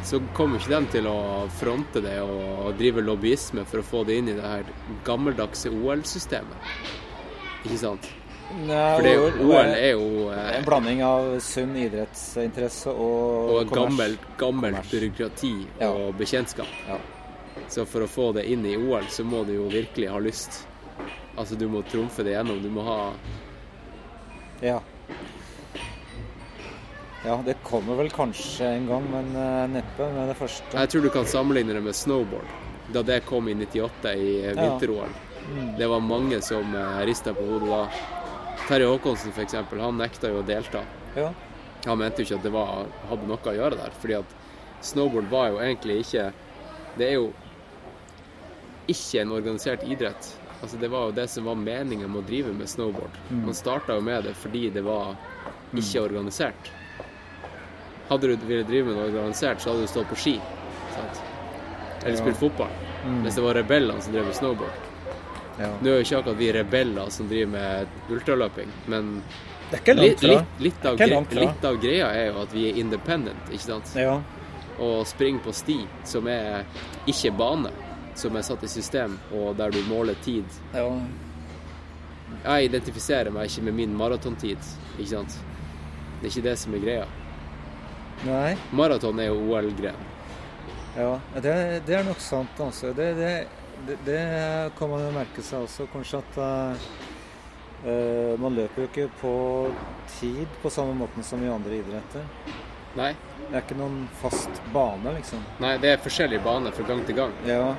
så 0.05 0.19
kommer 0.37 0.61
ikke 0.61 0.73
de 0.75 0.91
til 0.97 1.09
å 1.09 1.17
fronte 1.57 2.01
det 2.05 2.19
og 2.21 2.77
drive 2.77 3.01
lobbyisme 3.05 3.65
for 3.65 3.81
å 3.81 3.87
få 3.87 4.03
det 4.07 4.19
inn 4.21 4.29
i 4.31 4.37
det 4.37 4.45
her 4.45 4.69
gammeldagse 5.07 5.73
OL-systemet. 5.73 6.71
Ikke 7.65 7.81
sant? 7.81 8.09
Nei, 8.47 8.95
For 8.95 9.07
OL 9.11 9.41
OL 9.43 9.73
er 9.75 9.89
jo 9.91 10.29
eh, 10.31 10.51
en 10.55 10.65
blanding 10.65 11.01
av 11.03 11.33
sunn 11.43 11.75
idrettsinteresse 11.75 12.93
og, 12.93 13.51
og 13.57 13.73
gammelt, 13.75 14.23
gammelt 14.39 14.91
byråkrati 14.91 15.53
og 15.89 16.13
bekjentskap. 16.19 16.71
Så 17.67 17.83
for 17.89 18.05
å 18.05 18.09
få 18.09 18.31
det 18.37 18.45
inn 18.47 18.63
i 18.65 18.77
OL, 18.79 19.07
så 19.11 19.25
må 19.27 19.43
du 19.43 19.57
jo 19.57 19.67
virkelig 19.71 20.07
ha 20.13 20.21
lyst. 20.23 20.61
Altså, 21.35 21.55
du 21.55 21.67
må 21.69 21.83
trumfe 21.91 22.23
det 22.23 22.37
gjennom. 22.37 22.61
Du 22.63 22.69
må 22.73 22.85
ha 22.87 23.01
Ja. 24.61 24.79
Ja, 27.25 27.35
det 27.45 27.57
kommer 27.63 27.97
vel 27.99 28.09
kanskje 28.13 28.65
en 28.77 28.87
gang, 28.87 29.05
men 29.11 29.33
uh, 29.35 29.65
neppe 29.69 30.05
med 30.13 30.29
det 30.31 30.35
første. 30.39 30.69
Jeg 30.71 30.89
tror 30.89 31.03
du 31.03 31.09
kan 31.11 31.25
sammenligne 31.27 31.75
det 31.75 31.81
med 31.83 31.95
snowboard. 31.97 32.53
Da 32.93 33.03
det 33.03 33.25
kom 33.27 33.49
i 33.51 33.55
98 33.57 34.13
i 34.15 34.29
eh, 34.45 34.53
vinter-OL. 34.55 35.15
Mm. 35.47 35.73
Det 35.77 35.87
var 35.91 35.99
mange 35.99 36.39
som 36.41 36.75
uh, 36.75 37.01
rista 37.05 37.33
på 37.35 37.43
hodet 37.49 37.67
da. 37.67 37.81
Terje 38.67 38.87
Håkonsen 38.91 39.31
f.eks., 39.31 39.53
han 39.79 39.97
nekta 39.97 40.29
jo 40.31 40.41
å 40.41 40.45
delta. 40.45 40.81
Ja. 41.15 41.29
Han 41.85 41.99
mente 42.01 42.21
jo 42.21 42.27
ikke 42.27 42.39
at 42.39 42.43
det 42.47 42.51
var, 42.51 42.87
hadde 43.09 43.27
noe 43.29 43.39
å 43.51 43.53
gjøre 43.55 43.77
der. 43.79 43.93
fordi 44.01 44.17
at 44.19 44.33
snowboard 44.81 45.29
var 45.31 45.47
jo 45.53 45.59
egentlig 45.63 46.01
ikke 46.03 46.31
Det 46.97 47.05
er 47.07 47.13
jo 47.15 47.29
ikke 48.87 49.21
en 49.21 49.31
organisert 49.31 49.83
idrett. 49.83 50.27
Altså 50.61 50.77
Det 50.81 50.89
var 50.89 51.07
jo 51.07 51.15
det 51.17 51.27
som 51.29 51.45
var 51.45 51.55
meningen 51.55 52.09
med 52.11 52.23
å 52.23 52.27
drive 52.27 52.53
med 52.53 52.69
snowboard. 52.69 53.17
Mm. 53.29 53.45
Man 53.45 53.53
starta 53.57 53.95
jo 53.95 54.01
med 54.01 54.23
det 54.23 54.33
fordi 54.35 54.69
det 54.73 54.83
var 54.85 55.15
ikke 55.75 56.01
organisert. 56.01 56.71
Hadde 58.09 58.27
du 58.31 58.45
ville 58.47 58.63
drive 58.63 58.87
med 58.87 58.95
noe 58.97 59.09
organisert, 59.11 59.61
så 59.61 59.73
hadde 59.73 59.83
du 59.85 59.91
stått 59.91 60.09
på 60.09 60.15
ski. 60.15 60.35
Sant? 60.95 61.21
Eller 62.03 62.15
Ja. 62.15 62.21
spilt 62.23 62.37
fotball. 62.39 62.71
Mm. 63.05 63.23
Hvis 63.23 63.35
det 63.35 63.43
var 63.43 63.53
rebellene 63.53 64.01
som 64.01 64.13
drev 64.13 64.25
med 64.25 64.35
snowboard. 64.35 64.86
Ja. 65.59 65.71
Nå 65.81 65.89
er 65.89 65.99
jo 65.99 66.05
ikke 66.05 66.17
akkurat 66.21 66.37
vi 66.37 66.51
rebeller 66.53 67.09
som 67.13 67.29
driver 67.29 67.51
med 67.51 67.87
ultraløping, 68.13 68.73
men 68.93 69.23
Det 69.69 69.77
er 69.77 69.81
ikke 69.81 69.95
langt 69.97 70.19
fra. 70.21 70.27
litt, 70.27 70.59
litt, 70.63 70.85
av 70.85 70.97
gre 70.97 71.07
langt 71.11 71.33
fra. 71.33 71.39
litt 71.41 71.65
av 71.65 71.79
greia 71.81 72.07
er 72.13 72.27
jo 72.29 72.41
at 72.43 72.53
vi 72.53 72.69
er 72.69 72.77
independent, 72.79 73.49
ikke 73.51 73.63
sant? 73.65 73.95
Ja. 73.97 74.19
Og 74.79 75.07
springer 75.09 75.41
på 75.43 75.53
sti 75.57 75.79
som 76.05 76.27
er 76.29 76.63
ikke 77.09 77.33
bane, 77.35 77.71
som 78.15 78.35
er 78.37 78.45
satt 78.45 78.63
i 78.63 78.69
system, 78.69 79.17
og 79.33 79.55
der 79.57 79.73
du 79.73 79.81
måler 79.89 80.15
tid. 80.23 80.45
Ja. 80.73 80.87
Jeg 82.45 82.69
identifiserer 82.69 83.31
meg 83.33 83.49
ikke 83.49 83.65
med 83.67 83.73
min 83.81 83.95
maratontid, 83.97 84.61
ikke 84.97 85.09
sant? 85.09 85.39
Det 86.21 86.29
er 86.29 86.35
ikke 86.35 86.49
det 86.49 86.57
som 86.61 86.73
er 86.77 86.85
greia. 86.85 87.07
Nei. 88.25 88.55
Maraton 88.73 89.19
er 89.19 89.27
jo 89.29 89.41
OL-gren. 89.51 90.05
Ja, 90.97 91.19
det, 91.35 91.53
det 91.85 91.95
er 91.99 92.05
nok 92.07 92.21
sant. 92.23 92.59
Altså. 92.59 92.93
Det, 92.97 93.11
det, 93.19 93.33
det, 93.85 93.97
det 94.05 94.71
kan 94.77 94.89
man 94.89 95.03
jo 95.05 95.11
merke 95.15 95.43
seg 95.45 95.65
også. 95.67 95.87
Kanskje 95.91 96.21
at 96.23 96.39
eh, 96.43 96.87
eh, 97.91 98.33
man 98.41 98.55
løper 98.57 98.83
jo 98.83 98.87
ikke 98.89 99.07
på 99.21 99.33
tid 100.17 100.47
på 100.63 100.71
samme 100.73 100.95
måten 100.97 101.25
som 101.25 101.43
i 101.43 101.51
andre 101.51 101.81
idretter. 101.81 102.25
Nei. 102.97 103.13
Det 103.47 103.53
er 103.53 103.61
ikke 103.63 103.77
noen 103.79 104.01
fast 104.19 104.61
bane, 104.73 105.13
liksom. 105.15 105.43
Nei, 105.63 105.77
det 105.79 105.93
er 105.93 106.01
forskjellig 106.03 106.41
bane 106.43 106.73
fra 106.75 106.87
gang 106.89 107.03
til 107.07 107.15
gang. 107.15 107.35
Ja. 107.47 107.75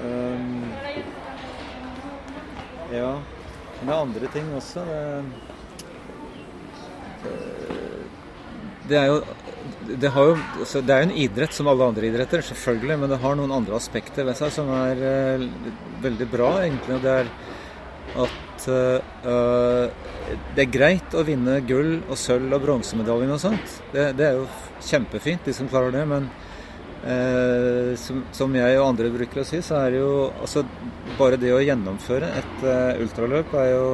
Um, 0.00 0.64
ja. 2.94 3.10
Men 3.80 3.90
det 3.90 3.94
er 3.94 4.00
andre 4.00 4.30
ting 4.32 4.48
også. 4.56 4.84
Det, 4.84 5.24
det 8.90 8.98
er 8.98 9.12
jo 9.12 9.20
det, 9.90 10.10
jo, 10.14 10.34
det 10.86 10.94
er 10.94 11.02
jo 11.02 11.08
en 11.08 11.16
idrett 11.18 11.54
som 11.54 11.68
alle 11.70 11.88
andre 11.90 12.08
idretter, 12.08 12.42
selvfølgelig, 12.46 12.98
men 13.00 13.12
det 13.12 13.20
har 13.22 13.38
noen 13.38 13.54
andre 13.54 13.76
aspekter 13.78 14.26
ved 14.26 14.38
seg 14.38 14.52
som 14.54 14.70
er 14.74 15.00
uh, 15.02 15.46
veldig 16.04 16.28
bra, 16.30 16.50
egentlig. 16.64 16.96
og 16.96 17.04
Det 17.04 17.16
er 17.22 17.32
at 18.20 18.68
uh, 18.70 20.06
det 20.54 20.64
er 20.64 20.70
greit 20.72 21.16
å 21.16 21.24
vinne 21.26 21.58
gull 21.66 21.98
og 22.02 22.18
sølv 22.18 22.54
og 22.56 22.62
bronsemedaljen 22.64 23.34
og 23.34 23.42
sånt. 23.42 23.80
Det, 23.94 24.12
det 24.18 24.28
er 24.28 24.38
jo 24.38 24.46
kjempefint, 24.86 25.44
de 25.46 25.56
som 25.56 25.68
klarer 25.70 25.94
det. 25.94 26.06
Men 26.10 26.30
uh, 27.04 27.90
som, 28.00 28.22
som 28.36 28.56
jeg 28.56 28.78
og 28.78 28.92
andre 28.92 29.12
bruker 29.14 29.42
å 29.42 29.48
si, 29.48 29.62
så 29.64 29.82
er 29.82 29.96
det 29.96 30.04
jo 30.04 30.14
altså 30.30 30.66
Bare 31.18 31.36
det 31.36 31.50
å 31.52 31.58
gjennomføre 31.60 32.28
et 32.38 32.62
ultraløp 33.02 33.50
er 33.60 33.72
jo 33.74 33.86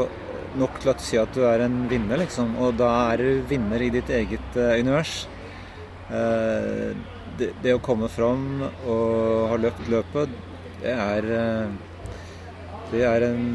nok 0.60 0.78
til 0.82 0.92
å 0.92 0.96
si 1.02 1.18
at 1.20 1.34
du 1.36 1.44
er 1.48 1.64
en 1.66 1.84
vinner, 1.90 2.20
liksom. 2.22 2.54
Og 2.62 2.76
da 2.78 2.90
er 3.12 3.22
du 3.22 3.42
vinner 3.50 3.82
i 3.82 3.90
ditt 3.94 4.10
eget 4.12 4.58
uh, 4.58 4.74
univers. 4.78 5.26
Uh, 6.10 6.94
det, 7.36 7.50
det 7.64 7.74
å 7.76 7.82
komme 7.84 8.08
fram 8.08 8.62
og 8.64 9.50
ha 9.50 9.58
løpt 9.60 9.90
løpet, 9.92 10.32
det 10.80 10.94
er 10.94 11.26
uh, 11.32 11.76
Det 12.86 13.00
er 13.02 13.24
en 13.26 13.46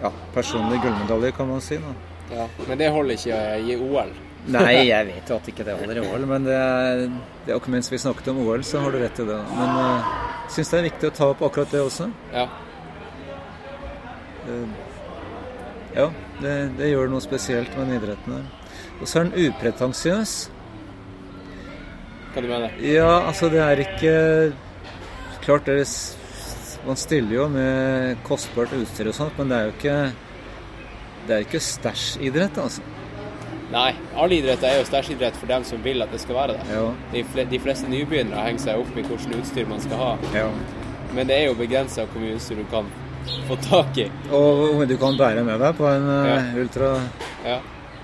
ja, 0.00 0.10
personlig 0.32 0.78
gullmedalje, 0.80 1.34
kan 1.36 1.50
man 1.50 1.60
si. 1.60 1.76
Da. 1.76 1.90
Ja, 2.32 2.46
men 2.64 2.78
det 2.80 2.88
holder 2.94 3.18
ikke 3.18 3.40
i 3.60 3.76
OL. 3.76 4.14
Nei, 4.54 4.70
jeg 4.88 5.08
vet 5.10 5.28
jo 5.28 5.36
at 5.36 5.50
ikke 5.52 5.66
det 5.68 5.74
holder 5.76 6.00
i 6.00 6.06
OL, 6.06 6.24
men 6.30 6.46
det 6.48 6.56
er, 6.56 7.02
det 7.44 7.52
er 7.52 7.58
akkurat 7.58 7.76
mens 7.76 7.92
vi 7.92 8.00
snakket 8.00 8.32
om 8.32 8.40
OL, 8.46 8.64
så 8.64 8.80
har 8.80 8.96
du 8.96 9.02
rett 9.02 9.20
i 9.20 9.26
det. 9.28 9.36
Men 9.52 9.76
jeg 9.76 10.54
syns 10.56 10.72
det 10.72 10.80
er 10.80 10.88
viktig 10.88 11.10
å 11.12 11.14
ta 11.20 11.28
opp 11.34 11.44
akkurat 11.50 11.76
det 11.76 11.84
også. 11.84 12.08
Ja. 12.32 12.48
Ja, 15.92 16.08
det, 16.40 16.56
det 16.78 16.90
gjør 16.92 17.10
noe 17.12 17.24
spesielt 17.24 17.72
med 17.76 17.90
den 17.90 18.00
idretten 18.00 18.38
der. 18.38 18.50
Og 19.00 19.08
så 19.08 19.20
er 19.20 19.28
den 19.28 19.50
upretensiøs. 19.50 20.34
Hva 22.32 22.40
du 22.40 22.48
mener 22.48 22.76
Ja, 22.80 23.26
altså 23.28 23.50
det 23.52 23.60
er 23.60 23.82
ikke 23.82 24.12
Klart 25.42 25.66
det 25.68 25.82
Man 26.86 26.96
stiller 26.96 27.34
jo 27.36 27.48
med 27.52 28.22
kostbart 28.24 28.72
utstyr 28.72 29.10
og 29.10 29.18
sånt, 29.18 29.36
men 29.38 29.52
det 29.52 29.58
er 29.58 29.68
jo 29.68 29.74
ikke 29.76 29.98
Det 31.28 31.34
er 31.36 31.44
ikke 31.44 31.60
stæsjidrett, 31.62 32.56
altså. 32.58 32.82
Nei, 33.72 33.92
all 34.20 34.32
idrett 34.34 34.64
er 34.68 34.80
jo 34.80 34.88
stæsjidrett 34.88 35.36
for 35.38 35.48
dem 35.48 35.62
som 35.64 35.84
vil 35.84 36.02
at 36.04 36.10
det 36.12 36.18
skal 36.20 36.36
være 36.36 36.56
det. 36.58 36.64
Ja. 36.74 36.88
De, 37.12 37.22
fl 37.24 37.44
de 37.48 37.60
fleste 37.62 37.88
nybegynnere 37.88 38.42
henger 38.44 38.64
seg 38.66 38.82
opp 38.82 38.90
i 38.90 39.04
hvilket 39.06 39.36
utstyr 39.38 39.68
man 39.70 39.80
skal 39.80 40.00
ha. 40.00 40.10
Ja. 40.34 40.48
Men 41.14 41.30
det 41.30 41.38
er 41.38 41.46
jo 41.46 41.54
begrensa 41.56 42.04
hvor 42.10 42.20
mye 42.20 42.34
utstyr 42.36 42.58
du 42.60 42.66
kan 42.72 42.90
få 43.48 43.56
tak 43.62 43.98
i. 43.98 44.10
Og 44.32 44.82
du 44.88 44.96
kan 45.00 45.16
bære 45.18 45.44
med 45.44 45.58
deg 45.60 45.76
på 45.78 45.86
en 45.86 46.08
uh, 46.08 46.28
Ja. 46.28 46.34
Ja. 46.34 47.58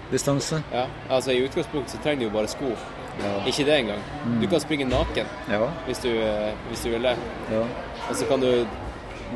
ultradistanse. 0.08 0.62
Ja, 0.72 0.84
altså 1.10 1.30
I 1.32 1.42
utgangspunktet 1.46 1.90
så 1.96 1.98
trenger 2.02 2.18
du 2.18 2.24
jo 2.30 2.30
bare 2.38 2.48
sko. 2.48 2.72
Ja. 3.18 3.32
Ikke 3.46 3.64
det 3.66 3.78
engang. 3.78 4.02
Mm. 4.26 4.40
Du 4.42 4.46
kan 4.48 4.60
springe 4.60 4.84
naken 4.84 5.26
Ja. 5.50 5.58
hvis, 5.86 5.98
du, 5.98 6.08
eh, 6.08 6.52
hvis 6.68 6.80
du 6.84 6.90
vil 6.90 7.02
det. 7.02 7.16
Ja. 7.50 7.64
Og 8.08 8.16
så 8.16 8.24
kan 8.26 8.40
du 8.40 8.66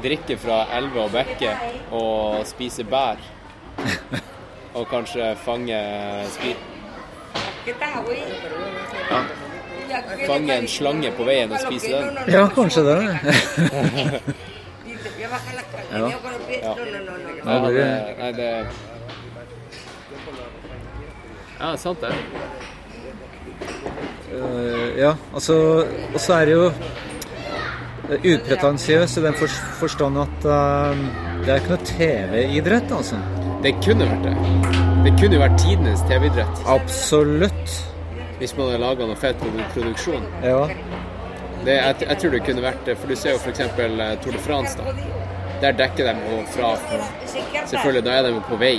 drikke 0.02 0.36
fra 0.38 0.66
elver 0.78 1.02
og 1.02 1.10
bekker 1.10 1.56
og 1.90 2.46
spise 2.46 2.84
bær. 2.84 3.16
og 4.74 4.86
kanskje 4.90 5.34
fange 5.44 5.78
spi 6.28 6.54
Fange 10.26 10.54
en 10.58 10.68
slange 10.68 11.10
på 11.16 11.24
veien 11.24 11.52
og 11.52 11.58
spise 11.60 11.90
den. 11.92 12.16
Ja, 12.32 12.46
kanskje 12.48 12.82
det. 12.82 12.98
Ja. 15.32 15.98
no. 15.98 16.08
no, 17.44 17.58
no. 17.60 17.68
er- 17.68 18.16
nei, 18.18 18.32
det 18.32 18.66
Ja, 21.60 21.76
sant 21.76 22.00
det. 22.02 22.10
Uh, 24.32 24.98
ja, 24.98 25.12
altså 25.34 25.54
Og 26.14 26.20
så 26.20 26.34
er 26.40 26.48
det 26.48 26.54
jo 26.56 26.64
eh, 28.10 28.24
upretensiøs 28.32 29.16
i 29.20 29.22
den 29.26 29.36
for, 29.38 29.52
forstand 29.78 30.18
at 30.18 30.46
uh, 30.48 31.04
det 31.44 31.52
er 31.52 31.60
ikke 31.60 31.74
noe 31.74 31.86
TV-idrett, 31.86 32.92
altså. 32.94 33.18
Det 33.62 33.74
kunne 33.84 34.06
vært 34.08 34.26
det. 34.26 34.34
Det 35.04 35.12
kunne 35.18 35.36
jo 35.36 35.42
vært 35.42 35.56
tidenes 35.62 36.02
TV-idrett. 36.10 36.60
Absolutt. 36.70 37.76
Hvis 38.38 38.56
man 38.56 38.70
hadde 38.70 38.82
laga 38.82 39.06
noe 39.06 39.18
fett 39.18 39.38
produ- 39.42 39.66
produksjon. 39.74 40.24
Ja. 40.42 40.64
Det, 41.62 41.76
jeg, 41.76 41.96
jeg 42.08 42.18
tror 42.18 42.34
det 42.34 42.42
kunne 42.46 42.62
vært 42.64 42.86
det, 42.86 42.96
for 42.98 43.10
du 43.10 43.18
ser 43.18 43.36
jo 43.36 43.42
f.eks. 43.42 43.60
Tour 44.24 44.34
de 44.38 44.42
France. 44.42 44.78
da. 44.78 44.94
Der 45.62 45.72
dekker 45.78 46.08
de 46.10 46.14
jo 46.26 46.40
fra 46.52 46.72
Selvfølgelig, 47.70 48.04
da 48.04 48.16
er 48.18 48.22
de 48.26 48.32
jo 48.34 48.40
på 48.48 48.58
vei. 48.60 48.76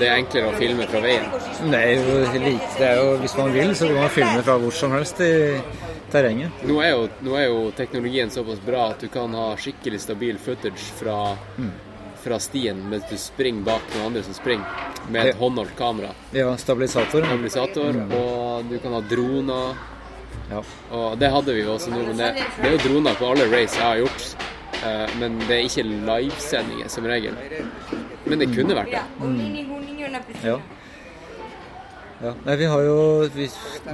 Det 0.00 0.06
er 0.08 0.16
enklere 0.20 0.50
å 0.52 0.56
filme 0.58 0.86
fra 0.88 1.00
veien. 1.02 1.26
Like, 1.70 2.68
det 2.78 2.86
er 2.86 2.96
jo, 3.00 3.16
hvis 3.20 3.34
man 3.38 3.52
vil, 3.54 3.72
så 3.76 3.88
kan 3.90 3.98
man 4.00 4.12
filme 4.14 4.42
fra 4.46 4.54
hvor 4.62 4.72
som 4.74 4.92
helst 4.94 5.20
i 5.20 5.30
terrenget. 6.12 6.62
Nå 6.66 6.78
er, 6.82 6.92
jo, 6.94 7.08
nå 7.26 7.34
er 7.38 7.46
jo 7.48 7.60
teknologien 7.76 8.30
såpass 8.32 8.60
bra 8.64 8.88
at 8.94 9.02
du 9.02 9.08
kan 9.12 9.34
ha 9.34 9.48
skikkelig 9.60 10.00
stabil 10.06 10.38
footage 10.42 10.90
fra, 10.98 11.36
Mm. 11.58 11.70
fra 12.22 12.38
stien 12.38 12.80
mens 12.90 13.04
du 13.10 13.16
springer 13.18 13.64
bak 13.64 13.82
noen 13.94 14.06
andre 14.10 14.22
som 14.22 14.34
springer, 14.34 14.66
med 15.08 15.26
et 15.26 15.36
håndholdt 15.40 15.76
kamera. 15.78 16.10
Ja, 16.32 16.56
stabilisator. 16.56 17.24
Stabilisator, 17.26 17.92
Mm. 17.92 18.12
og 18.12 18.68
du 18.70 18.78
kan 18.78 18.92
ha 18.92 19.00
droner. 19.00 19.74
Ja. 20.50 20.62
Og 20.92 21.18
det 21.18 21.30
hadde 21.30 21.54
vi 21.54 21.62
jo 21.62 21.74
også 21.74 21.90
nå, 21.90 22.02
men 22.06 22.16
det, 22.16 22.34
det 22.62 22.66
er 22.66 22.76
jo 22.78 22.88
droner 22.88 23.14
på 23.14 23.30
alle 23.30 23.46
race 23.50 23.76
jeg 23.76 23.82
har 23.84 23.96
gjort. 23.96 24.36
Eh, 24.84 25.16
men 25.20 25.38
det 25.44 25.56
er 25.56 25.66
ikke 25.68 25.84
livesendinger 25.86 26.92
som 26.92 27.08
regel. 27.08 27.36
Men 28.24 28.40
det 28.40 28.50
kunne 28.54 28.76
vært 28.78 28.94
det. 28.94 30.44
Ja. 30.46 30.58
Ja. 32.20 32.34
Nei, 32.44 32.54
vi 32.60 32.68
har 32.68 32.84
jo 32.84 32.96
vi, 33.32 33.46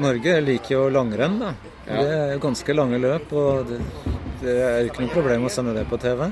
Norge 0.03 0.41
liker 0.43 0.75
jo 0.75 0.87
langrenn, 0.91 1.39
da. 1.43 1.53
Ja. 1.87 2.01
Det 2.03 2.15
er 2.17 2.33
jo 2.35 2.41
ganske 2.43 2.75
lange 2.75 2.99
løp, 2.99 3.31
og 3.39 3.69
det, 3.69 3.79
det 4.43 4.57
er 4.65 4.81
jo 4.81 4.91
ikke 4.91 5.05
noe 5.05 5.15
problem 5.15 5.47
å 5.47 5.53
sende 5.53 5.77
det 5.77 5.85
på 5.91 5.99
TV. 6.03 6.25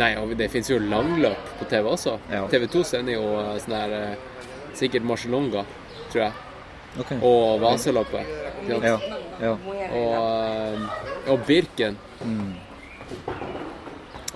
Nei, 0.00 0.14
og 0.16 0.32
det 0.40 0.48
finnes 0.52 0.70
jo 0.72 0.78
langløp 0.80 1.52
på 1.58 1.68
TV 1.68 1.90
også. 1.92 2.16
Ja. 2.32 2.46
TV 2.52 2.64
2 2.72 2.84
sender 2.88 3.18
jo 3.18 3.26
eh, 3.42 3.52
sånn 3.60 3.76
her 3.76 3.96
eh, 3.98 4.48
Sikkert 4.72 5.04
Marcialonga, 5.04 5.66
tror 6.08 6.22
jeg. 6.22 6.32
Okay. 7.02 7.18
Og 7.28 7.60
Vaseløpet. 7.60 8.30
Ja, 8.68 8.96
ja. 9.42 9.52
Og, 9.98 10.86
og 11.28 11.44
Birken. 11.48 11.98
Mm. 12.24 12.54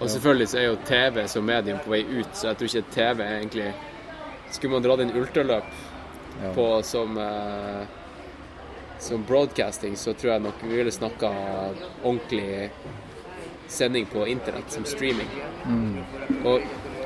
Og 0.01 0.11
selvfølgelig 0.11 0.49
så 0.49 0.59
er 0.61 0.67
jo 0.67 0.79
TV 0.85 1.23
som 1.29 1.45
medium 1.49 1.79
på 1.85 1.91
vei 1.95 2.03
ut, 2.05 2.33
så 2.37 2.51
jeg 2.51 2.57
tror 2.59 2.67
ikke 2.73 2.95
TV 2.97 3.21
er 3.25 3.37
egentlig 3.39 3.69
Skulle 4.53 4.73
man 4.77 4.85
dratt 4.85 5.01
inn 5.03 5.15
ultraløp 5.17 5.71
Ja. 6.37 6.51
på 6.53 6.83
som 6.85 7.17
eh, 7.19 7.87
som 8.99 9.23
broadcasting, 9.25 9.97
så 9.97 10.13
tror 10.13 10.33
jeg 10.33 10.43
nok 10.45 10.55
vi 10.63 10.77
ville 10.77 10.93
snakka 10.93 11.31
ordentlig 12.03 12.71
sending 13.69 14.07
på 14.07 14.27
internett, 14.27 14.71
som 14.73 14.85
streaming. 14.85 15.29
Mm. 15.67 16.05
Og 16.45 16.61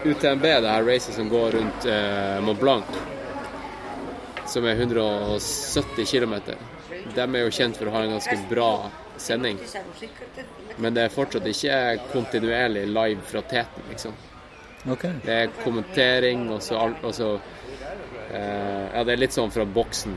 UTMB, 0.04 0.42
det 0.42 0.70
her 0.70 0.84
racet 0.86 1.14
som 1.14 1.28
går 1.28 1.50
rundt 1.50 1.86
eh, 1.86 2.40
Mont 2.44 2.60
Blanc, 2.60 2.84
som 4.46 4.64
er 4.66 4.74
170 4.82 6.06
km, 6.10 6.34
de 7.14 7.26
er 7.26 7.44
jo 7.44 7.52
kjent 7.54 7.78
for 7.78 7.90
å 7.90 7.94
ha 7.94 8.02
en 8.04 8.16
ganske 8.16 8.36
bra 8.50 8.72
sending. 9.20 9.58
Men 10.80 10.96
det 10.96 11.06
er 11.06 11.14
fortsatt 11.14 11.46
ikke 11.46 11.76
kontinuerlig 12.12 12.86
live 12.88 13.24
fra 13.28 13.42
teten, 13.42 13.88
liksom. 13.90 14.16
Okay. 14.88 15.12
Det 15.24 15.32
er 15.32 15.50
kommentering, 15.64 16.46
og 16.54 16.62
så, 16.64 16.78
alt 16.80 17.02
og 17.04 17.12
så 17.14 17.34
eh, 18.32 18.86
Ja, 18.94 19.02
det 19.04 19.12
er 19.12 19.20
litt 19.20 19.36
sånn 19.36 19.52
fra 19.52 19.66
boksen, 19.68 20.14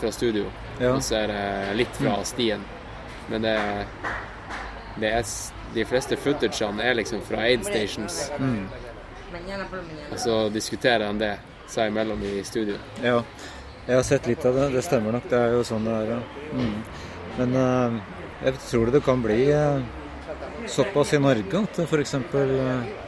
fra 0.00 0.12
studio. 0.12 0.46
Ja. 0.80 0.94
Og 0.94 1.02
så 1.04 1.18
er 1.20 1.32
det 1.32 1.42
litt 1.82 2.00
fra 2.00 2.16
stien. 2.24 2.64
Men 3.28 3.44
det, 3.44 3.58
det 5.00 5.12
er 5.18 5.34
De 5.74 5.84
fleste 5.88 6.16
footagene 6.16 6.84
er 6.86 6.94
liksom 6.94 7.22
fra 7.26 7.42
aid 7.44 7.64
stations. 7.66 8.30
Mm. 8.38 8.68
Og 10.12 10.18
så 10.22 10.36
diskuterer 10.54 11.08
de 11.08 11.24
det 11.24 11.32
seg 11.66 11.90
imellom 11.90 12.22
i 12.22 12.36
studio. 12.46 12.76
Ja, 13.02 13.18
jeg 13.86 13.96
har 13.96 14.06
sett 14.06 14.26
litt 14.26 14.44
av 14.48 14.56
det. 14.56 14.68
Det 14.76 14.82
stemmer 14.86 15.16
nok. 15.18 15.28
Det 15.30 15.40
er 15.40 15.56
jo 15.56 15.64
sånn 15.66 15.84
det 15.88 15.96
er. 16.00 16.12
Ja. 16.14 16.20
Mm. 16.54 16.76
Men 17.38 17.56
uh, 17.58 17.98
jeg 18.44 18.60
tror 18.68 18.92
det 18.94 19.02
kan 19.04 19.22
bli 19.24 19.40
uh, 19.52 19.82
såpass 20.70 21.12
i 21.16 21.20
Norge 21.20 21.64
at 21.64 21.80
det 21.80 21.86
f.eks. 21.88 22.14
Uh, 22.32 23.04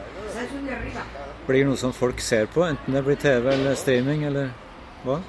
blir 1.47 1.67
noe 1.69 1.79
som 1.79 1.95
folk 1.95 2.21
ser 2.21 2.49
på, 2.51 2.65
enten 2.67 2.97
det 2.97 3.03
blir 3.07 3.19
TV 3.23 3.53
eller 3.55 3.77
streaming 3.79 4.25
eller 4.27 4.51
hva? 5.07 5.21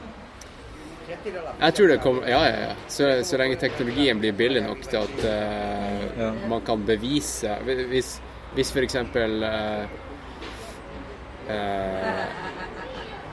Jeg 1.08 1.74
tror 1.74 1.88
det 1.88 1.98
kommer 2.04 2.28
Ja, 2.30 2.42
ja, 2.46 2.58
ja. 2.68 2.74
Så, 2.88 3.10
så 3.24 3.38
lenge 3.40 3.56
teknologien 3.62 4.20
blir 4.20 4.34
billig 4.38 4.64
nok 4.66 4.82
til 4.90 5.00
at 5.00 5.24
eh, 5.30 6.42
man 6.50 6.62
kan 6.68 6.84
bevise 6.86 7.56
Hvis, 7.66 8.18
hvis 8.58 8.74
f.eks. 8.74 8.96
Uh, 8.98 9.86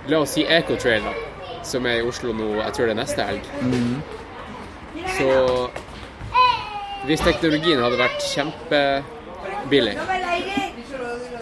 La 0.06 0.20
oss 0.20 0.34
si 0.36 0.44
Ecotrail, 0.44 1.02
da, 1.02 1.33
som 1.68 1.86
er 1.86 2.00
i 2.00 2.06
Oslo 2.06 2.32
nå, 2.36 2.50
jeg 2.60 2.72
tror 2.76 2.88
det 2.88 2.94
er 2.94 3.00
neste 3.00 3.26
helg. 3.28 3.44
Mm. 3.62 3.96
Så 5.16 5.28
hvis 7.04 7.20
teknologien 7.20 7.82
hadde 7.84 7.98
vært 8.00 8.22
kjempebillig 8.32 9.96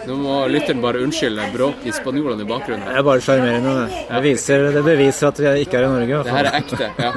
Nå 0.03 0.17
må 0.19 0.33
lytteren 0.51 0.81
bare 0.83 0.99
unnskylde 1.05 1.45
bråk 1.53 1.85
i 1.87 1.93
spanjolene 1.95 2.43
i 2.43 2.47
bakgrunnen. 2.49 2.89
Det 2.89 2.97
er 2.99 3.05
bare 3.07 3.23
sjarmerende. 3.23 3.75
Det. 3.87 4.01
Det, 4.09 4.19
viser, 4.25 4.65
det 4.75 4.81
beviser 4.83 5.29
at 5.29 5.39
vi 5.39 5.53
ikke 5.63 5.79
er 5.79 5.85
i 5.87 5.91
Norge. 5.93 6.11
i 6.11 6.23
Det 6.27 6.33
her 6.35 6.49
er 6.49 6.57
ekte. 6.59 6.89
ja. 6.99 7.11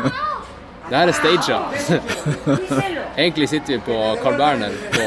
Det 0.87 0.95
her 0.95 1.11
er 1.11 1.17
staged. 1.19 1.61
Egentlig 3.19 3.49
sitter 3.51 3.73
vi 3.75 3.81
på 3.89 3.99
Carl 4.23 4.39
Berner 4.39 4.71
på 4.95 5.05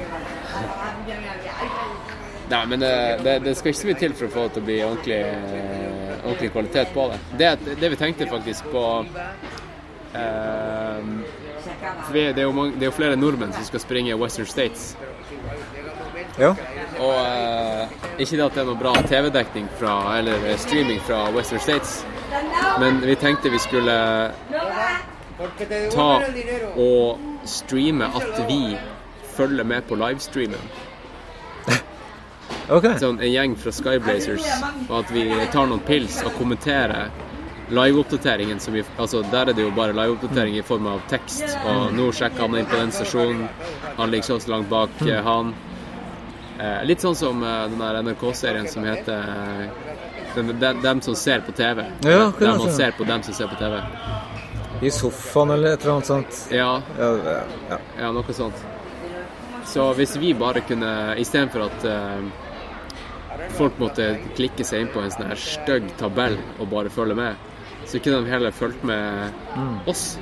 Nei, 2.50 2.66
men 2.70 2.80
det, 2.80 2.92
det, 3.24 3.38
det 3.42 3.56
skal 3.58 3.72
ikke 3.72 3.80
så 3.80 3.88
mye 3.88 3.98
til 3.98 4.12
for 4.14 4.28
å 4.28 4.34
få 4.34 4.44
det 4.46 4.52
til 4.54 4.62
å 4.62 4.66
bli 4.68 4.76
ordentlig, 4.86 5.18
eh, 5.18 6.12
ordentlig 6.20 6.50
kvalitet 6.54 6.92
på 6.94 7.08
det. 7.10 7.18
Det, 7.40 7.50
det 7.80 7.90
vi 7.90 7.98
tenkte 7.98 8.28
faktisk 8.30 8.68
på 8.70 8.84
eh, 10.14 11.08
det, 12.12 12.38
er 12.38 12.42
jo 12.44 12.52
mange, 12.54 12.76
det 12.78 12.86
er 12.86 12.92
jo 12.92 12.94
flere 12.94 13.18
nordmenn 13.18 13.54
som 13.56 13.66
skal 13.66 13.82
springe 13.82 14.14
Western 14.20 14.46
States. 14.46 14.92
Ja. 16.38 16.52
Og 17.00 17.14
eh, 17.26 17.94
ikke 18.22 18.36
det 18.36 18.44
at 18.46 18.54
det 18.54 18.62
er 18.62 18.68
noe 18.70 18.78
bra 18.80 18.94
TV-dekning 19.08 19.68
eller 19.82 20.46
eh, 20.46 20.58
streaming 20.60 21.00
fra 21.00 21.26
Western 21.34 21.60
States, 21.60 22.04
men 22.80 23.00
vi 23.02 23.16
tenkte 23.18 23.50
vi 23.50 23.58
skulle 23.58 23.96
ta 25.92 26.10
og 26.76 27.48
streame 27.48 28.06
at 28.06 28.44
vi 28.48 28.76
følger 29.36 29.64
med 29.64 29.82
på 29.88 29.98
livestreamen. 29.98 30.70
Sånn 32.98 33.20
en 33.20 33.30
gjeng 33.30 33.54
fra 33.60 33.72
Skyblazers, 33.74 34.46
og 34.88 34.98
at 35.04 35.12
vi 35.14 35.28
tar 35.52 35.68
noen 35.70 35.82
pils 35.86 36.18
og 36.26 36.34
kommenterer 36.38 37.10
liveoppdateringen 37.70 38.58
Altså, 38.98 39.22
der 39.30 39.48
er 39.50 39.52
det 39.52 39.62
jo 39.62 39.70
bare 39.74 39.92
liveoppdatering 39.92 40.58
i 40.58 40.62
form 40.62 40.86
av 40.86 41.00
tekst. 41.10 41.44
Og 41.66 41.94
nå 41.94 42.10
sjekker 42.12 42.46
han 42.46 42.58
inn 42.58 42.66
på 42.66 42.78
den 42.78 42.92
stasjonen. 42.94 43.48
Han 43.96 44.10
ligger 44.10 44.38
så 44.38 44.50
langt 44.50 44.68
bak 44.70 44.90
mm. 45.00 45.24
han. 45.24 45.54
Eh, 46.58 46.84
litt 46.88 47.02
sånn 47.04 47.16
som 47.16 47.42
eh, 47.44 47.64
den 47.68 47.82
der 47.82 47.98
NRK-serien 48.02 48.68
som 48.70 48.86
heter 48.86 49.26
eh, 49.28 49.96
dem, 50.36 50.54
dem 50.82 51.02
som 51.04 51.16
ser 51.18 51.42
på 51.44 51.52
TV. 51.52 51.84
Ja, 52.06 52.30
Der 52.38 52.58
man 52.58 52.72
ser 52.72 52.96
på 52.96 53.04
dem 53.04 53.22
som 53.22 53.34
ser 53.34 53.50
på 53.52 53.58
TV. 53.60 53.82
I 54.80 54.90
sofaen 54.92 55.50
eller 55.50 55.74
et 55.74 55.84
eller 55.84 55.98
annet 55.98 56.06
sånt. 56.06 56.40
Ja. 56.52 56.80
Ja, 56.98 57.12
ja. 57.70 57.78
Ja, 58.00 58.12
noe 58.12 58.36
sånt. 58.36 58.64
Så 59.76 59.90
hvis 59.98 60.14
vi 60.16 60.30
bare 60.34 60.62
kunne 60.64 60.90
Istedenfor 61.20 61.66
at 61.66 61.82
eh, 61.84 63.48
folk 63.58 63.76
måtte 63.82 64.06
klikke 64.36 64.64
seg 64.64 64.86
inn 64.86 64.88
på 64.94 65.02
en 65.04 65.12
sånn 65.12 65.28
her 65.28 65.36
stygg 65.40 65.90
tabell 66.00 66.38
og 66.56 66.70
bare 66.72 66.88
følge 66.92 67.16
med, 67.18 67.36
så 67.86 68.00
kunne 68.00 68.22
de 68.24 68.32
heller 68.32 68.54
fulgt 68.56 68.84
med 68.88 69.34
Mm. 69.56 69.74
oss. 69.88 70.18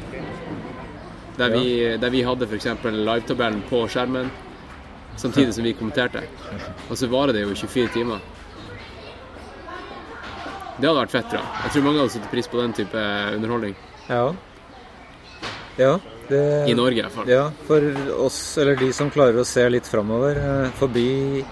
Der 1.39 1.51
vi, 1.51 1.97
der 1.98 2.10
vi 2.10 2.22
hadde 2.26 2.47
f.eks. 2.47 2.66
livetabellen 2.85 3.62
på 3.70 3.85
skjermen 3.90 4.28
samtidig 5.16 5.55
som 5.55 5.64
vi 5.64 5.72
kommenterte. 5.78 6.22
Og 6.90 6.98
så 6.98 7.06
varer 7.10 7.32
det 7.35 7.43
jo 7.47 7.55
24 7.55 7.89
timer. 7.94 8.20
Det 10.78 10.89
hadde 10.89 10.98
vært 10.98 11.14
fett, 11.14 11.31
da. 11.31 11.39
jeg. 11.39 11.62
Jeg 11.64 11.72
tror 11.76 11.86
mange 11.86 12.02
hadde 12.02 12.14
satt 12.16 12.31
pris 12.35 12.51
på 12.51 12.59
den 12.60 12.72
type 12.74 13.06
underholdning. 13.36 13.74
Ja. 14.10 14.24
Ja. 15.78 15.93
Det, 16.29 16.71
I 16.71 16.75
Norge, 16.75 16.99
i 16.99 17.03
hvert 17.05 17.13
fall. 17.13 17.29
Ja, 17.29 17.51
for 17.69 17.81
oss, 18.25 18.59
eller 18.59 18.77
de 18.81 18.93
som 18.97 19.11
klarer 19.13 19.37
å 19.41 19.45
se 19.49 19.69
litt 19.69 19.89
framover, 19.89 20.37
eh, 20.41 20.71
forbi 20.79 21.45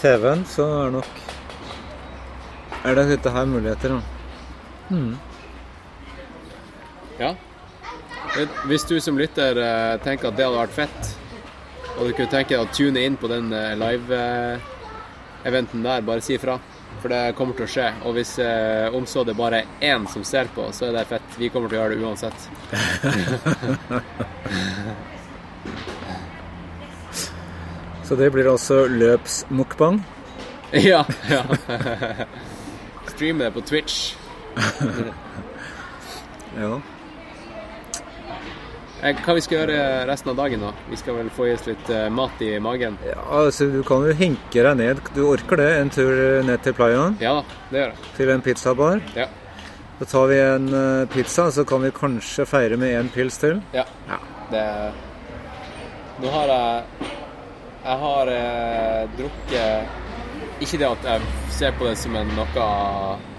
TV-en, 0.00 0.44
så 0.48 0.86
er 0.86 0.90
nok 0.98 1.24
Er 2.86 2.94
det 2.94 3.08
dette 3.10 3.30
her 3.34 3.44
muligheter, 3.44 3.88
da. 3.90 4.00
Mm. 4.94 5.18
Ja. 7.18 7.34
Hvis 8.70 8.86
du 8.86 9.00
som 9.02 9.18
lytter 9.18 9.58
eh, 9.58 9.98
tenker 10.04 10.28
at 10.30 10.36
det 10.38 10.46
hadde 10.46 10.60
vært 10.60 10.76
fett, 10.76 11.08
og 11.98 12.06
du 12.06 12.12
kunne 12.14 12.30
tenke 12.30 12.54
deg 12.54 12.62
å 12.62 12.70
tune 12.72 13.02
inn 13.02 13.16
på 13.18 13.26
den 13.28 13.52
eh, 13.52 13.74
live-eventen 13.80 15.82
der, 15.82 16.00
bare 16.06 16.20
si 16.24 16.34
ifra. 16.38 16.58
For 16.98 17.08
det 17.12 17.34
kommer 17.38 17.54
til 17.54 17.64
å 17.66 17.70
skje. 17.70 17.88
Og 18.08 18.14
hvis 18.16 18.32
eh, 18.42 18.94
om 18.94 19.06
så 19.06 19.22
det 19.26 19.36
bare 19.38 19.62
er 19.62 19.66
én 19.94 20.06
som 20.10 20.24
ser 20.26 20.46
på, 20.54 20.72
så 20.74 20.88
er 20.88 20.92
det 20.98 21.06
fett. 21.12 21.28
Vi 21.38 21.48
kommer 21.54 21.68
til 21.70 21.78
å 21.78 21.82
gjøre 21.82 21.94
det 21.94 22.02
uansett. 22.04 22.38
Så 28.08 28.16
det 28.16 28.30
blir 28.32 28.46
altså 28.48 28.86
løpsmukbang. 28.88 29.98
ja. 30.72 31.04
ja. 31.28 31.42
Streame 33.12 33.44
det 33.44 33.50
på 33.52 33.60
Twitch. 33.68 34.14
Ja. 36.56 36.80
Eh, 39.02 39.14
Hva 39.22 39.34
vi 39.36 39.42
skal 39.44 39.60
gjøre 39.60 39.80
resten 40.08 40.32
av 40.32 40.38
dagen, 40.40 40.62
da? 40.66 40.72
Vi 40.90 40.96
skal 40.98 41.14
vel 41.20 41.28
få 41.30 41.46
i 41.46 41.52
oss 41.54 41.66
litt 41.68 41.90
eh, 41.94 42.08
mat 42.10 42.40
i 42.42 42.48
magen? 42.62 42.96
Ja, 43.06 43.18
altså 43.44 43.68
Du 43.70 43.82
kan 43.86 44.02
jo 44.08 44.14
hinke 44.18 44.64
deg 44.66 44.78
ned. 44.80 45.02
Du 45.14 45.20
orker 45.28 45.60
det? 45.60 45.68
En 45.84 45.92
tur 45.94 46.10
ned 46.46 46.64
til 46.66 46.74
playaen? 46.74 47.14
Ja 47.22 47.36
det 47.70 47.78
gjør 47.84 47.92
jeg. 47.92 48.08
Til 48.16 48.32
en 48.34 48.42
pizzabar? 48.42 49.02
Ja. 49.14 49.28
Da 49.98 50.06
tar 50.06 50.26
vi 50.30 50.38
en 50.42 50.66
eh, 50.74 51.04
pizza, 51.14 51.48
så 51.54 51.64
kan 51.66 51.82
vi 51.86 51.92
kanskje 51.94 52.46
feire 52.46 52.76
med 52.78 52.94
en 52.98 53.08
pils 53.14 53.38
til. 53.42 53.62
Ja. 53.74 53.86
Det 54.50 54.64
Nå 56.18 56.30
har 56.34 56.50
jeg 56.50 57.08
Jeg 57.84 57.98
har 58.02 58.30
eh, 58.32 59.02
drukket 59.18 60.62
Ikke 60.64 60.78
det 60.80 60.88
at 60.88 61.04
jeg 61.12 61.20
ser 61.54 61.76
på 61.78 61.86
det 61.86 61.94
som 62.00 62.16
en 62.18 62.32
noe 62.34 62.64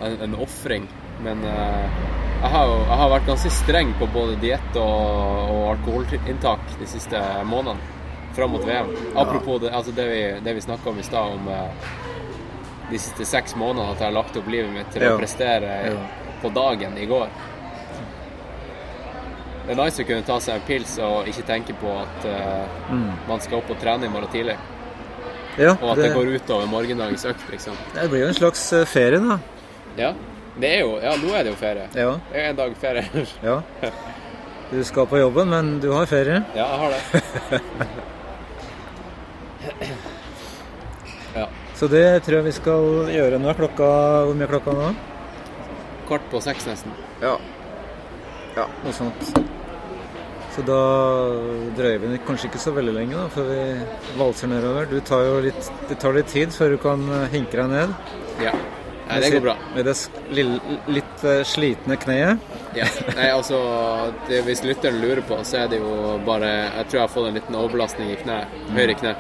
En, 0.06 0.16
en 0.28 0.36
ofring, 0.40 0.86
men 1.26 1.44
eh, 1.44 2.00
jeg, 2.42 2.50
har 2.54 2.66
jo, 2.68 2.76
jeg 2.88 2.98
har 3.02 3.10
vært 3.14 3.26
ganske 3.28 3.50
streng 3.52 3.94
på 4.00 4.08
både 4.14 4.36
diett 4.42 4.76
og, 4.80 5.50
og 5.54 5.64
alkoholinntak 5.76 6.60
de 6.80 6.88
siste 6.88 7.20
månedene 7.46 7.80
fram 8.38 8.52
mot 8.54 8.64
VM. 8.68 8.92
Apropos 9.18 9.60
det, 9.64 9.72
altså 9.74 9.92
det 9.98 10.06
vi, 10.08 10.22
det 10.46 10.54
vi 10.56 10.62
snakka 10.64 10.90
om 10.94 11.00
i 11.00 11.04
stad, 11.04 11.34
om, 11.36 11.48
eh, 11.48 11.94
de 12.92 12.98
siste 13.02 13.26
seks 13.28 13.56
månedene 13.60 13.92
at 13.94 14.00
jeg 14.02 14.08
har 14.10 14.16
lagt 14.16 14.38
opp 14.40 14.48
livet 14.50 14.72
mitt 14.74 14.90
til 14.94 15.04
å 15.10 15.18
prestere 15.20 15.76
Ja. 15.92 16.00
på 16.42 16.50
dagen 16.56 16.96
i 16.98 17.06
går. 17.10 17.28
Det 19.68 19.76
er 19.76 19.84
nice 19.84 20.02
å 20.02 20.08
kunne 20.08 20.26
ta 20.26 20.40
seg 20.42 20.56
en 20.58 20.64
pils 20.66 20.96
og 21.06 21.28
ikke 21.30 21.44
tenke 21.46 21.76
på 21.78 21.92
at 22.02 22.24
uh, 22.26 22.80
Mm. 22.90 23.12
man 23.28 23.42
skal 23.44 23.60
opp 23.60 23.70
og 23.70 23.78
trene 23.84 24.08
i 24.08 24.10
morgen 24.10 24.32
tidlig. 24.34 24.56
Ja, 25.60 25.76
og 25.76 25.92
at 25.92 25.98
det, 26.00 26.08
det- 26.08 26.16
går 26.16 26.32
utover 26.40 26.66
morgendagens 26.72 27.26
økt, 27.30 27.44
liksom. 27.52 27.76
Det 27.94 28.08
blir 28.10 28.24
jo 28.24 28.28
en 28.32 28.34
slags 28.40 28.64
eh, 28.74 28.86
ferie, 28.90 29.20
da. 29.20 29.38
Ja. 29.98 30.14
Det 30.60 30.70
er 30.76 30.82
jo, 30.84 30.96
ja, 31.00 31.14
nå 31.16 31.30
er 31.36 31.46
det 31.46 31.54
jo 31.54 31.58
ferie. 31.60 31.86
Ja. 31.96 32.14
Det 32.32 32.40
er 32.42 32.50
en 32.52 32.58
dag 32.60 32.74
ferie. 32.82 33.26
Ja. 33.50 33.62
Du 34.70 34.84
skal 34.86 35.08
på 35.10 35.18
jobben, 35.18 35.50
men 35.50 35.80
du 35.82 35.88
har 35.96 36.06
ferie. 36.06 36.44
Ja, 36.54 36.66
jeg 36.68 36.80
har 36.80 36.90
det. 36.94 37.02
ja. 41.40 41.46
Så 41.80 41.88
det 41.90 42.04
tror 42.26 42.38
jeg 42.38 42.46
vi 42.50 42.54
skal 42.54 42.90
gjøre. 43.16 43.40
Nå 43.42 43.54
klokka 43.58 43.88
Hvor 44.28 44.36
mye 44.38 44.46
er 44.46 44.52
klokka 44.52 44.76
nå? 44.78 44.90
Kvart 46.10 46.28
på 46.30 46.42
seks, 46.44 46.68
nesten. 46.70 46.94
Ja. 47.24 47.38
Ja, 48.58 48.68
noe 48.84 48.94
sånt. 48.94 49.32
Så 50.54 50.66
da 50.68 50.80
drøyer 51.78 52.02
vi 52.04 52.20
kanskje 52.28 52.50
ikke 52.50 52.62
så 52.62 52.74
veldig 52.76 52.94
lenge 52.98 53.16
da, 53.16 53.28
før 53.32 53.50
vi 53.50 53.62
valser 54.20 54.52
nedover. 54.52 54.90
Du 54.92 55.00
tar 55.06 55.24
jo 55.24 55.40
litt, 55.46 55.72
det 55.90 55.98
tar 56.02 56.18
litt 56.18 56.30
tid 56.34 56.54
før 56.54 56.76
du 56.76 56.82
kan 56.84 57.06
hinke 57.32 57.58
deg 57.58 57.72
ned. 57.72 57.96
Ja. 58.44 58.54
Nei, 59.10 59.20
det 59.24 59.30
går 59.34 59.42
bra. 59.42 59.56
Med 59.74 59.88
det 59.90 59.96
litt 60.94 61.24
eh, 61.26 61.42
slitne 61.48 61.98
kneet. 61.98 62.50
Ja. 62.78 62.86
Nei, 63.18 63.30
altså, 63.34 63.58
det, 64.28 64.44
hvis 64.46 64.62
lytteren 64.62 65.00
lurer 65.02 65.24
på, 65.26 65.40
så 65.48 65.64
er 65.64 65.72
det 65.72 65.80
jo 65.82 66.20
bare 66.28 66.50
Jeg 66.52 66.86
tror 66.90 67.00
jeg 67.00 67.06
har 67.08 67.14
fått 67.16 67.30
en 67.32 67.40
liten 67.40 67.58
overbelastning 67.58 68.12
i 68.14 68.20
kneet. 68.22 68.58
høyre 68.78 68.98
kne. 69.00 69.16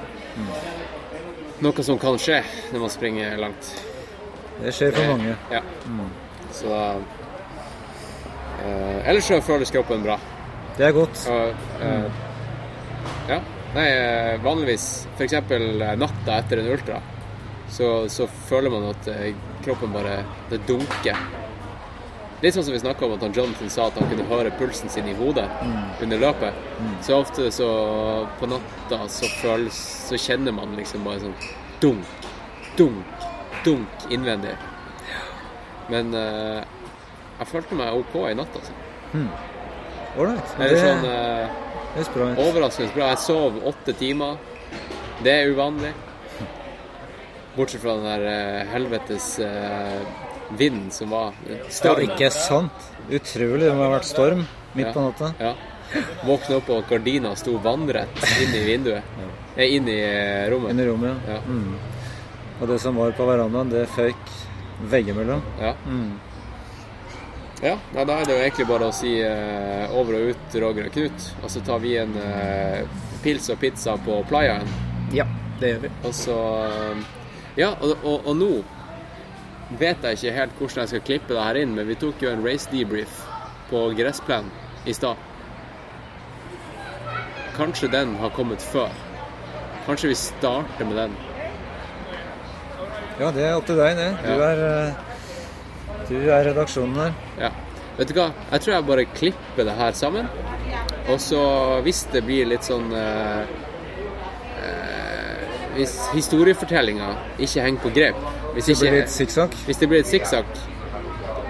Noe 1.65 1.83
som 1.83 1.97
kan 1.99 2.19
skje 2.21 2.43
når 2.71 2.85
man 2.85 2.93
springer 2.93 3.37
langt. 3.41 3.71
Det 4.59 4.75
skjer 4.75 4.93
for 4.95 5.13
mange. 5.15 5.33
Ja. 5.51 5.61
Mm. 5.87 6.09
Så 6.53 6.69
eh, 8.63 9.09
Ellers 9.09 9.27
så 9.27 9.41
føles 9.41 9.73
kroppen 9.73 10.05
bra. 10.05 10.19
Det 10.77 10.85
er 10.87 10.93
godt. 10.95 11.25
Og, 11.33 11.55
eh, 11.81 12.07
ja. 13.33 13.39
Nei, 13.73 13.85
eh, 13.85 14.35
vanligvis 14.43 14.85
f.eks. 15.17 15.35
natta 15.99 16.37
etter 16.39 16.61
en 16.61 16.71
ultra, 16.73 17.01
så, 17.69 17.89
så 18.09 18.25
føler 18.49 18.73
man 18.73 18.87
at 18.93 19.09
eh, 19.13 19.33
kroppen 19.65 19.91
bare 19.93 20.23
Det 20.49 20.61
dunker. 20.67 21.17
Litt 22.41 22.55
sånn 22.55 22.63
som 22.63 22.71
vi 22.73 22.79
snakka 22.79 23.03
om 23.05 23.13
at 23.17 23.21
han 23.25 23.33
Jonathan 23.35 23.69
sa 23.69 23.87
at 23.89 23.97
han 23.99 24.07
kunne 24.09 24.23
høre 24.29 24.51
pulsen 24.55 24.89
sin 24.89 25.07
i 25.11 25.13
hodet 25.13 25.43
Mm. 25.61 25.89
under 26.01 26.17
løpet. 26.17 26.53
Mm. 26.79 26.93
Så 27.03 27.17
ofte 27.19 27.51
så 27.51 27.67
på 28.39 28.47
natta 28.47 29.07
så 29.09 29.27
føles 29.41 29.73
Så 30.09 30.15
kjenner 30.17 30.51
man 30.55 30.75
liksom 30.75 31.03
bare 31.03 31.19
sånn 31.19 31.35
dunk, 31.81 32.05
dunk, 32.77 33.05
dunk 33.65 34.07
innvendig. 34.09 34.55
Men 35.89 36.13
uh, 36.13 36.63
jeg 37.39 37.47
følte 37.47 37.75
meg 37.75 37.93
OK 37.93 38.15
i 38.29 38.33
natt, 38.37 38.55
altså. 38.55 38.71
Mm. 39.13 39.29
Ålreit. 40.17 40.57
Det- 40.57 40.79
sånn 40.79 41.03
uh, 41.05 41.47
det 41.95 42.07
er 42.07 42.13
bra. 42.13 42.27
Overraskende 42.45 42.93
bra. 42.93 43.07
Jeg 43.09 43.17
sov 43.19 43.59
åtte 43.65 43.93
timer. 43.97 44.37
Det 45.23 45.31
er 45.33 45.51
uvanlig. 45.51 45.91
Bortsett 47.55 47.81
fra 47.81 47.95
den 47.97 48.05
der 48.07 48.25
eh, 48.29 48.67
helvetes 48.73 49.39
eh, 49.39 49.99
vinden 50.57 50.91
som 50.91 51.09
var. 51.09 51.33
Ja, 51.49 51.57
Storm. 51.69 52.03
ikke 52.05 52.29
sant? 52.33 52.87
Utrolig. 53.09 53.65
Det 53.65 53.75
må 53.75 53.87
ha 53.87 53.91
vært 53.97 54.09
storm 54.09 54.45
midt 54.77 54.93
på 54.93 55.03
natta. 55.03 55.33
Ja. 55.41 55.55
Våkne 56.25 56.59
opp 56.59 56.69
og 56.69 56.89
gardina 56.89 57.33
sto 57.37 57.55
vannrett 57.63 58.21
inn 58.43 58.53
i 58.53 58.63
vinduet. 58.67 59.17
ja. 59.19 59.65
Inn 59.65 59.89
i 59.89 59.97
eh, 59.99 60.45
rommet. 60.51 60.71
Inn 60.71 60.79
i 60.79 60.87
rommet, 60.87 61.27
ja. 61.27 61.39
Ja. 61.39 61.41
Mm. 61.47 61.75
Og 62.59 62.67
det 62.67 62.79
som 62.83 62.97
var 62.99 63.11
på 63.17 63.25
verandaen, 63.27 63.71
det 63.71 63.87
føyk 63.95 64.33
veggimellom. 64.91 65.41
Ja. 65.59 65.73
Mm. 65.87 66.17
Ja, 67.61 67.75
da 67.91 68.15
er 68.15 68.23
det 68.23 68.35
jo 68.35 68.39
egentlig 68.39 68.65
bare 68.69 68.87
å 68.87 68.95
si 68.95 69.17
uh, 69.19 69.91
over 69.99 70.15
og 70.15 70.29
ut 70.31 70.53
Roger 70.63 70.87
og 70.87 70.93
Knut. 70.95 71.25
Og 71.43 71.51
så 71.51 71.63
tar 71.67 71.81
vi 71.83 71.97
en 71.99 72.13
uh, 72.15 72.99
pils 73.23 73.49
og 73.51 73.59
pizza 73.59 73.97
på 74.05 74.21
playaen. 74.29 74.69
Ja, 75.15 75.25
det 75.59 75.73
gjør 75.73 75.81
vi. 75.83 75.91
Og 76.07 76.13
så 76.15 76.35
eh, 76.69 77.01
Ja, 77.59 77.73
og, 77.83 77.97
og, 78.07 78.27
og 78.29 78.35
nå 78.39 78.51
vet 79.79 80.05
jeg 80.07 80.17
ikke 80.17 80.35
helt 80.37 80.53
hvordan 80.59 80.81
jeg 80.85 80.91
skal 80.93 81.03
klippe 81.09 81.35
det 81.35 81.43
her 81.43 81.59
inn, 81.61 81.73
men 81.77 81.87
vi 81.89 81.97
tok 81.99 82.21
jo 82.23 82.31
en 82.31 82.43
race 82.45 82.69
debrief 82.71 83.19
på 83.69 83.81
gressplen 83.97 84.47
i 84.89 84.95
stad. 84.95 85.19
Kanskje 87.57 87.89
den 87.91 88.15
har 88.21 88.31
kommet 88.33 88.63
før. 88.63 88.89
Kanskje 89.85 90.11
vi 90.13 90.15
starter 90.17 90.87
med 90.87 90.95
den. 91.01 91.15
Ja, 93.19 93.31
det 93.35 93.43
er 93.49 93.57
opp 93.59 93.65
til 93.67 93.75
deg, 93.81 93.97
det. 93.99 94.09
Du 94.23 94.29
Ja. 94.29 94.47
er, 94.47 94.61
eh, 94.87 94.93
du 96.09 96.15
er 96.31 96.45
redaksjonen 96.47 96.95
her. 96.95 97.13
Ja. 97.39 97.49
Vet 97.97 98.07
du 98.07 98.13
hva? 98.15 98.29
Jeg 98.53 98.61
tror 98.61 98.73
jeg 98.73 98.85
bare 98.87 99.05
klipper 99.05 99.65
det 99.67 99.75
her 99.75 99.91
sammen. 99.91 100.29
Og 101.09 101.19
så 101.19 101.81
hvis 101.83 102.05
det 102.13 102.23
blir 102.23 102.45
litt 102.47 102.63
sånn 102.63 102.93
eh, 102.95 103.45
Hvis 105.75 105.95
historiefortellinga 106.15 107.09
ikke 107.37 107.61
henger 107.61 107.81
på 107.83 107.91
grep 107.93 108.27
hvis 108.55 108.65
Det 108.65 108.77
blir 108.79 109.03
ikke-? 109.03 109.65
Hvis 109.65 109.77
det 109.77 109.89
blir 109.89 109.99
et 109.99 110.09
sikksakk, 110.09 110.59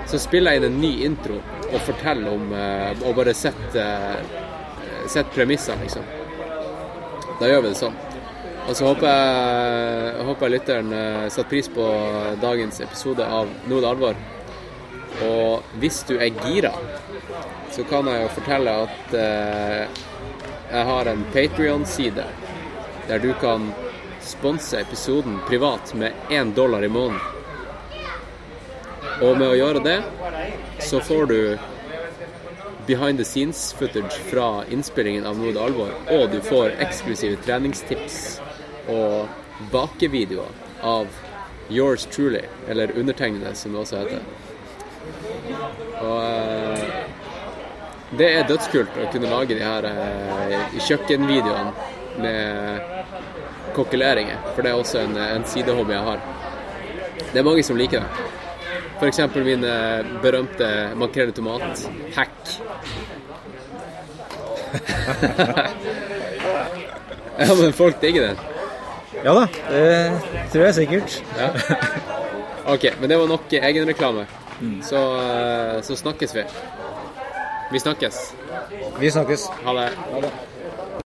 så 0.08 0.20
spiller 0.20 0.52
jeg 0.52 0.62
inn 0.62 0.68
en 0.72 0.82
ny 0.82 0.92
intro 1.06 1.40
og 1.70 1.82
forteller 1.86 2.34
om 2.34 2.54
eh, 2.54 3.04
Og 3.06 3.16
bare 3.16 3.34
setter 3.38 4.20
eh, 4.20 5.08
sett 5.10 5.32
premissene, 5.34 5.82
liksom. 5.82 6.04
Da 7.40 7.48
gjør 7.48 7.64
vi 7.64 7.72
det 7.72 7.80
sånn. 7.80 7.96
Og 8.70 8.76
så 8.78 8.86
håper 8.86 9.08
jeg, 9.08 10.10
jeg 10.18 10.26
håper 10.28 10.52
lytteren 10.54 10.92
eh, 10.94 11.30
setter 11.30 11.50
pris 11.50 11.70
på 11.74 11.86
dagens 12.42 12.82
episode 12.86 13.26
av 13.26 13.50
Nå 13.66 13.80
er 13.80 13.86
det 13.86 13.90
alvor. 13.90 14.20
Og 15.26 15.74
hvis 15.82 16.04
du 16.08 16.16
er 16.20 16.30
gira, 16.44 16.74
så 17.74 17.86
kan 17.90 18.08
jeg 18.08 18.22
jo 18.24 18.30
fortelle 18.36 18.76
at 18.86 19.16
eh, 19.18 20.04
jeg 20.70 20.86
har 20.92 21.10
en 21.10 21.26
Patrion-side 21.34 22.26
der 23.10 23.24
du 23.24 23.32
kan 23.42 23.72
sponse 24.22 24.80
episoden 24.80 25.40
privat 25.48 25.94
med 25.94 26.14
én 26.30 26.54
dollar 26.54 26.84
i 26.84 26.90
måneden. 26.90 27.20
Og 29.22 29.38
med 29.38 29.48
å 29.50 29.58
gjøre 29.58 29.84
det, 29.84 29.98
så 30.80 31.02
får 31.04 31.26
du 31.32 31.40
behind 32.88 33.20
the 33.20 33.26
scenes 33.26 33.74
footage 33.74 34.16
fra 34.32 34.64
innspillingen 34.72 35.26
av 35.26 35.38
er 35.38 35.60
alvor, 35.62 35.92
og 36.10 36.32
du 36.32 36.40
får 36.42 36.78
eksklusive 36.82 37.38
treningstips 37.46 38.40
og 38.90 39.28
bakevideoer 39.72 40.56
av 40.82 41.08
yours 41.70 42.06
truly, 42.10 42.42
eller 42.68 42.92
undertegnede, 42.98 43.54
som 43.56 43.76
det 43.76 43.84
også 43.84 44.00
heter. 44.02 44.24
Og 46.00 46.24
eh, 46.24 47.04
det 48.18 48.30
er 48.40 48.48
dødskult 48.50 48.98
å 48.98 49.10
kunne 49.14 49.30
lage 49.30 49.58
de 49.58 49.62
her 49.62 49.86
eh, 49.92 50.80
kjøkkenvideoene 50.88 51.74
med 52.24 52.99
kokkeleringer, 53.76 54.38
for 54.56 54.62
det 54.66 54.72
er 54.72 54.78
også 54.80 55.00
en, 55.04 55.18
en 55.18 55.46
sidehobby 55.48 55.92
jeg 55.96 56.06
har. 56.08 56.20
Det 57.30 57.40
er 57.40 57.46
mange 57.46 57.64
som 57.64 57.78
liker 57.78 58.00
det. 58.04 58.10
F.eks. 59.00 59.20
min 59.36 59.64
eh, 59.64 60.06
berømte 60.24 60.68
makrell 61.00 61.30
i 61.32 61.36
tomat-hack. 61.38 62.36
ja, 67.40 67.56
men 67.62 67.74
folk 67.74 68.02
digger 68.02 68.22
den. 68.28 68.38
Ja 69.24 69.34
da, 69.36 69.46
det 69.70 70.12
tror 70.52 70.64
jeg 70.66 70.76
sikkert. 70.76 71.24
Ja. 71.40 71.50
OK, 72.74 72.84
men 73.00 73.10
det 73.10 73.18
var 73.20 73.28
nok 73.28 73.54
egenreklame. 73.54 74.28
Så, 74.84 75.22
eh, 75.22 75.82
så 75.82 75.96
snakkes 75.96 76.36
vi. 76.36 76.44
Vi 77.72 77.80
snakkes. 77.80 78.34
Vi 79.00 79.12
snakkes. 79.12 79.48
Ha 79.64 79.74
det. 79.74 79.90
Ha 80.12 80.22
det. 80.22 80.32